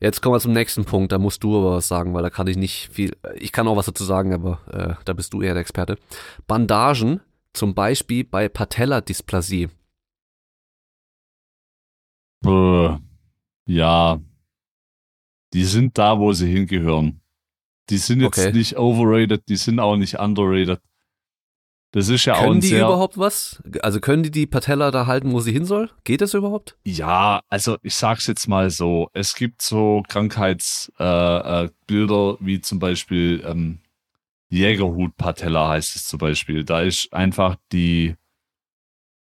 [0.00, 2.46] Jetzt kommen wir zum nächsten Punkt, da musst du aber was sagen, weil da kann
[2.46, 5.54] ich nicht viel, ich kann auch was dazu sagen, aber äh, da bist du eher
[5.54, 5.96] der Experte.
[6.46, 7.20] Bandagen,
[7.54, 9.68] zum Beispiel bei Patella-Dysplasie.
[12.44, 12.96] Äh,
[13.66, 14.20] ja,
[15.52, 17.20] die sind da, wo sie hingehören.
[17.90, 18.52] Die sind jetzt Okay.
[18.52, 20.80] nicht overrated, die sind auch nicht underrated.
[21.92, 22.84] Das ist ja auch Können ein die sehr.
[22.84, 23.62] überhaupt was?
[23.80, 25.90] Also können die die Patella da halten, wo sie hin soll?
[26.04, 26.76] Geht das überhaupt?
[26.84, 29.08] Ja, also ich sag's jetzt mal so.
[29.14, 33.80] Es gibt so Krankheitsbilder, äh, äh, wie zum Beispiel ähm,
[34.50, 36.64] Jägerhut-Patella heißt es zum Beispiel.
[36.64, 38.16] Da ist einfach die,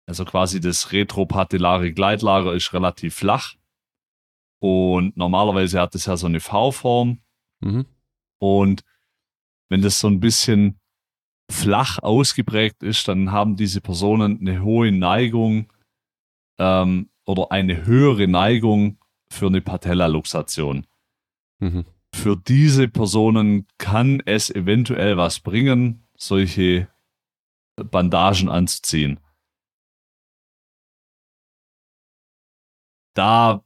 [0.06, 3.56] also quasi das retropatellare Gleitlager ist relativ flach.
[4.60, 7.22] Und normalerweise hat es ja so eine V-Form.
[7.62, 7.86] Mhm.
[8.40, 8.84] Und
[9.70, 10.80] wenn das so ein bisschen
[11.50, 15.72] flach ausgeprägt ist, dann haben diese Personen eine hohe Neigung
[16.58, 20.86] ähm, oder eine höhere Neigung für eine Patella-Luxation.
[21.60, 21.86] Mhm.
[22.14, 26.88] Für diese Personen kann es eventuell was bringen, solche
[27.76, 29.20] Bandagen anzuziehen.
[33.16, 33.64] Da,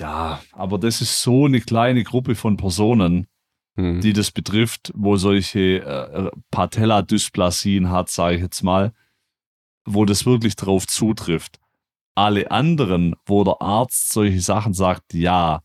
[0.00, 3.26] ja, aber das ist so eine kleine Gruppe von Personen,
[3.76, 4.00] Mhm.
[4.00, 8.92] die das betrifft, wo solche äh, Patella-Dysplasien hat, sage ich jetzt mal,
[9.86, 11.60] wo das wirklich drauf zutrifft.
[12.16, 15.62] Alle anderen, wo der Arzt solche Sachen sagt, ja,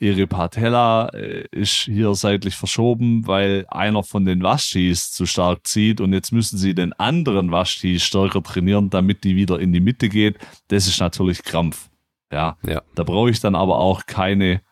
[0.00, 6.00] ihre Patella äh, ist hier seitlich verschoben, weil einer von den Waschtis zu stark zieht
[6.00, 10.08] und jetzt müssen sie den anderen Waschti stärker trainieren, damit die wieder in die Mitte
[10.08, 10.38] geht.
[10.68, 11.90] Das ist natürlich Krampf.
[12.32, 12.82] Ja, Ja.
[12.94, 14.62] da brauche ich dann aber auch keine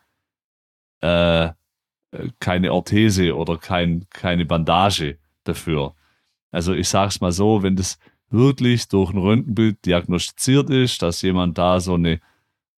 [1.01, 1.49] äh,
[2.39, 5.93] keine Orthese oder kein, keine Bandage dafür.
[6.51, 7.99] Also ich sag's mal so, wenn das
[8.31, 12.19] wirklich durch ein Röntgenbild diagnostiziert ist, dass jemand da so eine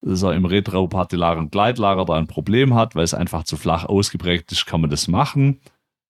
[0.01, 4.65] so im retropatellaren Gleitlager da ein Problem hat, weil es einfach zu flach ausgeprägt ist,
[4.65, 5.61] kann man das machen.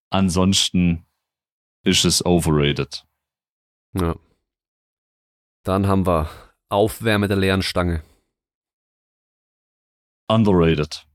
[0.09, 1.05] Ansonsten
[1.83, 3.05] ist es overrated.
[3.93, 4.15] Ja.
[5.63, 6.29] Dann haben wir
[6.69, 8.03] Aufwärme der leeren Stange.
[10.29, 11.05] Underrated.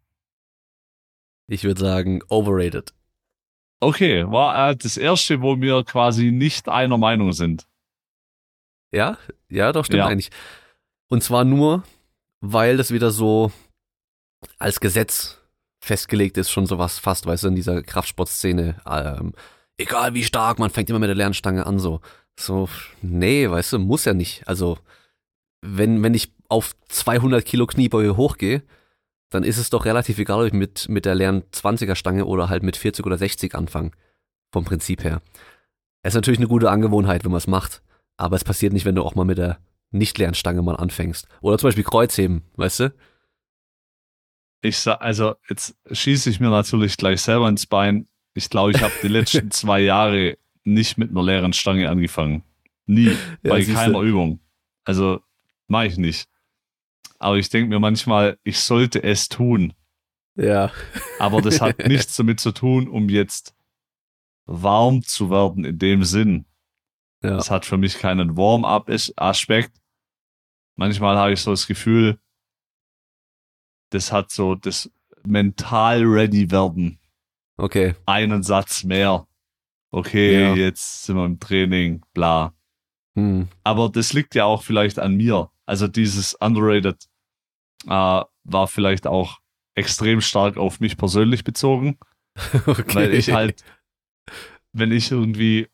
[1.48, 2.92] Ich würde sagen, overrated.
[3.80, 7.66] Okay, war äh, das erste, wo wir quasi nicht einer Meinung sind.
[8.92, 10.06] Ja, ja, doch, stimmt Ja.
[10.06, 10.30] eigentlich.
[11.08, 11.84] Und zwar nur,
[12.52, 13.50] weil das wieder so
[14.58, 15.38] als Gesetz
[15.80, 18.76] festgelegt ist, schon sowas fast, weißt du, in dieser Kraftsportszene.
[18.86, 19.32] Ähm,
[19.76, 22.00] egal wie stark, man fängt immer mit der Lernstange an, so.
[22.38, 22.68] So,
[23.00, 24.46] nee, weißt du, muss ja nicht.
[24.46, 24.78] Also,
[25.62, 28.62] wenn, wenn ich auf 200 Kilo Kniebeuge hochgehe,
[29.30, 32.48] dann ist es doch relativ egal, ob ich mit, mit der leeren 20er Stange oder
[32.48, 33.90] halt mit 40 oder 60 anfange.
[34.52, 35.22] Vom Prinzip her.
[36.02, 37.82] Es ist natürlich eine gute Angewohnheit, wenn man es macht.
[38.16, 39.58] Aber es passiert nicht, wenn du auch mal mit der
[39.90, 41.28] nicht leeren Stange mal anfängst.
[41.40, 42.94] Oder zum Beispiel Kreuzheben, weißt du?
[44.62, 48.08] Ich sag, also jetzt schieße ich mir natürlich gleich selber ins Bein.
[48.34, 52.42] Ich glaube, ich habe die letzten zwei Jahre nicht mit einer leeren Stange angefangen.
[52.86, 53.16] Nie.
[53.42, 54.40] Ja, bei keiner Übung.
[54.84, 55.20] Also
[55.66, 56.28] mache ich nicht.
[57.18, 59.72] Aber ich denke mir manchmal, ich sollte es tun.
[60.36, 60.70] Ja.
[61.18, 63.54] Aber das hat nichts damit zu tun, um jetzt
[64.44, 66.46] warm zu werden in dem Sinn.
[67.22, 67.36] Ja.
[67.36, 69.72] Das hat für mich keinen Warm-up-Aspekt.
[70.76, 72.18] Manchmal habe ich so das Gefühl,
[73.90, 74.90] das hat so das
[75.24, 76.98] mental ready werden.
[77.56, 77.94] Okay.
[78.04, 79.26] Einen Satz mehr.
[79.90, 80.54] Okay, Ja.
[80.54, 82.52] jetzt sind wir im Training, bla.
[83.14, 83.48] Hm.
[83.64, 85.50] Aber das liegt ja auch vielleicht an mir.
[85.64, 87.08] Also dieses Underrated
[87.86, 87.88] äh,
[88.44, 89.38] war vielleicht auch
[89.74, 91.98] extrem stark auf mich persönlich bezogen.
[92.66, 92.94] okay.
[92.94, 93.64] Weil ich halt,
[94.72, 95.68] wenn ich irgendwie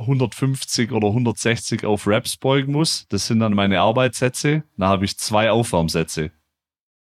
[0.00, 5.18] 150 oder 160 auf Raps beugen muss, das sind dann meine Arbeitssätze, dann habe ich
[5.18, 6.30] zwei Aufwärmsätze.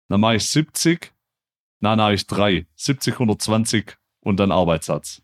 [0.08, 1.12] Dann mache ich 70,
[1.80, 2.66] dann habe ich drei.
[2.76, 5.22] 70, 120 und dann Arbeitssatz.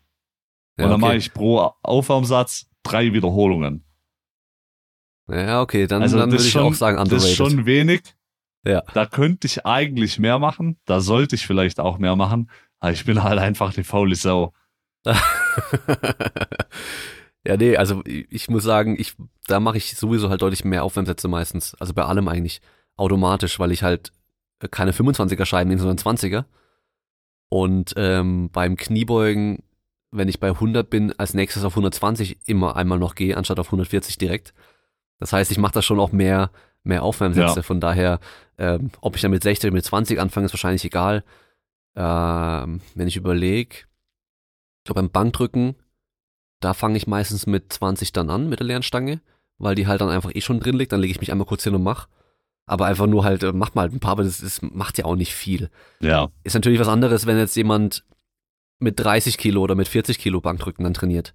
[0.77, 1.19] ja, und dann mache okay.
[1.19, 3.83] ich pro Aufwärmsatz drei Wiederholungen.
[5.29, 7.29] Ja, okay, dann, Also dann das würde ich schon- auch sagen Das underrated.
[7.31, 8.01] ist schon wenig.
[8.65, 8.81] Ja.
[8.93, 10.79] Da könnte ich eigentlich mehr machen.
[10.85, 12.49] Da sollte ich vielleicht auch mehr machen.
[12.79, 14.53] Aber ich bin halt einfach eine faule Sau.
[17.45, 19.15] ja, nee, also ich muss sagen, ich,
[19.47, 21.75] da mache ich sowieso halt deutlich mehr Aufwärmsätze meistens.
[21.75, 22.61] Also bei allem eigentlich.
[22.95, 24.11] Automatisch, weil ich halt
[24.61, 26.43] äh, keine 25er Scheiben nehme, sondern 20er.
[27.47, 29.63] Und ähm, beim Kniebeugen,
[30.11, 33.67] wenn ich bei 100 bin, als nächstes auf 120 immer einmal noch gehe, anstatt auf
[33.67, 34.53] 140 direkt.
[35.19, 36.51] Das heißt, ich mache da schon auch mehr,
[36.83, 37.55] mehr Aufwärmsätze.
[37.57, 37.61] Ja.
[37.61, 38.19] Von daher,
[38.57, 41.23] ähm, ob ich dann mit 60 oder mit 20 anfange, ist wahrscheinlich egal.
[41.95, 45.75] Ähm, wenn ich überlege, ich glaube beim Bankdrücken,
[46.59, 49.21] da fange ich meistens mit 20 dann an, mit der leeren Stange,
[49.57, 51.63] weil die halt dann einfach eh schon drin liegt, dann lege ich mich einmal kurz
[51.63, 52.07] hin und mach.
[52.65, 55.05] Aber einfach nur halt, äh, mach mal halt ein paar, weil das, das macht ja
[55.05, 55.69] auch nicht viel.
[56.01, 56.29] Ja.
[56.43, 58.03] Ist natürlich was anderes, wenn jetzt jemand
[58.77, 61.33] mit 30 Kilo oder mit 40 Kilo Bankdrücken dann trainiert.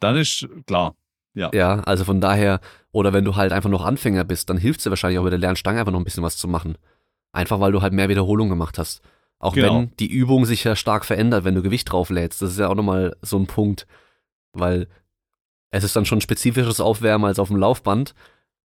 [0.00, 0.94] Dann ist klar.
[1.54, 2.60] Ja, also von daher,
[2.92, 5.32] oder wenn du halt einfach noch Anfänger bist, dann hilft es dir wahrscheinlich auch mit
[5.32, 6.76] der leeren Stange einfach noch ein bisschen was zu machen.
[7.32, 9.02] Einfach weil du halt mehr Wiederholungen gemacht hast.
[9.38, 9.74] Auch Genau.
[9.78, 12.42] wenn die Übung sich ja stark verändert, wenn du Gewicht drauflädst.
[12.42, 13.86] Das ist ja auch nochmal so ein Punkt,
[14.52, 14.88] weil
[15.70, 18.14] es ist dann schon spezifisches Aufwärmen als auf dem Laufband,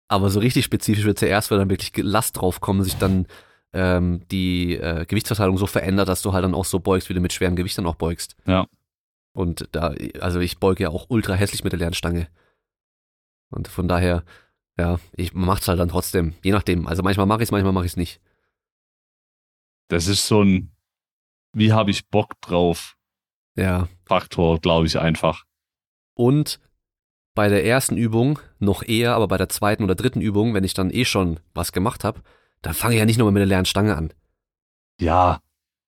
[0.07, 3.27] aber so richtig spezifisch wird es ja erst, wenn dann wirklich Last draufkommt, sich dann
[3.73, 7.19] ähm, die äh, Gewichtsverteilung so verändert, dass du halt dann auch so beugst, wie du
[7.19, 8.35] mit schwerem Gewicht dann auch beugst.
[8.45, 8.67] Ja.
[9.35, 12.27] Und da, also ich beuge ja auch ultra hässlich mit der leeren Stange.
[13.49, 14.23] Und von daher,
[14.77, 16.87] ja, ich mach's halt dann trotzdem, je nachdem.
[16.87, 18.21] Also manchmal mache ich's, manchmal mache ich's nicht.
[19.89, 20.71] Das ist so ein,
[21.53, 22.97] wie habe ich Bock drauf?
[23.55, 23.87] Ja.
[24.05, 25.45] Faktor, glaube ich einfach.
[26.15, 26.59] Und
[27.35, 30.73] bei der ersten Übung noch eher, aber bei der zweiten oder dritten Übung, wenn ich
[30.73, 32.21] dann eh schon was gemacht habe,
[32.61, 34.13] dann fange ich ja nicht nochmal mit der leeren Stange an.
[34.99, 35.39] Ja,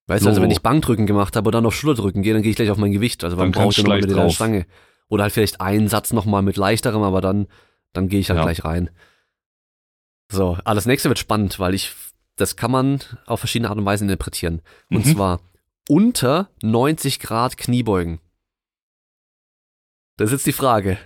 [0.07, 0.43] Weißt du, also So.
[0.43, 2.77] wenn ich Bankdrücken gemacht habe und dann auf Schulterdrücken gehe, dann gehe ich gleich auf
[2.77, 3.23] mein Gewicht.
[3.23, 4.29] Also Dann brauche ich nochmal mit der leeren.
[4.29, 4.67] Stange.
[5.07, 7.47] Oder halt vielleicht einen Satz nochmal mit leichterem, aber dann,
[7.91, 8.43] dann gehe ich halt Ja.
[8.43, 8.91] gleich rein.
[10.31, 11.91] So, ah, das nächste wird spannend, weil ich,
[12.35, 14.61] das kann man auf verschiedene Art und Weise interpretieren.
[14.91, 15.13] Und Mhm.
[15.15, 15.39] zwar
[15.89, 18.19] unter 90 Grad Kniebeugen.
[20.17, 20.97] Das ist jetzt die Frage.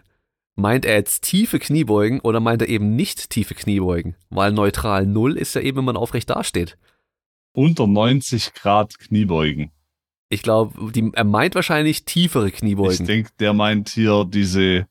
[0.55, 4.15] Meint er jetzt tiefe Kniebeugen oder meint er eben nicht tiefe Kniebeugen?
[4.29, 6.77] Weil neutral Null ist ja eben, wenn man aufrecht dasteht.
[7.53, 9.71] unter 90 Grad Kniebeugen.
[10.29, 13.01] Ich glaube, er meint wahrscheinlich tiefere Kniebeugen.
[13.01, 14.85] Ich denke, der meint hier diese,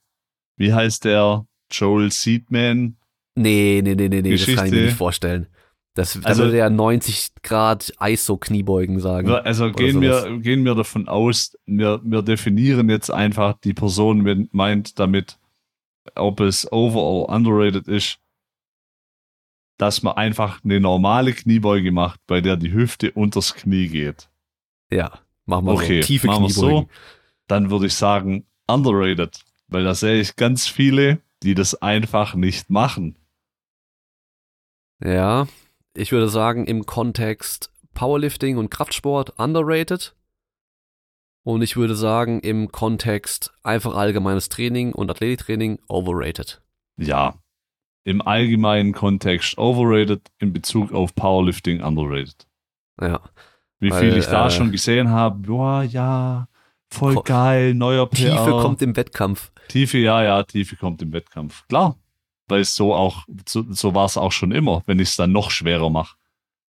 [0.56, 1.46] wie heißt der?
[1.70, 2.96] Joel Seedman?
[3.36, 5.46] Nee, nee, nee, nee, nee, das kann ich mir nicht vorstellen.
[5.98, 9.28] Das, da Also- würde er 90 Grad ISO-Kniebeugen sagen.
[9.32, 14.48] Also gehen wir, gehen wir davon aus, wir, wir definieren jetzt einfach, die Person wenn-
[14.52, 15.38] meint damit,
[16.14, 18.20] ob es over or underrated ist,
[19.76, 24.28] dass man einfach eine normale Kniebeuge macht, bei der die Hüfte unters Knie geht.
[24.92, 26.06] Ja, machen wir Okay, so.
[26.06, 26.84] Tiefe machen wir Kniebeugen.
[26.84, 26.88] so.
[27.48, 32.70] Dann würde ich sagen underrated, weil da sehe ich ganz viele, die das einfach nicht
[32.70, 33.16] machen.
[35.04, 35.46] Ja,
[35.98, 40.14] ich würde sagen, im Kontext Powerlifting und Kraftsport underrated.
[41.42, 46.60] Und ich würde sagen, im Kontext einfach allgemeines Training und Athletiktraining overrated.
[46.98, 47.34] Ja,
[48.04, 52.46] im allgemeinen Kontext overrated, in Bezug auf Powerlifting underrated.
[53.00, 53.20] Ja,
[53.80, 56.48] Wie Weil, viel ich da äh, schon gesehen habe, boah, ja,
[56.90, 58.36] voll geil, neuer PR.
[58.36, 59.52] Tiefe kommt im Wettkampf.
[59.68, 61.66] Tiefe, ja, ja, Tiefe kommt im Wettkampf.
[61.68, 61.96] Klar,
[62.48, 65.32] weil es so auch, so, so war es auch schon immer, wenn ich es dann
[65.32, 66.16] noch schwerer mache,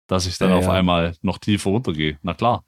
[0.08, 0.72] dass ich dann Ja, auf ja.
[0.72, 2.18] einmal noch tiefer runtergehe.
[2.22, 2.64] Na klar.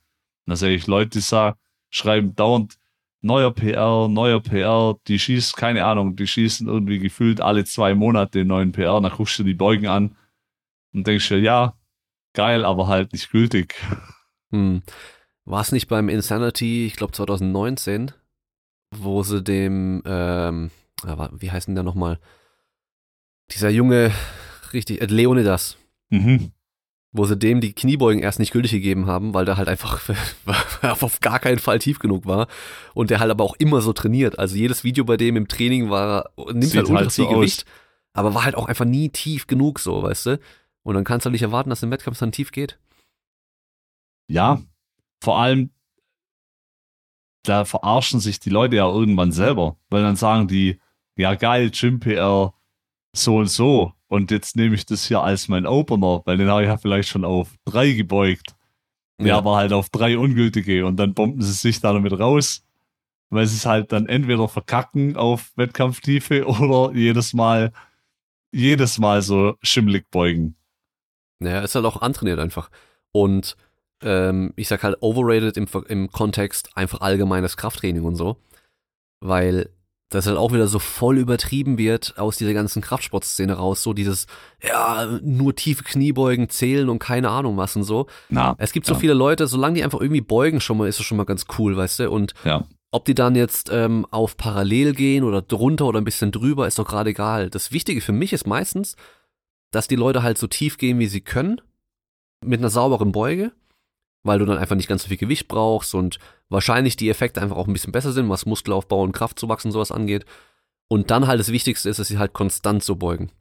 [0.46, 1.58] Und da sehe ich Leute, die sagen,
[1.90, 2.78] schreiben dauernd
[3.22, 8.40] neuer PR, neuer PR, die schießen, keine Ahnung, die schießen irgendwie gefühlt alle zwei Monate
[8.40, 10.16] den neuen PR, dann guckst du die Beugen an
[10.94, 11.74] und denkst dir, ja,
[12.34, 13.76] geil, aber halt nicht gültig.
[14.52, 14.82] Hm.
[15.46, 18.12] War es nicht beim Insanity, ich glaube 2019,
[18.96, 20.72] wo sie dem, ähm,
[21.32, 22.20] wie heißt denn der nochmal?
[23.52, 24.12] Dieser junge,
[24.74, 25.78] richtig, äh, Leonidas,
[26.10, 26.52] Mhm.
[27.12, 30.02] wo sie dem die Kniebeugen erst nicht gültig gegeben haben, weil der halt einfach
[31.02, 32.48] auf gar keinen Fall tief genug war
[32.94, 34.38] und der halt aber auch immer so trainiert.
[34.40, 37.28] Also jedes Video bei dem im Training war, nimmt Sieht halt ultra halt so.
[37.28, 37.66] Gewicht,
[38.14, 40.40] aber war halt auch einfach nie tief genug so, weißt du?
[40.84, 42.80] Und dann kannst du halt nicht erwarten, dass im Wettkampf dann tief geht.
[44.30, 44.62] Ja,
[45.22, 45.72] vor allem,
[47.44, 50.80] da verarschen sich die Leute ja irgendwann selber, weil dann sagen die,
[51.16, 52.54] ja geil, Gym PR,
[53.18, 53.94] so und so.
[54.08, 57.10] Und jetzt nehme ich das hier als mein Opener, weil den habe ich ja vielleicht
[57.10, 58.56] schon auf drei gebeugt.
[59.20, 59.38] Ja, Ja.
[59.40, 62.64] aber halt auf drei ungültige und dann bomben sie sich da damit raus,
[63.30, 67.74] weil sie es halt dann entweder verkacken auf Wettkampftiefe oder jedes Mal,
[68.54, 70.56] jedes Mal so schimmelig beugen.
[71.40, 72.70] Naja, ist halt auch antrainiert einfach.
[73.12, 73.58] Und
[74.04, 78.38] ähm, ich sag halt overrated im, im Kontext einfach allgemeines Krafttraining und so.
[79.20, 79.70] Weil
[80.10, 83.84] das halt auch wieder so voll übertrieben wird aus dieser ganzen Kraftsportszene raus.
[83.84, 84.26] So dieses,
[84.64, 88.08] ja, nur tiefe Kniebeugen zählen und keine Ahnung was und so.
[88.30, 89.00] Na, Es gibt so Ja.
[89.00, 91.76] viele Leute, solange die einfach irgendwie beugen schon mal, ist das schon mal ganz cool,
[91.76, 92.10] weißt du?
[92.12, 96.32] Und ja, ob die dann jetzt ähm, auf parallel gehen oder drunter oder ein bisschen
[96.32, 97.50] drüber, ist doch gerade egal.
[97.50, 98.96] Das Wichtige für mich ist meistens,
[99.72, 101.60] dass die Leute halt so tief gehen, wie sie können,
[102.46, 103.52] mit einer sauberen Beuge,
[104.24, 106.20] weil du dann einfach nicht ganz so viel Gewicht brauchst und
[106.50, 109.92] wahrscheinlich die Effekte einfach auch ein bisschen besser sind, was Muskelaufbau und Kraftzuwachs und sowas
[109.92, 110.26] angeht.
[110.88, 113.32] Und dann halt das Wichtigste ist, dass sie halt konstant so beugen.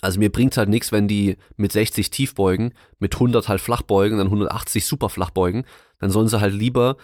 [0.00, 3.82] Also mir bringt's halt nichts, wenn die mit 60 tief beugen, mit 100 halt flach
[3.82, 5.64] beugen, dann 180 super flach beugen.
[5.98, 6.96] Dann sollen sie halt lieber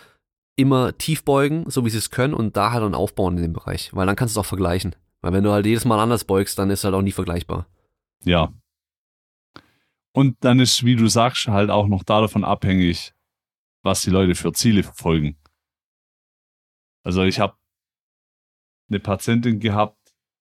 [0.57, 3.53] immer tief beugen, so wie sie es können und da halt dann aufbauen in dem
[3.53, 3.91] Bereich.
[3.95, 4.97] Weil dann kannst du es auch vergleichen.
[5.21, 7.67] Weil wenn du halt jedes Mal anders beugst, dann ist halt auch nie vergleichbar.
[8.25, 8.53] Ja.
[10.13, 13.13] Und dann ist, wie du sagst, halt auch noch davon abhängig,
[13.83, 15.37] was die Leute für Ziele verfolgen.
[17.05, 17.57] Also ich habe
[18.89, 19.97] eine Patientin gehabt,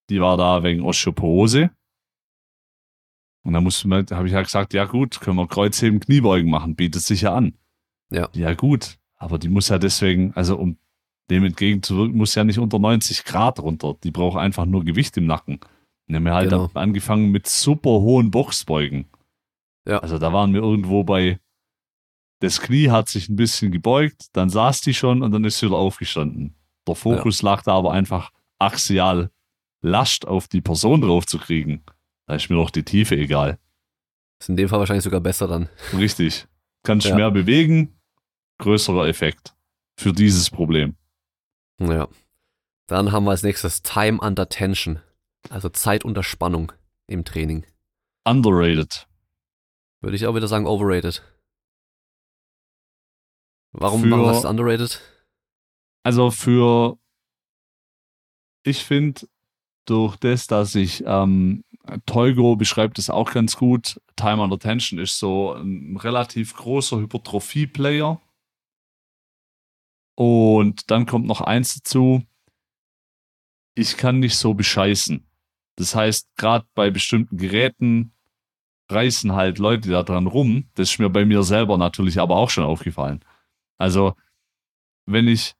[0.09, 1.69] die war da wegen Osteoporose.
[3.43, 6.49] Und da musste man, da habe ich ja gesagt, ja gut, können wir Kreuzheben, Kniebeugen
[6.49, 7.57] machen, bietet sich ja an.
[8.11, 8.27] Ja.
[8.33, 10.77] Ja gut, aber die muss ja deswegen, also um
[11.29, 13.95] dem entgegenzuwirken, muss ja nicht unter 90 Grad runter.
[14.03, 15.55] Die braucht einfach nur Gewicht im Nacken.
[15.55, 15.63] Und
[16.07, 16.69] dann haben wir halt Genau.
[16.73, 19.07] angefangen mit super hohen Boxbeugen.
[19.89, 19.99] Ja.
[19.99, 21.39] Also da waren wir irgendwo bei,
[22.39, 25.65] das Knie hat sich ein bisschen gebeugt, dann saß die schon und dann ist sie
[25.65, 26.55] wieder aufgestanden.
[26.87, 29.31] Der Fokus lag da aber einfach axial
[29.81, 31.83] Last auf die Person drauf zu kriegen.
[32.27, 33.57] Da ist mir doch die Tiefe egal.
[34.39, 35.69] Ist in dem Fall wahrscheinlich sogar besser dann.
[35.93, 36.47] Richtig.
[36.83, 37.15] Kannst Ja.
[37.15, 37.99] mehr bewegen,
[38.59, 39.55] größerer Effekt
[39.97, 40.95] für dieses Problem.
[41.79, 42.07] Ja.
[42.87, 44.99] Dann haben wir als nächstes Time under Tension.
[45.49, 46.71] Also Zeit unter Spannung
[47.07, 47.65] im Training.
[48.25, 49.07] Underrated.
[50.01, 51.23] Würde ich auch wieder sagen overrated.
[53.71, 55.01] Warum, Für- warum hast du underrated?
[56.03, 56.97] Also für,
[58.63, 59.27] ich finde,
[59.85, 61.63] durch das, dass ich, ähm,
[62.05, 68.21] Teugo beschreibt es auch ganz gut, Time Under Tension ist so ein relativ großer Hypertrophie-Player.
[70.15, 72.23] Und dann kommt noch eins dazu,
[73.75, 75.25] ich kann nicht so bescheißen.
[75.77, 78.13] Das heißt, gerade bei bestimmten Geräten
[78.89, 80.65] reißen halt Leute da dran rum.
[80.75, 83.23] Das ist mir bei mir selber natürlich aber auch schon aufgefallen.
[83.77, 84.15] Also,
[85.05, 85.55] wenn ich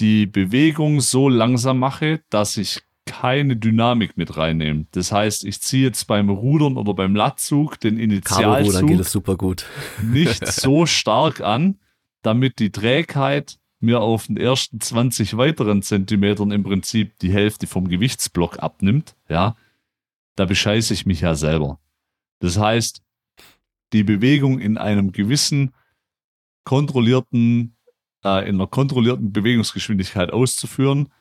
[0.00, 4.86] die Bewegung so langsam mache, dass ich keine Dynamik mit reinnehme.
[4.92, 9.36] Das heißt, ich ziehe jetzt beim Rudern oder beim Latzug den Initialzug geht es super
[9.36, 9.66] gut.
[10.02, 11.78] nicht so stark an,
[12.22, 17.88] damit die Trägheit mir auf den ersten 20 weiteren Zentimetern im Prinzip die Hälfte vom
[17.88, 19.56] Gewichtsblock abnimmt, ja,
[20.36, 21.80] da bescheiße ich mich ja selber.
[22.40, 23.02] Das heißt,
[23.92, 25.72] die Bewegung in einem gewissen
[26.64, 27.76] kontrollierten,
[28.24, 31.12] äh, in einer kontrollierten Bewegungsgeschwindigkeit auszuführen,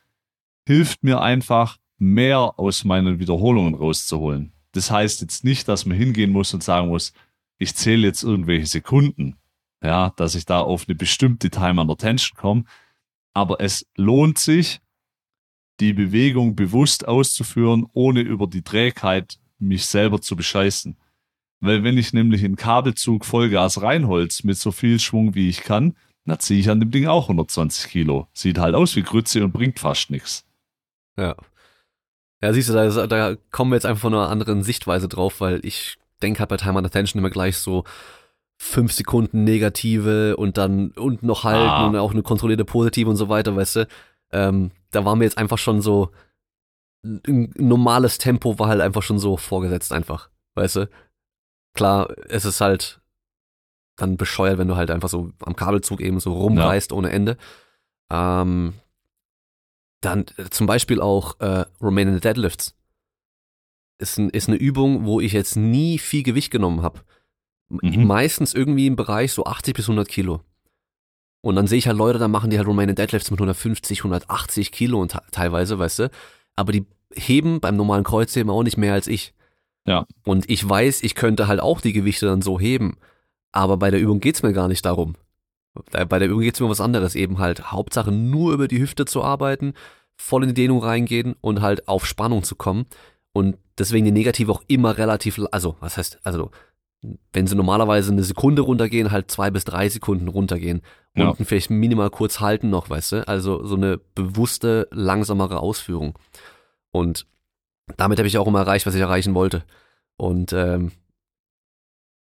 [0.67, 4.51] hilft mir einfach, mehr aus meinen Wiederholungen rauszuholen.
[4.73, 7.13] Das heißt jetzt nicht, dass man hingehen muss und sagen muss,
[7.59, 9.37] ich zähle jetzt irgendwelche Sekunden,
[9.81, 12.63] ja, dass ich da auf eine bestimmte Time under Tension komme.
[13.33, 14.81] Aber es lohnt sich,
[15.79, 20.97] die Bewegung bewusst auszuführen, ohne über die Trägheit mich selber zu bescheißen.
[21.59, 25.95] Weil wenn ich nämlich in Kabelzug Vollgas reinholz mit so viel Schwung wie ich kann,
[26.25, 28.27] dann ziehe ich an dem Ding auch 120 Kilo.
[28.33, 30.45] Sieht halt aus wie Grütze und bringt fast nichts.
[31.17, 31.35] Ja.
[32.41, 35.65] Ja, siehst du, da, da kommen wir jetzt einfach von einer anderen Sichtweise drauf, weil
[35.65, 37.85] ich denke halt bei Time and Attention immer gleich so
[38.57, 41.87] fünf Sekunden negative und dann und noch halten ah.
[41.87, 43.87] und auch eine kontrollierte positive und so weiter, weißt du.
[44.31, 46.11] Ähm, da war mir jetzt einfach schon so
[47.03, 50.89] ein normales Tempo war halt einfach schon so vorgesetzt einfach, weißt du.
[51.75, 53.01] Klar, es ist halt
[53.97, 56.97] dann bescheuert, wenn du halt einfach so am Kabelzug eben so rumreißt ja.
[56.97, 57.37] ohne Ende.
[58.11, 58.73] Ähm,
[60.01, 62.75] dann äh, zum Beispiel auch äh, Romanian Deadlifts.
[63.99, 67.01] Ist, ein, ist eine Übung, wo ich jetzt nie viel Gewicht genommen habe.
[67.69, 68.05] Mhm.
[68.05, 70.41] Meistens irgendwie im Bereich so 80 bis 100 Kilo.
[71.43, 74.71] Und dann sehe ich halt Leute, da machen die halt Romanian Deadlifts mit 150, 180
[74.71, 76.11] Kilo und teilweise, weißt du.
[76.55, 79.33] Aber die heben beim normalen Kreuzheben auch nicht mehr als ich.
[79.85, 80.05] Ja.
[80.23, 82.95] Und ich weiß, ich könnte halt auch die Gewichte dann so heben.
[83.51, 85.15] Aber bei der Übung geht's mir gar nicht darum.
[85.91, 88.79] Bei der Übung geht es mir um was anderes, eben halt Hauptsache nur über die
[88.79, 89.73] Hüfte zu arbeiten,
[90.15, 92.85] voll in die Dehnung reingehen und halt auf Spannung zu kommen.
[93.33, 96.51] Und deswegen die Negative auch immer relativ, also was heißt, also
[97.33, 100.81] wenn sie normalerweise eine Sekunde runtergehen, halt zwei bis drei Sekunden runtergehen.
[101.15, 101.29] Ja.
[101.29, 103.27] Unten vielleicht minimal kurz halten noch, weißt du?
[103.27, 106.17] Also so eine bewusste, langsamere Ausführung.
[106.91, 107.27] Und
[107.97, 109.63] damit habe ich auch immer erreicht, was ich erreichen wollte.
[110.17, 110.91] Und ähm,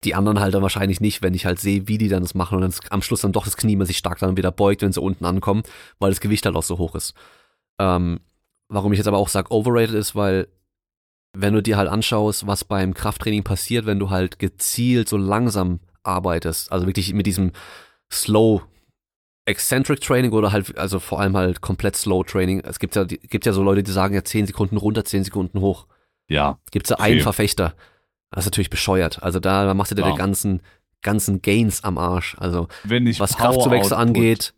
[0.05, 2.57] die anderen halt dann wahrscheinlich nicht, wenn ich halt sehe, wie die dann das machen
[2.57, 4.93] und dann am Schluss dann doch das Knie mal sich stark dann wieder beugt, wenn
[4.93, 5.62] sie unten ankommen,
[5.98, 7.15] weil das Gewicht halt auch so hoch ist.
[7.78, 8.20] Ähm,
[8.69, 10.48] warum ich jetzt aber auch sage, overrated ist, weil
[11.32, 15.81] wenn du dir halt anschaust, was beim Krafttraining passiert, wenn du halt gezielt so langsam
[16.02, 17.52] arbeitest, also wirklich mit diesem
[18.12, 18.62] Slow
[19.47, 22.61] Eccentric Training oder halt, also vor allem halt komplett Slow Training.
[22.61, 25.61] Es gibt ja, gibt ja so Leute, die sagen ja 10 Sekunden runter, 10 Sekunden
[25.61, 25.87] hoch.
[26.28, 26.59] Ja.
[26.70, 27.74] Gibt es ja einen Verfechter.
[28.31, 29.23] Das ist natürlich bescheuert.
[29.23, 30.12] Also da, da machst du dir ja.
[30.12, 30.62] die ganzen,
[31.03, 32.37] ganzen Gains am Arsch.
[32.39, 34.55] Also Wenn ich was Kraftzuwächse angeht,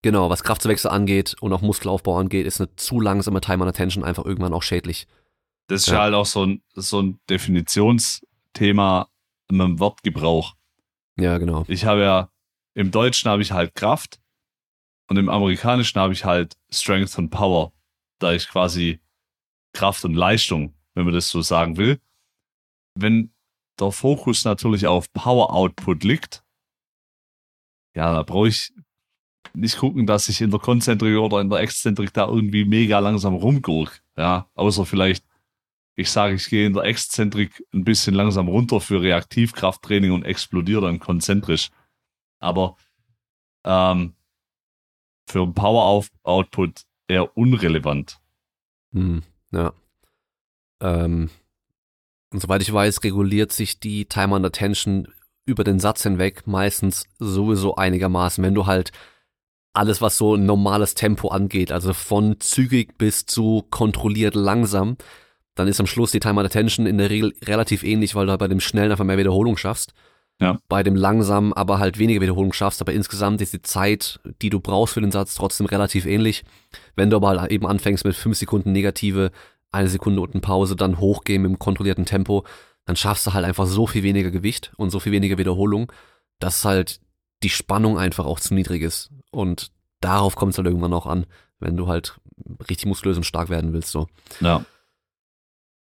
[0.00, 4.02] genau, was Kraftzuwächse angeht und auch Muskelaufbau angeht, ist eine zu langsame Time on Attention
[4.02, 5.06] einfach irgendwann auch schädlich.
[5.66, 9.08] Das ist ja, ja halt auch so ein, so ein Definitionsthema
[9.50, 10.54] mit dem Wortgebrauch.
[11.18, 11.64] Ja, genau.
[11.68, 12.30] Ich habe ja,
[12.74, 14.20] im Deutschen habe ich halt Kraft
[15.08, 17.72] und im Amerikanischen habe ich halt Strength und Power,
[18.18, 19.00] da ich quasi
[19.74, 22.00] Kraft und Leistung, wenn man das so sagen will
[22.94, 23.32] wenn
[23.78, 26.44] der Fokus natürlich auf Power Output liegt,
[27.94, 28.72] ja, da brauche ich
[29.54, 33.34] nicht gucken, dass ich in der Konzentrik oder in der Exzentrik da irgendwie mega langsam
[33.34, 34.02] rumgurk.
[34.16, 35.26] Ja, außer vielleicht,
[35.94, 40.82] ich sage, ich gehe in der Exzentrik ein bisschen langsam runter für Reaktivkrafttraining und explodiere
[40.82, 41.70] dann konzentrisch.
[42.42, 42.76] Aber
[43.64, 44.14] ähm,
[45.26, 48.18] für Power Output eher unrelevant.
[48.92, 49.72] Hm, ja.
[50.80, 51.30] Ähm,
[52.32, 55.08] und soweit ich weiß, reguliert sich die Time and Attention
[55.44, 58.92] über den Satz hinweg meistens sowieso einigermaßen, wenn du halt
[59.74, 64.96] alles, was so ein normales Tempo angeht, also von zügig bis zu kontrolliert langsam,
[65.54, 68.30] dann ist am Schluss die Time and Attention in der Regel relativ ähnlich, weil du
[68.30, 69.94] halt bei dem schnellen einfach mehr Wiederholung schaffst.
[70.42, 70.58] Ja.
[70.68, 74.58] Bei dem langsamen aber halt weniger Wiederholung schaffst, aber insgesamt ist die Zeit, die du
[74.58, 76.44] brauchst für den Satz, trotzdem relativ ähnlich.
[76.96, 79.30] Wenn du aber halt eben anfängst mit fünf Sekunden negative
[79.70, 82.44] eine Sekunde unten Pause, dann hochgehen mit dem kontrollierten Tempo,
[82.86, 85.92] dann schaffst du halt einfach so viel weniger Gewicht und so viel weniger Wiederholung,
[86.40, 87.00] dass halt
[87.44, 89.10] die Spannung einfach auch zu niedrig ist.
[89.30, 89.70] Und
[90.00, 91.26] darauf kommt es halt irgendwann auch an,
[91.60, 92.16] wenn du halt
[92.68, 93.92] richtig muskulös und stark werden willst.
[93.92, 94.08] So.
[94.40, 94.64] Ja.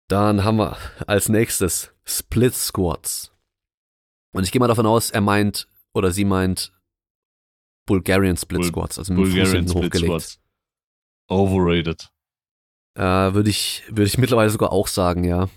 [0.07, 0.77] Dann haben wir
[1.09, 3.34] als nächstes Split Squats.
[4.35, 6.73] Und ich gehe mal davon aus, er meint oder sie meint
[7.86, 10.05] Bulgarian Split Squats, also mit Bulgarian hinten hochgelegt.
[10.05, 10.40] Squats.
[11.28, 12.11] Overrated.
[12.97, 15.48] Äh, würde ich, würde ich mittlerweile sogar auch sagen, ja.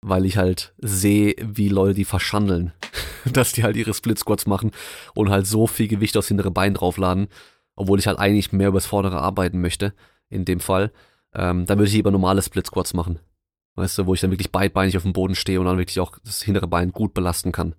[0.00, 2.72] weil ich halt sehe, wie Leute die verschandeln,
[3.24, 4.70] dass die halt ihre Split Squats machen
[5.14, 7.28] und halt so viel Gewicht aufs hintere Bein draufladen,
[7.74, 9.94] obwohl ich halt eigentlich mehr übers vordere arbeiten möchte,
[10.28, 10.92] in dem Fall.
[11.34, 13.18] Ähm, dann würde ich lieber normale Split Squats machen.
[13.78, 16.18] Weißt du, wo ich dann wirklich beidbeinig auf dem Boden stehe und dann wirklich auch
[16.24, 17.74] das hintere Bein gut belasten kann.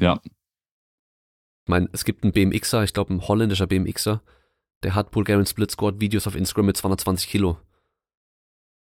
[0.00, 0.20] Ja.
[0.24, 4.22] Ich meine, es gibt einen BMXer, ich glaube ein holländischer BMXer,
[4.82, 7.58] der hat Bulgarian Split Squat Videos auf Instagram mit 220 Kilo.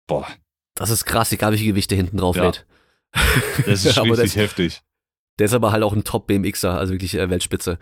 [0.08, 0.28] Boah.
[0.76, 2.44] Das ist krass, egal welche Gewichte hinten drauf Ja.
[2.46, 2.66] lädt.
[3.66, 4.82] Das ist Aber richtig das- heftig.
[5.40, 7.80] Der ist aber halt auch ein Top BMXer, also wirklich äh, Weltspitze.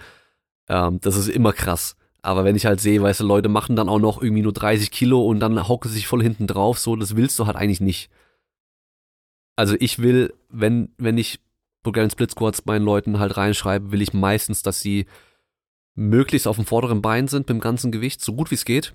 [0.70, 1.98] Ähm, das ist immer krass.
[2.22, 4.90] Aber wenn ich halt sehe, weißt du, Leute machen dann auch noch irgendwie nur 30
[4.90, 7.82] Kilo und dann hocken sie sich voll hinten drauf, so, das willst du halt eigentlich
[7.82, 8.10] nicht.
[9.56, 11.40] Also ich will, wenn, wenn ich
[11.84, 15.06] Bulgarian Split Squats meinen Leuten halt reinschreibe, will ich meistens, dass sie
[15.96, 18.94] möglichst auf dem vorderen Bein sind mit dem ganzen Gewicht, so gut wie es geht.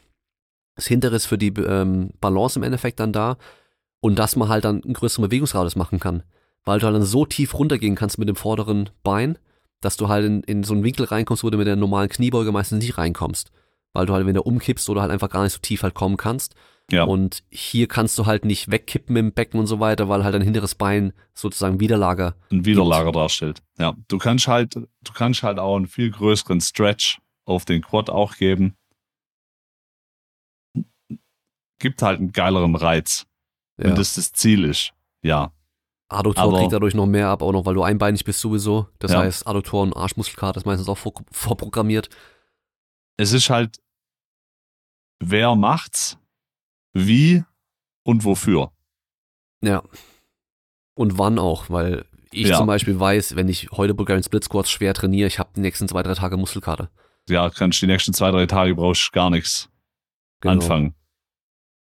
[0.74, 3.36] Das hintere ist für die ähm, Balance im Endeffekt dann da
[4.00, 6.22] und dass man halt dann einen größeren Bewegungsradius machen kann
[6.66, 9.38] weil du halt dann so tief runtergehen kannst mit dem vorderen Bein,
[9.80, 12.52] dass du halt in, in so einen Winkel reinkommst, wo du mit der normalen Kniebeuge
[12.52, 13.52] meistens nicht reinkommst.
[13.94, 16.18] Weil du halt, wenn du umkippst oder halt einfach gar nicht so tief halt kommen
[16.18, 16.54] kannst.
[16.90, 17.02] Ja.
[17.04, 20.42] Und hier kannst du halt nicht wegkippen im Becken und so weiter, weil halt dein
[20.42, 22.36] hinteres Bein sozusagen Widerlager.
[22.52, 23.60] ein Widerlager darstellt.
[23.78, 28.08] Ja, du kannst halt, du kannst halt auch einen viel größeren Stretch auf den Quad
[28.08, 28.76] auch geben.
[31.78, 33.26] Gibt halt einen geileren Reiz,
[33.78, 33.86] Ja.
[33.86, 34.92] wenn das das Ziel ist.
[35.22, 35.52] Ja,
[36.08, 38.86] Adduktor kriegt dadurch noch mehr ab, auch noch, weil du einbeinig bist sowieso.
[39.00, 39.18] Das Ja.
[39.20, 42.08] heißt, Adduktor und Arschmuskelkater ist meistens auch vor, vorprogrammiert.
[43.18, 43.78] es ist halt,
[45.20, 46.18] wer macht's,
[46.96, 47.44] wie
[48.04, 48.72] und wofür.
[49.62, 49.82] Ja.
[50.94, 52.56] Und wann auch, weil ich Ja.
[52.58, 55.88] zum Beispiel weiß, wenn ich heute Bulgarian Split Squats schwer trainiere, ich habe die nächsten
[55.88, 56.90] zwei, drei Tage Muskelkater.
[57.28, 59.68] Ja, kannst die nächsten zwei, drei Tage brauchst gar nichts
[60.40, 60.54] Genau.
[60.54, 60.94] anfangen.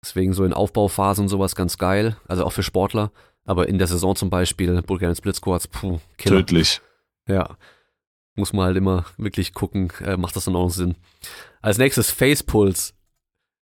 [0.04, 3.12] Deswegen so in Aufbauphasen und sowas ganz geil, also auch für Sportler.
[3.44, 6.38] Aber in der Saison zum Beispiel Bulgarian Split Squats, puh, Killer.
[6.38, 6.80] Tödlich.
[7.28, 7.56] Ja.
[8.34, 10.96] Muss man halt immer wirklich gucken, äh, macht das dann auch noch Sinn.
[11.60, 12.94] Als nächstes Face Pulls.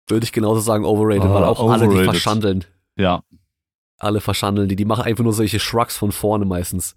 [0.09, 2.09] Würde ich genauso sagen, overrated, Ah, weil auch alle die overrated.
[2.11, 2.65] verschandeln.
[2.97, 3.23] Ja,
[3.97, 4.75] Alle verschandeln die.
[4.75, 6.95] Die machen einfach nur solche Shrugs von vorne meistens.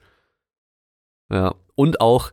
[1.31, 1.55] Ja.
[1.75, 2.31] Und auch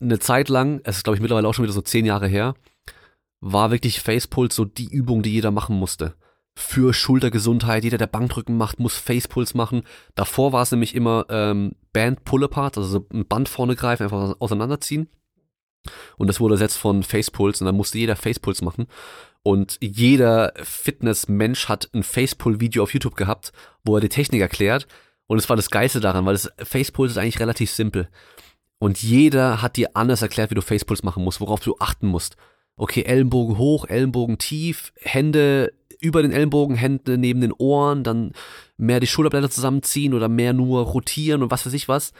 [0.00, 2.54] eine Zeit lang, es ist glaube ich mittlerweile auch schon wieder so zehn Jahre her,
[3.40, 6.14] war wirklich Facepulse so die Übung, die jeder machen musste.
[6.54, 9.82] Für Schultergesundheit, jeder, der Bankdrücken macht, muss Facepulse machen.
[10.14, 14.36] Davor war es nämlich immer ähm, Band Pull-Apart, also so ein Band vorne greifen, einfach
[14.38, 15.08] auseinanderziehen.
[16.18, 18.86] Und das wurde ersetzt von Facepulse und dann musste jeder Facepulse machen.
[19.42, 23.52] Und jeder Fitnessmensch hat ein Facepull-Video auf YouTube gehabt,
[23.84, 24.86] wo er die Technik erklärt.
[25.26, 28.08] Und es war das Geilste daran, weil das Facepulse ist eigentlich relativ simpel.
[28.78, 32.36] Und jeder hat dir anders erklärt, wie du Facepulse machen musst, worauf du achten musst.
[32.76, 38.32] Okay, Ellenbogen hoch, Ellenbogen tief, Hände über den Ellenbogen, Hände neben den Ohren, dann
[38.76, 42.12] mehr die Schulterblätter zusammenziehen oder mehr nur rotieren und was weiß ich was.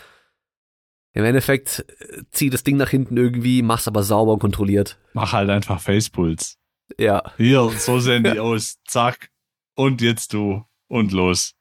[1.14, 4.98] Im Endeffekt äh, zieh das Ding nach hinten irgendwie, mach's aber sauber und kontrolliert.
[5.14, 6.58] mach halt einfach Facepuls.
[6.98, 8.78] Ja, Hier, so sehen die aus.
[8.86, 9.30] Zack.
[9.74, 10.64] Und jetzt du.
[10.88, 11.54] Und los.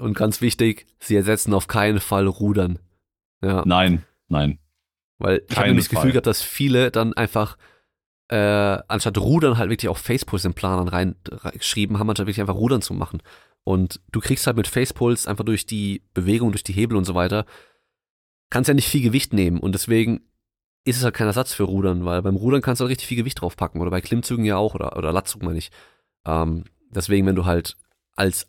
[0.00, 2.78] und ganz wichtig, sie ersetzen auf keinen Fall Rudern.
[3.42, 4.58] Ja, Nein, nein.
[5.18, 7.56] weil ich habe das Gefühl gehabt, dass viele dann einfach
[8.28, 8.36] äh,
[8.88, 12.54] anstatt Rudern halt wirklich auch Facepulse im Plan dann rein- reingeschrieben haben, anstatt wirklich einfach
[12.56, 13.22] Rudern zu machen.
[13.62, 17.14] Und du kriegst halt mit Facepulse einfach durch die Bewegung, durch die Hebel und so
[17.14, 17.44] weiter,
[18.50, 20.20] kannst ja nicht viel Gewicht nehmen und deswegen
[20.86, 23.16] ist es halt kein Ersatz für Rudern, weil beim Rudern kannst du halt richtig viel
[23.16, 25.72] Gewicht draufpacken oder bei Klimmzügen ja auch oder, oder Latzug meine ich.
[26.24, 27.76] Ähm, deswegen, wenn du halt
[28.14, 28.46] als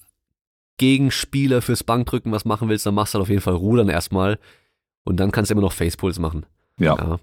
[0.77, 4.37] Gegenspieler fürs Bankdrücken was machen willst, dann machst du halt auf jeden Fall Rudern erstmal
[5.03, 6.45] und dann kannst du immer noch Facepulse machen.
[6.79, 6.95] Ja.
[6.95, 7.19] Ja.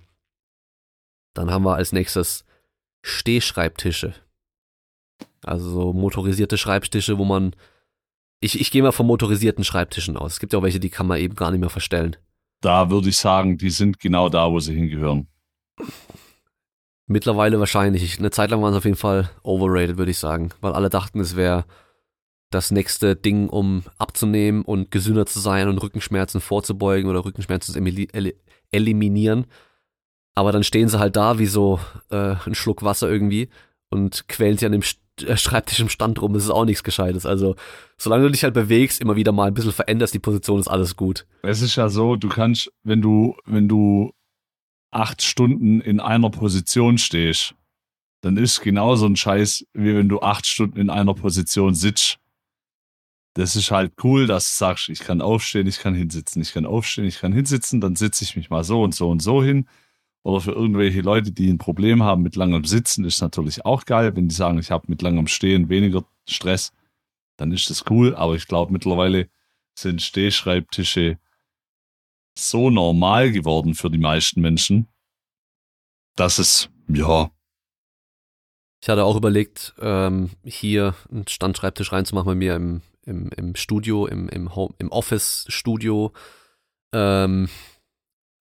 [1.32, 2.44] Dann haben wir als nächstes
[3.02, 4.14] Stehschreibtische.
[5.44, 7.54] Also so motorisierte Schreibtische, wo man.
[8.40, 10.34] Ich, ich gehe mal von motorisierten Schreibtischen aus.
[10.34, 12.16] Es gibt ja auch welche, die kann man eben gar nicht mehr verstellen.
[12.64, 15.28] Da würde ich sagen, die sind genau da, wo sie hingehören.
[17.06, 18.02] Mittlerweile wahrscheinlich.
[18.02, 20.48] Ich, eine Zeit lang waren sie auf jeden Fall overrated, würde ich sagen.
[20.62, 21.66] Weil alle dachten, es wäre
[22.48, 28.34] das nächste Ding, um abzunehmen und gesünder zu sein und Rückenschmerzen vorzubeugen oder Rückenschmerzen zu
[28.70, 29.46] eliminieren.
[30.34, 31.80] Aber dann stehen sie halt da wie so
[32.10, 33.50] äh, ein Schluck Wasser irgendwie
[33.90, 34.82] und quälen sich an dem
[35.36, 36.32] Schreibtisch im Stand rum.
[36.34, 37.24] Das ist auch nichts Gescheites.
[37.24, 37.54] Also,
[37.96, 40.96] solange du dich halt bewegst, immer wieder mal ein bisschen veränderst, die Position ist alles
[40.96, 41.26] gut.
[41.42, 44.12] Es ist ja so, du kannst, wenn du, wenn du
[44.90, 47.54] acht Stunden in einer Position stehst,
[48.22, 52.18] dann ist genauso ein Scheiß, wie wenn du acht Stunden in einer Position sitzt.
[53.34, 56.66] Das ist halt cool, dass du sagst, ich kann aufstehen, ich kann hinsitzen, ich kann
[56.66, 59.68] aufstehen, ich kann hinsitzen, dann sitze ich mich mal so und so und so hin.
[60.24, 64.16] Oder für irgendwelche Leute, die ein Problem haben mit langem Sitzen, ist natürlich auch geil.
[64.16, 66.72] Wenn die sagen, ich habe mit langem Stehen weniger Stress,
[67.36, 68.16] dann ist das cool.
[68.16, 69.28] Aber ich glaube mittlerweile
[69.78, 71.18] sind Stehschreibtische
[72.36, 74.88] so normal geworden für die meisten Menschen,
[76.16, 77.30] dass es, ja,
[78.82, 84.06] Ich hatte auch überlegt, ähm, hier einen Standschreibtisch reinzumachen bei mir im, im, im Studio,
[84.06, 86.12] im, im, im Office-Studio.
[86.92, 87.48] Ähm,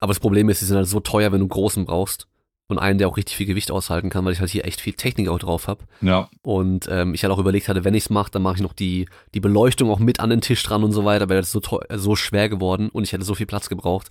[0.04, 2.28] aber das Problem ist, die sind halt so teuer, wenn du einen großen brauchst.
[2.66, 4.94] Und einen, der auch richtig viel Gewicht aushalten kann, weil ich halt hier echt viel
[4.94, 5.84] Technik auch drauf habe.
[6.00, 8.72] ja, Und ähm, ich halt auch überlegt hatte, wenn ich's mache, dann mache ich noch
[8.72, 11.60] die, die Beleuchtung auch mit an den Tisch dran und so weiter, weil das so,
[11.60, 14.08] äh, so schwer geworden und ich hätte so viel Platz gebraucht.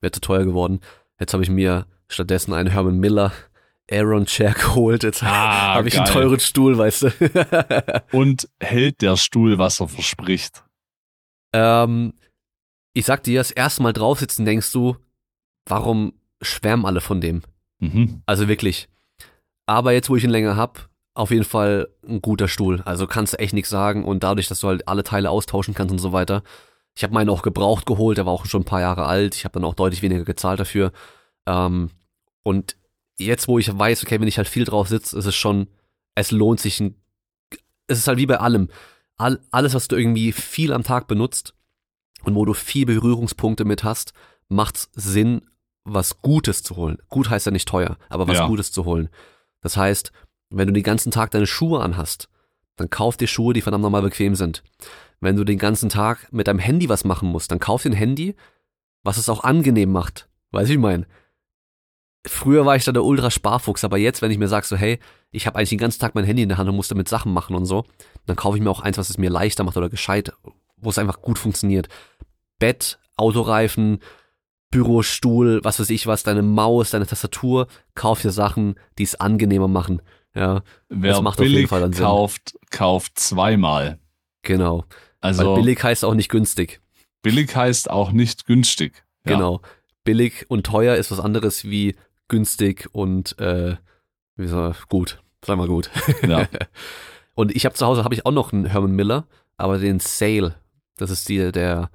[0.00, 0.80] Wäre zu teuer geworden.
[1.20, 3.32] Jetzt habe ich mir stattdessen einen Herman Miller
[3.92, 5.02] Aaron Chair geholt.
[5.02, 6.14] Jetzt Ah, habe ich einen geil.
[6.14, 8.02] teuren Stuhl, weißt du.
[8.12, 10.64] und hält der Stuhl, was er verspricht.
[11.52, 12.14] ähm,
[12.94, 14.96] ich sag dir, das erste Mal drauf sitzen, denkst du,
[15.66, 17.42] warum schwärmen alle von dem?
[17.78, 18.22] Mhm.
[18.26, 18.88] Also wirklich.
[19.66, 22.82] Aber jetzt, wo ich ihn länger hab, auf jeden Fall ein guter Stuhl.
[22.82, 25.92] Also kannst du echt nichts sagen und dadurch, dass du halt alle Teile austauschen kannst
[25.92, 26.42] und so weiter.
[26.96, 29.34] Ich habe meinen auch gebraucht geholt, der war auch schon ein paar Jahre alt.
[29.34, 30.92] Ich habe dann auch deutlich weniger gezahlt dafür.
[31.46, 31.90] Ähm,
[32.42, 32.76] und
[33.18, 35.68] jetzt, wo ich weiß, okay, wenn ich halt viel drauf sitze, ist es schon,
[36.14, 36.80] es lohnt sich.
[36.80, 36.96] Ein,
[37.86, 38.68] es ist halt wie bei allem.
[39.16, 41.54] All, alles, was du irgendwie viel am Tag benutzt
[42.24, 44.12] und wo du viel Berührungspunkte mit hast,
[44.48, 45.42] macht's Sinn,
[45.84, 46.98] was Gutes zu holen.
[47.08, 48.46] Gut heißt ja nicht teuer, aber was Ja.
[48.46, 49.08] Gutes zu holen.
[49.60, 50.12] Das heißt,
[50.50, 52.28] wenn du den ganzen Tag deine Schuhe anhast,
[52.76, 54.62] dann kauf dir Schuhe, die verdammt nochmal bequem sind.
[55.20, 57.96] Wenn du den ganzen Tag mit deinem Handy was machen musst, dann kauf dir ein
[57.96, 58.34] Handy,
[59.02, 60.28] was es auch angenehm macht.
[60.50, 61.06] Weißt du, wie ich meine?
[62.26, 64.98] Früher war ich da der Ultra-Sparfuchs, aber jetzt, wenn ich mir sag so, hey,
[65.30, 67.32] ich habe eigentlich den ganzen Tag mein Handy in der Hand und muss damit Sachen
[67.32, 67.84] machen und so,
[68.24, 70.32] dann kaufe ich mir auch eins, was es mir leichter macht oder gescheit,
[70.78, 71.88] wo es einfach gut funktioniert.
[72.58, 73.98] Bett, Autoreifen,
[74.74, 79.68] Bürostuhl, was weiß ich was, deine Maus, deine Tastatur, kauf dir Sachen, die es angenehmer
[79.68, 80.02] machen.
[80.34, 82.04] Ja, Wer macht auf jeden billig Fall dann Sinn.
[82.04, 83.98] kauft, kauft zweimal.
[84.42, 84.84] genau.
[85.20, 86.80] Also Weil billig heißt auch nicht günstig.
[87.22, 89.04] billig heißt auch nicht günstig.
[89.24, 89.34] Ja.
[89.36, 89.60] Genau.
[90.02, 91.94] Billig und teuer ist was anderes wie
[92.28, 93.76] günstig und äh,
[94.36, 95.22] wie soll, gut.
[95.46, 95.90] Sag mal gut.
[96.26, 96.46] Ja.
[97.36, 99.26] Und ich habe zu Hause habe ich auch noch einen Herman Miller,
[99.56, 100.54] aber den Sale.
[100.96, 101.90] Das ist die, der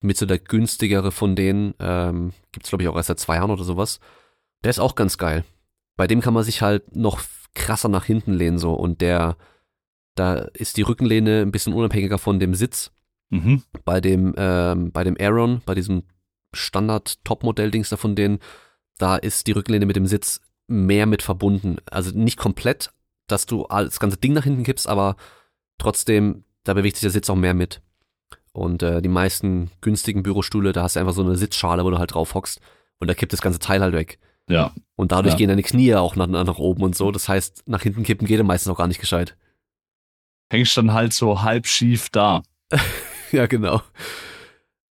[0.00, 1.74] mit so der günstigere von denen.
[1.78, 4.00] Ähm, gibt's glaube ich auch erst seit zwei Jahren oder sowas.
[4.64, 5.44] Der ist auch ganz geil.
[5.96, 7.20] Bei dem kann man sich halt noch
[7.54, 9.36] krasser nach hinten lehnen so und der
[10.14, 12.90] da ist die Rückenlehne ein bisschen unabhängiger von dem Sitz
[13.28, 13.64] Mhm.
[13.84, 16.04] bei dem, ähm, bei dem Aaron, bei diesem
[16.54, 18.38] Standard-Top-Modell-Dings da von denen,
[18.98, 21.76] da ist die Rückenlehne mit dem Sitz mehr mit verbunden.
[21.90, 22.90] Also nicht komplett,
[23.26, 25.16] dass du das ganze Ding nach hinten kippst, aber
[25.78, 27.82] trotzdem, da bewegt sich der Sitz auch mehr mit.
[28.56, 31.98] Und äh, die meisten günstigen Bürostühle, da hast du einfach so eine Sitzschale, wo du
[31.98, 32.60] halt drauf hockst
[32.98, 34.18] und da kippt das ganze Teil halt weg.
[34.48, 34.72] Ja.
[34.94, 35.38] Und dadurch Ja.
[35.38, 37.10] gehen deine Knie auch nach, nach oben und so.
[37.10, 39.36] Das heißt, nach hinten kippen geht meistens auch gar nicht gescheit.
[40.50, 42.42] Hängst dann halt so halb schief da.
[43.32, 43.82] Ja, genau.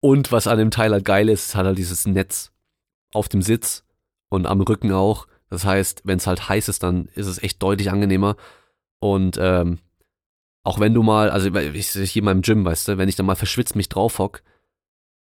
[0.00, 2.52] Und was an dem Teil halt geil ist, ist halt, halt dieses Netz
[3.14, 3.84] auf dem Sitz
[4.28, 5.26] und am Rücken auch.
[5.48, 8.36] Das heißt, wenn es halt heiß ist, dann ist es echt deutlich angenehmer.
[9.00, 9.78] Und ähm,
[10.68, 13.16] auch wenn du mal, also ich, ich hier in meinem Gym, weißt du, wenn ich
[13.16, 14.42] dann mal verschwitzt mich drauf hock,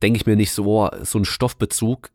[0.02, 2.10] denke ich mir nicht so, oh, so ein Stoffbezug,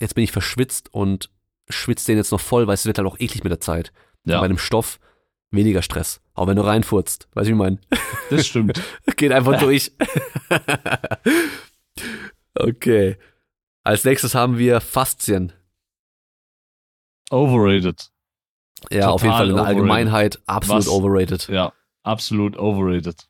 [0.00, 1.30] jetzt bin ich verschwitzt und
[1.68, 3.92] schwitzt den jetzt noch voll, weil es wird halt auch eklig mit der Zeit.
[4.24, 4.40] Ja.
[4.40, 4.98] Bei einem Stoff
[5.52, 6.20] weniger Stress.
[6.34, 7.28] Auch wenn du reinfurzt.
[7.34, 7.78] Weißt du, wie ich meine?
[8.30, 8.82] Das stimmt.
[9.16, 9.92] Geht einfach durch.
[12.54, 13.16] okay.
[13.84, 15.52] Als nächstes haben wir Faszien.
[17.30, 18.10] Overrated.
[18.90, 19.78] Ja, auf jeden Total Fall in der overrated.
[19.78, 20.88] Allgemeinheit absolut Was?
[20.88, 21.46] overrated.
[21.46, 21.72] Ja.
[22.02, 23.28] Absolut overrated.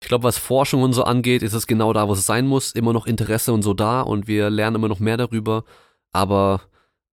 [0.00, 2.72] Ich glaube, was Forschung und so angeht, ist es genau da, wo es sein muss.
[2.72, 5.64] Immer noch Interesse und so da und wir lernen immer noch mehr darüber.
[6.12, 6.62] Aber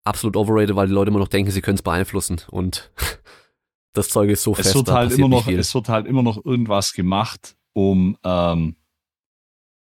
[0.04, 2.41] absolut overrated, weil die Leute immer noch denken, sie können es beeinflussen.
[2.50, 2.91] Und
[3.94, 6.24] das Zeug ist so Es fest, wird da halt immer noch, es wird halt immer
[6.24, 8.76] noch irgendwas gemacht, um, ähm,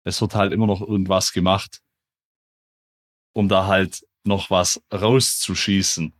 [0.04, 1.82] es wird halt immer noch irgendwas gemacht,
[3.32, 6.14] um da halt noch was rauszuschießen.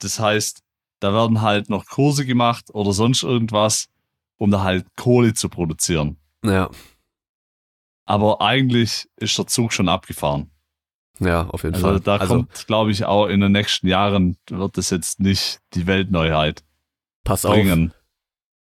[0.00, 0.62] Das heißt,
[1.00, 3.88] da werden halt noch Kurse gemacht oder sonst irgendwas,
[4.36, 6.16] um da halt Kohle zu produzieren.
[6.44, 6.70] Ja,
[8.06, 10.50] Aber eigentlich ist der Zug schon abgefahren.
[11.18, 12.00] ja, auf jeden Also Fall.
[12.00, 15.86] da also kommt, glaube ich, auch in den nächsten Jahren wird es jetzt nicht die
[15.86, 16.64] Weltneuheit
[17.24, 17.54] pass auf.
[17.54, 17.92] bringen.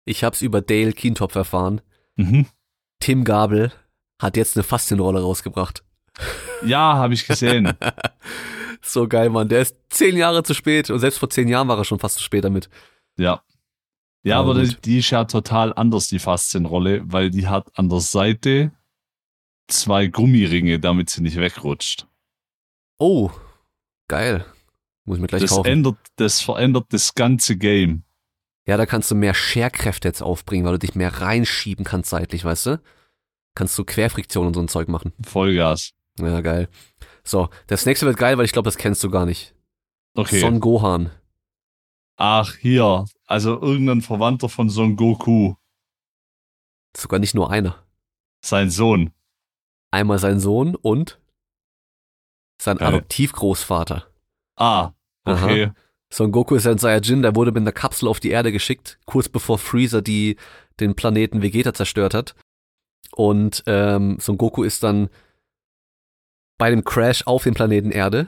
[0.06, 1.82] Ich hab's über Dale Kientopf erfahren.
[2.16, 2.46] Mhm.
[3.00, 3.72] Tim Gabel
[4.22, 5.84] hat jetzt eine Faszienrolle rausgebracht.
[6.66, 7.74] Ja, habe ich gesehen.
[8.82, 9.50] So geil, Mann.
[9.50, 10.90] Der ist zehn Jahre zu spät.
[10.90, 12.70] Und selbst vor zehn Jahren war er schon fast zu spät damit.
[13.18, 13.42] Ja.
[14.24, 18.00] Ja, Aber aber die, ist ja total anders, die Faszienrolle, weil die hat an der
[18.00, 18.72] Seite
[19.68, 22.08] zwei Gummiringe, damit sie nicht wegrutscht.
[22.98, 23.30] Oh,
[24.08, 24.44] geil.
[25.04, 25.68] Muss ich mir gleich Das kaufen.
[25.68, 28.04] ändert, das verändert das ganze Game.
[28.66, 32.44] Ja, da kannst du mehr Scherkräfte jetzt aufbringen, weil du dich mehr reinschieben kannst seitlich,
[32.44, 32.82] weißt du?
[33.54, 35.14] Kannst du Querfriktion und so ein Zeug machen.
[35.24, 35.92] Vollgas.
[36.20, 36.68] Ja, geil.
[37.26, 39.56] So, das nächste wird geil, weil ich glaube, das kennst du gar nicht.
[40.14, 40.40] Okay.
[40.40, 41.12] Son Gohan.
[42.18, 43.06] Ach, hier.
[43.26, 45.56] Also irgendein Verwandter von Son Goku.
[46.96, 47.84] Sogar nicht nur einer.
[48.42, 49.12] Sein Sohn.
[49.92, 51.20] Einmal sein Sohn und
[52.62, 52.90] sein Geil.
[52.90, 54.08] Adoptivgroßvater.
[54.56, 54.92] Ah,
[55.26, 55.72] okay.
[56.10, 59.28] Son Goku ist ein Saiyajin, der wurde mit einer Kapsel auf die Erde geschickt, kurz
[59.28, 60.38] bevor Freezer die,
[60.80, 62.36] den Planeten Vegeta zerstört hat.
[63.12, 65.10] Und ähm, Son Goku ist dann
[66.58, 68.28] bei dem Crash auf dem Planeten Erde,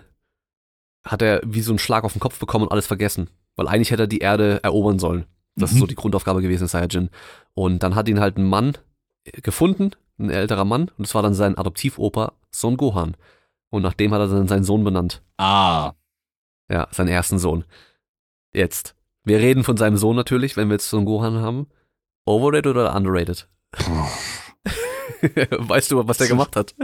[1.06, 3.30] hat er wie so einen Schlag auf den Kopf bekommen und alles vergessen.
[3.56, 5.26] Weil eigentlich hätte er die Erde erobern sollen.
[5.56, 5.80] Das ist Mhm.
[5.82, 7.10] so die Grundaufgabe gewesen in Saiyajin.
[7.54, 8.78] Und dann hat ihn halt ein Mann
[9.24, 13.16] äh, gefunden, ein älterer Mann, und es war dann sein Adoptivopa Son Gohan.
[13.70, 15.22] Und nach dem hat er dann seinen Sohn benannt.
[15.38, 15.94] Ah,
[16.70, 17.64] Ja, seinen ersten Sohn.
[18.54, 18.96] Jetzt.
[19.24, 21.68] Wir reden von seinem Sohn natürlich, wenn wir jetzt so einen Gohan haben.
[22.26, 23.48] Overrated oder underrated?
[25.22, 26.76] weißt du, was der gemacht hat?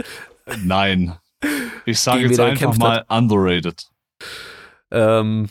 [0.64, 1.16] nein.
[1.86, 3.86] Ich sage jetzt einfach mal underrated.
[4.90, 5.48] Ähm,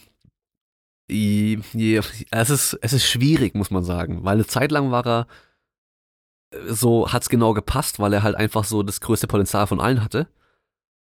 [1.09, 2.01] je-
[2.31, 5.27] es, ist, es ist schwierig, muss man sagen, weil eine Zeit lang war er
[6.51, 10.03] äh, so, hat's genau gepasst, weil er halt einfach so das größte Potenzial von allen
[10.03, 10.27] hatte.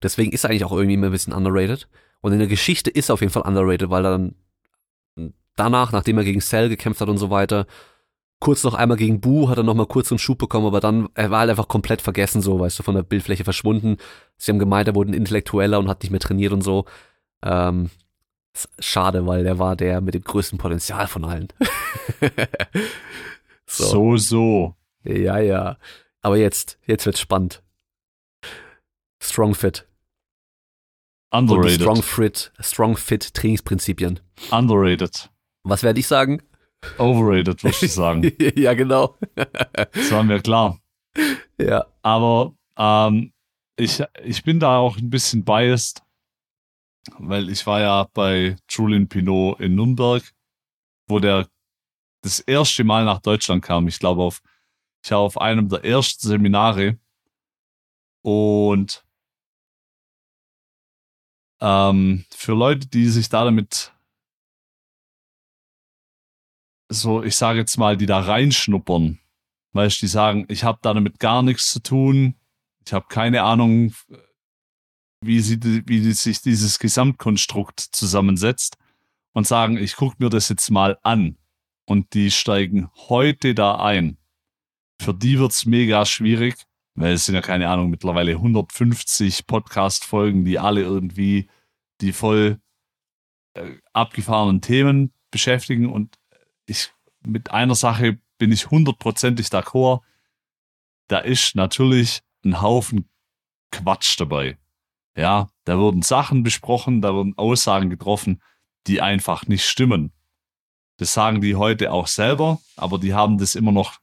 [0.02, 1.89] Deswegen ist er eigentlich auch irgendwie immer ein bisschen underrated.
[2.20, 4.35] Und in der Geschichte ist er auf jeden Fall underrated, weil er dann
[5.56, 7.66] danach, nachdem er gegen Cell gekämpft hat und so weiter,
[8.40, 11.09] kurz noch einmal gegen Buu hat er noch mal kurz einen Schub bekommen, aber dann,
[11.15, 13.97] er war halt einfach komplett vergessen, so, weißt du, von der Bildfläche verschwunden.
[14.36, 16.85] Sie haben gemeint, er wurde ein Intellektueller und hat nicht mehr trainiert und so.
[17.43, 17.90] Ähm,
[18.78, 21.48] schade, weil der war der mit dem größten Potenzial von allen.
[23.66, 23.85] so.
[23.85, 24.74] So, so.
[25.05, 25.78] Ja, ja.
[26.23, 27.62] Aber jetzt, jetzt wird's spannend.
[29.23, 29.86] Strong Fit.
[31.31, 31.81] Underrated.
[31.81, 34.20] Strong Fit, Strong Fit Trainingsprinzipien.
[34.51, 35.31] Underrated.
[35.65, 36.43] Was werde ich sagen?
[36.98, 38.32] Overrated, würde ich sagen.
[38.56, 39.16] ja, genau.
[39.35, 40.78] Das war mir klar.
[41.59, 41.86] ja.
[42.02, 43.32] Aber ähm,
[43.77, 46.02] ich, ich bin da auch ein bisschen biased,
[47.19, 50.23] weil ich war ja bei Julian Pinot in Nürnberg,
[51.09, 51.48] wo der
[52.23, 53.89] das erste Mal nach Deutschland kam.
[53.89, 54.43] Ich glaube, auf,
[55.05, 56.98] ich war auf einem der ersten Seminare
[58.23, 59.05] und
[61.61, 63.94] ähm, für Leute, die sich da damit
[66.89, 69.19] so, ich sage jetzt mal, die da reinschnuppern,
[69.73, 72.36] weißt die sagen, ich habe damit gar nichts zu tun,
[72.86, 73.94] ich habe keine Ahnung,
[75.24, 78.77] wie, sie, wie sich dieses Gesamtkonstrukt zusammensetzt
[79.32, 81.39] und sagen, ich gucke mir das jetzt mal an.
[81.86, 84.16] Und die steigen heute da ein.
[85.01, 86.56] Für die wird's mega schwierig,
[86.94, 91.48] weil es sind ja keine Ahnung, mittlerweile 150 Podcast-Folgen, die alle irgendwie
[92.01, 92.59] die voll
[93.55, 96.16] äh, abgefahrenen Themen beschäftigen und
[96.66, 96.93] ich
[97.27, 100.01] mit einer Sache bin ich hundertprozentig d'accord.
[101.09, 103.09] Da ist natürlich ein Haufen
[103.70, 104.59] Quatsch dabei.
[105.16, 108.43] Ja, da wurden Sachen besprochen, da wurden Aussagen getroffen,
[108.86, 110.12] die einfach nicht stimmen.
[110.97, 113.99] Das sagen die heute auch selber, aber die haben das immer noch,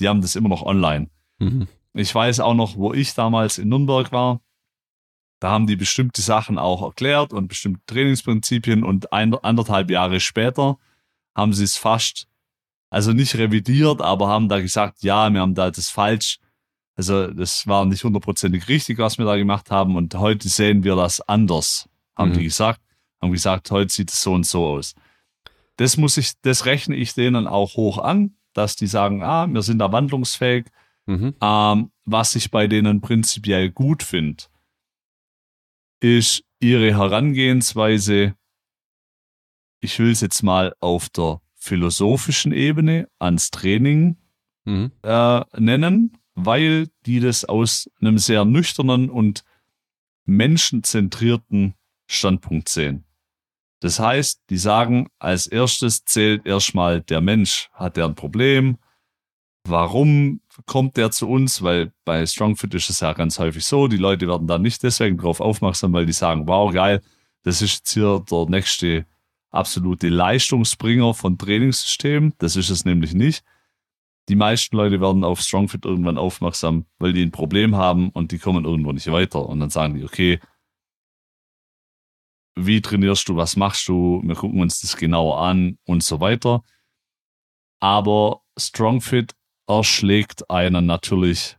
[0.00, 1.10] die haben das immer noch online.
[1.38, 1.68] Mhm.
[1.94, 4.40] Ich weiß auch noch, wo ich damals in Nürnberg war.
[5.40, 10.78] Da haben die bestimmte Sachen auch erklärt und bestimmte Trainingsprinzipien und ein, anderthalb Jahre später
[11.34, 12.26] haben sie es fast,
[12.90, 16.38] also nicht revidiert, aber haben da gesagt, ja, wir haben da das falsch.
[16.94, 20.94] Also das war nicht hundertprozentig richtig, was wir da gemacht haben und heute sehen wir
[20.96, 22.34] das anders, haben Mhm.
[22.34, 22.80] die gesagt.
[23.20, 24.94] Haben gesagt, heute sieht es so und so aus.
[25.76, 29.62] Das muss ich, das rechne ich denen auch hoch an, dass die sagen, ah, wir
[29.62, 30.66] sind da wandlungsfähig.
[31.06, 31.34] Mhm.
[31.40, 34.44] Ähm, was ich bei denen prinzipiell gut finde,
[36.00, 38.34] ist ihre Herangehensweise,
[39.82, 44.16] ich will es jetzt mal auf der philosophischen Ebene ans Training
[44.64, 44.92] Mhm.
[45.02, 49.42] äh, nennen, weil die das aus einem sehr nüchternen und
[50.24, 51.74] menschenzentrierten
[52.06, 53.04] Standpunkt sehen.
[53.80, 57.68] Das heißt, die sagen, als erstes zählt erstmal der Mensch.
[57.72, 58.78] Hat er ein Problem?
[59.64, 61.62] Warum kommt der zu uns?
[61.62, 65.18] Weil bei Strongfit ist es ja ganz häufig so, die Leute werden da nicht deswegen
[65.18, 67.02] drauf aufmerksam, weil die sagen, wow, geil,
[67.42, 69.06] das ist jetzt hier der nächste
[69.52, 72.32] absolute Leistungsbringer von Trainingssystem.
[72.38, 73.44] Das ist es nämlich nicht.
[74.28, 78.38] Die meisten Leute werden auf Strongfit irgendwann aufmerksam, weil die ein Problem haben und die
[78.38, 79.46] kommen irgendwo nicht weiter.
[79.46, 80.40] Und dann sagen die, okay,
[82.54, 86.62] wie trainierst du, was machst du, wir gucken uns das genauer an und so weiter.
[87.80, 89.34] Aber Strongfit
[89.66, 91.56] erschlägt einen natürlich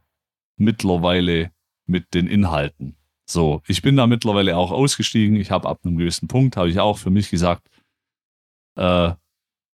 [0.58, 1.52] mittlerweile
[1.86, 2.96] mit den Inhalten.
[3.26, 5.36] So, ich bin da mittlerweile auch ausgestiegen.
[5.36, 7.68] Ich habe ab einem gewissen Punkt, habe ich auch für mich gesagt,
[8.76, 9.14] äh,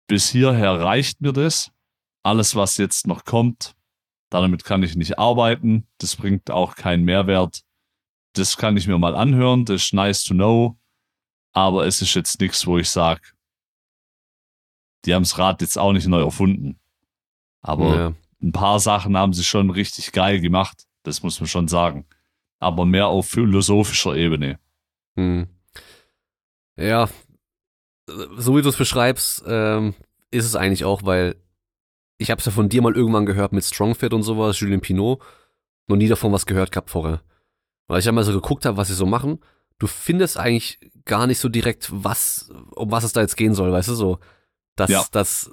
[0.07, 1.71] bis hierher reicht mir das.
[2.23, 3.75] Alles, was jetzt noch kommt,
[4.31, 5.87] damit kann ich nicht arbeiten.
[5.99, 7.63] Das bringt auch keinen Mehrwert.
[8.33, 9.65] Das kann ich mir mal anhören.
[9.65, 10.79] Das ist nice to know.
[11.53, 13.23] Aber es ist jetzt nichts, wo ich sage,
[15.05, 16.79] die haben das Rad jetzt auch nicht neu erfunden.
[17.63, 18.13] Aber ja.
[18.43, 20.87] ein paar Sachen haben sie schon richtig geil gemacht.
[21.03, 22.07] Das muss man schon sagen.
[22.59, 24.59] Aber mehr auf philosophischer Ebene.
[25.15, 25.47] Hm.
[26.77, 27.09] Ja,
[28.07, 29.95] so wie du es beschreibst, ähm,
[30.31, 31.37] ist es eigentlich auch, weil
[32.19, 35.21] ich habe es ja von dir mal irgendwann gehört mit Strongfit und sowas, Julien Pinot,
[35.87, 37.21] noch nie davon was gehört gehabt vorher.
[37.89, 39.41] Weil ich einmal so geguckt habe, was sie so machen,
[39.79, 43.73] du findest eigentlich gar nicht so direkt, was, um was es da jetzt gehen soll,
[43.73, 44.19] weißt du so.
[44.75, 45.05] Dass, ja.
[45.11, 45.51] dass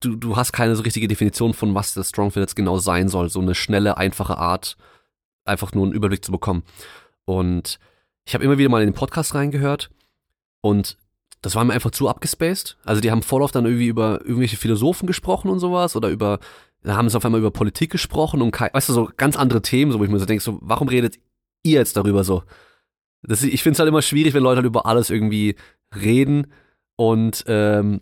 [0.00, 3.28] du, du hast keine so richtige Definition von, was das Strongfit jetzt genau sein soll.
[3.28, 4.76] So eine schnelle, einfache Art,
[5.44, 6.62] einfach nur einen Überblick zu bekommen.
[7.24, 7.78] Und
[8.24, 9.90] ich habe immer wieder mal in den Podcast reingehört
[10.60, 10.98] und
[11.42, 12.76] das war mir einfach zu abgespaced.
[12.84, 16.38] Also die haben voll oft dann irgendwie über irgendwelche Philosophen gesprochen und sowas oder über,
[16.82, 19.92] da haben sie auf einmal über Politik gesprochen und weißt du, so ganz andere Themen,
[19.92, 21.18] so wo ich mir so denke, so, warum redet
[21.62, 22.42] ihr jetzt darüber so?
[23.22, 25.56] Das, ich finde es halt immer schwierig, wenn Leute halt über alles irgendwie
[25.94, 26.52] reden
[26.96, 28.00] und ähm,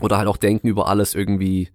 [0.00, 1.70] oder halt auch denken, über alles irgendwie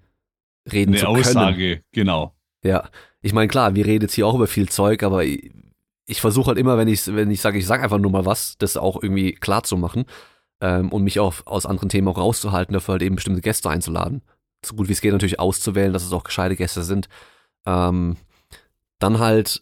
[0.72, 1.18] reden Eine zu können.
[1.20, 2.36] Aussage, genau.
[2.64, 2.90] Ja,
[3.22, 5.52] ich meine, klar, wir reden jetzt hier auch über viel Zeug, aber ich,
[6.06, 8.58] ich versuche halt immer, wenn ich, wenn ich sage, ich sage einfach nur mal was,
[8.60, 10.06] das auch irgendwie klar zu machen
[10.62, 14.22] ähm, und mich auch aus anderen Themen auch rauszuhalten, dafür halt eben bestimmte Gäste einzuladen.
[14.64, 17.10] So gut wie es geht natürlich auszuwählen, dass es auch gescheite Gäste sind.
[17.66, 18.16] Ähm,
[19.00, 19.62] dann halt,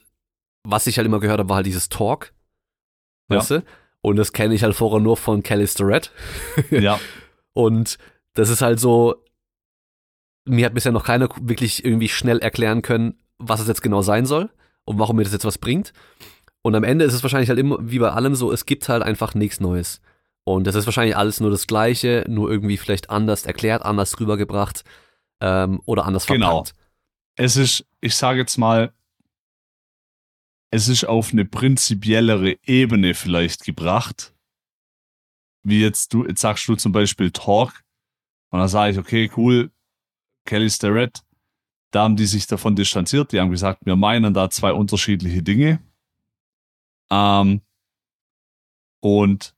[0.63, 2.33] was ich halt immer gehört habe, war halt dieses Talk.
[3.29, 3.37] Ja.
[3.37, 3.63] Weißt du?
[4.01, 6.11] Und das kenne ich halt vorher nur von Kelly Starrett.
[6.69, 6.99] ja.
[7.53, 7.97] Und
[8.33, 9.15] das ist halt so,
[10.45, 14.25] mir hat bisher noch keiner wirklich irgendwie schnell erklären können, was es jetzt genau sein
[14.25, 14.49] soll
[14.83, 15.93] und warum mir das jetzt was bringt.
[16.61, 19.03] Und am Ende ist es wahrscheinlich halt immer wie bei allem so, es gibt halt
[19.03, 20.01] einfach nichts Neues.
[20.55, 24.83] Und das ist wahrscheinlich alles nur das Gleiche, nur irgendwie vielleicht anders erklärt, anders rübergebracht
[25.41, 26.63] ähm, oder anders genau.
[26.63, 26.75] verpackt.
[26.75, 26.85] Genau.
[27.35, 28.91] Es ist, ich sage jetzt mal,
[30.71, 34.33] es ist auf eine prinzipiellere Ebene vielleicht gebracht.
[35.61, 37.83] Wie jetzt du, jetzt sagst du zum Beispiel Talk.
[38.49, 39.69] Und dann sage ich, okay, cool,
[40.45, 41.21] Kelly Starrett,
[41.91, 43.31] da haben die sich davon distanziert.
[43.33, 45.79] Die haben gesagt, wir meinen da zwei unterschiedliche Dinge.
[47.11, 47.61] Ähm,
[48.99, 49.53] und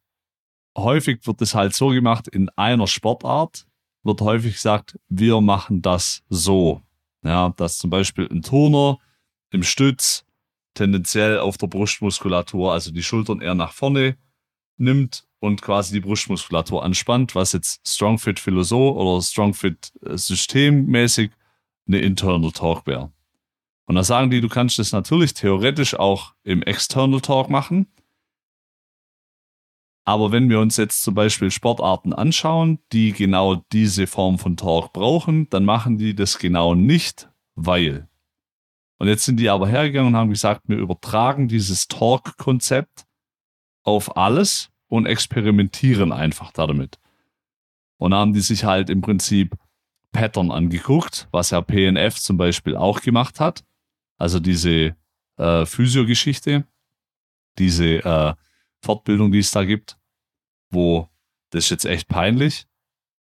[0.78, 3.66] häufig wird es halt so gemacht, in einer Sportart
[4.04, 6.82] wird häufig gesagt, wir machen das so.
[7.24, 8.98] Ja, dass zum Beispiel ein Turner
[9.52, 10.26] im Stütz
[10.74, 14.18] tendenziell auf der Brustmuskulatur, also die Schultern eher nach vorne
[14.78, 21.32] nimmt und quasi die Brustmuskulatur anspannt, was jetzt Strongfit Philosoph oder Strongfit äh, systemmäßig
[21.88, 23.12] eine Internal Talk wäre.
[23.86, 27.88] Und da sagen die, du kannst das natürlich theoretisch auch im External Talk machen,
[30.04, 34.94] aber wenn wir uns jetzt zum Beispiel Sportarten anschauen, die genau diese Form von Talk
[34.94, 38.08] brauchen, dann machen die das genau nicht, weil.
[38.98, 43.06] Und jetzt sind die aber hergegangen und haben gesagt, wir übertragen dieses Talk-Konzept
[43.84, 47.00] auf alles und experimentieren einfach damit.
[47.98, 49.56] Und haben die sich halt im Prinzip
[50.12, 53.64] Pattern angeguckt, was ja PNF zum Beispiel auch gemacht hat.
[54.18, 54.96] Also diese
[55.38, 56.66] äh, Physio-Geschichte,
[57.58, 58.34] diese äh,
[58.82, 59.98] Fortbildung, die es da gibt,
[60.70, 61.08] wo
[61.52, 62.66] das ist jetzt echt peinlich.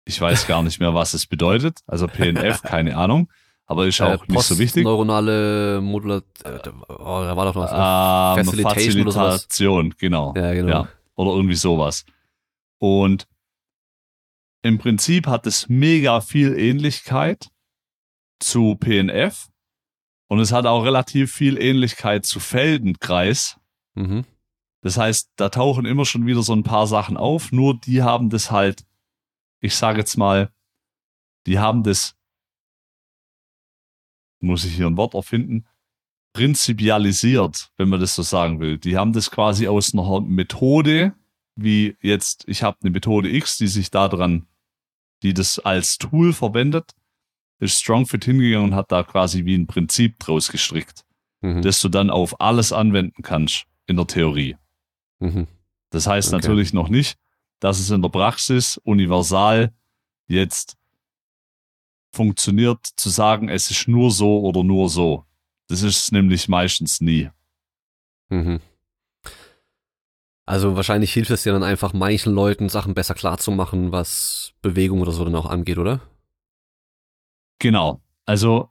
[0.06, 1.82] Ich weiß gar nicht mehr, was es bedeutet.
[1.86, 3.30] Also PNF, keine Ahnung.
[3.66, 4.86] Aber ist auch äh, nicht so wichtig.
[4.86, 8.38] Neuronale Modulation, äh, oh, da war doch noch was.
[8.40, 10.34] Ähm, Facilitation, Facilitation genau.
[10.38, 10.70] Ja, genau.
[10.70, 12.06] Ja, oder irgendwie sowas.
[12.80, 13.28] Und
[14.62, 17.50] im Prinzip hat es mega viel Ähnlichkeit
[18.40, 19.50] zu PNF
[20.28, 23.60] und es hat auch relativ viel Ähnlichkeit zu Feldenkreis.
[23.96, 24.26] Mhm.
[24.82, 28.30] Das heißt, da tauchen immer schon wieder so ein paar Sachen auf, nur die haben
[28.30, 28.86] das halt,
[29.60, 30.52] ich sage jetzt mal,
[31.46, 32.16] die haben das,
[34.40, 35.66] muss ich hier ein Wort erfinden,
[36.34, 38.78] prinzipialisiert, wenn man das so sagen will.
[38.78, 41.14] Die haben das quasi aus einer Methode,
[41.56, 44.46] wie jetzt, ich habe eine Methode X, die sich daran,
[45.24, 46.94] die das als Tool verwendet,
[47.60, 51.06] ist Strongfit hingegangen und hat da quasi wie ein Prinzip draus gestrickt,
[51.42, 51.64] mhm.
[51.64, 54.58] das du dann auf alles anwenden kannst in der Theorie.
[55.20, 55.48] Mhm.
[55.90, 56.36] Das heißt okay.
[56.38, 57.18] natürlich noch nicht,
[57.60, 59.74] dass es in der Praxis universal
[60.28, 60.78] jetzt
[62.12, 65.26] funktioniert, zu sagen, es ist nur so oder nur so.
[65.68, 67.30] Das ist nämlich meistens nie.
[68.30, 68.60] Mhm.
[70.46, 75.12] Also wahrscheinlich hilft es dir dann einfach manchen Leuten Sachen besser klarzumachen, was Bewegung oder
[75.12, 76.00] so dann auch angeht, oder?
[77.60, 78.02] Genau.
[78.26, 78.70] Also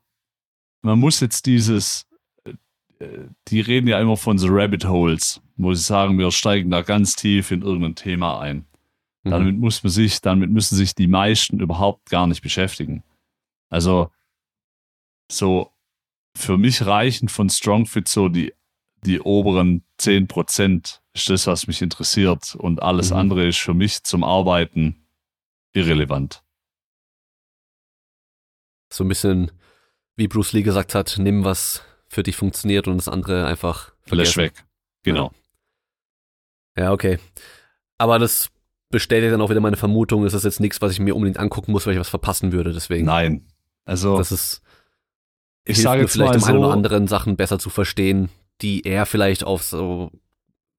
[0.80, 2.05] man muss jetzt dieses
[3.48, 7.14] die reden ja immer von The Rabbit Holes, wo sie sagen, wir steigen da ganz
[7.14, 8.66] tief in irgendein Thema ein.
[9.24, 9.30] Mhm.
[9.30, 13.02] Damit muss man sich, damit müssen sich die meisten überhaupt gar nicht beschäftigen.
[13.68, 14.10] Also
[15.30, 15.70] so
[16.36, 18.54] für mich reichen von StrongFit so die,
[19.04, 22.54] die oberen 10% ist das, was mich interessiert.
[22.54, 23.16] Und alles mhm.
[23.16, 25.06] andere ist für mich zum Arbeiten
[25.72, 26.42] irrelevant.
[28.92, 29.50] So ein bisschen,
[30.14, 31.82] wie Bruce Lee gesagt hat, nimm was
[32.16, 34.44] für dich funktioniert und das andere einfach vergessen.
[34.44, 34.64] weg.
[35.02, 35.32] Genau.
[36.74, 36.84] Ja.
[36.84, 37.18] ja, okay.
[37.98, 38.48] Aber das
[38.88, 41.72] bestätigt dann auch wieder meine Vermutung, es ist jetzt nichts, was ich mir unbedingt angucken
[41.72, 42.72] muss, weil ich was verpassen würde.
[42.72, 43.04] Deswegen.
[43.04, 43.46] Nein.
[43.84, 44.16] Also.
[44.16, 44.62] Das ist.
[45.66, 48.30] Ich sage jetzt vielleicht, mal um so, ein oder anderen Sachen besser zu verstehen,
[48.62, 50.10] die er vielleicht auf so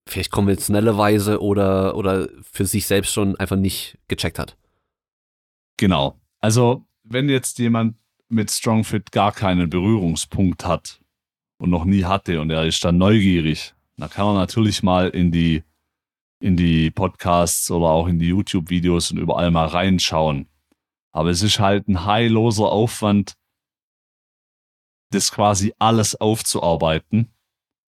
[0.08, 4.58] vielleicht konventionelle Weise oder, oder für sich selbst schon einfach nicht gecheckt hat.
[5.76, 6.20] Genau.
[6.40, 7.98] Also, wenn jetzt jemand
[8.30, 11.02] mit StrongFit gar keinen Berührungspunkt hat
[11.58, 15.32] und noch nie hatte und er ist dann neugierig, dann kann er natürlich mal in
[15.32, 15.64] die,
[16.40, 20.48] in die Podcasts oder auch in die YouTube-Videos und überall mal reinschauen.
[21.12, 23.34] Aber es ist halt ein heilloser Aufwand,
[25.12, 27.34] das quasi alles aufzuarbeiten,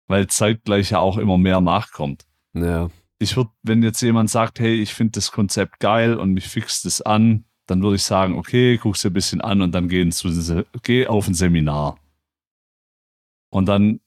[0.08, 2.26] weil zeitgleich ja auch immer mehr nachkommt.
[2.54, 2.90] Ja.
[3.18, 6.86] Ich würde, wenn jetzt jemand sagt, hey, ich finde das Konzept geil und mich fixt
[6.86, 10.08] es an, dann würde ich sagen, okay, guck's dir ein bisschen an und dann geh,
[10.10, 11.98] zu, geh auf ein Seminar.
[13.50, 14.00] Und dann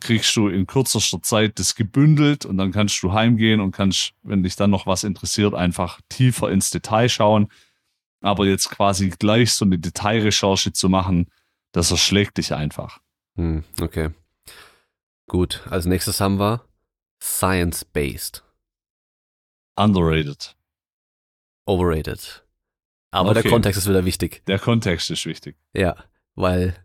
[0.00, 4.42] kriegst du in kürzester Zeit das gebündelt und dann kannst du heimgehen und kannst, wenn
[4.42, 7.48] dich dann noch was interessiert, einfach tiefer ins Detail schauen.
[8.20, 11.30] Aber jetzt quasi gleich so eine Detailrecherche zu machen,
[11.72, 13.00] das erschlägt dich einfach.
[13.36, 14.10] Hm, okay.
[15.28, 16.64] Gut, als nächstes haben wir
[17.22, 18.42] Science-Based.
[19.76, 20.56] Underrated.
[21.66, 22.44] Overrated.
[23.10, 23.42] Aber okay.
[23.42, 24.42] der Kontext ist wieder wichtig.
[24.46, 25.56] Der Kontext ist wichtig.
[25.74, 25.96] Ja,
[26.34, 26.81] weil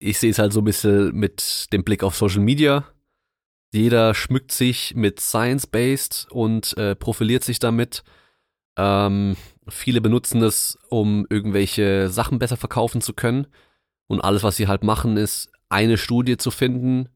[0.00, 2.84] ich sehe es halt so ein bisschen mit dem Blick auf Social Media.
[3.72, 8.02] Jeder schmückt sich mit Science-Based und äh, profiliert sich damit.
[8.76, 9.36] Ähm,
[9.68, 13.46] viele benutzen es, um irgendwelche Sachen besser verkaufen zu können.
[14.08, 17.08] Und alles, was sie halt machen, ist eine Studie zu finden,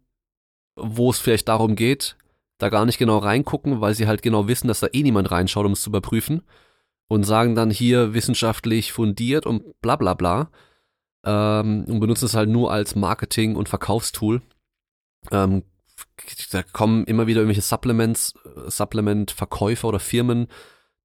[0.77, 2.17] wo es vielleicht darum geht,
[2.59, 5.67] da gar nicht genau reingucken, weil sie halt genau wissen, dass da eh niemand reinschaut,
[5.67, 6.43] um es zu überprüfen.
[7.09, 10.51] Und sagen dann hier wissenschaftlich fundiert und bla bla bla
[11.25, 14.43] ähm, und benutzen es halt nur als Marketing- und Verkaufstool.
[15.31, 15.63] Ähm,
[16.51, 18.35] da kommen immer wieder irgendwelche Supplements,
[18.67, 20.49] Supplement-Verkäufer oder Firmen,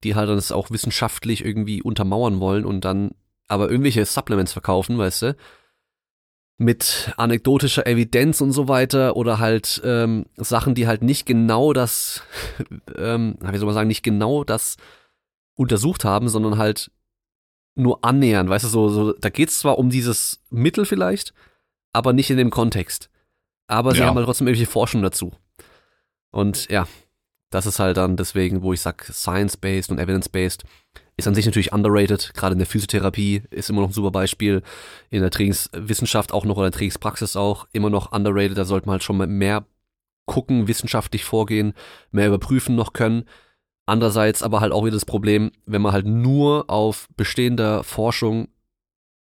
[0.04, 3.12] die halt dann das auch wissenschaftlich irgendwie untermauern wollen und dann
[3.48, 5.36] aber irgendwelche Supplements verkaufen, weißt du,
[6.56, 12.22] mit anekdotischer Evidenz und so weiter oder halt ähm, Sachen, die halt nicht genau das,
[12.96, 14.76] ähm, wie soll man sagen, nicht genau das
[15.56, 16.90] untersucht haben, sondern halt
[17.82, 21.34] nur annähern, weißt du, so, so da geht es zwar um dieses Mittel vielleicht,
[21.92, 23.10] aber nicht in dem Kontext.
[23.66, 24.06] Aber sie ja.
[24.06, 25.32] haben halt trotzdem irgendwelche Forschung dazu.
[26.30, 26.86] Und ja,
[27.50, 30.64] das ist halt dann deswegen, wo ich sag, science-based und evidence-based
[31.16, 32.32] ist an sich natürlich underrated.
[32.34, 34.62] Gerade in der Physiotherapie ist immer noch ein super Beispiel.
[35.10, 38.56] In der Trainingswissenschaft auch noch oder in der Trainingspraxis auch immer noch underrated.
[38.56, 39.64] Da sollte man halt schon mal mehr
[40.26, 41.74] gucken, wissenschaftlich vorgehen,
[42.10, 43.24] mehr überprüfen noch können.
[43.90, 48.46] Andererseits aber halt auch wieder das Problem, wenn man halt nur auf bestehender Forschung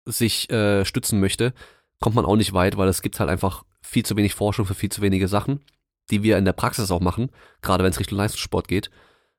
[0.04, 1.54] sich äh, stützen möchte,
[2.02, 4.74] kommt man auch nicht weit, weil es gibt halt einfach viel zu wenig Forschung für
[4.74, 5.62] viel zu wenige Sachen,
[6.10, 7.30] die wir in der Praxis auch machen,
[7.62, 8.92] gerade wenn es Richtung Leistungssport geht.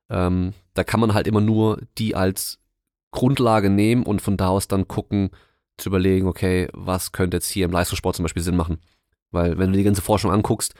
[0.08, 2.58] Ähm, da kann man halt immer nur die als
[3.10, 5.28] Grundlage nehmen und von da aus dann gucken,
[5.76, 8.78] zu überlegen, okay, was könnte jetzt hier im Leistungssport zum Beispiel Sinn machen.
[9.30, 10.72] Weil wenn du die ganze Forschung anguckst,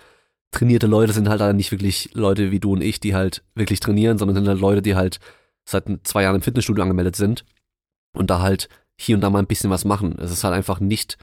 [0.52, 3.80] trainierte Leute sind halt dann nicht wirklich Leute wie du und ich, die halt wirklich
[3.80, 5.18] trainieren, sondern sind halt Leute, die halt
[5.64, 7.44] seit zwei Jahren im Fitnessstudio angemeldet sind
[8.14, 10.18] und da halt hier und da mal ein bisschen was machen.
[10.18, 11.18] Es ist halt einfach nicht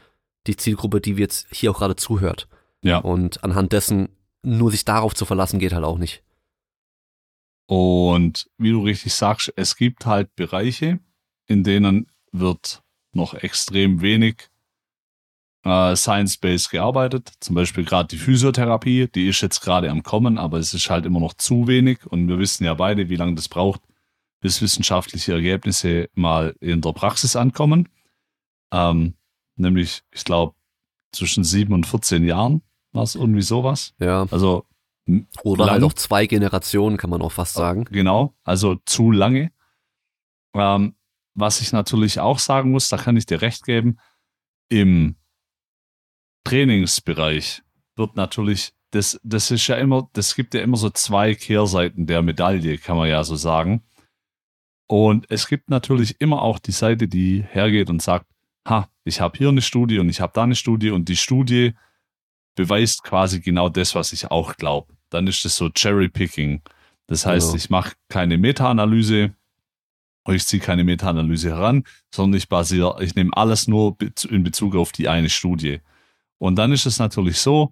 [0.48, 2.48] die Zielgruppe, die wir jetzt hier auch gerade zuhört.
[2.84, 2.98] Ja.
[2.98, 4.10] Und anhand dessen
[4.42, 6.24] nur sich darauf zu verlassen, geht halt auch nicht.
[7.68, 11.00] Und wie du richtig sagst, es gibt halt Bereiche,
[11.46, 12.82] in denen wird
[13.14, 14.50] noch extrem wenig
[15.70, 17.32] äh, Science-Based gearbeitet.
[17.40, 21.06] Zum Beispiel gerade die Physiotherapie, die ist jetzt gerade am Kommen, aber es ist halt
[21.06, 22.06] immer noch zu wenig.
[22.06, 23.82] Und wir wissen ja beide, wie lange das braucht,
[24.42, 27.90] bis wissenschaftliche Ergebnisse mal in der Praxis ankommen.
[28.72, 29.16] Ähm,
[29.56, 30.56] nämlich, ich glaube,
[31.12, 33.94] zwischen sieben und 14 Jahren war es irgendwie sowas.
[34.00, 34.28] Ja.
[34.32, 34.66] Also
[35.44, 35.74] oder lang.
[35.74, 37.86] halt auch zwei Generationen, kann man auch fast sagen.
[37.86, 39.52] Genau, also zu lange.
[40.54, 40.96] Ähm,
[41.34, 43.98] was ich natürlich auch sagen muss, da kann ich dir recht geben,
[44.70, 45.16] im
[46.44, 47.62] Trainingsbereich
[47.96, 52.22] wird natürlich, das, das ist ja immer, das gibt ja immer so zwei Kehrseiten der
[52.22, 53.84] Medaille, kann man ja so sagen.
[54.88, 58.26] Und es gibt natürlich immer auch die Seite, die hergeht und sagt,
[58.68, 61.74] ha, ich habe hier eine Studie und ich habe da eine Studie und die Studie
[62.56, 64.94] beweist quasi genau das, was ich auch glaube.
[65.10, 66.62] Dann ist es so Cherry-Picking.
[67.08, 67.58] Das heißt, Genau.
[67.58, 69.34] ich mache keine Meta-Analyse,
[70.30, 71.84] ich ziehe keine Meta-Analyse heran,
[72.14, 73.98] sondern ich basiere, ich nehme alles nur
[74.30, 75.80] in Bezug auf die eine Studie.
[76.40, 77.72] Und dann ist es natürlich so,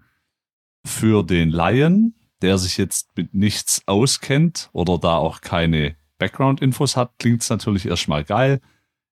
[0.85, 7.13] für den Laien, der sich jetzt mit nichts auskennt oder da auch keine Background-Infos hat,
[7.19, 8.61] klingt es natürlich erstmal geil.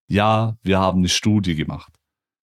[0.07, 1.93] Ja, wir haben eine Studie gemacht.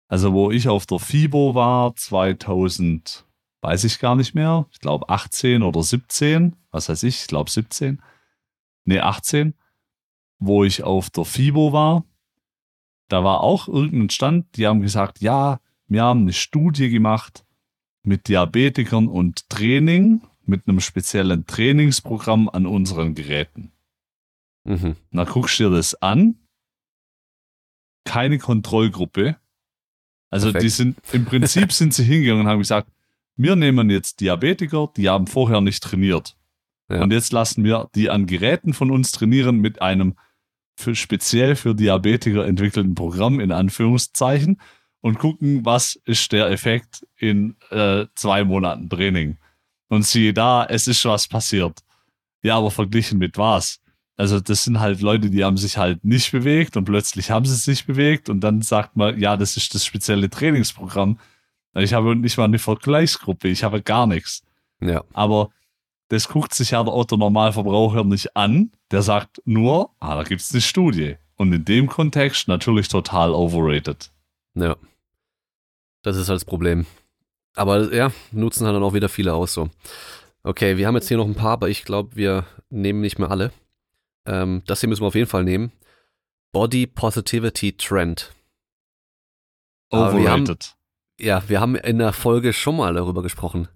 [0.09, 3.27] Also wo ich auf der FIBO war, 2000,
[3.61, 7.51] weiß ich gar nicht mehr, ich glaube 18 oder 17, was weiß ich, ich glaube
[7.51, 8.03] 17,
[8.85, 9.55] nee 18,
[10.39, 12.05] wo ich auf der FIBO war,
[13.09, 15.61] da war auch irgendein Stand, die haben gesagt, ja,
[15.91, 17.45] wir haben eine Studie gemacht
[18.03, 23.73] mit Diabetikern und Training, mit einem speziellen Trainingsprogramm an unseren Geräten.
[24.65, 24.97] Mhm.
[25.11, 26.37] Na, guckst du dir das an.
[28.05, 29.37] Keine Kontrollgruppe.
[30.31, 30.63] Also Perfekt.
[30.63, 32.91] die sind, im Prinzip sind sie hingegangen und haben gesagt,
[33.37, 36.37] wir nehmen jetzt Diabetiker, die haben vorher nicht trainiert.
[36.89, 37.03] Ja.
[37.03, 40.15] Und jetzt lassen wir die an Geräten von uns trainieren mit einem
[40.77, 44.61] für speziell für Diabetiker entwickelten Programm in Anführungszeichen
[45.01, 49.39] und gucken, was ist der Effekt in äh, zwei Monaten Training.
[49.89, 51.81] Und siehe da, es ist was passiert.
[52.43, 53.81] Ja, aber verglichen mit was?
[54.17, 57.57] Also das sind halt Leute, die haben sich halt nicht bewegt und plötzlich haben sie
[57.57, 61.19] sich bewegt und dann sagt man, ja, das ist das spezielle Trainingsprogramm.
[61.75, 64.43] Ich habe nicht mal eine Vergleichsgruppe, ich habe gar nichts.
[64.81, 65.05] Ja.
[65.15, 65.51] Aber
[66.09, 68.73] das guckt sich ja der Otto Normalverbraucher nicht an.
[68.91, 71.17] Der sagt nur, ah, da gibt's eine Studie.
[71.37, 74.11] Und in dem Kontext natürlich total overrated.
[74.55, 74.77] Ja.
[76.03, 76.87] Das ist halt das Problem.
[77.55, 79.69] Aber ja, nutzen halt dann auch wieder viele aus so.
[80.43, 83.31] Okay, wir haben jetzt hier noch ein paar, aber ich glaube, wir nehmen nicht mehr
[83.31, 83.53] alle.
[84.27, 85.73] Ähm, das hier müssen wir auf jeden Fall nehmen.
[86.53, 88.33] Body Positivity Trend.
[89.91, 90.75] Aber wir haben- Overrated.
[91.21, 93.69] Ja, wir haben in der Folge schon mal darüber gesprochen.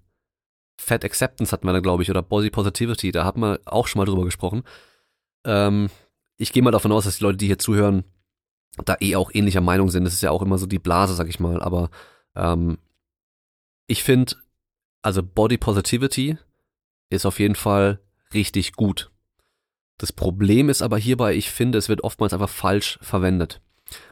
[0.79, 3.99] Fat Acceptance hatten wir da, glaube ich, oder Body Positivity, da hat man auch schon
[3.99, 4.63] mal drüber gesprochen.
[5.45, 5.89] Ähm,
[6.37, 8.03] ich gehe mal davon aus, dass die Leute, die hier zuhören,
[8.83, 10.03] da eh auch ähnlicher Meinung sind.
[10.03, 11.61] Das ist ja auch immer so die Blase, sag ich mal.
[11.61, 11.89] Aber
[12.35, 12.77] ähm,
[13.87, 14.35] ich finde,
[15.01, 16.37] also Body Positivity
[17.09, 17.99] ist auf jeden Fall
[18.33, 19.11] richtig gut.
[19.97, 23.61] Das Problem ist aber hierbei, ich finde, es wird oftmals einfach falsch verwendet.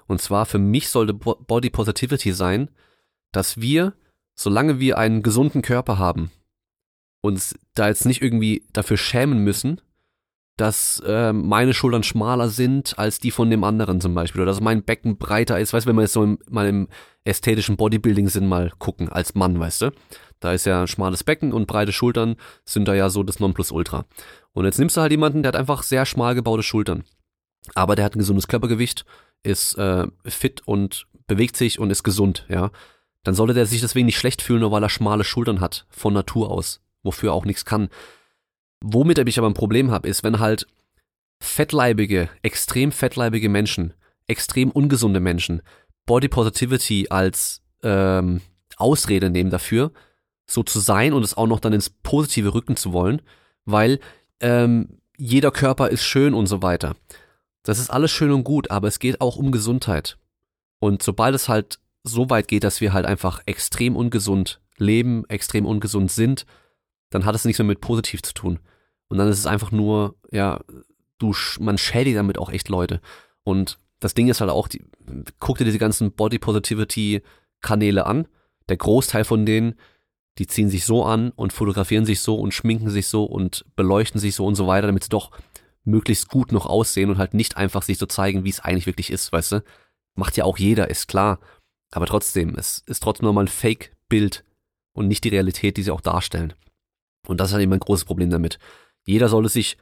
[0.08, 2.70] Und zwar für mich sollte Bo- Body Positivity sein,
[3.34, 3.94] dass wir,
[4.36, 6.32] solange wir einen gesunden Körper haben,
[7.22, 9.82] uns da jetzt nicht irgendwie dafür schämen müssen,
[10.58, 14.62] dass äh, meine Schultern schmaler sind als die von dem anderen zum Beispiel oder dass
[14.62, 15.74] mein Becken breiter ist.
[15.74, 16.88] Weißt du, wenn wir jetzt so im, mal im
[17.24, 19.92] ästhetischen Bodybuilding-Sinn mal gucken, als Mann, weißt du,
[20.40, 22.36] da ist ja ein schmales Becken und breite Schultern
[22.66, 24.06] sind da ja so das Nonplusultra.
[24.52, 27.04] Und jetzt nimmst du halt jemanden, der hat einfach sehr schmal gebaute Schultern,
[27.74, 29.06] aber der hat ein gesundes Körpergewicht,
[29.42, 32.72] ist äh, fit und bewegt sich und ist gesund, ja.
[33.24, 36.14] Dann sollte der sich deswegen nicht schlecht fühlen, nur weil er schmale Schultern hat, von
[36.14, 37.88] Natur aus, wofür er auch nichts kann.
[38.86, 40.68] Womit ich aber ein Problem habe, ist, wenn halt
[41.40, 43.94] fettleibige, extrem fettleibige Menschen,
[44.28, 45.62] extrem ungesunde Menschen
[46.06, 48.42] Body Positivity als ähm,
[48.76, 49.94] Ausrede nehmen dafür,
[50.46, 53.22] so zu sein und es auch noch dann ins Positive rücken zu wollen,
[53.64, 54.02] weil
[54.42, 56.98] ähm, jeder Körper ist schön und so weiter.
[57.64, 60.18] Das ist alles schön und gut, aber es geht auch um Gesundheit.
[60.80, 65.66] Und sobald es halt so weit geht, dass wir halt einfach extrem ungesund leben, extrem
[65.66, 66.46] ungesund sind,
[67.12, 68.60] dann hat es nichts mehr mit positiv zu tun.
[69.14, 70.62] Und dann ist es einfach nur, ja,
[71.20, 73.00] du, man schädigt damit auch echt Leute.
[73.44, 74.84] Und das Ding ist halt auch, die,
[75.38, 77.22] guck dir diese ganzen Body Positivity
[77.62, 78.28] Kanäle an.
[78.70, 79.76] Der Großteil von denen,
[80.40, 84.20] die ziehen sich so an und fotografieren sich so und schminken sich so und beleuchten
[84.20, 85.30] sich so und so weiter, damit sie doch
[85.84, 89.12] möglichst gut noch aussehen und halt nicht einfach sich so zeigen, wie es eigentlich wirklich
[89.12, 89.64] ist, weißt du?
[90.16, 91.40] Macht ja auch jeder, ist klar.
[91.92, 94.44] Aber trotzdem, es ist trotzdem nochmal ein Fake-Bild
[94.94, 96.54] und nicht die Realität, die sie auch darstellen.
[97.28, 98.58] Und das ist halt eben ein großes Problem damit.
[99.06, 99.78] Jeder sollte sich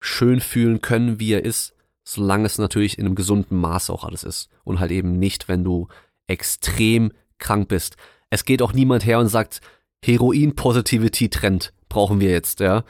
[0.00, 1.74] schön fühlen können, wie er ist,
[2.04, 4.48] solange es natürlich in einem gesunden Maß auch alles ist.
[4.64, 5.88] Und halt eben nicht, wenn du
[6.26, 7.96] extrem krank bist.
[8.30, 9.60] Es geht auch niemand her und sagt,
[10.04, 12.84] Heroin-Positivity-Trend brauchen wir jetzt, ja.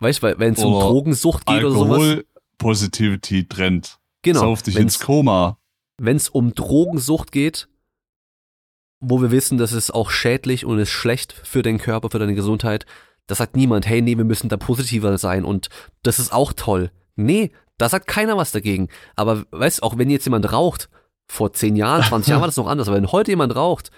[0.00, 1.90] Weißt du, wenn es um Drogensucht geht oder sowas.
[2.00, 2.26] Alkohol
[2.58, 3.98] Positivity Trend.
[4.22, 4.40] Genau.
[4.40, 5.58] Sauf dich wenn's- ins Koma.
[5.98, 7.68] wenn es um Drogensucht geht,
[9.00, 12.34] wo wir wissen, das ist auch schädlich und ist schlecht für den Körper, für deine
[12.34, 12.84] Gesundheit,
[13.30, 15.68] da sagt niemand, hey, nee, wir müssen da positiver sein und
[16.02, 16.90] das ist auch toll.
[17.14, 18.88] Nee, da sagt keiner was dagegen.
[19.14, 20.90] Aber weißt auch wenn jetzt jemand raucht,
[21.28, 23.92] vor 10 Jahren, 20 Jahren war das noch anders, aber wenn heute jemand raucht,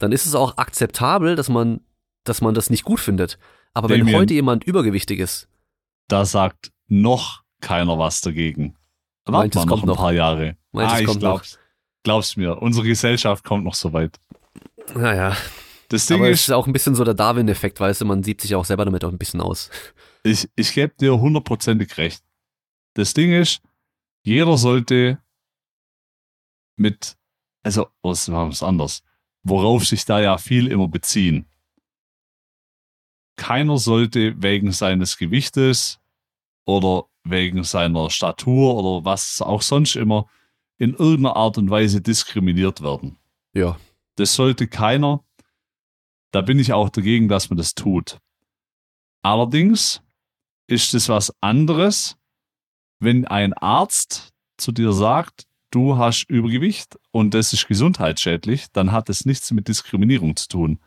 [0.00, 1.82] dann ist es auch akzeptabel, dass man,
[2.24, 3.38] dass man das nicht gut findet.
[3.74, 4.16] Aber wenn Damien.
[4.16, 5.48] heute jemand übergewichtig ist,
[6.08, 8.74] Da sagt noch keiner was dagegen.
[9.24, 9.96] Warte mal noch ein noch.
[9.98, 10.56] paar Jahre.
[10.72, 11.34] Meint, es ah, ich kommt noch.
[11.34, 11.58] glaub's.
[12.02, 14.18] Glaub's mir, unsere Gesellschaft kommt noch so weit.
[14.96, 15.36] naja,
[15.94, 18.24] Das Ding Aber es ist, ist auch ein bisschen so der Darwin-Effekt, weißt du, man
[18.24, 19.70] sieht sich auch selber damit auch ein bisschen aus.
[20.24, 22.24] ich, ich gebe dir hundertprozentig recht.
[22.94, 23.62] Das Ding ist,
[24.24, 25.22] jeder sollte
[26.76, 27.16] mit,
[27.62, 29.04] also, was war was anders,
[29.44, 31.46] worauf sich da ja viel immer beziehen.
[33.36, 36.00] Keiner sollte wegen seines Gewichtes
[36.64, 40.26] oder wegen seiner Statur oder was auch sonst immer
[40.76, 43.16] in irgendeiner Art und Weise diskriminiert werden.
[43.52, 43.78] Ja.
[44.16, 45.22] Das sollte keiner.
[46.34, 48.18] Da bin ich auch dagegen, dass man das tut.
[49.22, 50.02] Allerdings
[50.66, 52.16] ist es was anderes,
[52.98, 59.08] wenn ein Arzt zu dir sagt, du hast Übergewicht und das ist gesundheitsschädlich, dann hat
[59.10, 60.78] es nichts mit Diskriminierung zu tun.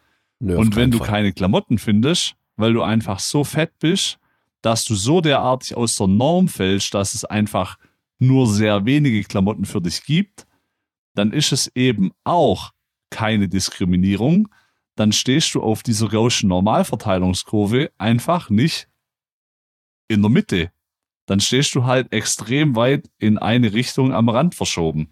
[0.44, 1.07] Auf und wenn du Fall.
[1.07, 4.19] keine Klamotten findest, weil du einfach so fett bist,
[4.61, 7.78] dass du so derartig aus der Norm fällst, dass es einfach
[8.19, 10.45] nur sehr wenige Klamotten für dich gibt,
[11.15, 12.72] dann ist es eben auch
[13.10, 14.49] keine Diskriminierung.
[14.98, 18.90] Dann stehst du auf dieser Gaußschen Normalverteilungskurve einfach nicht
[20.07, 20.72] in der Mitte.
[21.28, 25.11] Dann stehst du halt extrem weit in eine Richtung am Rand verschoben.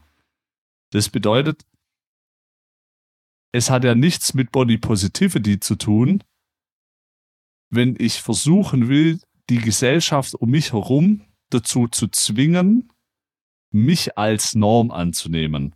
[0.90, 1.68] Das bedeutet,
[3.52, 6.24] es hat ja nichts mit Body Positivity zu tun,
[7.70, 9.20] wenn ich versuchen will,
[9.52, 11.22] die Gesellschaft um mich herum
[11.52, 12.92] dazu zu zwingen,
[13.70, 15.76] mich als Norm anzunehmen.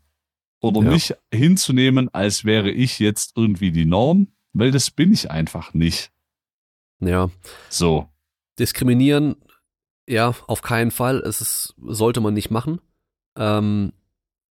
[0.62, 0.92] Oder Ja.
[0.92, 6.12] mich hinzunehmen, als wäre ich jetzt irgendwie die Norm, weil das bin ich einfach nicht.
[7.00, 7.30] Ja.
[7.70, 8.10] So.
[8.58, 9.36] Diskriminieren,
[10.08, 11.20] ja, auf keinen Fall.
[11.20, 12.82] Es ist, sollte man nicht machen.
[13.38, 13.94] Ähm,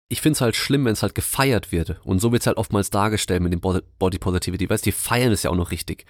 [0.08, 2.00] ich finde es halt schlimm, wenn es halt gefeiert wird.
[2.06, 4.70] Und so wird es halt oftmals dargestellt mit dem Body Positivity.
[4.70, 6.06] Weißt du, die feiern es ja auch noch richtig.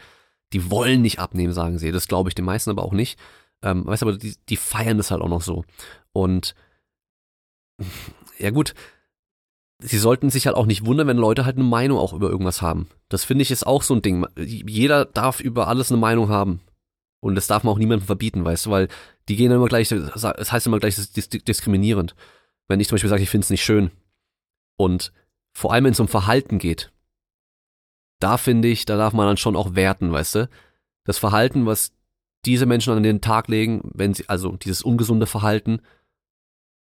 [0.54, 1.92] Die wollen nicht abnehmen, sagen sie.
[1.92, 3.18] Das glaube ich den meisten aber auch nicht.
[3.64, 5.66] Ähm, weißt du, aber die, die feiern das halt auch noch so.
[6.12, 6.54] Und
[8.38, 8.76] ja gut,
[9.80, 12.62] sie sollten sich halt auch nicht wundern, wenn Leute halt eine Meinung auch über irgendwas
[12.62, 12.88] haben.
[13.10, 14.26] Das finde ich ist auch so ein Ding.
[14.38, 16.62] Jeder darf über alles eine Meinung haben.
[17.20, 18.88] Und das darf man auch niemandem verbieten, weißt du, weil
[19.28, 22.16] die gehen dann immer gleich, das heißt immer gleich, das ist dis- diskriminierend.
[22.68, 23.92] Wenn ich zum Beispiel sage, ich finde es nicht schön.
[24.78, 25.12] Und
[25.54, 26.92] vor allem, wenn es um Verhalten geht,
[28.20, 30.50] da finde ich, da darf man dann schon auch werten, weißt du.
[31.06, 31.92] Das Verhalten, was
[32.46, 35.82] diese Menschen an den Tag legen, wenn sie, also dieses ungesunde Verhalten,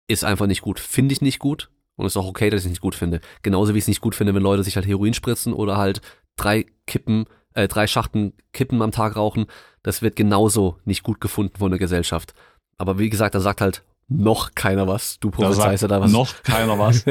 [0.09, 0.81] ist einfach nicht gut.
[0.81, 1.71] Finde ich nicht gut.
[1.99, 3.21] Und ist auch okay, dass ich es nicht gut finde.
[3.43, 6.01] Genauso wie ich es nicht gut finde, wenn Leute sich halt Heroin spritzen oder halt
[6.37, 9.47] drei Kippen, äh, drei Schachten Kippen am Tag rauchen.
[9.83, 12.35] Das wird genauso nicht gut gefunden von der Gesellschaft.
[12.77, 15.19] Aber wie gesagt, da sagt halt noch keiner was.
[15.19, 16.13] Du prophezeist ja da was.
[16.13, 17.05] noch keiner was.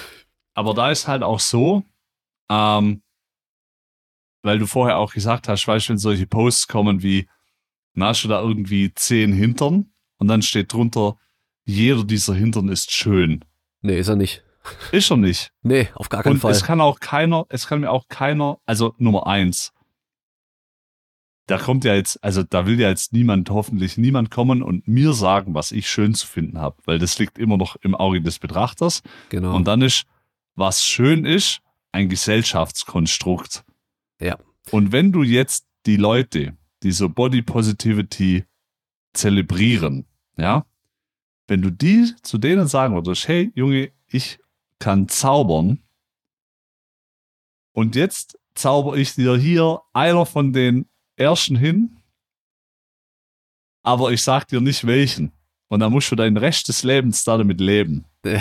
[0.54, 1.82] Aber da ist halt auch so,
[2.48, 3.02] ähm,
[4.42, 7.28] weil du vorher auch gesagt hast, weißt du, wenn solche Posts kommen wie,
[7.94, 11.16] na, hast du da irgendwie zehn Hintern und dann steht drunter,
[11.64, 13.44] jeder dieser Hintern ist schön.
[13.80, 14.44] Nee, ist er nicht.
[14.92, 15.50] Ist er nicht.
[15.62, 16.52] Nee, auf gar keinen Und Fall.
[16.52, 19.72] es kann auch keiner, es kann mir auch keiner, also Nummer eins,
[21.48, 25.14] da kommt ja jetzt, also da will ja jetzt niemand, hoffentlich niemand kommen und mir
[25.14, 28.38] sagen, was ich schön zu finden habe, weil das liegt immer noch im Auge des
[28.38, 29.02] Betrachters.
[29.30, 29.56] genau.
[29.56, 30.04] Und dann ist,
[30.54, 31.60] was schön ist,
[31.90, 33.64] ein Gesellschaftskonstrukt.
[34.20, 34.36] Ja.
[34.70, 38.44] Und wenn du jetzt die Leute, die so Body Positivity
[39.14, 40.06] zelebrieren,
[40.36, 40.66] ja,
[41.48, 44.38] wenn du die zu denen sagen würdest, hey Junge, ich
[44.78, 45.82] kann zaubern
[47.72, 51.96] und jetzt zauber ich dir hier einer von den ersten hin,
[53.82, 55.32] aber ich sag dir nicht welchen.
[55.68, 58.04] Und dann musst du deinen Rest des Lebens da damit leben.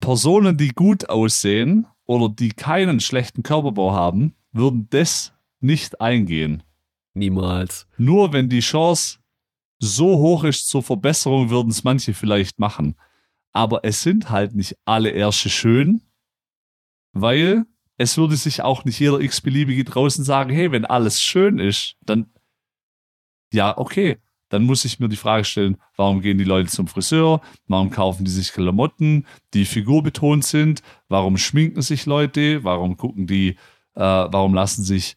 [0.00, 6.62] Personen, die gut aussehen oder die keinen schlechten Körperbau haben, würden das nicht eingehen.
[7.14, 7.86] Niemals.
[7.98, 9.18] Nur wenn die Chance
[9.82, 12.94] so hoch ist zur Verbesserung, würden es manche vielleicht machen.
[13.52, 16.02] Aber es sind halt nicht alle Ärsche schön,
[17.12, 17.64] weil
[17.98, 22.30] es würde sich auch nicht jeder x-beliebige draußen sagen, hey, wenn alles schön ist, dann,
[23.52, 24.18] ja, okay,
[24.50, 27.40] dann muss ich mir die Frage stellen, warum gehen die Leute zum Friseur?
[27.66, 30.82] Warum kaufen die sich Klamotten, die figurbetont sind?
[31.08, 32.62] Warum schminken sich Leute?
[32.62, 33.56] Warum gucken die,
[33.94, 35.16] äh, warum lassen sich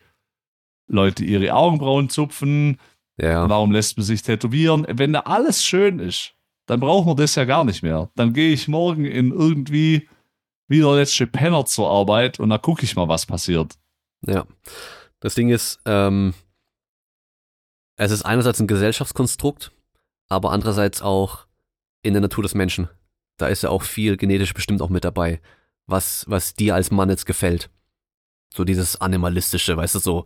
[0.88, 2.80] Leute ihre Augenbrauen zupfen?
[3.18, 3.48] Ja.
[3.50, 4.86] Warum lässt man sich tätowieren?
[4.90, 6.34] Wenn da alles schön ist,
[6.66, 8.10] dann brauchen wir das ja gar nicht mehr.
[8.16, 10.08] Dann gehe ich morgen in irgendwie
[10.68, 13.78] wie der letzte Penner zur Arbeit und da gucke ich mal, was passiert.
[14.26, 14.46] Ja.
[15.20, 16.34] Das Ding ist, ähm,
[17.98, 19.72] es ist einerseits ein Gesellschaftskonstrukt,
[20.28, 21.46] aber andererseits auch
[22.02, 22.90] in der Natur des Menschen.
[23.38, 25.42] Da ist ja auch viel genetisch bestimmt auch mit dabei,
[25.86, 27.70] was, was dir als Mann jetzt gefällt.
[28.54, 30.26] So dieses Animalistische, weißt du, so,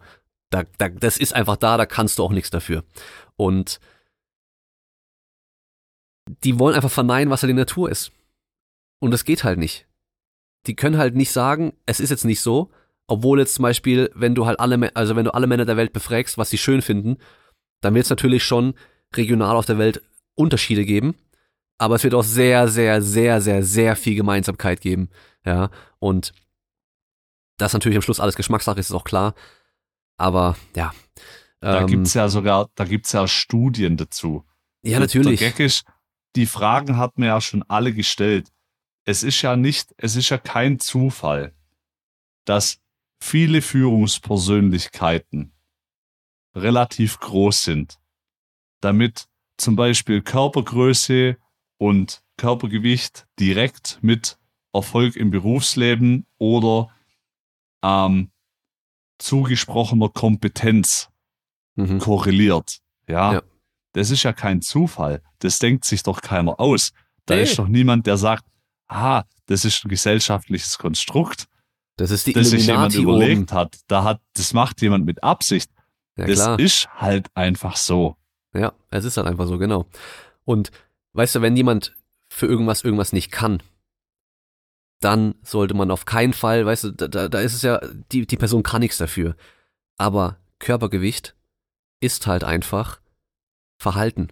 [0.49, 2.83] da, da, das ist einfach da, da kannst du auch nichts dafür.
[3.35, 3.79] Und
[6.43, 8.11] die wollen einfach verneinen, was halt die Natur ist.
[8.99, 9.87] Und das geht halt nicht.
[10.67, 12.69] die können halt nicht sagen, es ist jetzt nicht so,
[13.07, 15.93] obwohl jetzt zum Beispiel, wenn du halt alle, also wenn du alle Männer der Welt
[15.93, 17.17] befragst, was sie schön finden,
[17.81, 18.73] dann wird es natürlich schon
[19.15, 20.01] regional auf der Welt
[20.35, 21.15] Unterschiede geben,
[21.77, 25.09] aber es wird auch sehr, sehr, sehr, sehr, sehr viel Gemeinsamkeit geben,
[25.45, 25.69] ja,
[25.99, 26.33] und
[27.57, 29.33] das natürlich am Schluss alles Geschmackssache ist, ist auch klar,
[30.19, 30.93] aber ja.
[31.61, 34.45] Da ähm, gibt's ja sogar, da gibt's ja Studien dazu.
[34.83, 35.85] ja natürlich, Der Gag ist,
[36.35, 38.49] die Fragen hat mir ja schon alle gestellt.
[39.05, 41.53] Es ist ja nicht, es ist ja kein Zufall,
[42.45, 42.79] dass
[43.21, 45.53] viele Führungspersönlichkeiten
[46.55, 47.99] relativ groß sind,
[48.81, 49.27] damit
[49.57, 51.37] zum Beispiel Körpergröße
[51.77, 54.37] und Körpergewicht direkt mit
[54.73, 56.89] Erfolg im Berufsleben oder
[57.83, 58.31] ähm,
[59.19, 61.09] zugesprochener Kompetenz
[61.75, 61.99] mhm.
[61.99, 62.79] korreliert.
[63.07, 63.33] Ja?
[63.33, 63.41] Ja.
[63.93, 65.21] Das ist ja kein Zufall.
[65.39, 66.91] Das denkt sich doch keiner aus.
[67.25, 67.43] Da Nee.
[67.43, 68.45] ist doch niemand, der sagt,
[68.87, 71.47] ah, das ist ein gesellschaftliches Konstrukt,
[71.99, 73.77] das ist die das sich jemand überlegt hat.
[73.87, 75.69] Da hat, das macht jemand mit Absicht.
[76.17, 76.59] Ja, das klar.
[76.59, 78.15] ist halt einfach so.
[78.53, 79.85] Ja, es ist halt einfach so, genau.
[80.45, 80.71] Und
[81.13, 81.95] weißt du, wenn jemand
[82.29, 83.61] für irgendwas irgendwas nicht kann,
[85.01, 87.79] dann sollte man auf keinen Fall, weißt du, da, da, da ist es ja,
[88.11, 89.35] die, die Person kann nichts dafür.
[89.97, 91.35] Aber Körpergewicht
[92.01, 92.99] ist halt einfach
[93.81, 94.27] Verhalten.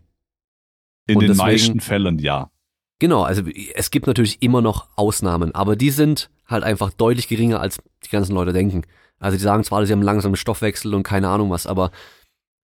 [1.07, 2.51] In Und den deswegen- meisten Fällen ja.
[2.99, 3.43] Genau, also
[3.75, 8.09] es gibt natürlich immer noch Ausnahmen, aber die sind halt einfach deutlich geringer, als die
[8.09, 8.83] ganzen Leute denken.
[9.19, 11.91] Also die sagen zwar alle, sie haben langsamen Stoffwechsel und keine Ahnung was, aber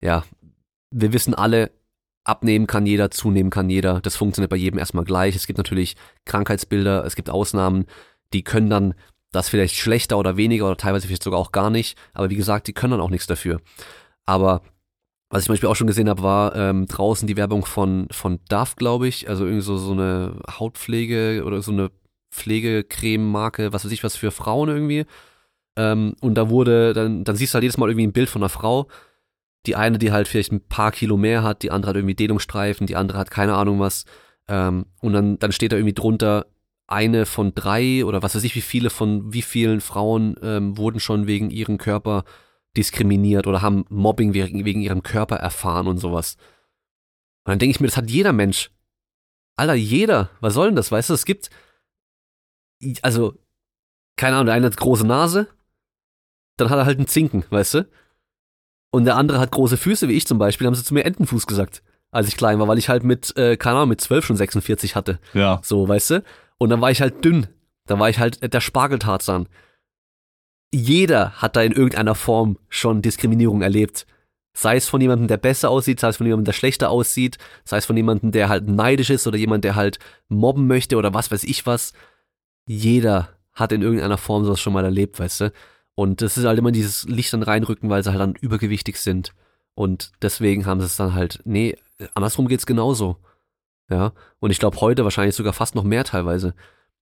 [0.02, 0.24] ja,
[0.92, 1.72] wir wissen alle,
[2.30, 4.00] abnehmen kann jeder, zunehmen kann jeder.
[4.02, 5.36] Das funktioniert bei jedem erstmal gleich.
[5.36, 5.96] Es gibt natürlich
[6.26, 7.86] Krankheitsbilder, es gibt Ausnahmen,
[8.34, 8.94] die können dann
[9.32, 11.98] das vielleicht schlechter oder weniger oder teilweise vielleicht sogar auch gar nicht.
[12.14, 13.60] Aber wie gesagt, die können dann auch nichts dafür.
[14.26, 14.62] Aber
[15.30, 18.40] was ich zum Beispiel auch schon gesehen habe, war ähm, draußen die Werbung von, von
[18.50, 19.30] Dove, glaube ich.
[19.30, 21.92] Also irgendwie so, so eine Hautpflege oder so eine
[22.32, 25.06] Pflegecreme-Marke, was weiß ich was für Frauen irgendwie.
[25.78, 28.42] Ähm, und da wurde, dann, dann siehst du halt jedes Mal irgendwie ein Bild von
[28.42, 28.88] einer Frau.
[29.66, 32.88] Die eine, die halt vielleicht ein paar Kilo mehr hat, die andere hat irgendwie Dehnungsstreifen,
[32.88, 34.06] die andere hat keine Ahnung was.
[34.48, 36.46] Ähm, und dann, dann steht da irgendwie drunter,
[36.88, 41.00] eine von drei oder was weiß ich, wie viele von wie vielen Frauen ähm, wurden
[41.00, 42.24] schon wegen ihrem Körper
[42.76, 46.38] diskriminiert oder haben Mobbing wegen, wegen ihrem Körper erfahren und sowas.
[47.44, 48.72] Und dann denke ich mir, das hat jeder Mensch.
[49.56, 50.32] Alter, jeder.
[50.40, 50.92] Was soll denn das?
[50.92, 51.50] Weißt du, es gibt,
[53.02, 53.38] also,
[54.16, 55.48] keine Ahnung, der eine hat große Nase,
[56.58, 57.90] dann hat er halt einen Zinken, weißt du?
[58.92, 61.46] Und der andere hat große Füße, wie ich zum Beispiel, haben sie zu mir Entenfuß
[61.46, 64.36] gesagt, als ich klein war, weil ich halt mit, äh, keine Ahnung, mit 12 schon
[64.38, 65.20] 46 hatte.
[65.34, 65.62] Ja.
[65.64, 66.24] So, weißt du?
[66.58, 67.48] Und dann war ich halt dünn.
[67.86, 69.48] Da war ich halt der Spargeltarzan.
[70.72, 74.06] Jeder hat da in irgendeiner Form schon Diskriminierung erlebt.
[74.54, 77.78] Sei es von jemandem, der besser aussieht, sei es von jemandem, der schlechter aussieht, sei
[77.78, 81.32] es von jemandem, der halt neidisch ist oder jemand, der halt mobben möchte oder was
[81.32, 81.94] weiß ich was.
[82.68, 85.54] Jeder hat in irgendeiner Form sowas schon mal erlebt, weißt du?
[86.00, 89.34] Und das ist halt immer dieses Licht dann reinrücken, weil sie halt dann übergewichtig sind.
[89.74, 91.76] Und deswegen haben sie es dann halt, nee,
[92.14, 93.18] andersrum geht's genauso.
[93.90, 94.14] Ja.
[94.40, 96.56] Und ich glaube heute wahrscheinlich sogar fast noch mehr teilweise.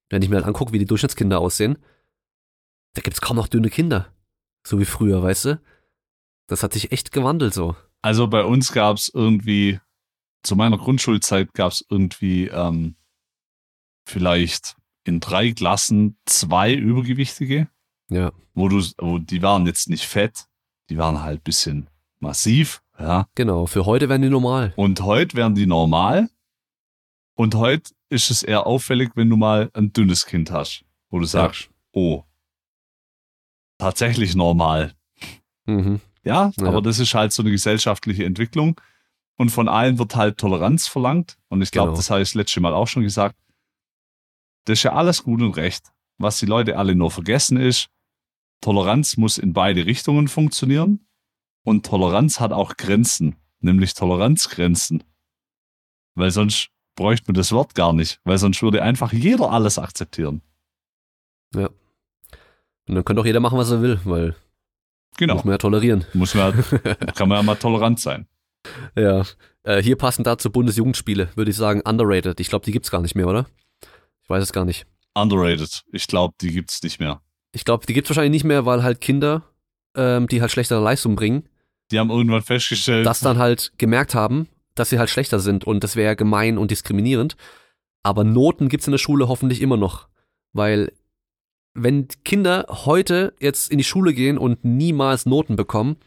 [0.10, 1.78] Wenn ich mir halt angucke, wie die Durchschnittskinder aussehen,
[2.96, 4.12] da gibt's kaum noch dünne Kinder.
[4.66, 5.62] So wie früher, weißt du?
[6.48, 7.76] Das hat sich echt gewandelt so.
[8.02, 9.80] Also bei uns gab's irgendwie,
[10.42, 12.96] zu meiner Grundschulzeit gab's irgendwie ähm,
[14.08, 17.70] vielleicht in drei Klassen zwei Übergewichtige,
[18.10, 18.32] Ja.
[18.54, 20.46] wo du, wo die waren jetzt nicht fett,
[20.90, 21.90] die waren halt bisschen
[22.20, 23.28] massiv, ja.
[23.36, 23.66] Genau.
[23.68, 24.74] Für heute werden die normal.
[24.76, 26.30] Und heute wären die normal.
[27.36, 31.26] Und heute ist es eher auffällig, wenn du mal ein dünnes Kind hast, wo du
[31.26, 32.24] sagst, oh,
[33.78, 34.94] tatsächlich normal.
[35.66, 36.00] Mhm.
[36.24, 36.68] Ja, Ja.
[36.68, 38.80] aber das ist halt so eine gesellschaftliche Entwicklung.
[39.40, 41.38] Und von allen wird halt Toleranz verlangt.
[41.50, 41.98] Und ich glaube, Genau.
[41.98, 43.36] das habe ich das letzte Mal auch schon gesagt.
[44.66, 45.92] Das ist ja alles gut und recht.
[46.18, 47.90] Was die Leute alle nur vergessen ist,
[48.62, 51.08] Toleranz muss in beide Richtungen funktionieren.
[51.64, 55.04] Und Toleranz hat auch Grenzen, nämlich Toleranzgrenzen.
[56.16, 60.42] Weil sonst bräuchte man das Wort gar nicht, weil sonst würde einfach jeder alles akzeptieren.
[61.54, 64.36] Und dann kann doch jeder machen, was er will, weil
[65.18, 65.34] Genau.
[65.36, 66.06] muss man ja tolerieren.
[66.14, 66.54] Muss man,
[67.16, 68.28] kann man ja mal tolerant sein.
[68.96, 69.26] Ja.
[69.64, 72.40] Äh, hier passen dazu Bundesjugendspiele, würde ich sagen, underrated.
[72.40, 73.48] Ich glaube, die gibt's gar nicht mehr, oder?
[74.24, 74.86] Ich weiß es gar nicht.
[75.16, 75.84] Underrated.
[75.92, 77.22] Ich glaube, die gibt's nicht mehr.
[77.52, 79.44] Ich glaube, die gibt's wahrscheinlich nicht mehr, weil halt Kinder,
[79.96, 81.48] ähm, die halt schlechtere Leistung bringen,
[81.92, 85.84] Die haben irgendwann festgestellt, das dann halt gemerkt haben, dass sie halt schlechter sind und
[85.84, 87.36] das wäre gemein und diskriminierend.
[88.04, 90.08] Aber Noten gibt's in der Schule hoffentlich immer noch.
[90.54, 90.92] Weil
[91.74, 95.98] wenn Kinder heute jetzt in die Schule gehen und niemals Noten bekommen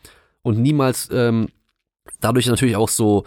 [0.42, 1.48] und niemals ähm,
[2.20, 3.24] dadurch natürlich auch so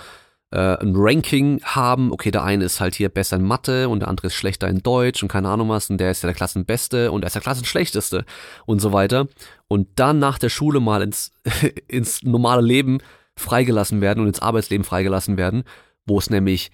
[0.53, 4.07] äh, ein Ranking haben, okay, der eine ist halt hier besser in Mathe und der
[4.07, 7.11] andere ist schlechter in Deutsch und keine Ahnung was und der ist ja der Klassenbeste
[7.11, 8.23] und der ist der Klassenschlechteste
[8.67, 9.27] und so weiter
[9.67, 11.31] und dann nach der Schule mal ins,
[11.87, 12.99] ins normale Leben
[13.35, 15.63] freigelassen werden und ins Arbeitsleben freigelassen werden,
[16.05, 16.71] wo es nämlich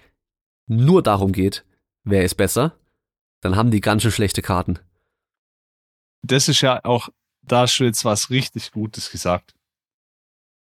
[0.66, 1.64] nur darum geht,
[2.04, 2.76] wer ist besser,
[3.40, 4.78] dann haben die ganz schön schlechte Karten.
[6.20, 7.08] Das ist ja auch,
[7.40, 9.54] da hast jetzt was richtig Gutes gesagt.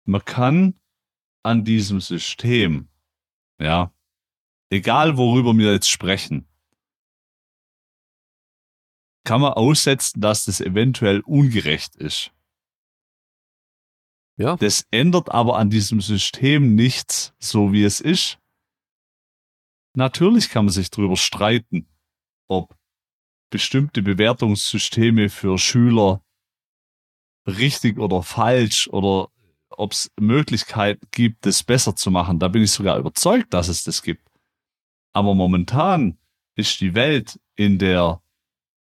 [0.04, 0.74] Man kann
[1.44, 2.88] an diesem System
[3.58, 3.92] ja.
[4.70, 6.48] Egal worüber wir jetzt sprechen,
[9.24, 12.32] kann man aussetzen, dass das eventuell ungerecht ist.
[14.38, 14.56] Ja.
[14.56, 18.38] Das ändert aber an diesem System nichts, so wie es ist.
[19.94, 21.88] Natürlich kann man sich darüber streiten,
[22.48, 22.76] ob
[23.50, 26.22] bestimmte Bewertungssysteme für Schüler
[27.46, 29.30] richtig oder falsch oder
[29.76, 32.38] ob es Möglichkeiten gibt, das besser zu machen.
[32.38, 34.26] Da bin ich sogar überzeugt, dass es das gibt.
[35.12, 36.18] Aber momentan
[36.54, 38.20] ist die Welt, in der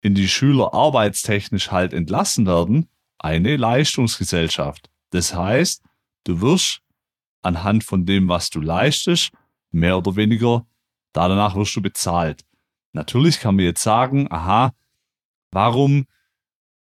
[0.02, 2.88] in die Schüler arbeitstechnisch halt entlassen werden,
[3.18, 4.90] eine Leistungsgesellschaft.
[5.10, 5.82] Das heißt,
[6.24, 6.82] du wirst
[7.40, 9.30] anhand von dem, was du leistest,
[9.70, 10.66] mehr oder weniger,
[11.12, 12.44] danach wirst du bezahlt.
[12.92, 14.74] Natürlich kann man jetzt sagen, aha,
[15.50, 16.06] warum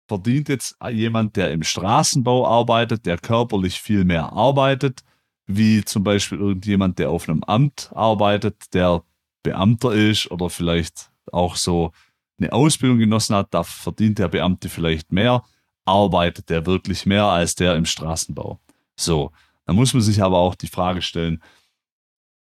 [0.07, 5.03] verdient jetzt jemand, der im Straßenbau arbeitet, der körperlich viel mehr arbeitet,
[5.45, 9.03] wie zum Beispiel irgendjemand, der auf einem Amt arbeitet, der
[9.43, 11.91] Beamter ist oder vielleicht auch so
[12.39, 15.43] eine Ausbildung genossen hat, da verdient der Beamte vielleicht mehr,
[15.85, 18.59] arbeitet der wirklich mehr als der im Straßenbau.
[18.95, 19.31] So,
[19.65, 21.41] da muss man sich aber auch die Frage stellen,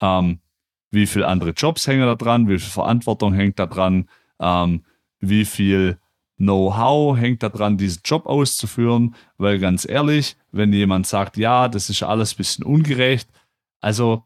[0.00, 0.40] ähm,
[0.90, 4.08] wie viele andere Jobs hängen da dran, wie viel Verantwortung hängt da dran,
[4.38, 4.84] ähm,
[5.20, 5.98] wie viel
[6.42, 12.02] Know-how hängt daran, diesen Job auszuführen, weil ganz ehrlich, wenn jemand sagt, ja, das ist
[12.02, 13.28] alles ein bisschen ungerecht,
[13.80, 14.24] also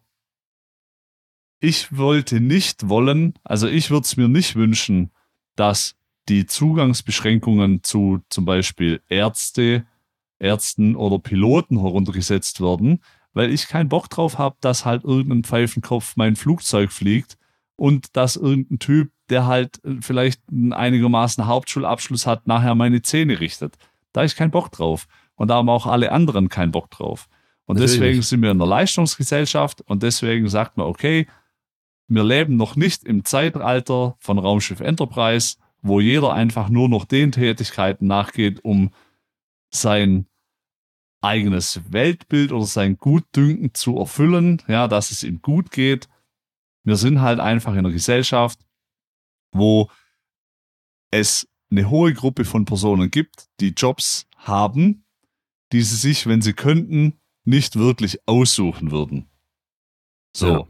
[1.61, 5.11] ich wollte nicht wollen, also ich würde es mir nicht wünschen,
[5.57, 5.97] dass
[6.29, 9.87] die Zugangsbeschränkungen zu zum Beispiel Ärzte,
[10.39, 13.03] Ärzten oder Piloten heruntergesetzt werden,
[13.33, 17.37] weil ich keinen Bock drauf habe, dass halt irgendein Pfeifenkopf mein Flugzeug fliegt
[17.77, 23.41] und dass irgendein Typ der halt äh, vielleicht einen einigermaßen Hauptschulabschluss hat, nachher meine Zähne
[23.41, 23.77] richtet.
[24.13, 25.07] Da habe ich keinen Bock drauf.
[25.35, 27.29] Und da haben auch alle anderen keinen Bock drauf.
[27.67, 27.99] Und Natürlich.
[28.01, 31.27] deswegen sind wir in der Leistungsgesellschaft und deswegen sagt man, okay,
[32.09, 37.33] wir leben noch nicht im Zeitalter von Raumschiff Enterprise, wo jeder einfach nur noch den
[37.33, 38.91] Tätigkeiten nachgeht, um
[39.71, 40.27] sein
[41.21, 46.09] eigenes Weltbild oder sein Gutdünken zu erfüllen, ja, dass es ihm gut geht.
[46.85, 48.61] Wir sind halt einfach in einer Gesellschaft,
[49.57, 49.91] wo
[51.11, 55.05] es eine hohe Gruppe von Personen gibt, die Jobs haben,
[55.73, 59.29] die sie sich, wenn sie könnten, nicht wirklich aussuchen würden.
[60.37, 60.49] So.
[60.49, 60.69] Ja.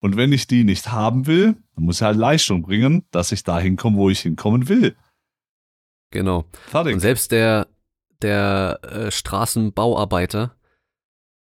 [0.00, 3.42] Und wenn ich die nicht haben will, dann muss ich halt Leistung bringen, dass ich
[3.42, 4.96] dahin komme, wo ich hinkommen will.
[6.10, 6.44] Genau.
[6.52, 6.94] Fertig.
[6.94, 7.68] Und selbst der,
[8.22, 10.56] der äh, Straßenbauarbeiter,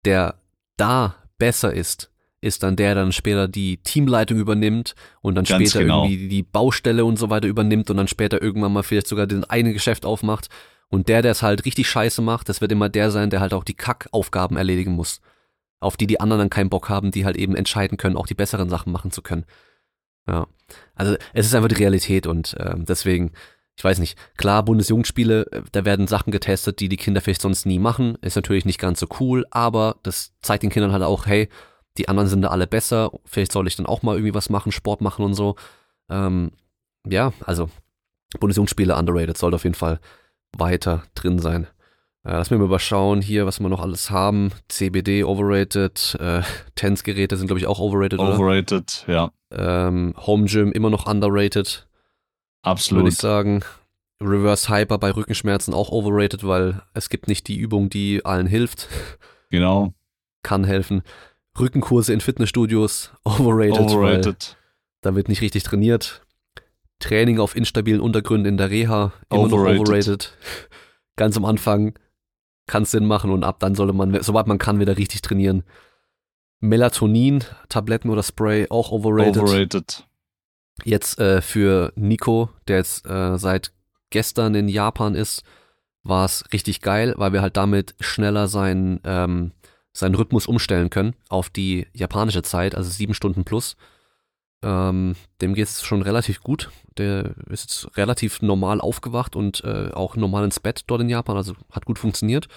[0.05, 0.39] der
[0.77, 2.08] da besser ist
[2.41, 6.05] ist dann der, der dann später die Teamleitung übernimmt und dann Ganz später genau.
[6.05, 9.43] irgendwie die Baustelle und so weiter übernimmt und dann später irgendwann mal vielleicht sogar den
[9.43, 10.47] eigenen Geschäft aufmacht.
[10.87, 13.53] Und der, der es halt richtig scheiße macht, das wird immer der sein, der halt
[13.53, 15.21] auch die Kackaufgaben erledigen muss.
[15.79, 18.33] Auf die die anderen dann keinen Bock haben, die halt eben entscheiden können, auch die
[18.33, 19.45] besseren Sachen machen zu können.
[20.27, 20.47] Ja.
[20.95, 23.31] Also es ist einfach die Realität und äh, deswegen,
[23.75, 27.65] ich weiß nicht, klar, Bundesjugendspiele, äh, da werden Sachen getestet, die die Kinder vielleicht sonst
[27.65, 28.17] nie machen.
[28.21, 31.49] Ist natürlich nicht ganz so cool, aber das zeigt den Kindern halt auch, hey,
[31.99, 34.71] die anderen sind da alle besser, vielleicht soll ich dann auch mal irgendwie was machen,
[34.71, 35.55] Sport machen und so.
[36.09, 36.51] Ähm,
[37.05, 37.69] ja, also
[38.39, 39.99] Bundesjugendspiele underrated, sollte auf jeden Fall
[40.57, 41.67] weiter drin sein.
[42.23, 44.51] Äh, lass mir mal überschauen hier, was wir noch alles haben.
[44.69, 46.41] CBD overrated, äh,
[46.75, 49.13] Tense-Geräte sind glaube ich auch overrated, Overrated, oder?
[49.13, 49.31] ja.
[49.51, 51.87] Ähm, Home Gym immer noch underrated.
[52.61, 53.03] Absolut.
[53.03, 53.63] Würde ich sagen.
[54.21, 58.87] Reverse Hyper bei Rückenschmerzen auch overrated, weil es gibt nicht die Übung, die allen hilft.
[59.51, 59.95] Genau.
[60.43, 61.01] Kann helfen.
[61.59, 63.79] Rückenkurse in Fitnessstudios, overrated.
[63.79, 64.57] Overrated.
[65.01, 66.21] Da wird nicht richtig trainiert.
[66.99, 69.77] Training auf instabilen Untergründen in der Reha, immer overrated.
[69.77, 70.37] noch overrated.
[71.15, 71.97] Ganz am Anfang
[72.67, 75.63] kann es Sinn machen und ab dann sollte man, sobald man kann, wieder richtig trainieren.
[76.59, 79.41] Melatonin, Tabletten oder Spray, auch overrated.
[79.41, 80.07] Overrated.
[80.83, 83.71] Jetzt äh, für Nico, der jetzt äh, seit
[84.09, 85.43] gestern in Japan ist,
[86.03, 89.51] war es richtig geil, weil wir halt damit schneller sein ähm,
[89.93, 93.75] seinen Rhythmus umstellen können auf die japanische Zeit, also sieben Stunden plus.
[94.61, 96.69] Ähm, dem geht es schon relativ gut.
[96.97, 101.55] Der ist relativ normal aufgewacht und äh, auch normal ins Bett dort in Japan, also
[101.71, 102.47] hat gut funktioniert.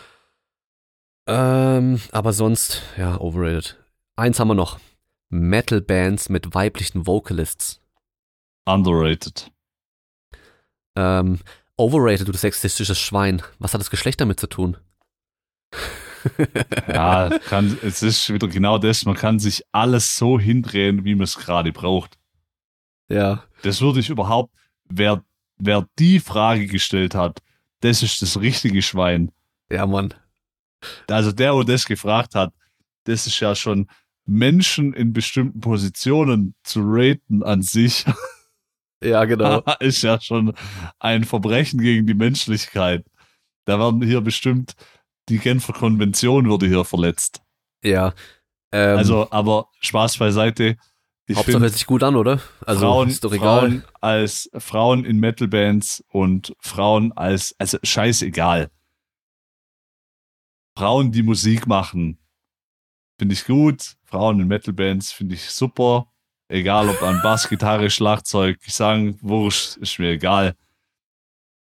[1.27, 3.79] Ähm, aber sonst, ja, overrated.
[4.17, 4.81] Eins haben wir noch.
[5.29, 7.81] Metal-Bands mit weiblichen Vocalists.
[8.67, 9.51] Underrated.
[10.97, 11.39] Ähm,
[11.77, 13.43] overrated, du sexistisches Schwein.
[13.59, 14.77] Was hat das Geschlecht damit zu tun?
[16.89, 19.05] Ja, kann, es ist wieder genau das.
[19.05, 22.19] Man kann sich alles so hindrehen, wie man es gerade braucht.
[23.09, 23.45] Ja.
[23.63, 24.55] Das würde ich überhaupt,
[24.89, 25.25] wer,
[25.57, 27.41] wer die Frage gestellt hat,
[27.81, 29.31] das ist das richtige Schwein.
[29.71, 30.15] Ja, Mann.
[31.09, 32.53] Also der, der das gefragt hat,
[33.05, 33.89] das ist ja schon
[34.25, 38.05] Menschen in bestimmten Positionen zu raten an sich,
[39.03, 39.63] Ja, genau.
[39.81, 40.55] ist ja schon
[40.99, 43.05] ein Verbrechen gegen die Menschlichkeit.
[43.65, 44.75] Da werden hier bestimmt
[45.29, 47.41] die Genfer Konvention würde hier verletzt.
[47.83, 48.13] ja.
[48.75, 50.79] Ähm, Also, aber Spaß beiseite.
[51.27, 52.41] Ich Hauptsache hört sich gut an, oder?
[52.67, 53.61] Also Frauen, ist doch egal.
[53.61, 58.71] Frauen als Frauen in Metalbands und Frauen als, also scheißegal.
[60.77, 62.19] Frauen, die Musik machen,
[63.19, 63.97] finde ich gut.
[64.05, 66.07] Frauen in Metalbands finde ich super.
[66.49, 70.55] Egal ob an Bass, Gitarre, Schlagzeug, Gesang, Wurscht, ist mir egal.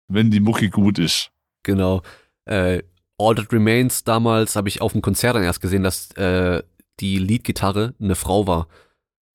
[0.08, 1.30] Wenn die Mucke gut ist.
[1.64, 2.02] Genau.
[2.44, 2.82] Äh,
[3.18, 6.62] All That Remains damals habe ich auf dem Konzert dann erst gesehen, dass äh,
[7.00, 8.66] die Leadgitarre eine Frau war.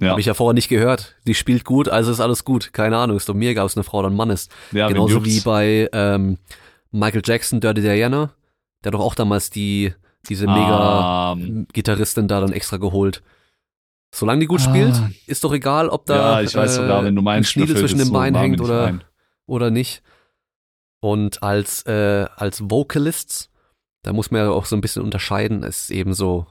[0.01, 1.15] Ja, Habe ich ja vorher nicht gehört.
[1.27, 2.71] Die spielt gut, also ist alles gut.
[2.71, 4.49] Keine Ahnung, ist doch mir egal, ob es eine Frau oder ein Mann ist.
[4.71, 6.37] ja Genauso wie bei ähm,
[6.91, 8.33] Michael Jackson, Dirty Diana.
[8.83, 9.93] Der hat doch auch damals die,
[10.29, 13.21] diese mega Ähm, Gitarristin da dann extra geholt.
[14.15, 14.69] Solange die gut Ah.
[14.69, 14.95] spielt,
[15.27, 17.75] ist doch egal, ob da ja, ich weiß äh, sogar, wenn du ein meinst, Schniedel
[17.77, 19.03] zwischen den so ein Beinen Name hängt oder, ein.
[19.47, 20.01] oder nicht.
[21.01, 23.49] Und als, äh, als Vocalists,
[24.03, 26.47] da muss man ja auch so ein bisschen unterscheiden, es ist eben so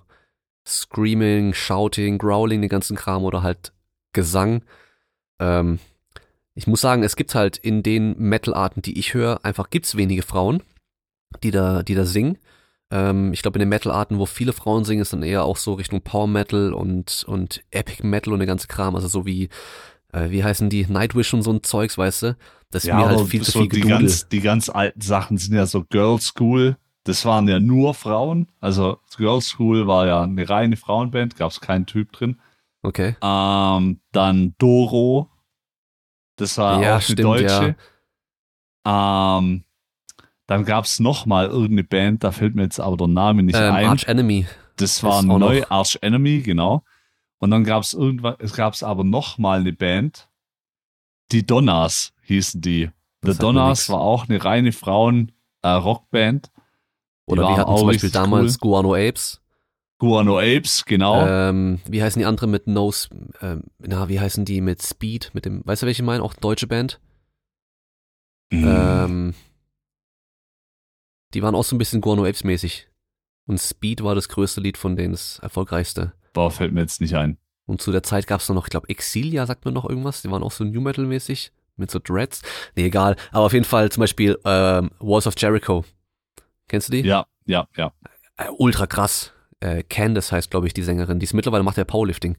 [0.67, 3.73] Screaming, Shouting, Growling, den ganzen Kram oder halt
[4.13, 4.63] Gesang.
[5.39, 5.79] Ähm,
[6.55, 10.23] ich muss sagen, es gibt halt in den Metal-Arten, die ich höre, einfach gibt's wenige
[10.23, 10.63] Frauen,
[11.43, 12.39] die da, die da singen.
[12.91, 15.75] Ähm, ich glaube, in den Metal-Arten, wo viele Frauen singen, ist dann eher auch so
[15.75, 19.49] Richtung Power Metal und, und Epic Metal und der ganze Kram, also so wie,
[20.13, 22.37] äh, wie heißen die, Nightwish und so ein Zeugs, weißt du?
[22.71, 24.01] Das ist Ja, mir halt viel zu so viel die Gedudel.
[24.01, 26.77] ganz, die ganz alten Sachen sind ja so Girl School.
[27.09, 28.49] Das waren ja nur Frauen.
[28.61, 32.39] Also Girl School war ja eine reine Frauenband, gab es keinen Typ drin.
[32.83, 33.17] Okay.
[33.23, 35.31] Ähm, dann Doro.
[36.37, 37.77] Das war Ja, auch eine stimmt, Deutsche.
[38.87, 39.65] Ähm,
[40.47, 43.57] dann gab es noch mal irgendeine Band, da fällt mir jetzt aber der Name nicht
[43.57, 43.87] Ähm, ein.
[43.87, 44.47] Arch Enemy.
[44.77, 46.85] Das war neu, noch- Arch Enemy, genau.
[47.39, 50.29] Und dann gab es irgendwann, es gab es aber noch mal eine Band,
[51.33, 52.91] die Donnas hießen die.
[53.23, 53.89] Das The nix.
[53.91, 56.51] war auch eine reine Frauen-Rockband.
[57.29, 59.41] Oder wir hatten zum Beispiel damals Guano Apes.
[59.99, 61.27] Guano Apes, genau.
[61.27, 62.93] Ähm, wie heißen die anderen mit No,
[63.41, 66.23] ähm, na, wie heißen die mit Speed, mit dem, weißt du, welche ich meine?
[66.23, 67.01] Auch deutsche Band.
[68.51, 68.65] Mhm.
[68.67, 69.35] Ähm,
[71.35, 72.89] die waren auch so ein bisschen Guano Apes mäßig.
[73.47, 76.13] Und Speed war das größte Lied von denen, das erfolgreichste.
[76.33, 77.39] Boah, fällt mir jetzt nicht ein.
[77.67, 80.23] Und zu der Zeit gab es noch, ich glaube, Exilia sagt man noch irgendwas.
[80.23, 81.53] Die waren auch so New Metal mäßig.
[81.77, 82.43] Mit so Dreads.
[82.75, 83.15] Nee, egal.
[83.31, 85.85] Aber auf jeden Fall zum Beispiel ähm, Walls of Jericho.
[86.69, 87.01] Kennst du die?
[87.01, 87.93] Ja, ja, ja.
[88.37, 89.33] Äh, ultra krass.
[89.61, 91.19] Äh, Candace heißt, glaube ich, die Sängerin.
[91.19, 92.37] Die ist mittlerweile macht ja Powerlifting.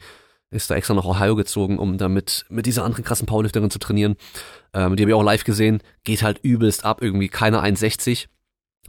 [0.51, 4.16] Ist da extra nach Ohio gezogen, um damit mit dieser anderen krassen Powerlifterin zu trainieren.
[4.74, 5.82] Ähm, die habe ich auch live gesehen.
[6.03, 8.27] Geht halt übelst ab, irgendwie keine 1,60.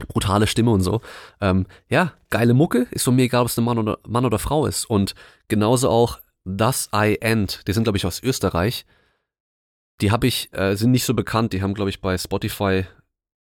[0.07, 1.01] Brutale Stimme und so.
[1.39, 2.87] Ähm, ja, geile Mucke.
[2.91, 4.85] Ist von mir egal, ob es ein Mann oder, Mann oder Frau ist.
[4.85, 5.13] Und
[5.49, 7.67] genauso auch Das I End.
[7.67, 8.85] Die sind, glaube ich, aus Österreich.
[9.99, 11.53] Die habe ich, äh, sind nicht so bekannt.
[11.53, 12.85] Die haben, glaube ich, bei Spotify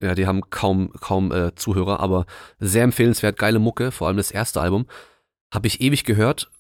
[0.02, 2.26] ja, die haben kaum, kaum äh, Zuhörer, aber
[2.58, 4.86] sehr empfehlenswert, geile Mucke, vor allem das erste Album.
[5.52, 6.50] Habe ich ewig gehört.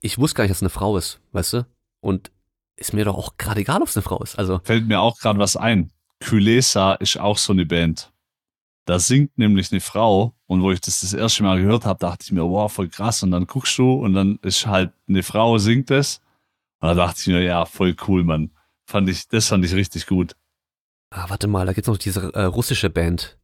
[0.00, 1.66] Ich wusste gar nicht, dass es eine Frau ist, weißt du?
[2.00, 2.30] Und
[2.76, 4.38] ist mir doch auch gerade egal, ob es eine Frau ist.
[4.38, 5.92] Also, Fällt mir auch gerade was ein.
[6.24, 8.12] Kulesa ist auch so eine Band.
[8.86, 12.24] Da singt nämlich eine Frau und wo ich das das erste Mal gehört habe, dachte
[12.24, 13.22] ich mir, wow, voll krass.
[13.22, 16.20] Und dann guckst du und dann ist halt eine Frau singt es.
[16.80, 18.50] Und da dachte ich mir, ja, voll cool, Mann.
[18.86, 20.34] Fand ich, das fand ich richtig gut.
[21.10, 23.38] Ah, warte mal, da gibt's noch diese äh, russische Band.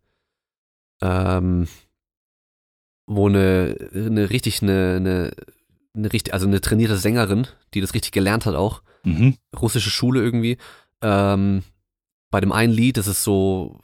[1.02, 1.68] Ähm,
[3.06, 5.32] wo eine, eine richtig, eine, eine,
[5.94, 9.36] eine richtig, also eine trainierte Sängerin, die das richtig gelernt hat auch, Mhm.
[9.60, 10.56] russische Schule irgendwie.
[11.02, 11.62] Ähm,
[12.32, 13.78] bei dem einen Lied, das ist so,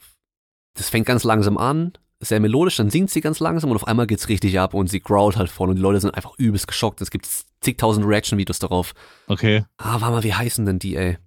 [0.73, 4.07] das fängt ganz langsam an, sehr melodisch, dann singt sie ganz langsam und auf einmal
[4.07, 6.99] geht's richtig ab und sie growlt halt voll und die Leute sind einfach übelst geschockt.
[7.01, 7.27] Es gibt
[7.61, 8.93] zigtausend Reaction-Videos darauf.
[9.27, 9.63] Okay.
[9.77, 11.17] Ah, warte mal, wie heißen denn die, ey?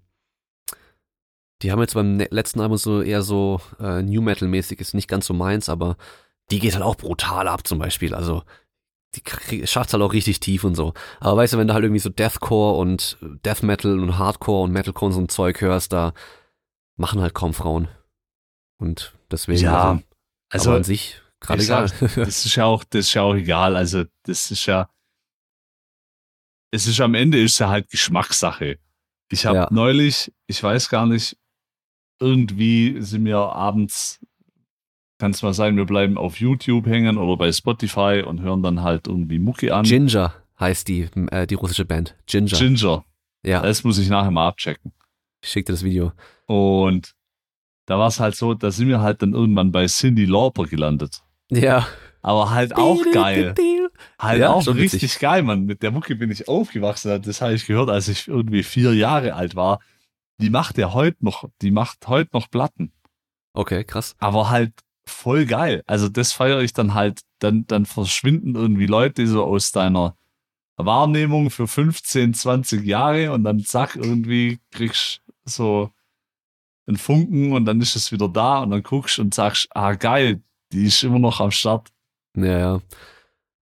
[1.62, 5.08] Die haben jetzt beim ne- letzten Album so eher so äh, New Metal-mäßig, ist nicht
[5.08, 5.96] ganz so meins, aber
[6.50, 8.14] die geht halt auch brutal ab zum Beispiel.
[8.14, 8.42] Also
[9.14, 10.92] die schafft halt auch richtig tief und so.
[11.20, 14.72] Aber weißt du, wenn du halt irgendwie so Deathcore und Death Metal und Hardcore und
[14.72, 16.12] Metalcore und so ein Zeug hörst, da
[16.96, 17.88] machen halt kaum Frauen.
[18.78, 19.92] Und deswegen, Ja,
[20.50, 21.88] also, Also, an sich, gerade egal.
[21.88, 23.74] sag, das ist ja auch, das ist ja auch egal.
[23.76, 24.90] Also, das ist ja,
[26.70, 28.78] es ist am Ende ist ja halt Geschmackssache.
[29.30, 29.68] Ich habe Ja.
[29.70, 31.38] neulich, ich weiß gar nicht,
[32.20, 34.20] irgendwie sind wir abends,
[35.18, 38.82] kann es mal sein, wir bleiben auf YouTube hängen oder bei Spotify und hören dann
[38.82, 39.84] halt irgendwie Mucki an.
[39.84, 42.16] Ginger heißt die, äh, die russische Band.
[42.26, 42.56] Ginger.
[42.58, 43.04] Ginger.
[43.44, 44.92] ja, Das muss ich nachher mal abchecken.
[45.42, 46.12] ich schick dir das Video.
[46.46, 47.14] Und
[47.86, 51.22] da war es halt so, da sind wir halt dann irgendwann bei Cindy Lauper gelandet.
[51.50, 51.86] Ja.
[52.22, 53.54] Aber halt auch geil.
[54.18, 55.18] Halt Ja, auch richtig witzig.
[55.20, 55.64] geil, Mann.
[55.64, 57.22] Mit der Mucke bin ich aufgewachsen.
[57.22, 59.78] Das habe ich gehört, als ich irgendwie vier Jahre alt war.
[60.38, 62.92] Die macht ja heute noch, die macht heute noch Platten.
[63.54, 64.14] Okay, krass.
[64.18, 64.72] Aber halt
[65.06, 65.82] voll geil.
[65.86, 70.16] Also das feiere ich dann halt, dann, dann verschwinden irgendwie Leute so aus deiner
[70.76, 75.90] Wahrnehmung für 15, 20 Jahre und dann zack, irgendwie kriegst so
[76.86, 80.42] einen Funken und dann ist es wieder da und dann guckst und sagst, ah geil,
[80.72, 81.88] die ist immer noch am Start.
[82.36, 82.80] Ja, ja.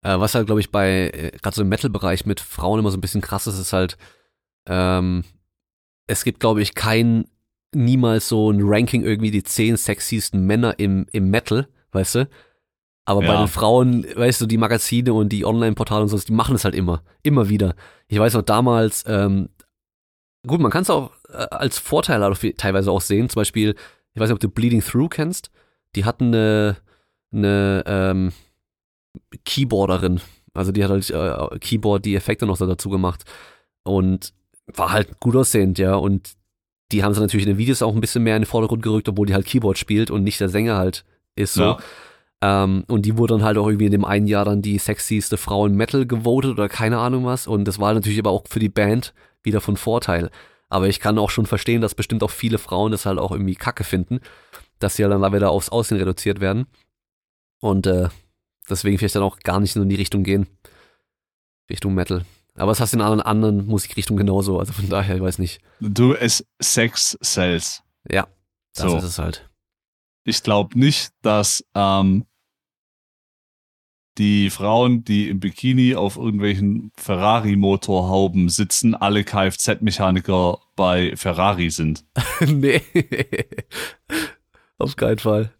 [0.03, 2.99] Äh, was halt, glaube ich, bei, äh, gerade so im Metal-Bereich mit Frauen immer so
[2.99, 3.97] ein bisschen krass ist, ist halt,
[4.67, 5.25] ähm,
[6.07, 7.26] es gibt, glaube ich, kein,
[7.74, 12.28] niemals so ein Ranking irgendwie die zehn sexiesten Männer im, im Metal, weißt du?
[13.07, 13.39] Aber bei Ja.
[13.39, 16.74] den Frauen, weißt du, die Magazine und die Online-Portale und so, die machen es halt
[16.74, 17.74] immer, immer wieder.
[18.08, 19.49] Ich weiß noch damals, ähm,
[20.47, 23.28] gut, man kann es auch äh, als Vorteil halt teilweise auch sehen.
[23.28, 23.74] Zum Beispiel,
[24.15, 25.50] ich weiß nicht, ob du Bleeding Through kennst.
[25.97, 26.76] Die hatten eine,
[27.33, 28.33] eine ähm,
[29.44, 30.20] Keyboarderin.
[30.55, 33.24] Also die hat halt äh, Keyboard die Effekte noch so dazu gemacht
[33.83, 34.33] und
[34.67, 35.94] war halt gut aussehend, ja.
[35.94, 36.34] Und
[36.93, 39.09] die haben sie natürlich in den Videos auch ein bisschen mehr in den Vordergrund gerückt,
[39.09, 41.62] obwohl die halt Keyboard spielt und nicht der Sänger halt ist so.
[41.62, 41.78] Ja.
[42.43, 45.36] Ähm, und die wurde dann halt auch irgendwie in dem einen Jahr dann die sexieste
[45.36, 47.47] Frau in Metal gewotet oder keine Ahnung was.
[47.47, 50.31] Und das war natürlich aber auch für die Band wieder von Vorteil.
[50.68, 53.55] Aber ich kann auch schon verstehen, dass bestimmt auch viele Frauen das halt auch irgendwie
[53.55, 54.20] kacke finden,
[54.78, 56.67] dass sie halt dann wieder aufs Aussehen reduziert werden.
[57.60, 58.09] Und äh,
[58.68, 60.47] deswegen vielleicht dann auch gar nicht so in die Richtung gehen.
[61.70, 62.25] Richtung Metal.
[62.57, 64.58] Aber es hast du in anderen, anderen Musikrichtungen genauso.
[64.58, 65.60] Also von daher, ich weiß nicht.
[65.81, 67.83] Du, es Sex sells.
[68.10, 68.28] Ja,
[68.74, 68.97] das So.
[68.99, 69.50] ist es halt.
[70.24, 72.24] Ich glaube nicht, dass ähm,
[74.18, 82.05] die Frauen, die im Bikini auf irgendwelchen Ferrari-Motorhauben sitzen, alle Kfz-Mechaniker bei Ferrari sind.
[82.47, 82.81] nee.
[84.78, 85.52] Auf keinen Fall.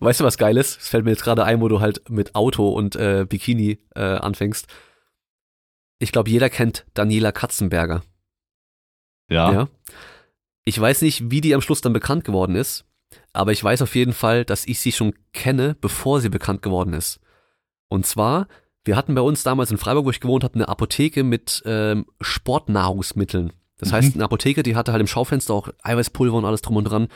[0.00, 0.80] Weißt du, was geil ist?
[0.80, 4.00] Es fällt mir jetzt gerade ein, wo du halt mit Auto und äh, Bikini äh,
[4.00, 4.66] anfängst.
[6.02, 8.02] Ich glaube, jeder kennt Daniela Katzenberger.
[9.30, 9.52] Ja.
[9.52, 9.68] Ja.
[10.64, 12.84] Ich weiß nicht, wie die am Schluss dann bekannt geworden ist,
[13.32, 16.92] aber ich weiß auf jeden Fall, dass ich sie schon kenne, bevor sie bekannt geworden
[16.92, 17.20] ist.
[17.88, 18.48] Und zwar,
[18.84, 22.06] wir hatten bei uns damals in Freiburg, wo ich gewohnt habe, eine Apotheke mit ähm,
[22.20, 23.52] Sportnahrungsmitteln.
[23.78, 23.94] Das Mhm.
[23.94, 27.08] heißt, eine Apotheke, die hatte halt im Schaufenster auch Eiweißpulver und alles drum und dran.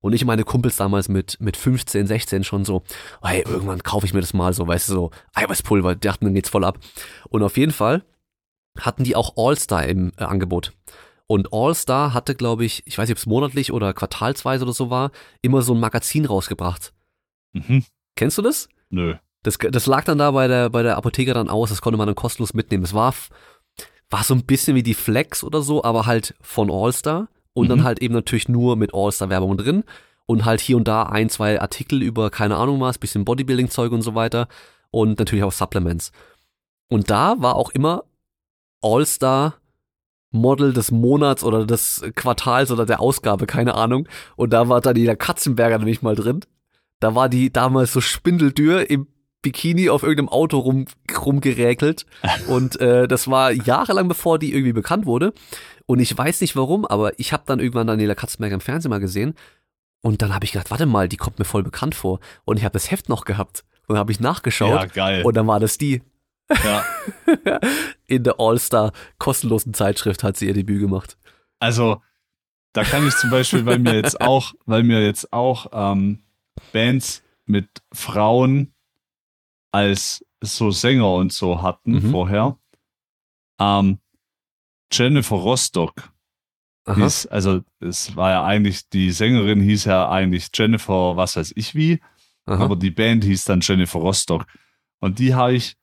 [0.00, 2.82] Und ich und meine Kumpels damals mit, mit 15, 16 schon so,
[3.22, 6.34] hey, irgendwann kaufe ich mir das mal so, weißt du, so Eiweißpulver, die dachten, dann
[6.34, 6.78] geht's voll ab.
[7.28, 8.04] Und auf jeden Fall
[8.78, 10.72] hatten die auch All-Star im äh, Angebot.
[11.26, 14.90] Und All-Star hatte, glaube ich, ich weiß nicht, ob es monatlich oder quartalsweise oder so
[14.90, 15.10] war,
[15.40, 16.92] immer so ein Magazin rausgebracht.
[17.52, 17.84] Mhm.
[18.16, 18.68] Kennst du das?
[18.90, 19.14] Nö.
[19.42, 22.06] Das, das lag dann da bei der, bei der Apotheke dann aus, das konnte man
[22.06, 22.84] dann kostenlos mitnehmen.
[22.84, 23.14] Es war,
[24.10, 27.80] war so ein bisschen wie die Flex oder so, aber halt von All-Star und dann
[27.80, 27.84] Mhm.
[27.84, 29.84] halt eben natürlich nur mit All-Star-Werbung drin
[30.26, 34.02] und halt hier und da ein, zwei Artikel über keine Ahnung was, bisschen Bodybuilding-Zeug und
[34.02, 34.48] so weiter
[34.90, 36.12] und natürlich auch Supplements.
[36.88, 38.04] Und da war auch immer
[38.82, 39.54] All-Star
[40.34, 44.08] Model des Monats oder des Quartals oder der Ausgabe, keine Ahnung.
[44.36, 46.40] Und da war der Katzenberger nämlich mal drin.
[47.00, 49.08] Da war die damals so spindeldür im
[49.42, 50.86] Bikini auf irgendeinem Auto rum,
[51.26, 52.06] rumgeräkelt.
[52.48, 55.34] Und äh, das war jahrelang bevor die irgendwie bekannt wurde.
[55.86, 59.00] Und ich weiß nicht warum, aber ich habe dann irgendwann Daniela Katzenberger im Fernsehen mal
[59.00, 59.34] gesehen.
[60.00, 62.20] Und dann habe ich gedacht, warte mal, die kommt mir voll bekannt vor.
[62.44, 63.64] Und ich habe das Heft noch gehabt.
[63.86, 64.94] Und dann habe ich Ja, nachgeschaut.
[64.94, 65.24] geil.
[65.24, 66.02] und dann war das die.
[66.64, 66.84] Ja.
[68.06, 71.16] In der All-Star kostenlosen Zeitschrift hat sie ihr Debüt gemacht.
[71.58, 72.02] Also,
[72.72, 76.22] da kann ich zum Beispiel, weil mir jetzt auch, weil mir jetzt auch ähm,
[76.72, 78.72] Bands mit Frauen
[79.72, 82.10] als so Sänger und so hatten Mhm.
[82.10, 82.58] vorher.
[83.60, 83.98] Ähm,
[84.92, 86.10] Jennifer Rostock
[86.96, 91.74] hieß, also es war ja eigentlich, die Sängerin hieß ja eigentlich Jennifer, was weiß ich
[91.76, 92.00] wie,
[92.46, 92.64] Aha.
[92.64, 94.46] aber die Band hieß dann Jennifer Rostock.
[95.00, 95.76] Und die habe ich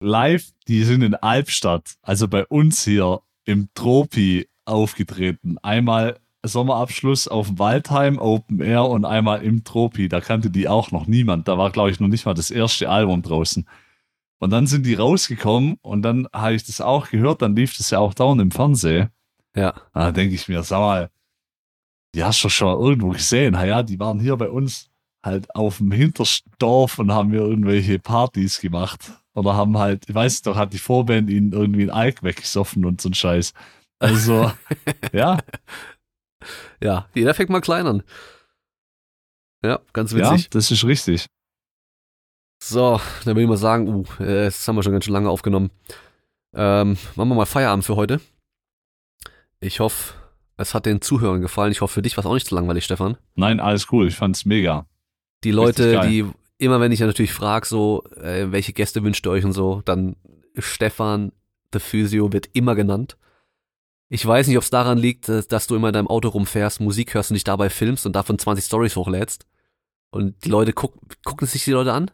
[0.00, 5.56] live, die sind in Albstadt, also bei uns hier im Tropi aufgetreten.
[5.62, 10.08] Einmal Sommerabschluss auf dem Waldheim Open Air und einmal im Tropi.
[10.08, 11.48] Da kannte die auch noch niemand.
[11.48, 13.66] Da war, glaube ich, noch nicht mal das erste Album draußen.
[14.38, 17.42] Und dann sind die rausgekommen und dann habe ich das auch gehört.
[17.42, 19.08] Dann lief das ja auch dauernd im Fernsehen.
[19.56, 19.74] ja.
[19.94, 21.10] Da denke ich mir, sag mal,
[22.14, 23.52] die hast du schon irgendwo gesehen.
[23.52, 24.90] Na ja, die waren hier bei uns.
[25.22, 29.12] halt auf dem hintersten Dorf und haben wir irgendwelche Partys gemacht.
[29.36, 33.02] Oder haben halt, ich weiß doch, hat die Vorband ihnen irgendwie ein Alk weggesoffen und
[33.02, 33.52] so ein Scheiß.
[33.98, 34.50] Also,
[35.12, 35.38] ja.
[36.82, 38.02] Ja, jeder fängt mal klein an.
[39.62, 40.44] Ja, ganz witzig.
[40.44, 41.26] Ja, das ist richtig.
[42.62, 45.70] So, dann würde ich mal sagen, uh, jetzt haben wir schon ganz schön lange aufgenommen.
[46.54, 48.22] Ähm, machen wir mal Feierabend für heute.
[49.60, 50.14] Ich hoffe,
[50.56, 51.72] es hat den Zuhörern gefallen.
[51.72, 53.18] Ich hoffe, für dich war es auch nicht zu langweilig, Stefan.
[53.34, 54.08] Nein, alles cool.
[54.08, 54.86] Ich fand's mega.
[55.44, 56.24] Die Leute, die
[56.58, 60.16] immer, wenn ich natürlich frage, so, äh, welche Gäste wünscht ihr euch und so, dann
[60.56, 61.32] Stefan,
[61.72, 63.16] The Physio, wird immer genannt.
[64.08, 67.14] Ich weiß nicht, ob es daran liegt, dass du immer in deinem Auto rumfährst, Musik
[67.14, 69.46] hörst und dich dabei filmst und davon 20 Stories hochlädst.
[70.10, 72.10] Und die Leute gucken, gucken sich die Leute an?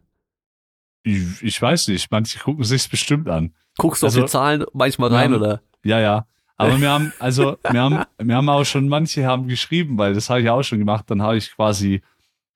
[1.03, 3.55] Ich, ich weiß nicht, manche gucken sich's bestimmt an.
[3.77, 5.63] Guckst du also, auf die Zahlen manchmal rein, haben, oder?
[5.85, 6.27] Ja, ja.
[6.57, 10.31] Aber wir haben, also, wir haben, wir haben auch schon, manche haben geschrieben, weil das
[10.31, 12.03] habe ich auch schon gemacht, dann habe ich quasi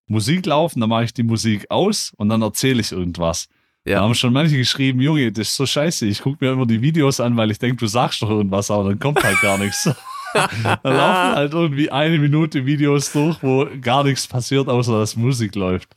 [0.07, 3.49] Musik laufen, dann mache ich die Musik aus und dann erzähle ich irgendwas.
[3.85, 3.97] Ja.
[3.97, 6.83] Da haben schon manche geschrieben, Junge, das ist so scheiße, ich gucke mir immer die
[6.83, 9.85] Videos an, weil ich denke, du sagst doch irgendwas, aber dann kommt halt gar nichts.
[10.35, 15.55] dann laufen halt irgendwie eine Minute Videos durch, wo gar nichts passiert, außer dass Musik
[15.55, 15.95] läuft.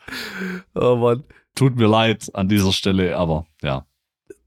[0.75, 1.23] Oh Mann.
[1.55, 3.85] Tut mir leid an dieser Stelle, aber ja.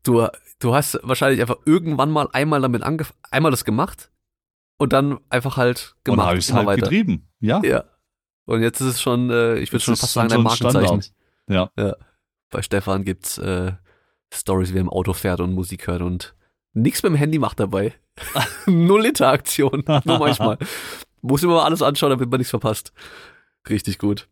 [0.05, 0.27] Du,
[0.61, 4.11] du hast wahrscheinlich einfach irgendwann mal einmal damit angefangen, einmal das gemacht
[4.79, 6.21] und dann einfach halt gemacht.
[6.21, 6.83] Und habe ich es halt weiter.
[6.83, 7.61] getrieben, ja.
[7.65, 7.85] Ja.
[8.45, 11.05] Und jetzt ist es schon, äh, ich würde schon fast sagen, ein Markenzeichen.
[11.49, 11.71] Ja.
[11.77, 11.97] ja.
[12.51, 13.73] Bei Stefan gibt's äh,
[14.33, 16.35] Stories, wie er im Auto fährt und Musik hört und
[16.73, 17.95] nichts mit dem Handy macht dabei.
[18.67, 20.59] Null Interaktion, nur manchmal.
[21.23, 22.93] Muss immer mal alles anschauen, damit man nichts verpasst.
[23.69, 24.29] Richtig gut.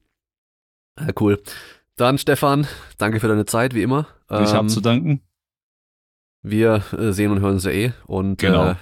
[0.98, 1.40] Ja, cool.
[1.96, 2.66] Dann, Stefan,
[2.98, 4.08] danke für deine Zeit, wie immer.
[4.28, 5.22] Ich ähm, habe zu danken.
[6.42, 7.92] Wir äh, sehen und hören uns ja eh.
[8.06, 8.70] Und genau.
[8.70, 8.74] äh,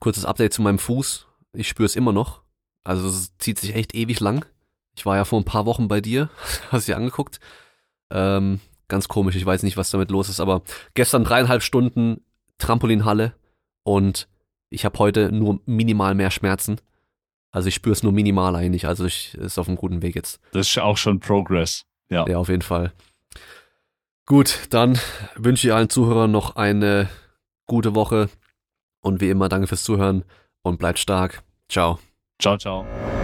[0.00, 1.26] kurzes Update zu meinem Fuß.
[1.52, 2.42] Ich spüre es immer noch.
[2.86, 4.46] Also es zieht sich echt ewig lang.
[4.94, 6.30] Ich war ja vor ein paar Wochen bei dir,
[6.70, 7.40] hast dir angeguckt.
[8.10, 10.62] Ähm, ganz komisch, ich weiß nicht, was damit los ist, aber
[10.94, 12.22] gestern dreieinhalb Stunden
[12.58, 13.34] Trampolinhalle
[13.82, 14.28] und
[14.70, 16.80] ich habe heute nur minimal mehr Schmerzen.
[17.50, 20.40] Also ich spüre es nur minimal eigentlich, also ich ist auf einem guten Weg jetzt.
[20.52, 21.84] Das ist auch schon Progress.
[22.08, 22.26] Ja.
[22.28, 22.92] Ja, auf jeden Fall.
[24.26, 24.98] Gut, dann
[25.34, 27.08] wünsche ich allen Zuhörern noch eine
[27.66, 28.28] gute Woche
[29.00, 30.24] und wie immer danke fürs Zuhören
[30.62, 31.42] und bleibt stark.
[31.68, 31.98] Ciao.
[32.38, 33.15] 招招。